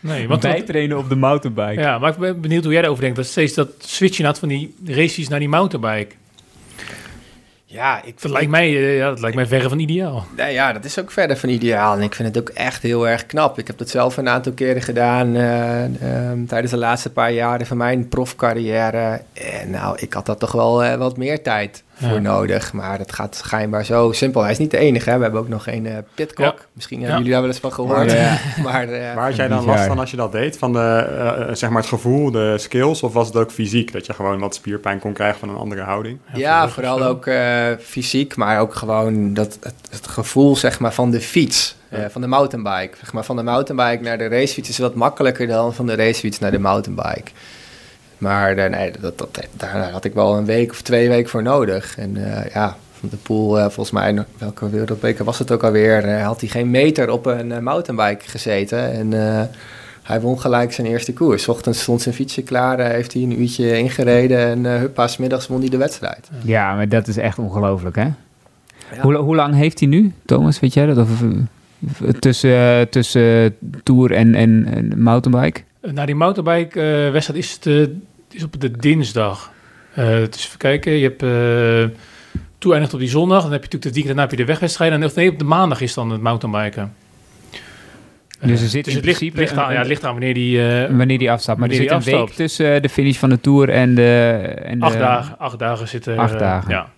Nee, 0.00 0.28
want 0.28 0.40
bijtrainen 0.40 0.98
op 0.98 1.08
de 1.08 1.16
mountainbike. 1.16 1.80
Ja, 1.80 1.98
maar 1.98 2.10
ik 2.10 2.16
ben 2.16 2.40
benieuwd 2.40 2.64
hoe 2.64 2.72
jij 2.72 2.82
erover 2.82 3.02
denkt. 3.02 3.16
Dat 3.16 3.26
steeds 3.26 3.54
dat 3.54 3.68
switchen 3.78 4.24
had 4.24 4.38
van 4.38 4.48
die 4.48 4.74
races 4.84 5.28
naar 5.28 5.38
die 5.38 5.48
mountainbike. 5.48 6.14
Ja, 7.72 8.02
ik 8.02 8.22
dat, 8.22 8.30
lijkt 8.30 8.50
mij, 8.50 8.66
eh, 8.66 8.96
ja, 8.96 9.08
dat 9.08 9.20
lijkt 9.20 9.36
mij 9.36 9.46
verre 9.46 9.68
van 9.68 9.78
ideaal. 9.78 10.26
Nee, 10.36 10.52
ja, 10.52 10.72
dat 10.72 10.84
is 10.84 10.98
ook 10.98 11.10
verder 11.10 11.36
van 11.36 11.48
ideaal. 11.48 11.96
En 11.96 12.02
ik 12.02 12.14
vind 12.14 12.34
het 12.34 12.38
ook 12.38 12.48
echt 12.48 12.82
heel 12.82 13.08
erg 13.08 13.26
knap. 13.26 13.58
Ik 13.58 13.66
heb 13.66 13.78
dat 13.78 13.88
zelf 13.88 14.16
een 14.16 14.28
aantal 14.28 14.52
keren 14.52 14.82
gedaan 14.82 15.36
uh, 15.36 15.84
uh, 15.84 15.88
tijdens 16.48 16.70
de 16.70 16.78
laatste 16.78 17.10
paar 17.10 17.32
jaren 17.32 17.66
van 17.66 17.76
mijn 17.76 18.08
profcarrière. 18.08 19.20
En 19.32 19.70
nou, 19.70 19.96
ik 20.00 20.12
had 20.12 20.26
dat 20.26 20.38
toch 20.38 20.52
wel 20.52 20.84
uh, 20.84 20.94
wat 20.94 21.16
meer 21.16 21.42
tijd 21.42 21.82
voor 22.02 22.20
nodig. 22.20 22.72
Maar 22.72 22.98
dat 22.98 23.12
gaat 23.12 23.36
schijnbaar 23.36 23.84
zo 23.84 24.12
simpel. 24.12 24.42
Hij 24.42 24.50
is 24.50 24.58
niet 24.58 24.70
de 24.70 24.78
enige. 24.78 25.10
Hè. 25.10 25.16
We 25.16 25.22
hebben 25.22 25.40
ook 25.40 25.48
nog 25.48 25.66
een 25.66 25.84
uh, 25.84 25.96
Pitcock. 26.14 26.58
Ja. 26.58 26.64
Misschien 26.72 26.98
hebben 26.98 27.16
jullie 27.16 27.32
daar 27.32 27.40
wel 27.40 27.50
eens 27.50 27.60
van 27.60 27.72
gehoord. 27.72 28.14
maar, 28.66 28.88
uh, 28.88 29.14
Waar 29.14 29.24
had 29.24 29.36
jij 29.36 29.48
dan 29.48 29.64
last 29.64 29.84
van 29.84 29.98
als 29.98 30.10
je 30.10 30.16
dat 30.16 30.32
deed? 30.32 30.58
Van 30.58 30.72
de, 30.72 31.06
uh, 31.48 31.54
zeg 31.54 31.70
maar 31.70 31.80
het 31.80 31.90
gevoel, 31.90 32.30
de 32.30 32.58
skills? 32.58 33.02
Of 33.02 33.12
was 33.12 33.26
het 33.26 33.36
ook 33.36 33.50
fysiek? 33.50 33.92
Dat 33.92 34.06
je 34.06 34.12
gewoon 34.12 34.38
wat 34.38 34.54
spierpijn 34.54 34.98
kon 34.98 35.12
krijgen 35.12 35.38
van 35.38 35.48
een 35.48 35.56
andere 35.56 35.82
houding? 35.82 36.18
Ja, 36.34 36.68
vooral 36.68 37.02
ook 37.02 37.30
fysiek. 37.80 38.36
Maar 38.36 38.60
ook 38.60 38.74
gewoon 38.74 39.34
dat, 39.34 39.58
het, 39.60 39.74
het, 39.90 40.06
gevoel 40.06 40.56
zeg 40.56 40.78
maar, 40.78 40.92
van 40.92 41.10
de 41.10 41.20
fiets. 41.20 41.76
van 42.08 42.20
de 42.20 42.26
mountainbike. 42.26 42.96
Zeg 43.00 43.12
maar, 43.12 43.24
van 43.24 43.36
de 43.36 43.42
mountainbike 43.42 44.02
naar 44.02 44.18
de 44.18 44.28
racefiets 44.28 44.68
is 44.68 44.78
wat 44.78 44.94
makkelijker 44.94 45.46
dan 45.46 45.74
van 45.74 45.86
de 45.86 45.94
racefiets 45.94 46.38
naar 46.38 46.50
de 46.50 46.58
mountainbike. 46.58 47.30
Maar 48.22 48.58
uh, 48.58 48.66
nee, 48.66 48.92
dat, 49.00 49.18
dat, 49.18 49.46
daar 49.56 49.90
had 49.90 50.04
ik 50.04 50.14
wel 50.14 50.36
een 50.36 50.44
week 50.44 50.70
of 50.70 50.82
twee 50.82 51.08
weken 51.08 51.30
voor 51.30 51.42
nodig. 51.42 51.98
En 51.98 52.16
uh, 52.16 52.46
ja, 52.52 52.76
van 52.92 53.08
de 53.08 53.16
pool, 53.16 53.58
uh, 53.58 53.62
volgens 53.62 53.90
mij, 53.90 54.24
welke 54.38 54.70
wereldbeker 54.70 55.24
was 55.24 55.38
het 55.38 55.50
ook 55.50 55.62
alweer, 55.62 56.20
had 56.20 56.40
hij 56.40 56.48
geen 56.48 56.70
meter 56.70 57.10
op 57.10 57.26
een 57.26 57.62
mountainbike 57.62 58.28
gezeten. 58.28 58.92
En 58.92 59.12
hij 60.02 60.20
won 60.20 60.40
gelijk 60.40 60.72
zijn 60.72 60.86
eerste 60.86 61.12
koers. 61.12 61.48
Ochtends 61.48 61.80
stond 61.80 62.02
zijn 62.02 62.14
fietsje 62.14 62.42
klaar, 62.42 62.80
heeft 62.80 63.12
hij 63.12 63.22
een 63.22 63.40
uurtje 63.40 63.78
ingereden 63.78 64.38
en 64.38 64.64
uh, 64.64 64.78
huppa, 64.78 65.08
middags 65.18 65.46
won 65.46 65.60
hij 65.60 65.68
de 65.68 65.76
wedstrijd. 65.76 66.30
Ja, 66.42 66.74
maar 66.74 66.88
dat 66.88 67.08
is 67.08 67.16
echt 67.16 67.38
ongelooflijk, 67.38 67.96
hè? 67.96 68.02
Ja. 68.02 69.00
Hoe, 69.00 69.14
hoe, 69.14 69.34
lang 69.34 69.54
heeft 69.54 69.78
hij 69.78 69.88
nu, 69.88 70.12
Thomas, 70.26 70.60
weet 70.60 70.74
jij 70.74 70.86
dat? 70.86 70.98
Of, 70.98 71.22
tussen, 72.18 72.88
tussen 72.88 73.56
Tour 73.82 74.12
en, 74.12 74.34
en, 74.34 74.66
en 74.74 75.02
mountainbike? 75.02 75.60
Nou, 75.80 76.06
die 76.06 76.14
mountainbike-wedstrijd 76.14 77.38
is 77.38 77.52
het 77.52 77.64
het 77.64 77.90
is 78.34 78.44
op 78.44 78.60
de 78.60 78.70
dinsdag. 78.70 79.52
Dus 79.94 80.46
even 80.46 80.58
kijken. 80.58 80.92
Je 80.92 81.02
hebt 81.02 81.22
uh, 81.22 81.98
toe 82.58 82.72
eindigt 82.72 82.94
op 82.94 83.00
die 83.00 83.08
zondag. 83.08 83.42
Dan 83.42 83.52
heb 83.52 83.64
je 83.64 83.68
natuurlijk 83.72 83.82
de 83.82 84.00
weekend 84.00 84.06
daarna 84.06 84.22
heb 84.22 84.30
je 84.30 84.36
de 84.36 84.44
wegwedstrijd. 84.44 84.92
En 84.92 85.10
nee, 85.14 85.30
op 85.30 85.38
de 85.38 85.44
maandag 85.44 85.80
is 85.80 85.94
dan 85.94 86.10
het 86.10 86.20
mountainbiken. 86.20 86.94
Dus 88.40 88.62
er 88.62 88.68
zit 88.68 88.84
dus 88.84 88.94
in 88.94 88.98
het 89.00 89.20
ligt, 89.20 89.34
ligt, 89.34 89.56
aan, 89.56 89.72
ja, 89.72 89.82
ligt 89.82 90.04
aan 90.04 90.10
wanneer 90.10 90.34
die, 90.34 90.58
uh, 90.58 90.96
wanneer 90.96 91.18
die 91.18 91.30
afstapt. 91.30 91.58
Maar 91.58 91.68
er 91.68 91.74
zit 91.74 91.90
een 91.90 91.96
afstapt. 91.96 92.28
week 92.28 92.36
tussen 92.36 92.82
de 92.82 92.88
finish 92.88 93.16
van 93.16 93.28
de 93.28 93.40
Tour 93.40 93.68
en 93.68 93.94
de... 93.94 94.30
En 94.64 94.78
de 94.78 94.84
acht, 94.84 94.98
dagen, 94.98 95.38
acht 95.38 95.58
dagen 95.58 95.88
zitten... 95.88 96.18
Acht 96.18 96.38
dagen. 96.38 96.70
ja. 96.70 96.88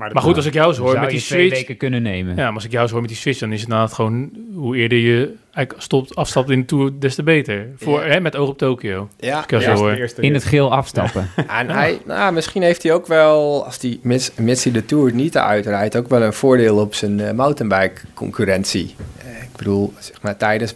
Maar, 0.00 0.12
maar 0.12 0.22
goed, 0.22 0.36
als 0.36 0.46
ik 0.46 0.52
jou 0.52 0.72
zo 0.72 0.82
hoor 0.82 1.00
met 1.00 1.10
die 1.10 1.20
switch... 1.20 1.54
weken 1.54 1.76
kunnen 1.76 2.02
nemen. 2.02 2.36
Ja, 2.36 2.44
maar 2.44 2.54
als 2.54 2.64
ik 2.64 2.70
jou 2.70 2.86
zo 2.86 2.92
hoor 2.92 3.00
met 3.00 3.10
die 3.10 3.18
switch, 3.18 3.38
dan 3.38 3.52
is 3.52 3.60
het 3.60 3.68
inderdaad 3.68 3.94
gewoon... 3.94 4.30
hoe 4.54 4.76
eerder 4.76 4.98
je 4.98 5.34
stopt, 5.76 6.14
afstapt 6.14 6.50
in 6.50 6.60
de 6.60 6.66
Tour, 6.66 6.90
des 6.98 7.14
te 7.14 7.22
beter. 7.22 7.68
Voor, 7.76 8.04
hè, 8.04 8.20
met 8.20 8.36
oog 8.36 8.48
op 8.48 8.58
Tokio. 8.58 9.08
Ja, 9.18 9.44
ja 9.48 9.76
zo 9.76 9.88
in 10.16 10.34
het 10.34 10.44
geel 10.44 10.72
afstappen. 10.72 11.30
en 11.60 11.68
hij, 11.68 11.98
nou, 12.06 12.32
misschien 12.32 12.62
heeft 12.62 12.82
hij 12.82 12.92
ook 12.92 13.06
wel, 13.06 13.64
als 13.64 13.78
die 13.78 14.00
mits, 14.02 14.30
mits 14.36 14.64
hij 14.64 14.72
de 14.72 14.84
Tour 14.84 15.14
niet 15.14 15.36
uitrijdt... 15.36 15.96
ook 15.96 16.08
wel 16.08 16.22
een 16.22 16.32
voordeel 16.32 16.76
op 16.76 16.94
zijn 16.94 17.18
uh, 17.18 17.30
mountainbike-concurrentie. 17.30 18.94
Uh, 19.24 19.42
ik 19.42 19.56
bedoel, 19.56 19.92
zeg 19.98 20.22
maar, 20.22 20.36
tijdens 20.36 20.74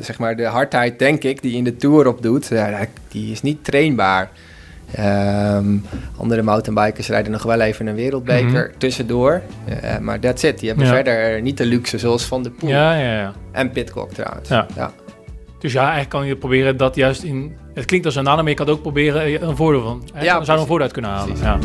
zeg 0.00 0.18
maar, 0.18 0.36
de 0.36 0.44
hardheid, 0.44 0.98
denk 0.98 1.24
ik, 1.24 1.42
die 1.42 1.56
in 1.56 1.64
de 1.64 1.76
Tour 1.76 2.06
opdoet... 2.06 2.52
Uh, 2.52 2.80
die 3.08 3.32
is 3.32 3.42
niet 3.42 3.64
trainbaar... 3.64 4.30
Um, 4.98 5.84
andere 6.16 6.42
mountainbikers 6.42 7.08
rijden 7.08 7.32
nog 7.32 7.42
wel 7.42 7.60
even 7.60 7.86
een 7.86 7.94
wereldbeker 7.94 8.48
mm 8.48 8.54
-hmm. 8.54 8.78
tussendoor. 8.78 9.42
Uh, 9.84 9.98
maar 9.98 10.20
that's 10.20 10.42
it. 10.42 10.58
Die 10.58 10.68
hebben 10.68 10.86
ja. 10.86 10.92
verder 10.92 11.42
niet 11.42 11.56
de 11.56 11.66
luxe 11.66 11.98
zoals 11.98 12.24
Van 12.24 12.42
de 12.42 12.50
Poel. 12.50 12.68
Ja, 12.68 12.94
ja, 12.94 13.12
ja. 13.18 13.32
En 13.52 13.70
Pitcock 13.70 14.12
trouwens. 14.12 14.48
Ja. 14.48 14.66
ja. 14.74 14.92
Dus 15.58 15.72
ja, 15.72 15.80
eigenlijk 15.80 16.10
kan 16.10 16.26
je 16.26 16.36
proberen 16.36 16.76
dat 16.76 16.94
juist 16.94 17.22
in... 17.22 17.56
Het 17.74 17.84
klinkt 17.84 18.06
als 18.06 18.16
een 18.16 18.24
nadeel, 18.24 18.42
maar 18.42 18.50
je 18.50 18.56
kan 18.56 18.66
het 18.66 18.74
ook 18.74 18.82
proberen 18.82 19.48
een 19.48 19.56
voordeel 19.56 19.82
van. 19.82 20.02
Ja, 20.20 20.44
zou 20.44 20.60
een 20.60 20.66
voordeel 20.66 20.84
uit 20.84 20.92
kunnen 20.92 21.10
halen. 21.10 21.36
Ja. 21.40 21.58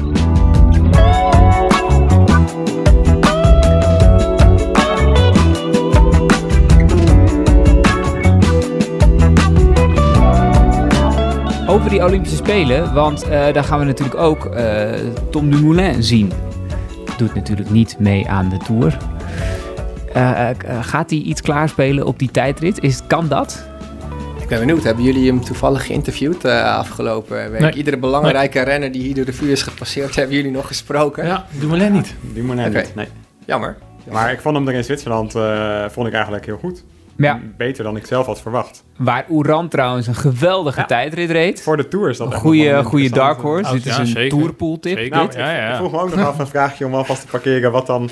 Over 11.73 11.89
die 11.89 12.03
Olympische 12.03 12.37
Spelen, 12.37 12.93
want 12.93 13.25
uh, 13.25 13.29
daar 13.29 13.63
gaan 13.63 13.79
we 13.79 13.85
natuurlijk 13.85 14.19
ook 14.19 14.45
uh, 14.45 14.91
Tom 15.31 15.51
Dumoulin 15.51 16.03
zien. 16.03 16.31
Doet 17.17 17.35
natuurlijk 17.35 17.69
niet 17.69 17.99
mee 17.99 18.29
aan 18.29 18.49
de 18.49 18.57
Tour. 18.57 18.97
Uh, 20.15 20.49
gaat 20.81 21.09
hij 21.09 21.19
iets 21.19 21.41
klaarspelen 21.41 22.05
op 22.05 22.19
die 22.19 22.31
tijdrit? 22.31 22.79
Is, 22.83 23.01
kan 23.07 23.27
dat? 23.27 23.65
Ik 24.41 24.47
ben 24.47 24.59
benieuwd. 24.59 24.83
Hebben 24.83 25.03
jullie 25.03 25.27
hem 25.27 25.41
toevallig 25.41 25.85
geïnterviewd 25.85 26.45
afgelopen 26.45 27.51
week? 27.51 27.61
Nee. 27.61 27.73
Iedere 27.73 27.97
belangrijke 27.97 28.57
nee. 28.57 28.67
renner 28.67 28.91
die 28.91 29.01
hier 29.01 29.15
door 29.15 29.25
de 29.25 29.33
vuur 29.33 29.51
is 29.51 29.61
gepasseerd, 29.61 30.15
hebben 30.19 30.35
jullie 30.35 30.51
nog 30.51 30.67
gesproken? 30.67 31.25
Ja, 31.25 31.45
Dumoulin 31.59 31.91
niet. 31.91 32.15
Dumoulin 32.33 32.67
okay. 32.67 32.81
niet, 32.81 32.95
nee. 32.95 33.07
Jammer. 33.45 33.77
Maar 34.11 34.31
ik 34.31 34.39
vond 34.39 34.55
hem 34.55 34.67
er 34.67 34.73
in 34.73 34.83
Zwitserland 34.83 35.31
vond 35.91 36.07
ik 36.07 36.13
eigenlijk 36.13 36.45
heel 36.45 36.57
goed. 36.57 36.83
Ja. 37.23 37.39
Beter 37.57 37.83
dan 37.83 37.95
ik 37.95 38.05
zelf 38.05 38.25
had 38.25 38.41
verwacht. 38.41 38.83
Waar 38.97 39.25
Oeran 39.29 39.67
trouwens 39.67 40.07
een 40.07 40.15
geweldige 40.15 40.79
ja. 40.79 40.85
tijdrit 40.85 41.31
reed. 41.31 41.61
Voor 41.61 41.77
de 41.77 41.87
Tour 41.87 42.09
is 42.09 42.17
dat 42.17 42.33
Een 42.33 42.39
goede, 42.39 42.83
goede 42.83 43.09
dark 43.09 43.41
horse. 43.41 43.73
Dit 43.73 43.85
is 43.85 43.97
een 43.97 44.29
tourpool 44.29 44.79
tip. 44.79 45.09
Nou, 45.09 45.29
ja, 45.37 45.55
ja. 45.55 45.69
Ik 45.69 45.75
vroeg 45.75 45.91
me 45.91 45.99
ook 45.99 46.15
nog 46.15 46.25
af 46.25 46.39
een 46.39 46.47
vraagje 46.47 46.85
om 46.85 46.95
alvast 46.95 47.21
te 47.21 47.27
parkeren. 47.27 47.71
Wat 47.71 47.87
dan 47.87 48.09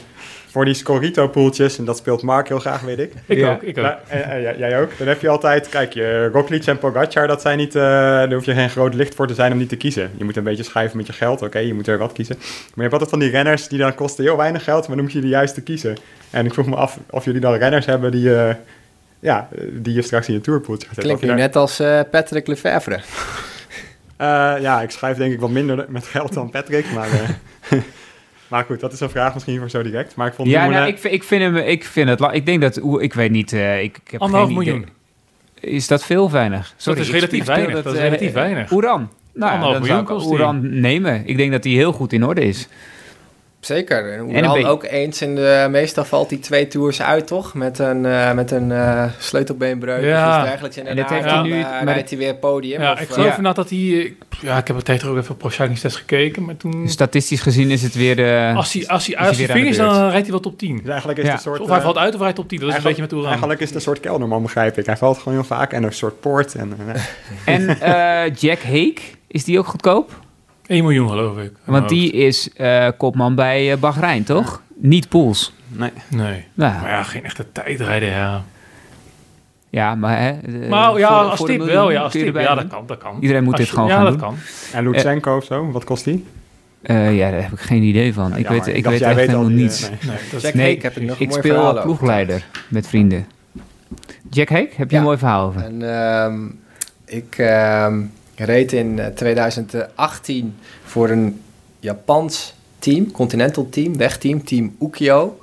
voor 0.51 0.65
die 0.65 0.73
Scorito 0.73 1.27
poeltjes, 1.27 1.77
en 1.77 1.85
dat 1.85 1.97
speelt 1.97 2.21
Mark 2.21 2.47
heel 2.47 2.59
graag, 2.59 2.81
weet 2.81 2.99
ik. 2.99 3.13
Ik 3.25 3.45
ook, 3.45 3.61
ik 3.61 3.77
ook. 3.77 3.83
Nou, 3.83 3.95
en, 4.07 4.23
en, 4.23 4.57
jij 4.57 4.81
ook. 4.81 4.97
Dan 4.97 5.07
heb 5.07 5.21
je 5.21 5.29
altijd, 5.29 5.69
kijk, 5.69 5.93
je 5.93 6.29
Roglic 6.33 6.65
en 6.65 6.77
Pogacar, 6.77 7.27
dat 7.27 7.41
zijn 7.41 7.57
niet, 7.57 7.75
uh, 7.75 7.81
daar 7.81 8.33
hoef 8.33 8.45
je 8.45 8.53
geen 8.53 8.69
groot 8.69 8.93
licht 8.93 9.15
voor 9.15 9.27
te 9.27 9.33
zijn 9.33 9.51
om 9.51 9.57
niet 9.57 9.69
te 9.69 9.75
kiezen. 9.75 10.11
Je 10.17 10.23
moet 10.23 10.37
een 10.37 10.43
beetje 10.43 10.63
schuiven 10.63 10.97
met 10.97 11.07
je 11.07 11.13
geld, 11.13 11.35
oké, 11.35 11.45
okay, 11.45 11.65
je 11.65 11.73
moet 11.73 11.87
er 11.87 11.97
wat 11.97 12.11
kiezen. 12.11 12.35
Maar 12.37 12.71
je 12.75 12.81
hebt 12.81 12.93
altijd 12.93 13.09
van 13.09 13.19
die 13.19 13.29
renners 13.29 13.67
die 13.67 13.79
dan 13.79 13.95
kosten 13.95 14.23
heel 14.23 14.37
weinig 14.37 14.63
geld, 14.63 14.87
maar 14.87 14.95
dan 14.95 15.05
moet 15.05 15.13
je 15.13 15.21
de 15.21 15.27
juiste 15.27 15.61
kiezen. 15.61 15.97
En 16.29 16.45
ik 16.45 16.53
vroeg 16.53 16.65
me 16.65 16.75
af 16.75 16.99
of 17.09 17.25
jullie 17.25 17.41
dan 17.41 17.53
renners 17.53 17.85
hebben 17.85 18.11
die... 18.11 18.25
Uh, 18.25 18.49
ja, 19.21 19.49
die 19.71 19.93
je 19.93 20.01
straks 20.01 20.27
in 20.27 20.33
je 20.33 20.41
tourpoeltje 20.41 20.87
gaat 20.87 20.97
Klinkt 20.97 21.21
nu 21.21 21.33
net 21.33 21.55
als 21.55 21.79
uh, 21.79 21.99
Patrick 22.11 22.47
Lefevre. 22.47 22.95
uh, 22.95 23.01
ja, 24.65 24.81
ik 24.81 24.89
schrijf 24.89 25.17
denk 25.17 25.33
ik 25.33 25.39
wat 25.39 25.49
minder 25.49 25.85
met 25.89 26.07
geld 26.07 26.33
dan 26.33 26.49
Patrick, 26.49 26.91
maar... 26.93 27.09
Uh, 27.09 27.79
maar 28.51 28.63
goed, 28.63 28.79
dat 28.79 28.93
is 28.93 28.99
een 28.99 29.09
vraag 29.09 29.33
misschien 29.33 29.59
voor 29.59 29.69
zo 29.69 29.83
direct. 29.83 30.15
Maar 30.15 30.27
ik 30.27 30.33
vond 30.33 30.49
ja, 30.49 30.67
nou, 30.67 30.87
ik, 30.87 31.03
ik, 31.03 31.23
vind 31.23 31.41
hem, 31.41 31.55
ik 31.55 31.85
vind 31.85 32.09
het... 32.09 32.21
Ik 32.31 32.45
denk 32.45 32.61
dat... 32.61 32.81
Ik 32.99 33.13
weet 33.13 33.31
niet... 33.31 33.51
ik, 33.51 33.97
ik 34.03 34.11
heb 34.11 34.21
Anderhalf 34.21 34.51
miljoen. 34.51 34.87
Is 35.61 35.87
dat 35.87 36.03
veel 36.03 36.31
weinig? 36.31 36.73
Sorry, 36.77 36.99
dat 36.99 37.07
is 37.07 37.13
relatief 37.13 37.45
weinig. 37.45 37.73
Dat, 37.73 37.83
dat, 37.83 37.93
is 37.93 37.99
relatief 37.99 38.33
weinig. 38.33 38.71
Oeran. 38.71 39.09
Nou, 39.33 39.73
dan 39.73 39.85
zou 39.85 40.01
ik 40.01 40.09
Oeran 40.09 40.79
nemen. 40.79 41.27
Ik 41.27 41.37
denk 41.37 41.51
dat 41.51 41.63
hij 41.63 41.73
heel 41.73 41.91
goed 41.91 42.13
in 42.13 42.25
orde 42.25 42.41
is. 42.41 42.67
Zeker. 43.61 44.13
En 44.13 44.43
dan 44.43 44.65
ook 44.65 44.83
eens 44.83 45.21
in 45.21 45.35
de... 45.35 45.67
Meestal 45.69 46.05
valt 46.05 46.29
hij 46.29 46.39
twee 46.39 46.67
tours 46.67 47.01
uit, 47.01 47.27
toch? 47.27 47.53
Met 47.53 47.79
een, 47.79 48.03
uh, 48.03 48.31
met 48.33 48.51
een 48.51 48.69
uh, 48.69 49.05
sleutelbeenbreuk 49.19 50.03
ja. 50.03 50.29
of 50.29 50.35
iets 50.35 50.49
dergelijks. 50.49 50.77
En, 50.77 50.85
en 50.85 50.97
heeft 50.97 51.09
hij 51.09 51.41
nu... 51.41 51.49
Uh, 51.49 51.81
rijdt 51.83 52.09
hij 52.09 52.17
weer 52.17 52.35
podium. 52.35 52.81
Ja, 52.81 52.91
of, 52.91 52.99
ik 52.99 53.07
geloof 53.07 53.25
ja. 53.25 53.35
inderdaad 53.35 53.55
dat 53.55 53.69
hij... 53.69 54.15
Ja, 54.41 54.57
ik 54.57 54.67
heb 54.67 54.75
het 54.75 54.85
tegen 54.85 55.09
ook 55.09 55.17
even 55.17 55.35
op 55.39 55.51
gekeken, 55.81 56.45
maar 56.45 56.57
toen... 56.57 56.89
Statistisch 56.89 57.41
gezien 57.41 57.71
is 57.71 57.81
het 57.81 57.95
weer 57.95 58.15
de... 58.15 58.51
Als 58.55 58.73
hij, 58.73 58.87
als 58.87 59.07
hij, 59.07 59.17
als 59.17 59.37
hij 59.37 59.47
finish, 59.47 59.77
dan 59.77 59.99
rijdt 59.99 60.21
hij 60.21 60.31
wel 60.31 60.39
top 60.39 60.57
10. 60.57 60.77
Dus 60.77 60.87
eigenlijk 60.89 61.19
is 61.19 61.25
het 61.25 61.33
een 61.33 61.41
soort... 61.41 61.59
Of 61.59 61.69
hij 61.69 61.81
valt 61.81 61.97
uit 61.97 62.15
of 62.15 62.21
hij 62.21 62.33
top 62.33 62.47
10. 62.47 62.59
Dat 62.59 62.69
is 62.69 62.75
een 62.75 62.83
beetje 62.83 63.01
met 63.01 63.11
hoe 63.11 63.25
Eigenlijk 63.25 63.59
is 63.59 63.67
het 63.67 63.75
een 63.75 63.81
soort 63.81 63.99
kelderman, 63.99 64.41
begrijp 64.41 64.77
ik. 64.77 64.85
Hij 64.85 64.97
valt 64.97 65.17
gewoon 65.17 65.33
heel 65.33 65.47
vaak 65.47 65.73
en 65.73 65.83
een 65.83 65.93
soort 65.93 66.19
poort. 66.19 66.55
En, 66.55 66.77
en 67.45 67.77
Jack 68.39 68.61
Hake, 68.61 69.01
is 69.27 69.43
die 69.43 69.59
ook 69.59 69.67
goedkoop? 69.67 70.19
1 70.71 70.83
miljoen 70.83 71.09
geloof 71.09 71.37
ik. 71.37 71.51
Want 71.63 71.89
die 71.89 72.11
is 72.11 72.49
uh, 72.57 72.87
kopman 72.97 73.35
bij 73.35 73.71
uh, 73.71 73.77
Bahrein, 73.77 74.23
toch? 74.23 74.61
Ja. 74.67 74.87
Niet 74.87 75.09
Pools. 75.09 75.53
Nee. 75.67 75.91
Nee. 76.09 76.45
Nou. 76.53 76.81
Maar 76.81 76.89
ja, 76.89 77.03
geen 77.03 77.23
echte 77.23 77.45
tijdrijden, 77.51 78.09
ja. 78.09 78.43
Ja, 79.69 79.95
maar... 79.95 80.19
Hè, 80.19 80.33
de, 80.41 80.67
maar 80.69 80.97
ja, 80.97 81.07
voor, 81.07 81.29
als 81.29 81.37
voor 81.37 81.47
tip 81.47 81.61
wel. 81.61 81.91
Ja, 81.91 82.01
als 82.01 82.11
tip, 82.11 82.35
ja, 82.35 82.55
dat 82.55 82.67
kan, 82.67 82.83
dat 82.87 82.97
kan. 82.97 83.17
Iedereen 83.19 83.43
moet 83.43 83.53
als 83.53 83.61
dit 83.61 83.71
gewoon 83.71 83.87
ja, 83.87 83.95
gaan 83.95 84.03
dat 84.03 84.13
doen. 84.13 84.21
kan. 84.21 84.35
En 84.73 84.89
Lutsenko 84.89 85.35
of 85.35 85.43
zo, 85.43 85.71
wat 85.71 85.83
kost 85.83 86.03
die? 86.03 86.25
Uh, 86.83 87.17
ja, 87.17 87.31
daar 87.31 87.41
heb 87.41 87.51
ik 87.51 87.59
geen 87.59 87.83
idee 87.83 88.13
van. 88.13 88.29
Ja, 88.29 88.35
ik 88.35 88.47
weet, 88.47 88.67
ik, 88.67 88.75
ik 88.75 88.85
weet 88.85 89.01
echt 89.01 89.15
weet 89.15 89.27
helemaal 89.27 89.49
niets. 89.49 89.81
Nee, 89.81 89.99
nee, 90.07 90.17
dat 90.31 90.43
is, 90.43 90.53
nee 90.53 90.79
heb 90.81 90.97
ik, 90.97 91.07
nog 91.07 91.19
ik 91.19 91.31
speel 91.31 91.81
ploegleider 91.81 92.45
met 92.67 92.87
vrienden. 92.87 93.27
Jack 94.29 94.49
Hake, 94.49 94.69
heb 94.75 94.89
je 94.89 94.95
ja. 94.95 94.97
een 94.97 95.05
mooi 95.05 95.17
verhaal 95.17 95.47
over? 95.47 95.61
En, 95.61 95.81
um, 95.81 96.59
ik... 97.05 97.37
Um, 97.37 98.11
reed 98.45 98.73
in 98.73 98.99
2018 99.15 100.55
voor 100.83 101.09
een 101.09 101.41
Japans 101.79 102.53
team, 102.79 103.11
Continental 103.11 103.69
team, 103.69 103.97
wegteam, 103.97 104.43
team 104.43 104.75
Ukio. 104.81 105.39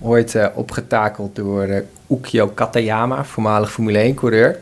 Ooit 0.00 0.34
uh, 0.34 0.46
opgetakeld 0.54 1.36
door 1.36 1.66
uh, 1.66 1.78
Ukio 2.10 2.48
Katayama, 2.48 3.24
voormalig 3.24 3.72
Formule 3.72 4.12
1-coureur. 4.12 4.58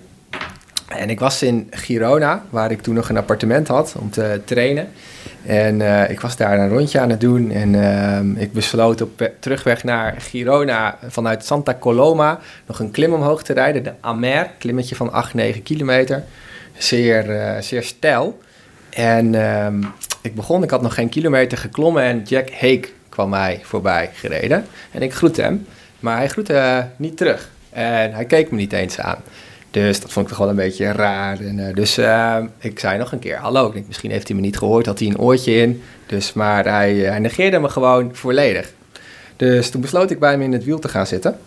En 0.88 1.10
ik 1.10 1.20
was 1.20 1.42
in 1.42 1.68
Girona, 1.70 2.44
waar 2.50 2.70
ik 2.70 2.82
toen 2.82 2.94
nog 2.94 3.08
een 3.08 3.16
appartement 3.16 3.68
had 3.68 3.94
om 3.98 4.10
te 4.10 4.40
trainen. 4.44 4.88
En 5.46 5.80
ik 6.10 6.20
was 6.20 6.36
daar 6.36 6.58
een 6.58 6.68
rondje 6.68 7.00
aan 7.00 7.10
het 7.10 7.20
doen. 7.20 7.50
En 7.50 7.74
uh, 7.74 8.42
ik 8.42 8.52
besloot 8.52 9.00
op 9.00 9.30
terugweg 9.38 9.84
naar 9.84 10.14
Girona 10.18 10.98
vanuit 11.08 11.44
Santa 11.44 11.76
Coloma 11.80 12.38
nog 12.66 12.78
een 12.78 12.90
klim 12.90 13.12
omhoog 13.12 13.42
te 13.42 13.52
rijden. 13.52 13.82
De 13.82 13.92
Amer, 14.00 14.50
klimmetje 14.58 14.94
van 14.94 15.12
8, 15.12 15.34
9 15.34 15.62
kilometer. 15.62 16.24
Zeer, 16.76 17.30
uh, 17.30 17.60
zeer 17.60 17.82
stijl. 17.82 18.40
En 18.90 19.34
um, 19.34 19.92
ik 20.20 20.34
begon, 20.34 20.62
ik 20.62 20.70
had 20.70 20.82
nog 20.82 20.94
geen 20.94 21.08
kilometer 21.08 21.58
geklommen 21.58 22.02
en 22.02 22.22
Jack 22.22 22.50
Hake 22.50 22.88
kwam 23.08 23.28
mij 23.28 23.60
voorbij 23.62 24.10
gereden. 24.14 24.66
En 24.90 25.02
ik 25.02 25.14
groette 25.14 25.42
hem, 25.42 25.66
maar 26.00 26.16
hij 26.16 26.28
groette 26.28 26.52
uh, 26.52 26.78
niet 26.96 27.16
terug. 27.16 27.50
En 27.70 28.12
hij 28.12 28.24
keek 28.24 28.50
me 28.50 28.56
niet 28.56 28.72
eens 28.72 28.98
aan. 28.98 29.18
Dus 29.70 30.00
dat 30.00 30.12
vond 30.12 30.24
ik 30.24 30.30
toch 30.30 30.40
wel 30.40 30.48
een 30.48 30.56
beetje 30.56 30.92
raar. 30.92 31.40
En, 31.40 31.58
uh, 31.58 31.74
dus 31.74 31.98
ik 32.58 32.78
zei 32.78 32.98
nog 32.98 33.12
een 33.12 33.18
keer 33.18 33.36
hallo. 33.36 33.66
Ik 33.66 33.72
denk, 33.72 33.86
misschien 33.86 34.10
heeft 34.10 34.28
hij 34.28 34.36
me 34.36 34.42
niet 34.42 34.58
gehoord, 34.58 34.86
had 34.86 34.98
hij 34.98 35.08
een 35.08 35.18
oortje 35.18 35.52
in. 35.52 35.82
Dus, 36.06 36.32
maar 36.32 36.64
hij, 36.64 36.94
hij 36.94 37.18
negeerde 37.18 37.58
me 37.58 37.68
gewoon 37.68 38.10
volledig. 38.12 38.72
Dus 39.36 39.70
toen 39.70 39.80
besloot 39.80 40.10
ik 40.10 40.18
bij 40.18 40.30
hem 40.30 40.42
in 40.42 40.52
het 40.52 40.64
wiel 40.64 40.78
te 40.78 40.88
gaan 40.88 41.06
zitten. 41.06 41.38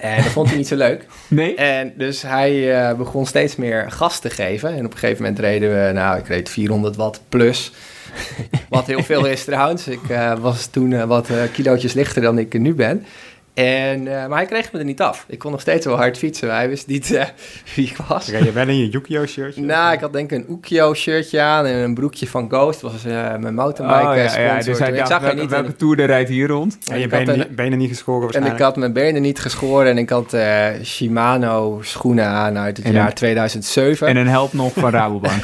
En 0.00 0.22
dat 0.22 0.32
vond 0.32 0.48
hij 0.48 0.56
niet 0.56 0.68
zo 0.68 0.76
leuk. 0.76 1.06
Nee? 1.28 1.54
En 1.54 1.92
dus 1.96 2.22
hij 2.22 2.52
uh, 2.52 2.96
begon 2.96 3.26
steeds 3.26 3.56
meer 3.56 3.90
gas 3.90 4.18
te 4.18 4.30
geven. 4.30 4.68
En 4.76 4.84
op 4.84 4.92
een 4.92 4.98
gegeven 4.98 5.22
moment 5.22 5.40
reden 5.40 5.70
we, 5.70 5.92
nou, 5.92 6.18
ik 6.18 6.26
reed 6.26 6.48
400 6.48 6.96
watt 6.96 7.20
plus. 7.28 7.72
wat 8.68 8.86
heel 8.86 9.02
veel 9.02 9.24
is 9.24 9.44
trouwens. 9.44 9.88
Ik 9.88 10.08
uh, 10.10 10.38
was 10.38 10.66
toen 10.66 10.90
uh, 10.90 11.04
wat 11.04 11.28
kilootjes 11.52 11.92
lichter 11.92 12.22
dan 12.22 12.38
ik 12.38 12.58
nu 12.58 12.74
ben. 12.74 13.06
En, 13.54 14.06
uh, 14.06 14.26
maar 14.26 14.38
hij 14.38 14.46
kreeg 14.46 14.72
me 14.72 14.78
er 14.78 14.84
niet 14.84 15.00
af. 15.00 15.24
Ik 15.28 15.38
kon 15.38 15.50
nog 15.50 15.60
steeds 15.60 15.86
wel 15.86 15.96
hard 15.96 16.18
fietsen, 16.18 16.48
maar 16.48 16.56
hij 16.56 16.68
wist 16.68 16.86
niet 16.86 17.10
uh, 17.10 17.24
wie 17.74 17.86
ik 17.86 17.96
was. 18.08 18.26
Je 18.26 18.52
wel 18.52 18.68
in 18.68 18.78
je 18.78 18.88
Yukio 18.88 19.26
shirtje? 19.26 19.62
Nou, 19.62 19.92
ik 19.92 20.00
had 20.00 20.12
denk 20.12 20.32
ik 20.32 20.38
een 20.38 20.52
Ukio 20.52 20.94
shirtje 20.94 21.40
aan 21.40 21.66
en 21.66 21.76
een 21.76 21.94
broekje 21.94 22.26
van 22.26 22.48
Ghost. 22.48 22.80
Dat 22.80 22.92
was 22.92 23.06
uh, 23.06 23.36
mijn 23.36 23.54
mountainbike 23.54 24.08
oh, 24.08 24.16
ja. 24.16 24.40
Ja, 24.40 24.62
dus 24.62 24.78
hij 24.78 24.92
ik 24.92 25.06
zag 25.06 25.20
welke, 25.20 25.40
niet 25.40 25.50
welke 25.50 25.68
in... 25.68 25.76
tour 25.76 26.06
rijdt 26.06 26.28
hier 26.28 26.48
rond? 26.48 26.78
En 26.86 26.98
je 26.98 27.06
benen, 27.06 27.40
een, 27.40 27.54
benen 27.54 27.78
niet 27.78 27.88
geschoren 27.88 28.30
En 28.30 28.52
ik 28.52 28.58
had 28.58 28.76
mijn 28.76 28.92
benen 28.92 29.22
niet 29.22 29.38
geschoren 29.38 29.90
en 29.90 29.98
ik 29.98 30.10
had 30.10 30.36
Shimano 30.82 31.78
schoenen 31.82 32.26
aan 32.26 32.58
uit 32.58 32.76
het 32.76 32.86
en 32.86 32.92
jaar 32.92 33.08
een, 33.08 33.14
2007. 33.14 34.06
En 34.06 34.16
een 34.16 34.28
help 34.28 34.52
nog 34.52 34.72
van 34.72 34.90
Rabobank. 35.00 35.42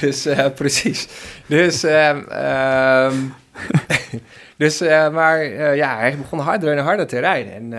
dus 0.00 0.28
precies. 0.54 1.08
Dus... 1.46 1.84
Um, 1.84 3.34
Dus, 4.56 4.82
uh, 4.82 5.10
maar 5.10 5.46
uh, 5.46 5.76
ja, 5.76 5.96
hij 5.96 6.16
begon 6.16 6.38
harder 6.38 6.76
en 6.76 6.84
harder 6.84 7.06
te 7.06 7.18
rijden. 7.18 7.54
En 7.54 7.64
uh, 7.64 7.78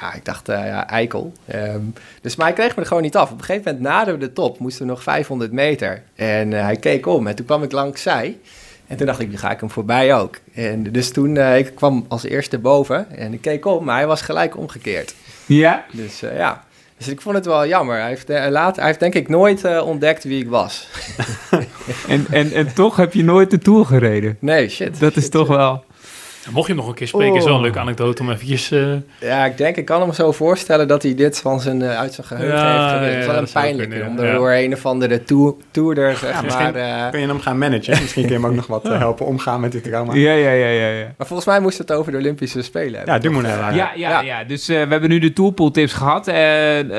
ja, 0.00 0.14
ik 0.14 0.24
dacht, 0.24 0.46
ja, 0.46 0.88
eikel. 0.88 1.32
Um, 1.54 1.94
dus, 2.20 2.36
maar 2.36 2.46
hij 2.46 2.54
kreeg 2.54 2.74
me 2.76 2.80
er 2.80 2.86
gewoon 2.86 3.02
niet 3.02 3.16
af. 3.16 3.30
Op 3.30 3.38
een 3.38 3.44
gegeven 3.44 3.72
moment 3.72 3.90
naderden 3.90 4.20
we 4.20 4.26
de 4.26 4.32
top, 4.32 4.58
moesten 4.58 4.86
we 4.86 4.90
nog 4.90 5.02
500 5.02 5.52
meter. 5.52 6.02
En 6.14 6.50
hij 6.50 6.76
keek 6.76 7.06
om 7.06 7.26
en 7.26 7.34
toen 7.34 7.46
kwam 7.46 7.62
ik 7.62 7.72
langs 7.72 8.02
zij. 8.02 8.38
En 8.86 8.96
toen 8.96 9.06
dacht 9.06 9.20
ik, 9.20 9.28
nu 9.28 9.36
ga 9.36 9.50
ik 9.50 9.60
hem 9.60 9.70
voorbij 9.70 10.14
ook. 10.14 10.38
En 10.54 10.82
dus 10.82 11.12
toen, 11.12 11.36
ik 11.36 11.74
kwam 11.74 12.04
als 12.08 12.24
eerste 12.24 12.58
boven 12.58 13.10
en 13.16 13.32
ik 13.32 13.40
keek 13.40 13.66
om, 13.66 13.84
maar 13.84 13.96
hij 13.96 14.06
was 14.06 14.22
gelijk 14.22 14.56
omgekeerd. 14.56 15.14
Ja? 15.46 15.84
Dus 15.92 16.20
ja. 16.20 16.64
Dus 17.02 17.12
ik 17.12 17.20
vond 17.20 17.34
het 17.34 17.46
wel 17.46 17.66
jammer. 17.66 17.98
Hij 17.98 18.08
heeft, 18.08 18.30
uh, 18.30 18.46
laat, 18.48 18.76
hij 18.76 18.86
heeft 18.86 19.00
denk 19.00 19.14
ik 19.14 19.28
nooit 19.28 19.64
uh, 19.64 19.86
ontdekt 19.86 20.24
wie 20.24 20.42
ik 20.42 20.48
was. 20.48 20.88
en, 22.08 22.26
en, 22.30 22.52
en 22.52 22.74
toch 22.74 22.96
heb 22.96 23.12
je 23.12 23.24
nooit 23.24 23.50
de 23.50 23.58
Tour 23.58 23.86
gereden? 23.86 24.36
Nee, 24.40 24.68
shit. 24.68 25.00
Dat 25.00 25.12
shit, 25.12 25.22
is 25.22 25.28
toch 25.28 25.48
wel... 25.48 25.84
Mocht 26.50 26.66
je 26.66 26.72
hem 26.72 26.82
nog 26.82 26.90
een 26.90 26.96
keer 26.96 27.08
spreken, 27.08 27.32
oh. 27.32 27.38
is 27.38 27.44
wel 27.44 27.54
een 27.54 27.60
leuke 27.60 27.78
anekdote 27.78 28.22
om 28.22 28.30
eventjes... 28.30 28.70
Uh... 28.70 28.94
Ja, 29.20 29.44
ik 29.44 29.56
denk, 29.56 29.76
ik 29.76 29.84
kan 29.84 30.00
hem 30.00 30.12
zo 30.12 30.32
voorstellen 30.32 30.88
dat 30.88 31.02
hij 31.02 31.14
dit 31.14 31.38
van 31.40 31.60
zijn, 31.60 31.80
uh, 31.80 31.98
uit 31.98 32.14
zijn 32.14 32.26
geheugen 32.26 32.56
ja, 32.56 32.98
heeft. 32.98 33.12
Het 33.12 33.18
is 33.18 33.26
wel 33.26 33.36
een 33.36 33.48
pijnlijk 33.52 34.06
om 34.08 34.18
er 34.18 34.34
door 34.34 34.52
een 34.52 34.72
of 34.72 34.86
andere 34.86 35.24
tour, 35.24 35.54
toerder, 35.70 36.16
zeg 36.16 36.42
ja, 36.42 36.42
maar... 36.42 36.76
Uh... 36.76 37.10
kun 37.10 37.20
je 37.20 37.26
hem 37.26 37.40
gaan 37.40 37.58
managen. 37.58 38.00
misschien 38.00 38.22
kun 38.26 38.32
je 38.32 38.40
hem 38.40 38.50
ook 38.50 38.56
nog 38.56 38.66
wat 38.66 38.82
helpen 38.82 39.26
omgaan 39.26 39.60
met 39.60 39.72
dit 39.72 39.84
trauma. 39.84 40.14
Ja, 40.14 40.32
ja, 40.32 40.50
ja, 40.50 40.66
ja, 40.66 40.88
ja. 40.88 41.12
Maar 41.16 41.26
volgens 41.26 41.48
mij 41.48 41.60
moest 41.60 41.78
het 41.78 41.92
over 41.92 42.12
de 42.12 42.18
Olympische 42.18 42.62
Spelen 42.62 42.94
hebben. 42.94 43.14
Ja, 43.14 43.20
Dumoulin. 43.20 43.50
Ja, 43.50 43.70
ja, 43.70 43.92
ja, 43.94 44.20
ja. 44.20 44.44
Dus 44.44 44.66
we 44.66 44.74
hebben 44.74 45.08
nu 45.08 45.18
de 45.18 45.32
Tourpool 45.32 45.70
tips 45.70 45.92
gehad. 45.92 46.32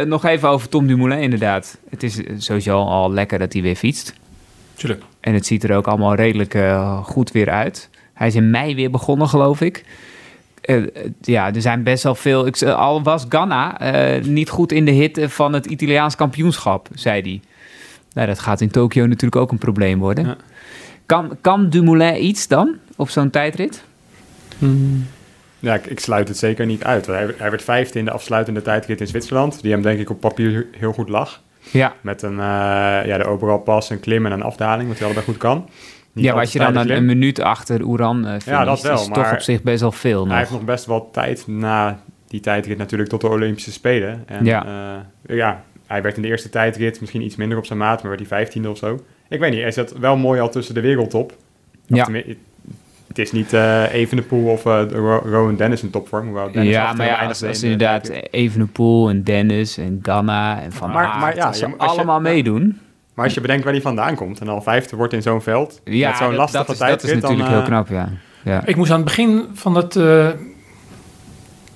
nog 0.05 0.25
even 0.25 0.49
over 0.49 0.69
Tom 0.69 0.87
Dumoulin 0.87 1.19
inderdaad. 1.19 1.77
Het 1.89 2.03
is 2.03 2.21
sowieso 2.37 2.77
al 2.77 3.11
lekker 3.11 3.39
dat 3.39 3.53
hij 3.53 3.61
weer 3.61 3.75
fietst. 3.75 4.13
Tuurlijk. 4.73 5.01
En 5.19 5.33
het 5.33 5.45
ziet 5.45 5.63
er 5.63 5.75
ook 5.75 5.87
allemaal 5.87 6.15
redelijk 6.15 6.57
goed 7.03 7.31
weer 7.31 7.49
uit. 7.49 7.89
Hij 8.13 8.27
is 8.27 8.35
in 8.35 8.49
mei 8.49 8.75
weer 8.75 8.89
begonnen, 8.89 9.27
geloof 9.27 9.61
ik. 9.61 9.85
Uh, 10.65 10.87
ja, 11.21 11.53
er 11.53 11.61
zijn 11.61 11.83
best 11.83 12.03
wel 12.03 12.15
veel. 12.15 12.45
Ik, 12.45 12.63
al 12.63 13.03
was 13.03 13.25
Ganna 13.29 13.93
uh, 14.17 14.23
niet 14.23 14.49
goed 14.49 14.71
in 14.71 14.85
de 14.85 14.91
hitte 14.91 15.29
van 15.29 15.53
het 15.53 15.65
Italiaans 15.65 16.15
kampioenschap, 16.15 16.87
zei 16.93 17.21
hij. 17.21 17.41
Nou, 18.13 18.27
dat 18.27 18.39
gaat 18.39 18.61
in 18.61 18.71
Tokio 18.71 19.05
natuurlijk 19.05 19.35
ook 19.35 19.51
een 19.51 19.57
probleem 19.57 19.99
worden. 19.99 20.25
Ja. 20.25 20.37
Kan, 21.05 21.37
kan 21.41 21.69
Dumoulin 21.69 22.25
iets 22.25 22.47
dan 22.47 22.75
op 22.95 23.09
zo'n 23.09 23.29
tijdrit? 23.29 23.83
Hmm. 24.57 25.07
Ja, 25.59 25.73
ik, 25.73 25.85
ik, 25.85 25.99
sluit 25.99 26.27
het 26.27 26.37
zeker 26.37 26.65
niet 26.65 26.83
uit. 26.83 27.05
Hij, 27.05 27.33
hij 27.37 27.49
werd 27.49 27.63
vijfde 27.63 27.99
in 27.99 28.05
de 28.05 28.11
afsluitende 28.11 28.61
tijdrit 28.61 29.01
in 29.01 29.07
Zwitserland, 29.07 29.61
die 29.61 29.71
hem 29.71 29.81
denk 29.81 29.99
ik 29.99 30.09
op 30.09 30.19
papier 30.19 30.67
heel 30.77 30.93
goed 30.93 31.09
lag. 31.09 31.41
Ja. 31.71 31.95
Met 32.01 32.21
een, 32.21 32.33
uh, 32.33 32.37
ja, 33.05 33.17
de 33.17 33.25
overal 33.25 33.59
pas, 33.59 33.89
een 33.89 33.99
klim 33.99 34.25
en 34.25 34.31
een 34.31 34.43
afdaling, 34.43 34.87
wat 34.87 34.97
hij 34.97 35.05
allebei 35.05 35.25
goed 35.25 35.37
kan. 35.37 35.69
Niet 36.13 36.25
ja, 36.25 36.31
maar 36.31 36.41
als 36.41 36.51
je 36.51 36.59
dan 36.59 36.75
een, 36.75 36.91
een, 36.91 37.05
minuut 37.05 37.39
achter 37.39 37.81
Oeran 37.81 38.27
uh, 38.27 38.33
ja, 38.45 38.63
dat 38.63 38.81
wel, 38.81 38.93
is 38.93 39.07
toch 39.07 39.31
op 39.31 39.39
zich 39.39 39.61
best 39.61 39.81
wel 39.81 39.91
veel 39.91 40.27
Hij 40.27 40.37
heeft 40.37 40.51
nog 40.51 40.65
best 40.65 40.85
wel 40.85 41.09
tijd 41.11 41.47
na 41.47 41.99
die 42.27 42.39
tijdrit 42.39 42.77
natuurlijk 42.77 43.09
tot 43.09 43.21
de 43.21 43.27
Olympische 43.27 43.71
Spelen. 43.71 44.23
En, 44.25 44.45
ja. 44.45 44.65
Uh, 45.27 45.37
ja, 45.37 45.63
hij 45.87 46.01
werd 46.01 46.15
in 46.15 46.21
de 46.21 46.27
eerste 46.27 46.49
tijdrit 46.49 46.99
misschien 46.99 47.21
iets 47.21 47.35
minder 47.35 47.57
op 47.57 47.65
zijn 47.65 47.79
maat, 47.79 47.99
maar 48.01 48.07
werd 48.07 48.19
hij 48.19 48.29
vijftiende 48.29 48.69
of 48.69 48.77
zo. 48.77 48.99
Ik 49.29 49.39
weet 49.39 49.51
niet, 49.51 49.61
hij 49.61 49.71
zat 49.71 49.97
wel 49.97 50.17
mooi 50.17 50.41
al 50.41 50.49
tussen 50.49 50.73
de 50.73 50.81
wereldtop. 50.81 51.35
Ja. 51.85 52.07
Het 53.07 53.19
is 53.19 53.31
niet 53.31 53.53
uh, 53.53 53.93
Evenepoel 53.93 54.51
of 54.51 54.65
uh, 54.65 54.81
Rowan 55.23 55.55
Dennis 55.55 55.83
in 55.83 55.89
topvorm. 55.89 56.25
Hoewel 56.25 56.51
Dennis 56.51 56.71
ja, 56.73 56.93
maar 56.93 57.05
ja, 57.05 57.25
als, 57.25 57.43
als 57.43 57.63
inderdaad 57.63 58.09
Evenepoel 58.09 59.09
en 59.09 59.23
Dennis 59.23 59.77
en 59.77 59.99
Ganna 60.01 60.61
en 60.61 60.71
Van 60.71 60.91
maar, 60.91 61.17
maar, 61.19 61.35
ja, 61.35 61.45
als 61.45 61.57
ze 61.57 61.77
allemaal 61.77 62.17
je, 62.17 62.21
meedoen... 62.21 62.79
Maar 63.13 63.25
als 63.25 63.33
je 63.33 63.41
bedenkt 63.41 63.63
waar 63.63 63.73
hij 63.73 63.81
vandaan 63.81 64.15
komt 64.15 64.39
en 64.39 64.47
al 64.47 64.61
vijfde 64.61 64.95
wordt 64.95 65.13
in 65.13 65.21
zo'n 65.21 65.41
veld, 65.41 65.81
ja, 65.83 66.09
met 66.09 66.17
zo'n 66.17 66.35
lastige 66.35 66.65
dat 66.65 66.73
is, 66.73 66.77
tijd, 66.77 67.01
dat 67.01 67.09
is 67.09 67.15
natuurlijk 67.15 67.49
dan, 67.49 67.57
heel 67.57 67.67
knap, 67.67 67.87
ja. 67.87 68.09
ja. 68.43 68.65
Ik 68.65 68.75
moest 68.75 68.91
aan 68.91 68.95
het 68.95 69.05
begin 69.05 69.45
van 69.53 69.73
dat, 69.73 69.95
uh, 69.95 70.27
ik 70.27 70.35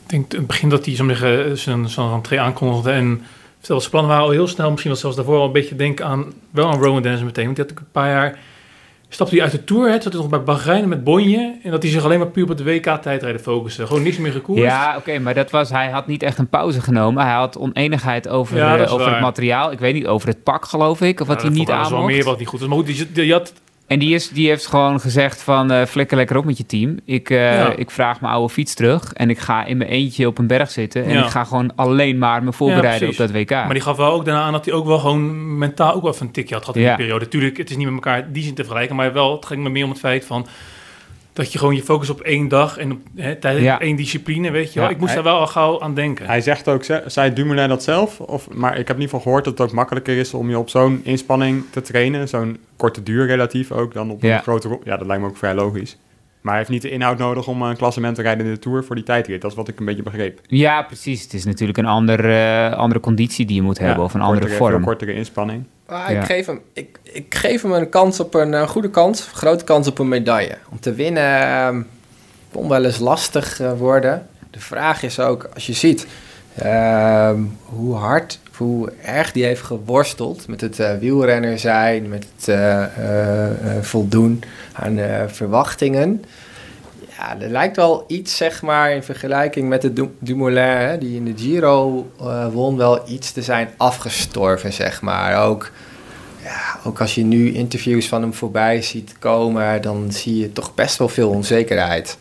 denk 0.06 0.32
het 0.32 0.48
begin 0.48 0.70
dat 0.70 0.86
hij 0.86 0.96
zo'n 0.96 1.16
zijn, 1.56 1.90
zijn 1.90 2.10
rentree 2.10 2.40
aankondigde 2.40 2.92
en 2.92 3.22
vertelde 3.58 3.82
zijn 3.82 3.92
plannen 3.92 4.12
waren 4.12 4.26
al 4.26 4.32
heel 4.32 4.48
snel, 4.48 4.70
misschien 4.70 4.92
was 4.92 5.00
zelfs 5.00 5.16
daarvoor 5.16 5.38
al 5.40 5.46
een 5.46 5.52
beetje 5.52 5.76
denken 5.76 6.06
aan, 6.06 6.26
wel 6.50 6.72
aan 6.72 6.82
Rowan 6.82 7.02
Dennis 7.02 7.24
meteen, 7.24 7.46
want 7.46 7.56
die 7.56 7.66
had 7.66 7.74
ik 7.74 7.80
een 7.80 7.92
paar 7.92 8.10
jaar, 8.10 8.40
stapte 9.10 9.36
hij 9.36 9.44
uit 9.44 9.52
de 9.52 9.64
Tour, 9.64 9.88
hè, 9.88 10.02
zat 10.02 10.14
hij 10.14 10.22
nog 10.22 10.30
bij 10.30 10.44
Bahrein 10.44 10.90
met 10.90 11.04
Bonje 11.04 11.56
en 11.64 11.72
dat 11.72 11.82
hij 11.82 11.92
zich 11.92 12.04
alleen 12.04 12.20
maar 12.20 12.28
puur 12.28 12.50
op 12.50 12.58
de 12.58 12.64
WK-tijdrijden 12.64 13.42
focuste, 13.42 13.88
gewoon 13.88 14.04
niks 14.04 14.18
meer 14.18 14.32
gekoerd. 14.32 14.60
Ja, 14.60 14.90
oké, 14.90 14.98
okay, 14.98 15.18
maar 15.18 15.34
dat 15.34 15.52
was, 15.52 15.70
hij 15.70 15.90
had 15.90 16.08
niet 16.08 16.24
echt 16.24 16.38
een 16.38 16.48
pauze 16.48 16.82
genomen, 16.82 17.24
hij 17.24 17.34
had 17.34 17.58
oneenigheid 17.58 18.28
over, 18.28 18.58
ja, 18.58 18.80
uh, 18.80 18.94
over 18.94 19.12
het 19.12 19.22
materiaal, 19.22 19.72
ik 19.72 19.80
weet 19.80 19.94
niet, 19.94 20.08
over 20.08 20.28
het 20.28 20.44
pak 20.44 20.66
geloof 20.66 21.02
ik, 21.02 21.20
of 21.20 21.28
ja, 21.28 21.34
wat 21.34 21.42
hij 21.42 21.52
niet 21.52 21.70
aan 21.70 21.78
Dat 21.78 21.86
is 21.86 21.92
wel 21.92 22.04
meer 22.04 22.24
wat 22.24 22.40
niet 22.40 22.48
goed. 22.48 22.62
Is, 22.62 22.68
maar 22.68 22.78
goed, 22.78 22.86
die, 22.86 23.12
die 23.12 23.32
had 23.32 23.54
En 23.88 24.00
die, 24.00 24.14
is, 24.14 24.30
die 24.30 24.48
heeft 24.48 24.68
gewoon 24.68 25.00
gezegd 25.00 25.42
van 25.42 25.72
uh, 25.72 25.86
flikker 25.86 26.18
lekker 26.18 26.38
op 26.38 26.46
met 26.46 26.58
je 26.58 26.66
team. 26.66 26.98
Ik, 27.06 27.30
uh, 27.30 27.78
ik 27.78 27.92
vraag 27.92 28.22
mijn 28.22 28.34
oude 28.34 28.54
fiets 28.54 28.74
terug 28.74 29.14
en 29.14 29.30
ik 29.30 29.40
ga 29.40 29.66
in 29.66 29.78
mijn 29.78 29.90
eentje 29.90 30.28
op 30.28 30.38
een 30.38 30.48
berg 30.48 30.72
zitten. 30.72 31.06
En 31.06 31.18
ik 31.18 31.30
ga 31.30 31.44
gewoon 31.44 31.76
alleen 31.76 32.18
maar 32.18 32.44
me 32.44 32.54
voorbereiden 32.54 33.10
op 33.10 33.18
dat 33.18 33.32
WK. 33.32 33.50
Maar 33.50 33.74
die 33.74 33.82
gaf 33.82 33.98
wel 33.98 34.12
ook 34.12 34.26
daarna 34.26 34.42
aan 34.42 34.52
dat 34.52 34.66
hij 34.66 34.74
ook 34.74 34.86
wel 34.86 35.00
gewoon 35.00 35.58
mentaal 35.58 35.94
ook 35.94 36.02
wel 36.02 36.12
even 36.14 36.26
een 36.26 36.32
tikje 36.32 36.54
had 36.54 36.64
gehad 36.64 36.80
in 36.80 36.86
die 36.86 36.96
periode. 36.96 37.28
Tuurlijk, 37.28 37.58
het 37.58 37.70
is 37.70 37.76
niet 37.76 37.86
met 37.86 37.96
elkaar 37.96 38.32
die 38.32 38.44
zin 38.44 38.54
te 38.54 38.64
vergelijken, 38.64 38.96
maar 38.96 39.14
wel, 39.14 39.36
het 39.36 39.46
ging 39.46 39.64
me 39.64 39.70
meer 39.70 39.84
om 39.84 39.90
het 39.90 40.00
feit 40.00 40.26
van 40.26 40.48
dat 41.38 41.52
je 41.52 41.60
gewoon 41.60 41.76
je 41.76 41.84
focus 41.84 42.10
op 42.10 42.22
één 42.22 42.48
dag 42.48 42.78
en 42.78 42.92
op 42.92 43.00
hè, 43.16 43.36
tijdens 43.36 43.80
één 43.80 43.96
discipline, 43.96 44.52
weet 44.52 44.74
je 44.74 44.80
wel. 44.80 44.90
ik 44.90 44.98
moest 44.98 45.14
daar 45.14 45.24
wel 45.24 45.40
al 45.40 45.48
gauw 45.48 45.82
aan 45.82 45.94
denken. 45.94 46.26
Hij 46.26 46.42
zegt 46.42 46.68
ook, 46.68 46.84
zei 47.06 47.34
Dumoulin 47.34 47.70
dat 47.70 47.84
zelf? 47.84 48.20
Of, 48.20 48.50
maar 48.50 48.78
ik 48.78 48.88
heb 48.88 48.98
niet 48.98 49.10
van 49.10 49.22
gehoord 49.22 49.44
dat 49.44 49.58
het 49.58 49.68
ook 49.68 49.76
makkelijker 49.76 50.18
is 50.18 50.34
om 50.34 50.50
je 50.50 50.58
op 50.58 50.70
zo'n 50.70 51.02
inspanning 51.04 51.64
te 51.70 51.82
trainen. 51.82 52.28
Zo'n 52.28 52.58
korte 52.76 53.04
duur 53.04 53.26
relatief 53.26 53.72
ook 53.72 53.94
dan 53.94 54.12
op 54.12 54.24
een 54.24 54.40
grote... 54.40 54.80
Ja, 54.84 54.98
dat 54.98 55.08
lijkt 55.08 55.24
me 55.24 55.30
ook 55.30 55.38
vrij 55.38 55.54
logisch. 55.54 55.98
Maar 56.42 56.56
hij 56.56 56.58
heeft 56.58 56.70
niet 56.70 56.82
de 56.82 56.90
inhoud 56.90 57.18
nodig 57.18 57.48
om 57.48 57.62
een 57.62 57.78
klassement 57.78 58.16
te 58.16 58.22
rijden 58.22 58.46
in 58.46 58.54
de 58.54 58.60
Tour 58.60 58.84
voor 58.84 58.96
die 58.96 59.04
tijdrit. 59.04 59.42
Dat 59.42 59.52
is 59.52 59.58
wat 59.58 59.68
ik 59.68 59.80
een 59.80 59.86
beetje 59.86 60.04
begreep. 60.04 60.40
Ja, 60.48 60.82
precies. 60.82 61.24
Het 61.24 61.34
is 61.34 61.46
natuurlijk 61.46 61.78
een 61.78 61.86
andere, 61.86 62.76
andere 62.76 63.00
conditie 63.00 63.46
die 63.46 63.56
je 63.56 63.62
moet 63.62 63.80
hebben 63.80 64.04
of 64.04 64.14
een 64.14 64.22
andere 64.22 64.48
vorm. 64.48 64.74
Een 64.74 64.82
kortere 64.82 65.14
inspanning. 65.14 65.64
Ah, 65.86 66.10
ik, 66.10 66.24
geef 66.24 66.46
hem, 66.46 66.62
ik, 66.74 67.00
ik 67.04 67.36
geef 67.36 67.62
hem 67.62 67.72
een 67.72 67.90
kans 67.90 68.20
op 68.20 68.34
een, 68.34 68.54
een 68.54 68.68
goede 68.68 68.90
kans, 68.90 69.20
een 69.20 69.36
grote 69.36 69.64
kans 69.64 69.88
op 69.88 70.00
een 70.00 70.08
medaille. 70.08 70.58
Om 70.70 70.80
te 70.80 70.94
winnen 70.94 71.24
uh, 71.76 71.84
kon 72.52 72.70
wel 72.70 72.86
eens 72.86 73.00
lastig 73.00 73.62
worden. 73.78 74.28
De 74.52 74.60
vraag 74.60 75.04
is 75.04 75.20
ook, 75.20 75.50
als 75.54 75.66
je 75.66 75.74
ziet 75.74 76.08
uh, 76.64 77.32
hoe 77.64 77.96
hard, 77.96 78.40
hoe 78.58 78.92
erg 79.04 79.32
die 79.32 79.44
heeft 79.44 79.62
geworsteld 79.62 80.48
met 80.48 80.62
het 80.62 80.80
uh, 80.80 80.98
wielrenner 81.00 81.60
zijn, 81.60 82.10
met 82.10 82.28
het 82.36 82.48
uh, 82.48 82.86
voldoen 83.82 84.44
aan 84.74 85.00
verwachtingen. 85.28 86.24
Ja, 87.18 87.40
er 87.40 87.50
lijkt 87.50 87.76
wel 87.76 88.04
iets, 88.08 88.38
zeg 88.38 88.62
maar, 88.62 88.92
in 88.92 89.04
vergelijking 89.04 89.70
met 89.70 89.82
de 89.82 90.10
Dumoulin, 90.20 90.64
hè, 90.64 90.98
die 90.98 91.16
in 91.16 91.26
de 91.26 91.34
Giro 91.36 92.12
won, 92.52 92.78
wel 92.78 93.10
iets 93.10 93.32
te 93.32 93.42
zijn 93.42 93.70
afgestorven, 93.78 94.74
zeg 94.74 95.02
maar. 95.02 95.46
Ook, 95.46 95.72
ja, 96.44 96.80
ook 96.84 97.02
als 97.02 97.16
je 97.16 97.24
nu 97.24 97.54
interviews 97.54 98.08
van 98.08 98.22
hem 98.22 98.34
voorbij 98.34 98.82
ziet 98.82 99.16
komen, 99.20 99.82
dan 99.82 100.12
zie 100.12 100.38
je 100.38 100.54
toch 100.54 100.74
best 100.76 100.98
wel 100.98 101.10
veel 101.10 101.30
onzekerheid. 101.30 102.18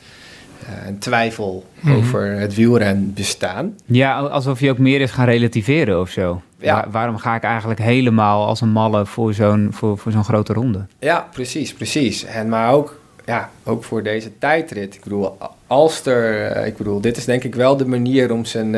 Uh, 0.71 0.87
en 0.87 0.99
twijfel 0.99 1.65
mhm. 1.81 1.97
over 1.97 2.31
het 2.31 2.55
wielren 2.55 3.13
bestaan. 3.15 3.75
Ja, 3.85 4.19
alsof 4.19 4.61
je 4.61 4.71
ook 4.71 4.79
meer 4.79 5.01
is 5.01 5.11
gaan 5.11 5.27
relativeren 5.27 6.01
of 6.01 6.11
zo. 6.11 6.41
Ja. 6.59 6.87
waarom 6.91 7.19
ga 7.19 7.35
ik 7.35 7.43
eigenlijk 7.43 7.81
helemaal 7.81 8.47
als 8.47 8.61
een 8.61 8.69
malle 8.69 9.07
voor 9.07 9.35
zo'n 9.35 9.69
voor, 9.71 9.99
voor 9.99 10.13
zo'n 10.13 10.25
grote 10.25 10.53
ronde? 10.53 10.87
Ja, 10.99 11.29
precies, 11.33 11.73
precies. 11.73 12.25
En 12.25 12.49
maar 12.49 12.73
ook, 12.73 13.01
ja, 13.25 13.51
ook 13.65 13.85
voor 13.85 14.03
deze 14.03 14.39
tijdrit. 14.39 14.95
Ik 14.95 15.03
bedoel, 15.03 15.39
Alster, 15.67 16.57
uh, 16.57 16.67
ik 16.67 16.77
bedoel, 16.77 17.01
dit 17.01 17.17
is 17.17 17.25
denk 17.25 17.45
ik 17.45 17.55
wel 17.55 17.77
de 17.77 17.87
manier 17.87 18.33
om 18.33 18.45
zijn, 18.45 18.67
uh, 18.67 18.73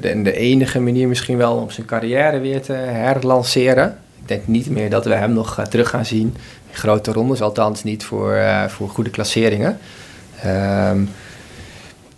de, 0.00 0.20
de, 0.22 0.32
enige 0.32 0.80
manier 0.80 1.08
misschien 1.08 1.36
wel 1.36 1.56
om 1.56 1.70
zijn 1.70 1.86
carrière 1.86 2.38
weer 2.38 2.62
te 2.62 2.72
herlanceren. 2.72 3.98
Ik 4.22 4.28
denk 4.28 4.46
niet 4.46 4.70
meer 4.70 4.90
dat 4.90 5.04
we 5.04 5.14
hem 5.14 5.32
nog 5.32 5.62
terug 5.68 5.88
gaan 5.88 6.06
zien 6.06 6.34
in 6.70 6.76
grote 6.76 7.12
rondes, 7.12 7.42
althans 7.42 7.84
niet 7.84 8.04
voor, 8.04 8.38
voor 8.68 8.88
goede 8.88 9.10
klasseringen. 9.10 9.78
Um, 10.46 11.08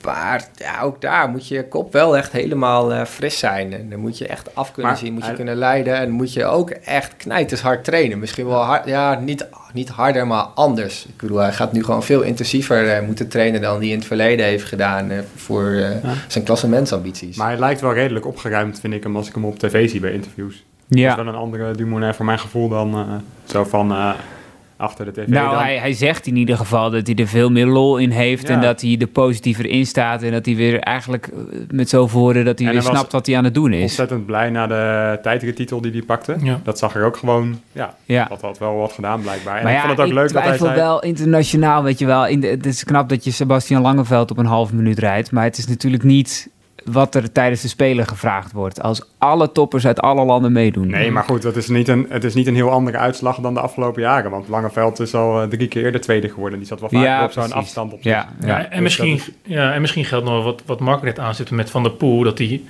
maar 0.04 0.48
ja, 0.54 0.80
ook 0.80 1.00
daar 1.00 1.28
moet 1.28 1.48
je 1.48 1.68
kop 1.68 1.92
wel 1.92 2.16
echt 2.16 2.32
helemaal 2.32 2.92
uh, 2.92 3.04
fris 3.04 3.38
zijn. 3.38 3.72
En 3.72 3.90
dan 3.90 4.00
moet 4.00 4.18
je 4.18 4.26
echt 4.26 4.54
af 4.54 4.72
kunnen 4.72 4.96
zien, 4.96 5.12
moet 5.12 5.26
je 5.26 5.32
kunnen 5.32 5.56
leiden. 5.56 5.96
En 5.96 6.10
moet 6.10 6.32
je 6.32 6.44
ook 6.44 6.70
echt 6.70 7.16
knijters 7.16 7.60
hard 7.60 7.84
trainen. 7.84 8.18
Misschien 8.18 8.46
wel 8.46 8.60
hard, 8.60 8.86
ja, 8.86 9.14
niet, 9.14 9.46
niet 9.72 9.88
harder, 9.88 10.26
maar 10.26 10.42
anders. 10.42 11.06
Ik 11.06 11.16
bedoel, 11.16 11.38
hij 11.38 11.52
gaat 11.52 11.72
nu 11.72 11.84
gewoon 11.84 12.02
veel 12.02 12.22
intensiever 12.22 12.96
uh, 12.96 13.06
moeten 13.06 13.28
trainen 13.28 13.60
dan 13.60 13.78
hij 13.78 13.88
in 13.88 13.98
het 13.98 14.06
verleden 14.06 14.46
heeft 14.46 14.64
gedaan 14.64 15.10
uh, 15.10 15.18
voor 15.36 15.70
ja. 15.70 16.00
zijn 16.28 16.44
klassementsambities. 16.44 17.36
Maar 17.36 17.48
hij 17.48 17.58
lijkt 17.58 17.80
wel 17.80 17.94
redelijk 17.94 18.26
opgeruimd, 18.26 18.80
vind 18.80 18.94
ik 18.94 19.02
hem, 19.02 19.16
als 19.16 19.28
ik 19.28 19.34
hem 19.34 19.44
op 19.44 19.58
tv 19.58 19.90
zie 19.90 20.00
bij 20.00 20.12
interviews. 20.12 20.64
Ja. 20.88 21.08
Dat 21.08 21.18
is 21.18 21.24
wel 21.24 21.32
een 21.32 21.40
andere 21.40 21.74
Dumoulin 21.74 22.14
voor 22.14 22.24
mijn 22.24 22.38
gevoel 22.38 22.68
dan 22.68 23.22
zo 23.44 23.64
van 23.64 24.14
achter 24.82 25.04
de 25.04 25.12
tv. 25.12 25.26
Nou, 25.26 25.56
hij, 25.56 25.78
hij 25.78 25.92
zegt 25.92 26.26
in 26.26 26.36
ieder 26.36 26.56
geval 26.56 26.90
dat 26.90 27.06
hij 27.06 27.16
er 27.16 27.26
veel 27.26 27.50
meer 27.50 27.66
lol 27.66 27.96
in 27.96 28.10
heeft 28.10 28.48
en 28.48 28.60
dat 28.60 28.80
hij 28.80 28.96
er 29.00 29.06
positiever 29.06 29.66
in 29.66 29.86
staat 29.86 30.22
en 30.22 30.30
dat 30.32 30.46
hij 30.46 30.56
weer 30.56 30.80
eigenlijk 30.80 31.26
eh, 31.26 31.34
met 31.70 31.88
zoveel 31.88 32.20
woorden 32.20 32.44
dat 32.44 32.58
hij 32.58 32.72
weer 32.72 32.82
snapt 32.82 33.12
wat 33.12 33.26
hij 33.26 33.36
aan 33.36 33.44
het 33.44 33.54
doen 33.54 33.72
is. 33.72 33.82
Ontzettend 33.82 34.26
blij 34.26 34.50
na 34.50 34.66
de 34.66 35.18
tijdrittitel 35.22 35.80
die 35.80 35.92
hij 35.92 36.02
pakte. 36.02 36.36
Ja. 36.42 36.60
Dat 36.64 36.78
zag 36.78 36.94
er 36.94 37.04
ook 37.04 37.16
gewoon, 37.16 37.60
ja, 37.72 37.94
ja. 38.04 38.24
dat 38.24 38.40
had 38.40 38.58
wel 38.58 38.76
wat 38.76 38.92
gedaan 38.92 39.20
blijkbaar. 39.20 39.56
En 39.56 39.64
maar 39.64 39.72
ik 39.72 39.78
vond 39.78 39.98
het 39.98 40.06
ook 40.06 40.12
leuk 40.12 40.32
dat 40.32 40.42
hij 40.42 40.58
zei... 40.58 40.74
wel 40.74 41.00
internationaal, 41.00 41.82
weet 41.82 41.98
je 41.98 42.06
wel. 42.06 42.26
In 42.26 42.40
de, 42.40 42.46
het 42.46 42.66
is 42.66 42.84
knap 42.84 43.08
dat 43.08 43.24
je 43.24 43.30
Sebastian 43.30 43.82
Langeveld 43.82 44.30
op 44.30 44.38
een 44.38 44.46
half 44.46 44.72
minuut 44.72 44.98
rijdt, 44.98 45.30
maar 45.30 45.44
het 45.44 45.58
is 45.58 45.66
natuurlijk 45.66 46.02
niet 46.02 46.50
wat 46.84 47.14
er 47.14 47.32
tijdens 47.32 47.62
de 47.62 47.68
Spelen 47.68 48.06
gevraagd 48.06 48.52
wordt. 48.52 48.82
Als 48.82 49.02
alle 49.18 49.52
toppers 49.52 49.86
uit 49.86 50.00
alle 50.00 50.24
landen 50.24 50.52
meedoen. 50.52 50.86
Nee, 50.86 51.10
maar 51.10 51.24
goed, 51.24 51.42
dat 51.42 51.56
is 51.56 51.68
niet 51.68 51.88
een, 51.88 52.06
het 52.08 52.24
is 52.24 52.34
niet 52.34 52.46
een 52.46 52.54
heel 52.54 52.70
andere 52.70 52.98
uitslag 52.98 53.36
dan 53.36 53.54
de 53.54 53.60
afgelopen 53.60 54.02
jaren. 54.02 54.30
Want 54.30 54.48
Langeveld 54.48 55.00
is 55.00 55.14
al 55.14 55.42
uh, 55.42 55.48
drie 55.48 55.68
keer 55.68 55.92
de 55.92 55.98
tweede 55.98 56.28
geworden. 56.28 56.58
Die 56.58 56.68
zat 56.68 56.80
wel 56.80 56.88
vaak 56.88 57.24
op 57.24 57.32
zo'n 57.32 57.52
afstand 57.52 57.92
op 57.92 58.02
ja, 58.02 58.28
ja, 58.40 58.46
ja, 58.46 58.58
en, 58.58 58.70
dus 58.70 58.80
misschien, 58.80 59.34
ja, 59.42 59.72
en 59.72 59.80
misschien 59.80 60.04
geldt 60.04 60.24
nog 60.24 60.44
wat, 60.44 60.62
wat 60.66 60.80
Mark 60.80 61.02
net 61.02 61.18
aanzet 61.18 61.50
met 61.50 61.70
Van 61.70 61.82
der 61.82 61.92
Poel. 61.92 62.22
Dat 62.22 62.38
hij 62.38 62.62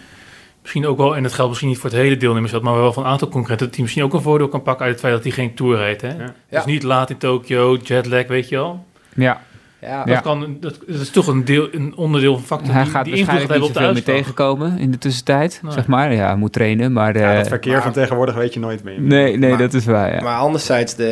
misschien 0.63 0.87
ook 0.87 0.97
wel, 0.97 1.17
en 1.17 1.23
dat 1.23 1.33
geldt 1.33 1.49
misschien 1.49 1.71
niet 1.71 1.79
voor 1.79 1.91
het 1.91 1.99
hele 1.99 2.17
deelnemersveld, 2.17 2.63
maar 2.63 2.75
wel 2.75 2.93
van 2.93 3.05
een 3.05 3.11
aantal 3.11 3.29
concurrenten, 3.29 3.67
dat 3.67 3.75
hij 3.75 3.85
misschien 3.85 4.05
ook 4.05 4.15
een 4.15 4.23
voordeel 4.23 4.49
kan 4.49 4.63
pakken 4.63 4.85
uit 4.85 4.95
het 4.95 5.03
feit 5.03 5.15
dat 5.15 5.23
hij 5.23 5.33
geen 5.33 5.55
Tour 5.55 5.79
heet. 5.79 6.01
Hè? 6.01 6.15
Dus 6.51 6.65
niet 6.65 6.83
laat 6.83 7.11
in 7.11 7.19
Tokio, 7.19 7.77
jetlag, 7.83 8.27
weet 8.27 8.49
je 8.49 8.57
wel. 8.57 8.85
Ja. 9.15 9.41
Ja, 9.83 10.05
dat, 10.05 10.21
Kan, 10.21 10.57
dat, 10.61 10.79
is 10.87 11.11
toch 11.11 11.27
een, 11.27 11.45
deel, 11.45 11.69
een 11.73 11.97
onderdeel 11.97 12.35
van 12.35 12.45
factor 12.45 12.75
Hij 12.75 12.83
die, 12.83 12.93
gaat 12.93 13.05
die 13.05 13.15
invloed 13.15 13.39
hebben 13.39 13.63
op 13.63 13.73
de 13.73 13.81
veel 13.81 13.93
meer 13.93 14.03
tegenkomen 14.03 14.79
in 14.79 14.91
de 14.91 14.99
tussentijd, 14.99 15.61
zeg 15.69 15.87
maar. 15.87 16.15
Ja, 16.15 16.37
moet 16.37 16.53
trainen, 16.53 16.93
maar... 16.93 17.19
Ja, 17.19 17.31
het 17.31 17.49
verkeer 17.49 17.83
van 17.83 17.93
tegenwoordig 17.93 18.35
weet 18.35 18.55
je 18.55 18.61
nooit 18.61 18.85
meer. 18.85 19.01
Nee, 19.01 19.37
nee 19.37 19.57
dat 19.57 19.75
is 19.75 19.85
waar, 19.85 20.15
ja. 20.15 20.23
Maar 20.23 20.39
anderzijds, 20.39 20.95
de, 20.95 21.05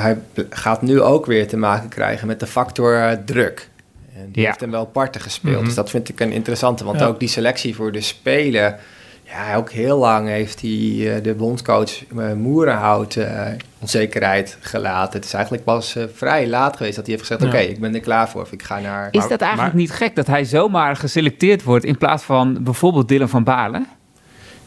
hij 0.00 0.18
gaat 0.50 0.82
nu 0.82 1.00
ook 1.00 1.26
weer 1.26 1.48
te 1.48 1.56
maken 1.56 1.88
krijgen 1.88 2.26
met 2.26 2.40
de 2.40 2.46
factor 2.46 2.94
uh, 2.94 3.10
druk. 3.24 3.68
En 4.16 4.28
die 4.32 4.46
heeft 4.46 4.60
hem 4.60 4.70
wel 4.70 4.86
parten 4.86 5.20
gespeeld. 5.20 5.56
Mhm. 5.56 5.64
Dus 5.64 5.74
dat 5.74 5.90
vind 5.90 6.08
ik 6.08 6.20
een 6.20 6.32
interessante, 6.32 6.84
want 6.84 7.02
ook 7.02 7.20
die 7.20 7.28
selectie 7.28 7.74
voor 7.74 7.92
de 7.92 8.00
Spelen 8.00 8.78
ja, 9.24 9.56
ook 9.56 9.70
heel 9.70 9.98
lang 9.98 10.28
heeft 10.28 10.60
hij 10.60 10.70
uh, 10.70 11.22
de 11.22 11.34
bondscoach 11.34 12.10
uh, 12.16 12.32
Moerenhout 12.32 13.16
uh, 13.16 13.46
onzekerheid 13.78 14.58
gelaten. 14.60 15.12
Het 15.12 15.24
is 15.24 15.32
eigenlijk 15.32 15.64
pas 15.64 15.96
vrij 16.14 16.48
laat 16.48 16.76
geweest 16.76 16.96
dat 16.96 17.06
hij 17.06 17.14
heeft 17.14 17.28
gezegd... 17.28 17.46
oké, 17.52 17.62
ik 17.62 17.80
ben 17.80 17.94
er 17.94 18.00
klaar 18.00 18.28
voor 18.28 18.40
of 18.40 18.52
ik 18.52 18.62
ga 18.62 18.80
naar... 18.80 19.08
Is 19.10 19.28
dat 19.28 19.40
eigenlijk 19.40 19.74
niet 19.74 19.90
gek 19.90 20.14
dat 20.14 20.26
hij 20.26 20.44
zomaar 20.44 20.96
geselecteerd 20.96 21.62
wordt... 21.62 21.84
in 21.84 21.98
plaats 21.98 22.22
van 22.22 22.62
bijvoorbeeld 22.62 23.08
Dylan 23.08 23.28
van 23.28 23.44
Baarle? 23.44 23.86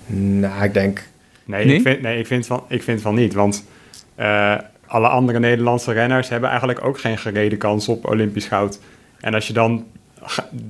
Nou, 0.05 0.63
ik 0.63 0.73
denk... 0.73 1.03
Nee, 1.45 1.65
nee? 1.65 1.75
Ik, 1.75 1.81
vind, 1.81 2.01
nee 2.01 2.19
ik, 2.19 2.27
vind 2.27 2.45
van, 2.45 2.63
ik 2.67 2.83
vind 2.83 3.01
van 3.01 3.15
niet, 3.15 3.33
want... 3.33 3.65
alle 4.87 5.07
andere 5.07 5.39
Nederlandse 5.39 5.91
renners 5.91 6.29
hebben 6.29 6.49
eigenlijk 6.49 6.83
ook 6.83 6.99
geen 6.99 7.17
gereden 7.17 7.57
kans 7.57 7.87
op 7.87 8.05
Olympisch 8.05 8.47
goud. 8.47 8.79
En 9.19 9.33
als 9.33 9.47
je 9.47 9.53
dan 9.53 9.85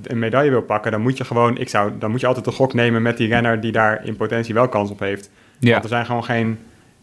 een 0.04 0.20
medaille 0.20 0.50
wil 0.50 0.62
pakken, 0.62 0.92
dan 0.92 1.02
moet 1.02 1.18
je 1.18 1.26
gewoon, 1.26 1.58
ik 1.58 1.70
zou, 1.70 1.92
dan 2.00 2.12
moet 2.12 2.20
je 2.20 2.28
altijd 2.28 2.46
een 2.46 2.54
gok 2.54 2.74
nemen 2.74 3.02
met 3.02 3.18
die 3.18 3.28
renner 3.28 3.62
die 3.62 3.72
daar 3.72 4.06
in 4.06 4.16
potentie 4.16 4.54
wel 4.54 4.70
kans 4.70 4.90
op 4.90 5.00
heeft. 5.00 5.30
Ja. 5.60 5.72
Want 5.72 5.84
er 5.84 5.90
zijn 5.90 6.06
gewoon 6.06 6.24
geen. 6.24 6.60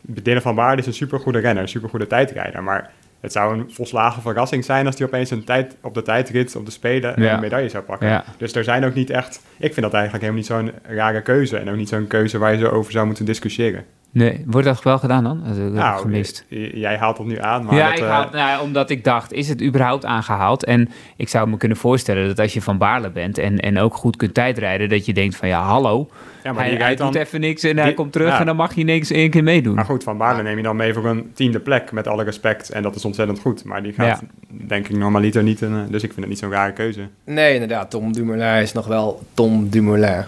Dylan 0.06 0.42
van 0.42 0.54
Baarle 0.54 0.80
is 0.80 0.86
een 0.86 0.94
supergoede 0.94 1.38
renner, 1.38 1.62
een 1.62 1.68
supergoede 1.68 2.06
tijdrijder. 2.06 2.62
Maar 2.62 2.90
het 3.20 3.32
zou 3.32 3.58
een 3.58 3.70
volslagen 3.70 4.22
verrassing 4.22 4.64
zijn 4.64 4.86
als 4.86 4.98
hij 4.98 5.06
opeens 5.06 5.30
een 5.30 5.44
tijd, 5.44 5.76
op 5.80 5.94
de 5.94 6.02
tijdrit, 6.02 6.56
op 6.56 6.64
de 6.64 6.70
Spelen, 6.70 7.22
een 7.22 7.40
medaille 7.40 7.68
zou 7.68 7.84
pakken. 7.84 8.24
Dus 8.36 8.54
er 8.54 8.64
zijn 8.64 8.84
ook 8.84 8.94
niet 8.94 9.10
echt. 9.10 9.42
Ik 9.56 9.72
vind 9.72 9.80
dat 9.80 9.94
eigenlijk 9.94 10.24
helemaal 10.24 10.42
niet 10.42 10.46
zo'n 10.46 10.96
rare 10.96 11.22
keuze. 11.22 11.56
En 11.56 11.70
ook 11.70 11.76
niet 11.76 11.88
zo'n 11.88 12.06
keuze 12.06 12.38
waar 12.38 12.52
je 12.52 12.58
zo 12.58 12.68
over 12.68 12.92
zou 12.92 13.06
moeten 13.06 13.24
discussiëren. 13.24 13.84
Nee, 14.14 14.44
wordt 14.46 14.66
dat 14.66 14.82
wel 14.82 14.98
gedaan 14.98 15.24
dan? 15.24 15.42
Dat 15.46 15.72
nou, 15.72 16.00
gemist. 16.00 16.44
Jij 16.74 16.96
haalt 16.96 17.18
het 17.18 17.26
nu 17.26 17.38
aan. 17.38 17.64
Maar 17.64 17.74
ja, 17.74 17.94
ik 17.94 18.02
haal, 18.02 18.24
uh... 18.24 18.32
nou, 18.32 18.62
omdat 18.62 18.90
ik 18.90 19.04
dacht, 19.04 19.32
is 19.32 19.48
het 19.48 19.62
überhaupt 19.62 20.04
aangehaald? 20.04 20.64
En 20.64 20.88
ik 21.16 21.28
zou 21.28 21.48
me 21.48 21.56
kunnen 21.56 21.76
voorstellen 21.76 22.26
dat 22.26 22.38
als 22.38 22.54
je 22.54 22.62
van 22.62 22.78
Baarle 22.78 23.10
bent 23.10 23.38
en, 23.38 23.58
en 23.58 23.78
ook 23.78 23.94
goed 23.94 24.16
kunt 24.16 24.34
tijdrijden, 24.34 24.88
dat 24.88 25.06
je 25.06 25.12
denkt 25.12 25.36
van 25.36 25.48
ja, 25.48 25.62
hallo. 25.62 26.08
Ja, 26.44 26.52
maar 26.52 26.64
hij, 26.64 26.74
hij 26.74 26.94
doet 26.94 27.14
even 27.14 27.40
niks 27.40 27.62
en 27.62 27.78
hij 27.78 27.94
komt 27.94 28.12
terug 28.12 28.38
en 28.38 28.46
dan 28.46 28.56
mag 28.56 28.74
je 28.74 28.84
niks 28.84 29.10
één 29.10 29.30
keer 29.30 29.42
meedoen. 29.42 29.74
Maar 29.74 29.84
goed, 29.84 30.04
van 30.04 30.18
Baarle 30.18 30.42
neem 30.42 30.56
je 30.56 30.62
dan 30.62 30.76
mee 30.76 30.94
voor 30.94 31.06
een 31.06 31.30
tiende 31.34 31.60
plek, 31.60 31.92
met 31.92 32.08
alle 32.08 32.24
respect. 32.24 32.70
En 32.70 32.82
dat 32.82 32.94
is 32.94 33.04
ontzettend 33.04 33.38
goed. 33.38 33.64
Maar 33.64 33.82
die 33.82 33.92
gaat, 33.92 34.22
denk 34.48 34.88
ik, 34.88 34.96
normaliter 34.96 35.42
niet. 35.42 35.60
Een, 35.60 35.86
dus 35.90 36.02
ik 36.02 36.12
vind 36.12 36.20
het 36.20 36.28
niet 36.28 36.38
zo'n 36.38 36.50
rare 36.50 36.72
keuze. 36.72 37.08
Nee, 37.24 37.52
inderdaad. 37.54 37.90
Tom 37.90 38.12
Dumoulin 38.12 38.62
is 38.62 38.72
nog 38.72 38.86
wel 38.86 39.22
Tom 39.34 39.68
Dumoulin. 39.68 40.24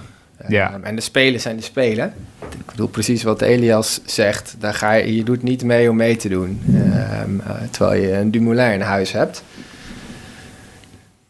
Ja. 0.49 0.73
Ehm, 0.73 0.85
en 0.85 0.95
de 0.95 1.01
spelen 1.01 1.41
zijn 1.41 1.57
de 1.57 1.63
spelen. 1.63 2.15
Ik 2.59 2.67
bedoel 2.67 2.89
precies 2.89 3.23
wat 3.23 3.41
Elias 3.41 4.01
zegt. 4.05 4.57
Daar 4.59 4.75
ga 4.75 4.93
je, 4.93 5.17
je 5.17 5.25
doet 5.25 5.43
niet 5.43 5.65
mee 5.65 5.91
om 5.91 5.97
mee 5.97 6.17
te 6.17 6.29
doen. 6.29 6.61
Ehm, 6.67 7.41
eh, 7.41 7.63
terwijl 7.71 8.03
je 8.03 8.13
een 8.13 8.31
Dumoulin 8.31 8.73
in 8.73 8.81
huis 8.81 9.13
hebt. 9.13 9.45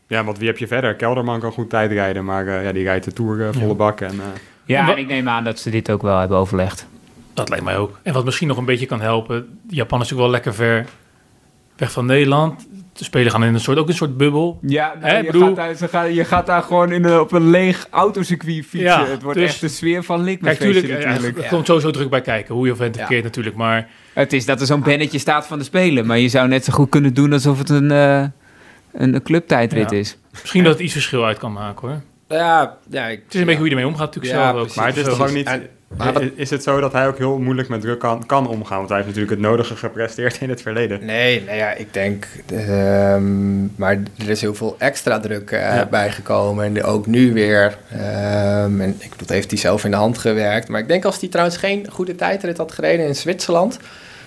Ja, 0.06 0.24
want 0.24 0.38
wie 0.38 0.46
heb 0.46 0.58
je 0.58 0.66
verder? 0.66 0.94
Kelderman 0.94 1.40
kan 1.40 1.52
goed 1.52 1.70
tijdrijden, 1.70 2.24
maar 2.24 2.46
uh, 2.46 2.64
ja, 2.64 2.72
die 2.72 2.84
rijdt 2.84 3.04
de 3.04 3.12
Tour 3.12 3.38
uh, 3.38 3.48
volle 3.52 3.74
bak. 3.74 4.00
En, 4.00 4.20
ja, 4.64 4.90
en 4.90 4.98
ik 4.98 5.06
neem 5.06 5.28
aan 5.28 5.44
dat 5.44 5.58
ze 5.58 5.70
dit 5.70 5.90
ook 5.90 6.02
wel 6.02 6.18
hebben 6.18 6.38
overlegd. 6.38 6.86
Dat 7.34 7.48
lijkt 7.48 7.64
mij 7.64 7.76
ook. 7.76 7.98
En 8.02 8.12
wat 8.12 8.24
misschien 8.24 8.48
nog 8.48 8.56
een 8.56 8.64
beetje 8.64 8.86
kan 8.86 9.00
helpen, 9.00 9.58
Japan 9.68 10.00
is 10.00 10.10
natuurlijk 10.10 10.20
wel 10.20 10.30
lekker 10.30 10.54
ver 10.54 10.86
weg 11.76 11.92
van 11.92 12.06
Nederland. 12.06 12.66
De 12.98 13.04
spelers 13.04 13.32
gaan 13.32 13.44
in 13.44 13.54
een 13.54 13.60
soort, 13.60 13.78
ook 13.78 13.88
een 13.88 13.94
soort 13.94 14.16
bubbel. 14.16 14.58
Ja, 14.62 14.94
nou, 15.00 15.12
Hè, 15.12 15.16
je, 15.18 15.24
bedoel- 15.24 15.46
gaat 15.46 15.56
daar, 15.56 15.74
ze 15.74 15.88
gaan, 15.88 16.14
je 16.14 16.24
gaat 16.24 16.46
daar 16.46 16.62
gewoon 16.62 16.92
in 16.92 17.04
een, 17.04 17.20
op 17.20 17.32
een 17.32 17.50
leeg 17.50 17.86
autocircuit 17.90 18.54
fietsen. 18.66 18.80
Ja, 18.80 19.06
het 19.06 19.22
wordt 19.22 19.38
dus- 19.38 19.48
echt 19.48 19.60
de 19.60 19.68
sfeer 19.68 20.02
van 20.02 20.16
Kijk, 20.16 20.28
Likmefeestje 20.28 20.80
tuurlijk, 20.80 21.02
ja, 21.02 21.08
natuurlijk. 21.08 21.38
er 21.38 21.48
komt 21.48 21.66
sowieso 21.66 21.90
druk 21.90 22.10
bij 22.10 22.20
kijken. 22.20 22.54
Hoe 22.54 22.66
je 22.66 22.72
of 22.72 22.78
het 22.78 22.94
Ja. 22.94 23.00
verkeerd 23.00 23.24
natuurlijk. 23.24 23.56
Maar 23.56 23.88
Het 24.12 24.32
is 24.32 24.44
dat 24.46 24.60
er 24.60 24.66
zo'n 24.66 24.82
bannetje 24.82 25.18
staat 25.18 25.46
van 25.46 25.58
de 25.58 25.64
Spelen. 25.64 26.06
Maar 26.06 26.18
je 26.18 26.28
zou 26.28 26.48
net 26.48 26.64
zo 26.64 26.72
goed 26.72 26.88
kunnen 26.88 27.14
doen 27.14 27.32
alsof 27.32 27.58
het 27.58 27.68
een, 27.70 27.90
eh, 27.90 28.24
een, 28.92 29.22
clubtijdrit 29.22 29.90
Ja. 29.90 29.96
is. 29.96 30.16
misschien 30.40 30.64
dat 30.64 30.72
het 30.72 30.82
iets 30.82 30.92
verschil 30.92 31.24
uit 31.24 31.38
kan 31.38 31.52
maken 31.52 31.88
hoor. 31.88 32.00
Ja, 32.28 32.76
ja, 32.90 33.06
ik, 33.06 33.22
Het 33.24 33.34
is 33.34 33.40
een 33.40 33.46
beetje 33.46 33.60
hoe 33.60 33.68
je 33.70 33.74
ermee 33.74 33.90
omgaat 33.92 34.14
natuurlijk 34.14 34.34
Ja, 34.34 34.40
zelf 34.42 34.50
ook. 34.54 34.58
precies. 34.60 34.76
Maar 34.76 34.86
het 34.86 34.96
is 34.96 35.04
toch 35.04 35.20
ook 35.20 35.32
niet... 35.32 35.46
En- 35.46 35.66
maar 35.96 36.12
wat- 36.12 36.22
i- 36.22 36.32
is 36.36 36.50
het 36.50 36.62
zo 36.62 36.80
dat 36.80 36.92
hij 36.92 37.06
ook 37.06 37.18
heel 37.18 37.38
moeilijk 37.38 37.68
met 37.68 37.80
druk 37.80 37.98
kan, 37.98 38.26
kan 38.26 38.48
omgaan? 38.48 38.76
Want 38.76 38.88
hij 38.88 38.96
heeft 38.98 39.08
natuurlijk 39.08 39.40
het 39.40 39.50
nodige 39.50 39.76
gepresteerd 39.76 40.40
in 40.40 40.48
het 40.48 40.62
verleden. 40.62 41.04
Nee, 41.04 41.42
nee 41.44 41.56
ja, 41.56 41.72
ik 41.72 41.92
denk... 41.92 42.26
ehm, 42.52 43.60
maar 43.76 43.92
er 44.18 44.28
is 44.30 44.40
heel 44.40 44.54
veel 44.54 44.74
extra 44.78 45.20
druk 45.20 45.50
eh, 45.50 45.60
Ja. 45.60 45.86
bijgekomen. 45.90 46.64
En 46.64 46.82
ook 46.84 47.06
nu 47.06 47.32
weer. 47.32 47.78
ehm, 47.92 48.80
en 48.80 48.94
ik, 48.98 49.18
dat 49.18 49.28
heeft 49.28 49.50
hij 49.50 49.58
zelf 49.60 49.84
in 49.84 49.90
de 49.90 49.96
hand 49.96 50.18
gewerkt. 50.18 50.68
Maar 50.68 50.80
ik 50.80 50.88
denk 50.88 51.04
als 51.04 51.20
hij 51.20 51.28
trouwens 51.28 51.56
geen 51.56 51.86
goede 51.90 52.14
tijdrit 52.14 52.56
had 52.56 52.72
gereden 52.72 53.06
in 53.06 53.16
Zwitserland... 53.16 53.78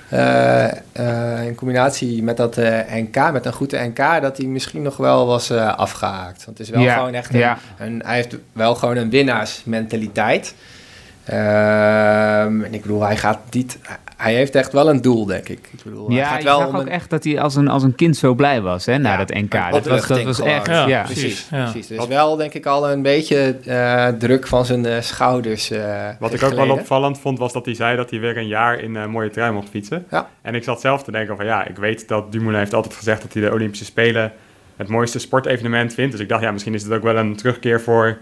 eh, 0.09 0.65
eh, 0.91 1.45
in 1.45 1.55
combinatie 1.55 2.23
met 2.23 2.37
dat 2.37 2.55
NK, 2.93 3.31
met 3.31 3.45
een 3.45 3.53
goede 3.53 3.77
NK... 3.77 4.21
dat 4.21 4.37
hij 4.37 4.45
misschien 4.45 4.81
nog 4.81 4.97
wel 4.97 5.25
was 5.25 5.49
eh, 5.49 5.75
afgehaakt. 5.77 6.45
Want 6.45 6.57
het 6.57 6.67
is 6.67 6.73
wel 6.73 6.83
Ja, 6.83 6.95
gewoon 6.97 7.13
echt 7.13 7.33
een, 7.33 7.39
ja. 7.39 7.57
een... 7.79 8.01
Hij 8.05 8.15
heeft 8.15 8.35
wel 8.53 8.75
gewoon 8.75 8.97
een 8.97 9.09
winnaarsmentaliteit... 9.09 10.53
Ehm, 11.29 12.61
en 12.63 12.73
ik 12.73 12.81
bedoel, 12.81 13.01
hij 13.01 13.17
gaat 13.17 13.39
niet. 13.51 13.79
Hij 14.17 14.33
heeft 14.33 14.55
echt 14.55 14.71
wel 14.71 14.89
een 14.89 15.01
doel, 15.01 15.25
denk 15.25 15.49
ik. 15.49 15.69
Ik 15.71 15.83
bedoel, 15.83 16.07
hij 16.07 16.15
Ja, 16.17 16.25
gaat 16.25 16.37
ik 16.37 16.43
wel 16.43 16.57
zag 16.59 16.67
om 16.67 16.75
ook 16.75 16.81
een- 16.81 16.89
echt 16.89 17.09
dat 17.09 17.23
hij 17.23 17.39
als 17.41 17.55
een, 17.55 17.67
als 17.67 17.83
een 17.83 17.95
kind 17.95 18.17
zo 18.17 18.33
blij 18.33 18.61
was 18.61 18.85
hè, 18.85 18.97
na 18.97 19.11
Ja, 19.11 19.17
dat 19.17 19.29
NK. 19.33 19.51
Dat 19.71 19.87
was, 19.87 20.07
dat 20.07 20.23
was 20.23 20.39
echt, 20.41 20.67
Ja, 20.67 20.87
ja. 20.87 21.03
precies. 21.03 21.47
Precies, 21.49 21.91
is 21.91 22.07
wel, 22.07 22.35
denk 22.35 22.53
ik, 22.53 22.65
al 22.65 22.91
een 22.91 23.01
beetje 23.01 23.55
eh, 23.65 24.07
druk 24.07 24.47
van 24.47 24.65
zijn 24.65 24.85
eh, 24.85 25.01
schouders. 25.01 25.71
eh, 25.71 26.07
Wat 26.19 26.33
ik 26.33 26.43
ook 26.43 26.53
wel 26.53 26.69
opvallend 26.71 27.19
vond, 27.19 27.39
was 27.39 27.53
dat 27.53 27.65
hij 27.65 27.73
zei 27.75 27.95
dat 27.95 28.09
hij 28.09 28.19
weer 28.19 28.37
een 28.37 28.47
jaar 28.47 28.79
in 28.79 28.95
een 28.95 29.09
mooie 29.09 29.29
trui 29.29 29.51
mocht 29.51 29.69
fietsen. 29.69 30.05
Ja. 30.09 30.29
En 30.41 30.55
ik 30.55 30.63
zat 30.63 30.81
zelf 30.81 31.03
te 31.03 31.11
denken 31.11 31.35
van 31.35 31.45
ja, 31.45 31.65
ik 31.67 31.75
weet 31.77 32.07
dat 32.07 32.31
Dumoulin 32.31 32.59
heeft 32.59 32.73
altijd 32.73 32.93
gezegd 32.95 33.21
dat 33.21 33.33
hij 33.33 33.41
de 33.41 33.51
Olympische 33.51 33.85
Spelen 33.85 34.31
het 34.75 34.87
mooiste 34.87 35.19
sportevenement 35.19 35.93
vindt. 35.93 36.11
Dus 36.11 36.21
ik 36.21 36.29
dacht 36.29 36.41
ja, 36.43 36.51
misschien 36.51 36.73
is 36.73 36.83
het 36.83 36.91
ook 36.91 37.03
wel 37.03 37.17
een 37.17 37.35
terugkeer 37.35 37.81
voor 37.81 38.17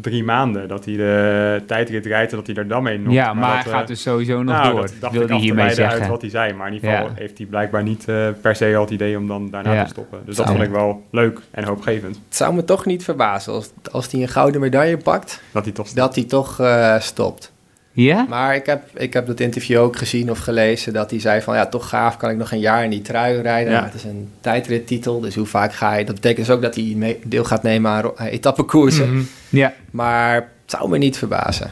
drie 0.00 0.24
maanden. 0.24 0.68
Dat 0.68 0.84
hij 0.84 0.96
de 0.96 1.62
tijdrit 1.66 2.06
rijdt 2.06 2.30
en 2.30 2.36
dat 2.36 2.46
hij 2.46 2.56
er 2.56 2.68
dan 2.68 2.82
mee 2.82 2.98
noemt. 2.98 3.12
Ja, 3.14 3.34
maar, 3.34 3.54
hij 3.54 3.62
dat, 3.62 3.72
gaat 3.72 3.80
eh, 3.80 3.86
dus 3.86 4.02
sowieso 4.02 4.42
nog 4.42 4.54
nou, 4.56 4.70
door, 4.72 4.80
dat 4.80 4.92
dacht 5.00 5.12
wil 5.12 5.22
ik 5.22 5.28
hij 5.28 5.36
af 5.36 5.40
te 5.42 5.46
hiermee 5.46 5.64
leiden 5.64 5.84
uit 5.84 5.92
zeggen. 5.94 6.10
wat 6.10 6.20
hij 6.20 6.30
zei. 6.30 6.52
Maar 6.52 6.66
in 6.68 6.74
ieder 6.74 6.90
geval 6.90 7.06
Ja. 7.06 7.12
heeft 7.14 7.38
hij 7.38 7.46
blijkbaar 7.46 7.82
niet 7.82 8.08
eh, 8.08 8.28
per 8.40 8.56
se 8.56 8.74
al 8.76 8.80
het 8.80 8.90
idee 8.90 9.16
om 9.16 9.26
dan 9.26 9.50
daarna 9.50 9.72
Ja. 9.72 9.82
te 9.84 9.88
stoppen. 9.90 10.20
Dus 10.24 10.36
dat 10.36 10.46
vond 10.46 10.62
ik 10.62 10.70
wel 10.70 11.02
leuk 11.10 11.40
en 11.50 11.64
hoopgevend. 11.64 12.20
Het 12.26 12.36
zou 12.36 12.54
me 12.54 12.64
toch 12.64 12.86
niet 12.86 13.04
verbazen 13.04 13.52
als, 13.52 13.70
als 13.90 14.12
hij 14.12 14.20
een 14.22 14.28
gouden 14.28 14.60
medaille 14.60 14.96
pakt, 14.96 15.42
Dat 15.52 15.64
hij 15.64 15.72
toch 15.72 15.88
dat 15.88 16.14
hij 16.14 16.24
toch 16.24 16.60
eh, 16.60 16.98
stopt. 17.00 17.54
Ja? 17.96 18.26
Maar 18.28 18.54
ik 18.54 18.66
heb, 18.66 18.98
ik 18.98 19.12
heb 19.12 19.26
dat 19.26 19.40
interview 19.40 19.78
ook 19.80 19.96
gezien 19.96 20.30
of 20.30 20.38
gelezen 20.38 20.92
dat 20.92 21.10
hij 21.10 21.20
zei 21.20 21.40
van 21.40 21.56
ja, 21.56 21.66
toch 21.66 21.88
gaaf, 21.88 22.16
kan 22.16 22.30
ik 22.30 22.36
nog 22.36 22.52
een 22.52 22.58
jaar 22.58 22.84
in 22.84 22.90
die 22.90 23.02
trui 23.02 23.40
rijden. 23.40 23.72
Ja. 23.72 23.84
Het 23.84 23.94
is 23.94 24.04
een 24.04 24.30
tijdrittitel, 24.40 25.20
dus 25.20 25.34
hoe 25.34 25.46
vaak 25.46 25.72
ga 25.74 25.94
je... 25.94 26.04
Dat 26.04 26.14
betekent 26.14 26.46
dus 26.46 26.54
ook 26.56 26.62
dat 26.62 26.74
hij 26.74 26.92
mee- 26.96 27.18
deel 27.24 27.44
gaat 27.44 27.62
nemen 27.62 27.90
aan 27.90 28.10
aan 28.16 28.26
etappekoersen. 28.26 29.12
Mhm. 29.14 29.22
Ja. 29.48 29.72
Maar 29.90 30.34
het 30.34 30.48
zou 30.66 30.88
me 30.88 30.98
niet 30.98 31.18
verbazen. 31.18 31.70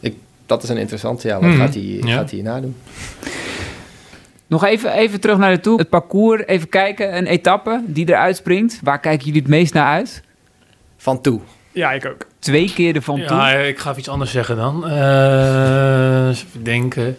Ik, 0.00 0.14
dat 0.46 0.62
is 0.62 0.68
een 0.68 0.76
interessante, 0.76 1.28
ja. 1.28 1.34
Wat 1.40 1.48
Mhm. 1.50 1.58
gaat 1.58 1.74
hij 1.74 1.82
Ja. 1.82 2.06
gaat 2.14 2.30
hij 2.30 2.38
hierna 2.40 2.60
doen? 2.60 2.76
Nog 4.46 4.64
even, 4.64 4.92
even 4.92 5.20
terug 5.20 5.38
naar 5.38 5.54
de 5.54 5.60
toe. 5.60 5.78
Het 5.78 5.88
parcours, 5.88 6.42
even 6.46 6.68
kijken. 6.68 7.16
Een 7.16 7.26
etappe 7.26 7.82
die 7.86 8.08
eruit 8.08 8.36
springt. 8.36 8.80
Waar 8.82 9.00
kijken 9.00 9.26
jullie 9.26 9.40
het 9.40 9.50
meest 9.50 9.74
naar 9.74 9.86
uit? 9.92 10.22
Van 10.96 11.20
toe. 11.20 11.40
Ja, 11.72 11.92
ik 11.92 12.06
ook. 12.06 12.26
Twee 12.38 12.72
keer 12.74 12.92
de 12.92 13.02
Van 13.02 13.16
Toe. 13.26 13.36
Ja, 13.36 13.50
ik 13.50 13.78
ga 13.78 13.88
even 13.88 14.00
iets 14.00 14.08
anders 14.08 14.30
zeggen 14.30 14.56
dan. 14.56 14.88
Eh, 14.88 16.28
even 16.28 16.62
denken. 16.64 17.16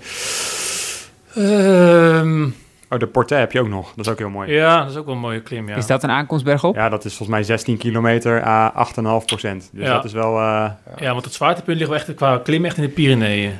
Ehm, 1.35 2.49
Oh, 2.91 2.99
de 2.99 3.07
Portet 3.07 3.37
heb 3.39 3.51
je 3.51 3.59
ook 3.59 3.67
nog. 3.67 3.93
Dat 3.95 4.05
is 4.05 4.11
ook 4.11 4.17
heel 4.17 4.29
mooi. 4.29 4.51
ja, 4.51 4.79
dat 4.81 4.89
is 4.91 4.97
ook 4.97 5.05
wel 5.05 5.13
een 5.15 5.19
mooie 5.21 5.41
klim, 5.41 5.67
ja. 5.69 5.75
Is 5.75 5.85
dat 5.87 6.03
een 6.03 6.09
aankomstberg 6.09 6.63
op? 6.63 6.75
Ja, 6.75 6.89
dat 6.89 7.05
is 7.05 7.09
volgens 7.15 7.29
mij 7.37 7.43
16 7.43 7.77
kilometer 7.77 8.43
à 8.45 8.71
8,5 8.87 9.25
procent. 9.25 9.69
Dus 9.73 9.85
Ja. 9.87 9.93
dat 9.93 10.05
is 10.05 10.13
wel... 10.13 10.37
eh, 10.39 10.69
Ja, 10.99 11.11
want 11.13 11.25
het 11.25 11.33
zwaartepunt 11.33 11.77
ligt 11.77 11.89
wel 11.89 11.99
echt 11.99 12.13
qua 12.13 12.37
klim 12.37 12.65
echt 12.65 12.77
in 12.77 12.83
de 12.83 12.89
Pyreneeën. 12.89 13.51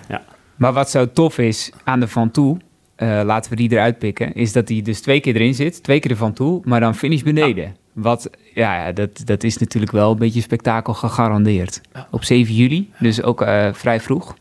Maar 0.56 0.73
wat 0.73 0.90
zo 0.90 1.11
tof 1.11 1.38
is 1.38 1.72
aan 1.84 1.99
de 1.99 2.07
Van 2.07 2.31
Toe, 2.31 2.57
eh, 2.95 3.22
laten 3.23 3.49
we 3.52 3.57
die 3.57 3.72
eruit 3.72 3.99
pikken, 3.99 4.34
is 4.34 4.52
dat 4.52 4.68
die 4.68 4.81
dus 4.81 5.02
twee 5.02 5.19
keer 5.19 5.36
erin 5.36 5.53
zit, 5.53 5.84
twee 5.84 5.99
keer 5.99 6.11
de 6.11 6.18
Van 6.18 6.34
Toe, 6.34 6.61
maar 6.64 6.80
dan 6.80 6.95
finish 6.95 7.22
beneden. 7.22 7.76
Wat, 8.02 8.30
ja, 8.54 8.86
ja, 8.86 8.92
dat, 8.92 9.10
dat 9.26 9.44
is 9.44 9.58
natuurlijk 9.58 9.92
wel 9.92 10.12
een 10.12 10.18
beetje 10.18 10.42
spektakel 10.42 10.94
gegarandeerd. 10.94 11.82
Op 12.12 12.24
7 12.24 12.54
juli, 12.54 12.92
dus 13.00 13.24
ook 13.24 13.42
eh, 13.42 13.68
vrij 13.74 14.00
vroeg. 14.00 14.36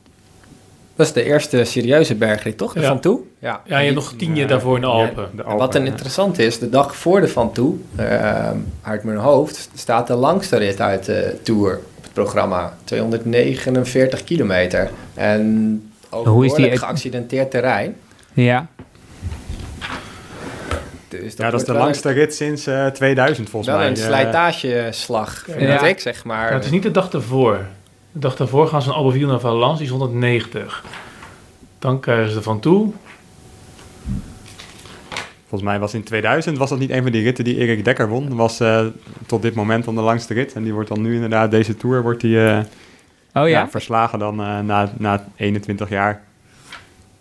Dat 0.99 1.07
is 1.07 1.13
de 1.13 1.25
eerste 1.25 1.65
serieuze 1.65 2.15
bergrit, 2.15 2.57
toch? 2.57 2.73
De 2.73 2.81
Ja. 2.81 2.89
Van 2.89 3.01
toe? 3.01 3.21
Ja. 3.39 3.63
Ja, 3.65 3.79
je 3.79 3.85
hebt 3.85 3.95
nog 3.95 4.15
tien 4.17 4.37
jaar 4.37 4.49
daarvoor 4.49 4.75
in 4.75 4.81
de 4.81 4.87
Alpen. 4.87 5.31
wat 5.45 5.75
een 5.75 5.85
ja. 5.85 5.91
interessant 5.91 6.39
is, 6.39 6.59
de 6.59 6.69
dag 6.69 6.97
voor 6.97 7.21
de 7.21 7.29
Van 7.29 7.53
Toe, 7.53 7.75
eh, 7.97 8.51
uit 8.83 9.05
mijn 9.05 9.17
hoofd, 9.17 9.71
staat 9.75 10.07
de 10.07 10.15
langste 10.15 10.57
rit 10.57 10.81
uit 10.81 11.05
de 11.05 11.37
Tour 11.43 11.81
op 11.97 12.03
het 12.03 12.13
programma. 12.13 12.77
249 12.85 14.25
kilometer. 14.25 14.91
En 15.15 15.83
over 16.11 16.33
Hoe 16.33 16.45
is 16.45 16.53
die 16.53 16.79
geaccidenteerd 16.79 17.51
terrein. 17.51 17.97
Ja, 18.33 18.67
Dus 21.09 21.21
dat 21.37 21.47
Ja, 21.47 21.51
dat 21.51 21.61
is 21.61 21.67
de 21.67 21.73
langste 21.73 22.11
rit 22.11 22.35
sinds 22.35 22.67
eh, 22.67 22.87
2000 22.87 23.51
volgens 23.51 23.71
Wel 23.73 23.81
mij. 23.81 23.91
een 23.91 23.97
Eh, 23.97 24.03
slijtageslag, 24.05 25.43
vind 25.49 25.61
Ja. 25.61 25.83
ik, 25.87 25.99
zeg 26.01 26.25
maar. 26.25 26.49
Ja, 26.49 26.55
het 26.55 26.65
is 26.65 26.71
niet 26.71 26.83
de 26.83 26.91
dag 26.91 27.11
daarvoor. 27.11 27.59
De 28.13 28.19
dag 28.19 28.37
daarvoor 28.37 28.69
gaan 28.69 28.83
ze 28.83 28.89
naar 28.89 28.97
Albeville 28.97 29.27
naar 29.27 29.41
Valence, 29.41 29.77
die 29.77 29.85
is 29.85 29.91
190. 29.91 30.85
Dan 31.79 32.01
krijgen 32.01 32.31
ze 32.31 32.37
er 32.37 32.43
van 32.43 32.61
toe. 32.61 32.93
Volgens 35.49 35.71
mij 35.71 35.79
was 35.79 35.95
in 35.95 36.03
2000 36.03 36.59
was 36.59 36.69
dat 36.71 36.79
niet 36.79 36.91
een 36.91 37.03
van 37.03 37.13
die 37.13 37.23
ritten 37.23 37.45
die 37.45 37.57
Erik 37.57 37.85
Dekker 37.85 38.09
won. 38.09 38.29
Dat 38.29 38.37
was 38.37 38.61
eh, 38.61 38.87
tot 39.27 39.43
dit 39.43 39.55
moment 39.55 39.85
dan 39.85 39.95
de 39.95 40.01
langste 40.01 40.35
rit. 40.35 40.53
En 40.53 40.63
die 40.63 40.73
wordt 40.73 40.89
dan 40.89 41.03
nu 41.03 41.15
inderdaad, 41.15 41.51
deze 41.51 41.77
Tour 41.77 42.03
wordt 42.03 42.21
die 42.21 42.45
eh, 42.47 42.57
oh 42.59 42.63
ja? 43.33 43.47
ja, 43.47 43.69
verslagen 43.69 44.19
dan 44.19 44.41
eh, 44.41 44.59
na, 44.61 44.93
na 44.99 45.25
21 45.37 45.89
jaar. 45.89 46.23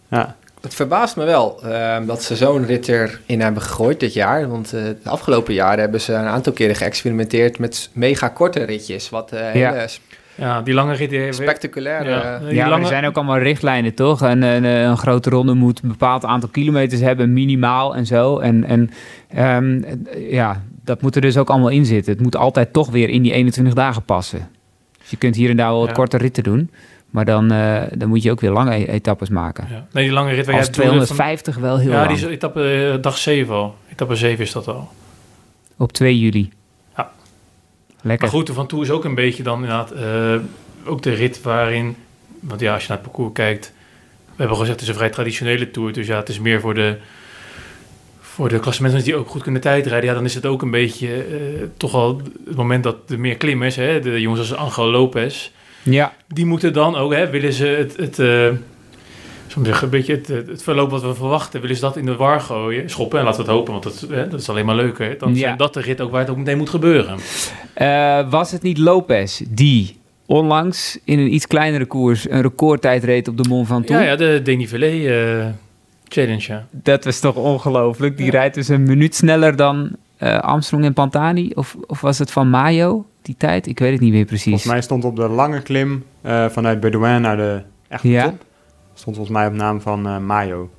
Ja, 0.08 0.36
Het 0.68 0.76
verbaast 0.76 1.15
me 1.15 1.26
wel 1.26 1.60
ehm, 1.64 2.06
dat 2.06 2.23
ze 2.23 2.35
zo'n 2.35 2.65
rit 2.65 2.88
erin 2.88 3.41
hebben 3.41 3.61
gegooid 3.61 3.99
dit 3.99 4.14
jaar. 4.14 4.49
Want 4.49 4.73
eh, 4.73 4.81
de 5.03 5.10
afgelopen 5.10 5.53
jaren 5.53 5.80
hebben 5.80 6.02
ze 6.02 6.14
een 6.14 6.26
aantal 6.26 6.53
keren 6.53 6.76
geëxperimenteerd 6.76 7.60
met 7.60 7.89
mega 7.94 8.27
korte 8.27 8.64
ritjes. 8.64 9.10
Wat 9.10 9.31
eh, 9.31 9.56
Ja. 9.56 9.72
hele 9.73 9.88
Ja, 10.35 10.61
die 10.61 10.73
lange 10.73 10.94
rit... 10.94 11.10
die- 11.10 11.34
spectaculaire... 11.34 12.10
Ja. 12.10 12.35
eh, 12.35 12.45
Die 12.45 12.53
Ja, 12.56 12.61
maar 12.61 12.69
lange- 12.69 12.81
er 12.84 12.88
zijn 12.89 13.06
ook 13.06 13.15
allemaal 13.15 13.38
richtlijnen, 13.38 13.94
toch? 13.94 14.22
En 14.23 14.41
een, 14.41 14.64
een 14.64 14.98
grote 14.98 15.30
ronde 15.30 15.53
moet 15.53 15.80
een 15.84 15.89
bepaald 15.89 16.26
aantal 16.26 16.49
kilometers 16.49 17.02
hebben, 17.02 17.34
minimaal 17.34 17.95
en 17.95 18.06
zo. 18.06 18.39
En, 18.39 18.64
en 18.64 18.89
ehm, 19.30 19.81
ja, 20.30 20.64
dat 20.84 21.02
moet 21.02 21.15
er 21.15 21.22
dus 21.22 21.38
ook 21.38 21.49
allemaal 21.49 21.69
in 21.69 21.85
zitten. 21.85 22.14
Het 22.14 22.22
moet 22.22 22.35
altijd 22.35 22.73
toch 22.73 22.89
weer 22.89 23.10
in 23.10 23.22
die 23.22 23.31
21 23.34 23.73
dagen 23.73 24.03
passen. 24.03 24.49
Dus 24.99 25.10
je 25.10 25.18
kunt 25.18 25.35
hier 25.35 25.49
en 25.49 25.57
daar 25.57 25.69
wel 25.69 25.80
wat 25.80 25.88
Ja. 25.89 25.94
korte 25.94 26.18
ritten 26.18 26.44
doen. 26.44 26.72
Maar 27.18 27.26
dan, 27.26 27.52
eh, 27.52 27.81
dan 27.94 28.10
moet 28.10 28.23
je 28.23 28.31
ook 28.31 28.39
weer 28.39 28.52
lange 28.52 28.76
e- 28.76 28.85
etappes 28.85 29.30
maken. 29.30 29.68
Ja. 29.69 29.88
Nee, 29.91 30.03
die 30.03 30.14
lange 30.14 30.34
rit 30.34 30.45
waar 30.45 30.56
Als 30.56 30.65
jij 30.65 30.76
bedoelde 30.76 31.06
van- 31.06 31.15
250 31.15 31.56
wel 31.57 31.77
heel 31.77 31.91
Ja, 31.91 31.95
lang. 31.95 32.07
die 32.07 32.18
is 32.18 32.23
etappe 32.23 32.91
eh, 32.94 33.02
dag 33.02 33.18
7 33.18 33.53
al. 33.56 33.76
Etappe 33.91 34.15
7 34.15 34.44
is 34.44 34.52
dat 34.52 34.68
al. 34.68 34.89
Op 35.77 35.91
2 35.91 36.19
juli. 36.19 36.49
Ja. 36.98 37.11
Lekker. 38.02 38.27
Maar 38.27 38.35
goed, 38.38 38.48
de 38.48 38.53
Van 38.53 38.68
Toe 38.68 38.81
is 38.84 38.89
ook 38.89 39.03
een 39.06 39.15
beetje 39.15 39.44
dan 39.44 39.53
inderdaad 39.56 39.91
eh, 39.91 40.35
ook 40.85 41.02
de 41.02 41.14
rit 41.14 41.41
waarin... 41.41 41.95
Want 42.39 42.60
ja, 42.61 42.73
als 42.73 42.81
je 42.81 42.88
naar 42.89 42.98
het 42.98 43.06
parcours 43.07 43.34
kijkt... 43.34 43.73
We 44.26 44.34
hebben 44.35 44.56
al 44.56 44.61
gezegd, 44.61 44.80
het 44.80 44.81
is 44.81 44.88
een 44.88 44.99
vrij 44.99 45.10
traditionele 45.10 45.72
Tour. 45.72 45.94
Dus 45.94 46.07
ja, 46.07 46.18
het 46.18 46.30
is 46.30 46.39
meer 46.39 46.60
voor 46.60 46.73
de... 46.73 46.98
Voor 48.19 48.49
de 48.49 48.60
klassementen 48.60 49.03
die 49.03 49.15
ook 49.15 49.30
goed 49.30 49.41
kunnen 49.44 49.61
tijdrijden, 49.61 50.10
ja, 50.10 50.15
dan 50.15 50.26
is 50.26 50.34
het 50.35 50.45
ook 50.45 50.61
een 50.61 50.72
beetje 50.72 51.26
toch 51.77 51.94
al 51.94 52.22
het 52.45 52.56
moment 52.56 52.84
dat 52.84 52.95
er 53.07 53.19
meer 53.19 53.38
klimmers, 53.38 53.76
hè, 53.76 53.99
de 53.99 54.22
jongens 54.22 54.39
als 54.52 54.60
Angel 54.60 54.91
Lopez, 54.91 55.52
Ja, 55.90 56.14
die 56.28 56.46
moeten 56.46 56.74
dan 56.74 56.96
ook, 56.96 57.14
hè, 57.14 57.30
willen 57.30 57.54
ze 57.54 57.66
het, 57.66 57.98
het, 57.98 58.16
soms 59.48 59.66
zeggen, 59.68 59.84
een 59.84 59.90
beetje 59.90 60.14
het, 60.16 60.28
het, 60.28 60.64
verloop 60.64 60.90
wat 60.90 61.02
we 61.02 61.16
verwachten, 61.16 61.62
willen 61.62 61.76
ze 61.76 61.82
dat 61.82 61.98
in 61.98 62.06
de 62.06 62.16
war 62.16 62.42
gooien, 62.42 62.90
schoppen 62.90 63.20
en 63.20 63.26
laten 63.26 63.40
we 63.40 63.46
het 63.48 63.56
hopen, 63.58 63.72
want 63.72 63.84
dat, 63.84 64.06
hè, 64.10 64.28
dat 64.28 64.40
is 64.40 64.50
alleen 64.50 64.66
maar 64.66 64.76
leuker. 64.76 65.18
Dan 65.18 65.34
Ja. 65.34 65.40
zijn 65.40 65.58
dat 65.58 65.74
de 65.74 65.82
rit 65.82 66.02
ook 66.02 66.12
waar 66.12 66.22
het 66.22 66.30
ook 66.30 66.38
meteen 66.38 66.58
moet 66.58 66.70
gebeuren. 66.70 67.18
Eh, 67.74 68.30
was 68.30 68.52
het 68.52 68.62
niet 68.62 68.78
Lopez 68.78 69.42
die 69.50 69.98
onlangs 70.26 71.00
in 71.04 71.20
een 71.20 71.34
iets 71.34 71.48
kleinere 71.48 71.86
koers 71.86 72.30
een 72.30 72.42
recordtijd 72.42 73.04
reed 73.04 73.28
op 73.28 73.38
de 73.38 73.50
Mont 73.50 73.68
Ventoux? 73.68 74.00
Ja, 74.00 74.06
ja, 74.06 74.16
de 74.16 74.42
Denivelé 74.44 74.86
eh 74.88 75.46
challenge, 76.10 76.44
ja. 76.48 76.68
Dat 76.72 77.06
was 77.06 77.20
toch 77.20 77.36
ongelooflijk. 77.36 78.18
Die 78.18 78.30
rijdt 78.32 78.56
dus 78.56 78.68
een 78.68 78.84
minuut 78.84 79.16
sneller 79.16 79.56
dan 79.56 79.96
Armstrong 80.20 80.86
en 80.86 80.94
Pantani. 80.94 81.52
Of, 81.56 81.76
of 81.88 82.02
was 82.02 82.20
het 82.20 82.32
van 82.32 82.50
Mayo, 82.50 83.06
die 83.28 83.36
tijd? 83.38 83.68
Ik 83.68 83.80
weet 83.80 83.91
het 83.91 84.02
niet 84.02 84.12
meer 84.12 84.26
precies. 84.26 84.44
volgens 84.44 84.72
mij 84.72 84.82
stond 84.82 85.06
op 85.06 85.16
de 85.16 85.28
lange 85.28 85.62
klim 85.62 86.04
eh, 86.22 86.45
vanuit 86.49 86.80
Bedouin 86.80 87.22
naar 87.22 87.38
de 87.38 87.62
echte 87.88 88.10
Ja. 88.10 88.24
top. 88.24 88.45
Stond 88.94 89.16
volgens 89.16 89.38
mij 89.38 89.48
op 89.48 89.54
naam 89.54 89.82
van 89.82 90.08
eh 90.08 90.18
Mayo. 90.18 90.70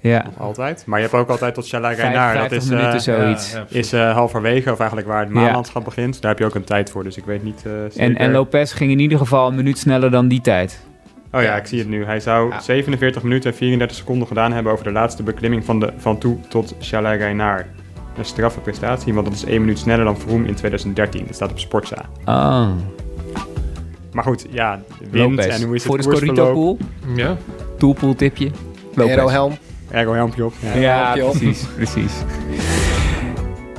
Ja. 0.00 0.22
Nog 0.24 0.40
altijd. 0.40 0.82
Maar 0.86 0.98
je 1.00 1.04
hebt 1.04 1.16
ook 1.18 1.28
altijd 1.28 1.54
tot 1.54 1.68
Chalet 1.68 1.98
Reinaar. 1.98 2.34
Dat 2.34 2.52
is, 2.52 2.70
uh, 2.70 2.94
zoiets. 2.96 3.52
Ja, 3.52 3.64
is 3.68 3.92
uh, 3.92 4.12
halverwege, 4.12 4.72
of 4.72 4.78
eigenlijk 4.78 5.08
waar 5.08 5.20
het 5.20 5.30
maanlandschap 5.30 5.84
begint. 5.84 6.20
Daar 6.20 6.30
heb 6.30 6.38
je 6.40 6.46
ook 6.46 6.54
een 6.54 6.64
tijd 6.64 6.90
voor, 6.90 7.04
dus 7.04 7.16
ik 7.16 7.24
weet 7.24 7.42
niet 7.42 7.64
uh, 7.66 8.02
en, 8.02 8.16
en 8.16 8.30
Lopez 8.32 8.76
ging 8.76 8.90
in 8.90 8.98
ieder 8.98 9.18
geval 9.18 9.48
een 9.48 9.54
minuut 9.54 9.78
sneller 9.78 10.10
dan 10.10 10.28
die 10.28 10.40
tijd. 10.40 10.80
Oh 11.32 11.42
ja, 11.42 11.56
ik 11.56 11.66
zie 11.66 11.78
het 11.78 11.88
nu. 11.88 12.04
Hij 12.04 12.20
zou 12.20 12.50
ja. 12.50 12.60
47 12.60 13.22
minuten 13.22 13.50
en 13.50 13.56
34 13.56 13.96
seconden 13.96 14.26
gedaan 14.28 14.52
hebben 14.52 14.72
over 14.72 14.84
de 14.84 14.92
laatste 14.92 15.22
beklimming 15.22 15.64
van, 15.64 15.80
de, 15.80 15.92
van 15.96 16.18
toe 16.18 16.38
tot 16.48 16.74
Chalet 16.80 17.20
Reinaar. 17.20 17.66
Een 18.18 18.24
straffe 18.24 18.60
prestatie, 18.60 19.14
want 19.14 19.26
dat 19.26 19.34
is 19.34 19.44
1 19.44 19.60
minuut 19.60 19.78
sneller 19.78 20.04
dan 20.04 20.18
Vroom 20.18 20.44
in 20.44 20.54
2013. 20.54 21.24
Dat 21.26 21.34
staat 21.34 21.50
op 21.50 21.58
Sportza. 21.58 22.04
Oh. 22.24 22.68
Maar 24.12 24.24
goed, 24.24 24.46
ja, 24.50 24.82
wind 25.10 25.36
Lopez. 25.36 25.60
en 25.60 25.66
hoe 25.66 25.74
is 25.74 25.82
Voor 25.82 25.96
het 25.98 26.06
de 26.06 26.16
Scorito 26.16 26.52
pool. 26.52 26.78
Ja. 27.14 27.36
Toolpool 27.78 28.14
tipje. 28.14 28.50
Aerohelm. 28.96 29.56
Aerohelmpje 29.92 30.44
op. 30.44 30.52
Ja, 30.74 30.74
ja 30.74 31.12
precies. 31.12 31.66
precies. 31.76 32.12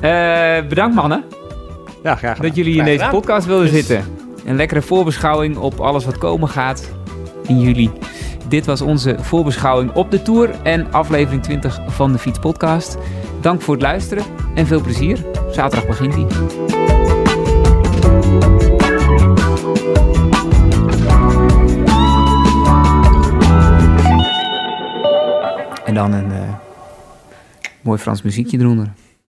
Uh, 0.02 0.70
bedankt 0.70 0.96
mannen. 0.96 1.24
Ja, 2.04 2.16
graag 2.16 2.36
gedaan. 2.36 2.48
Dat 2.48 2.56
jullie 2.56 2.78
in 2.78 2.84
deze 2.84 2.98
gedaan. 2.98 3.12
podcast 3.12 3.48
wilden 3.48 3.66
yes. 3.72 3.76
zitten. 3.76 4.06
Een 4.46 4.56
lekkere 4.56 4.82
voorbeschouwing 4.82 5.58
op 5.58 5.80
alles 5.80 6.06
wat 6.06 6.18
komen 6.18 6.50
gaat 6.50 6.92
in 7.48 7.60
juli. 7.60 7.92
Dit 8.50 8.66
was 8.66 8.82
onze 8.82 9.16
voorbeschouwing 9.20 9.94
op 9.94 10.12
de 10.12 10.22
Tour 10.22 10.62
en 10.64 10.92
aflevering 10.92 11.44
20 11.44 11.80
van 11.88 12.12
de 12.12 12.18
Fiets 12.18 12.40
Podcast. 12.40 12.98
Dank 13.42 13.62
voor 13.62 13.74
het 13.74 13.84
luisteren 13.84 14.24
en 14.56 14.68
veel 14.68 14.82
plezier. 14.82 15.26
Zaterdag 15.52 15.88
begint 15.88 16.14
hij. 16.14 16.26
En 25.86 25.94
dan 25.94 26.14
een 26.14 26.32
uh, 26.32 26.54
mooi 27.82 28.00
Frans 28.00 28.22
muziekje 28.22 28.60
eronder. 28.60 28.94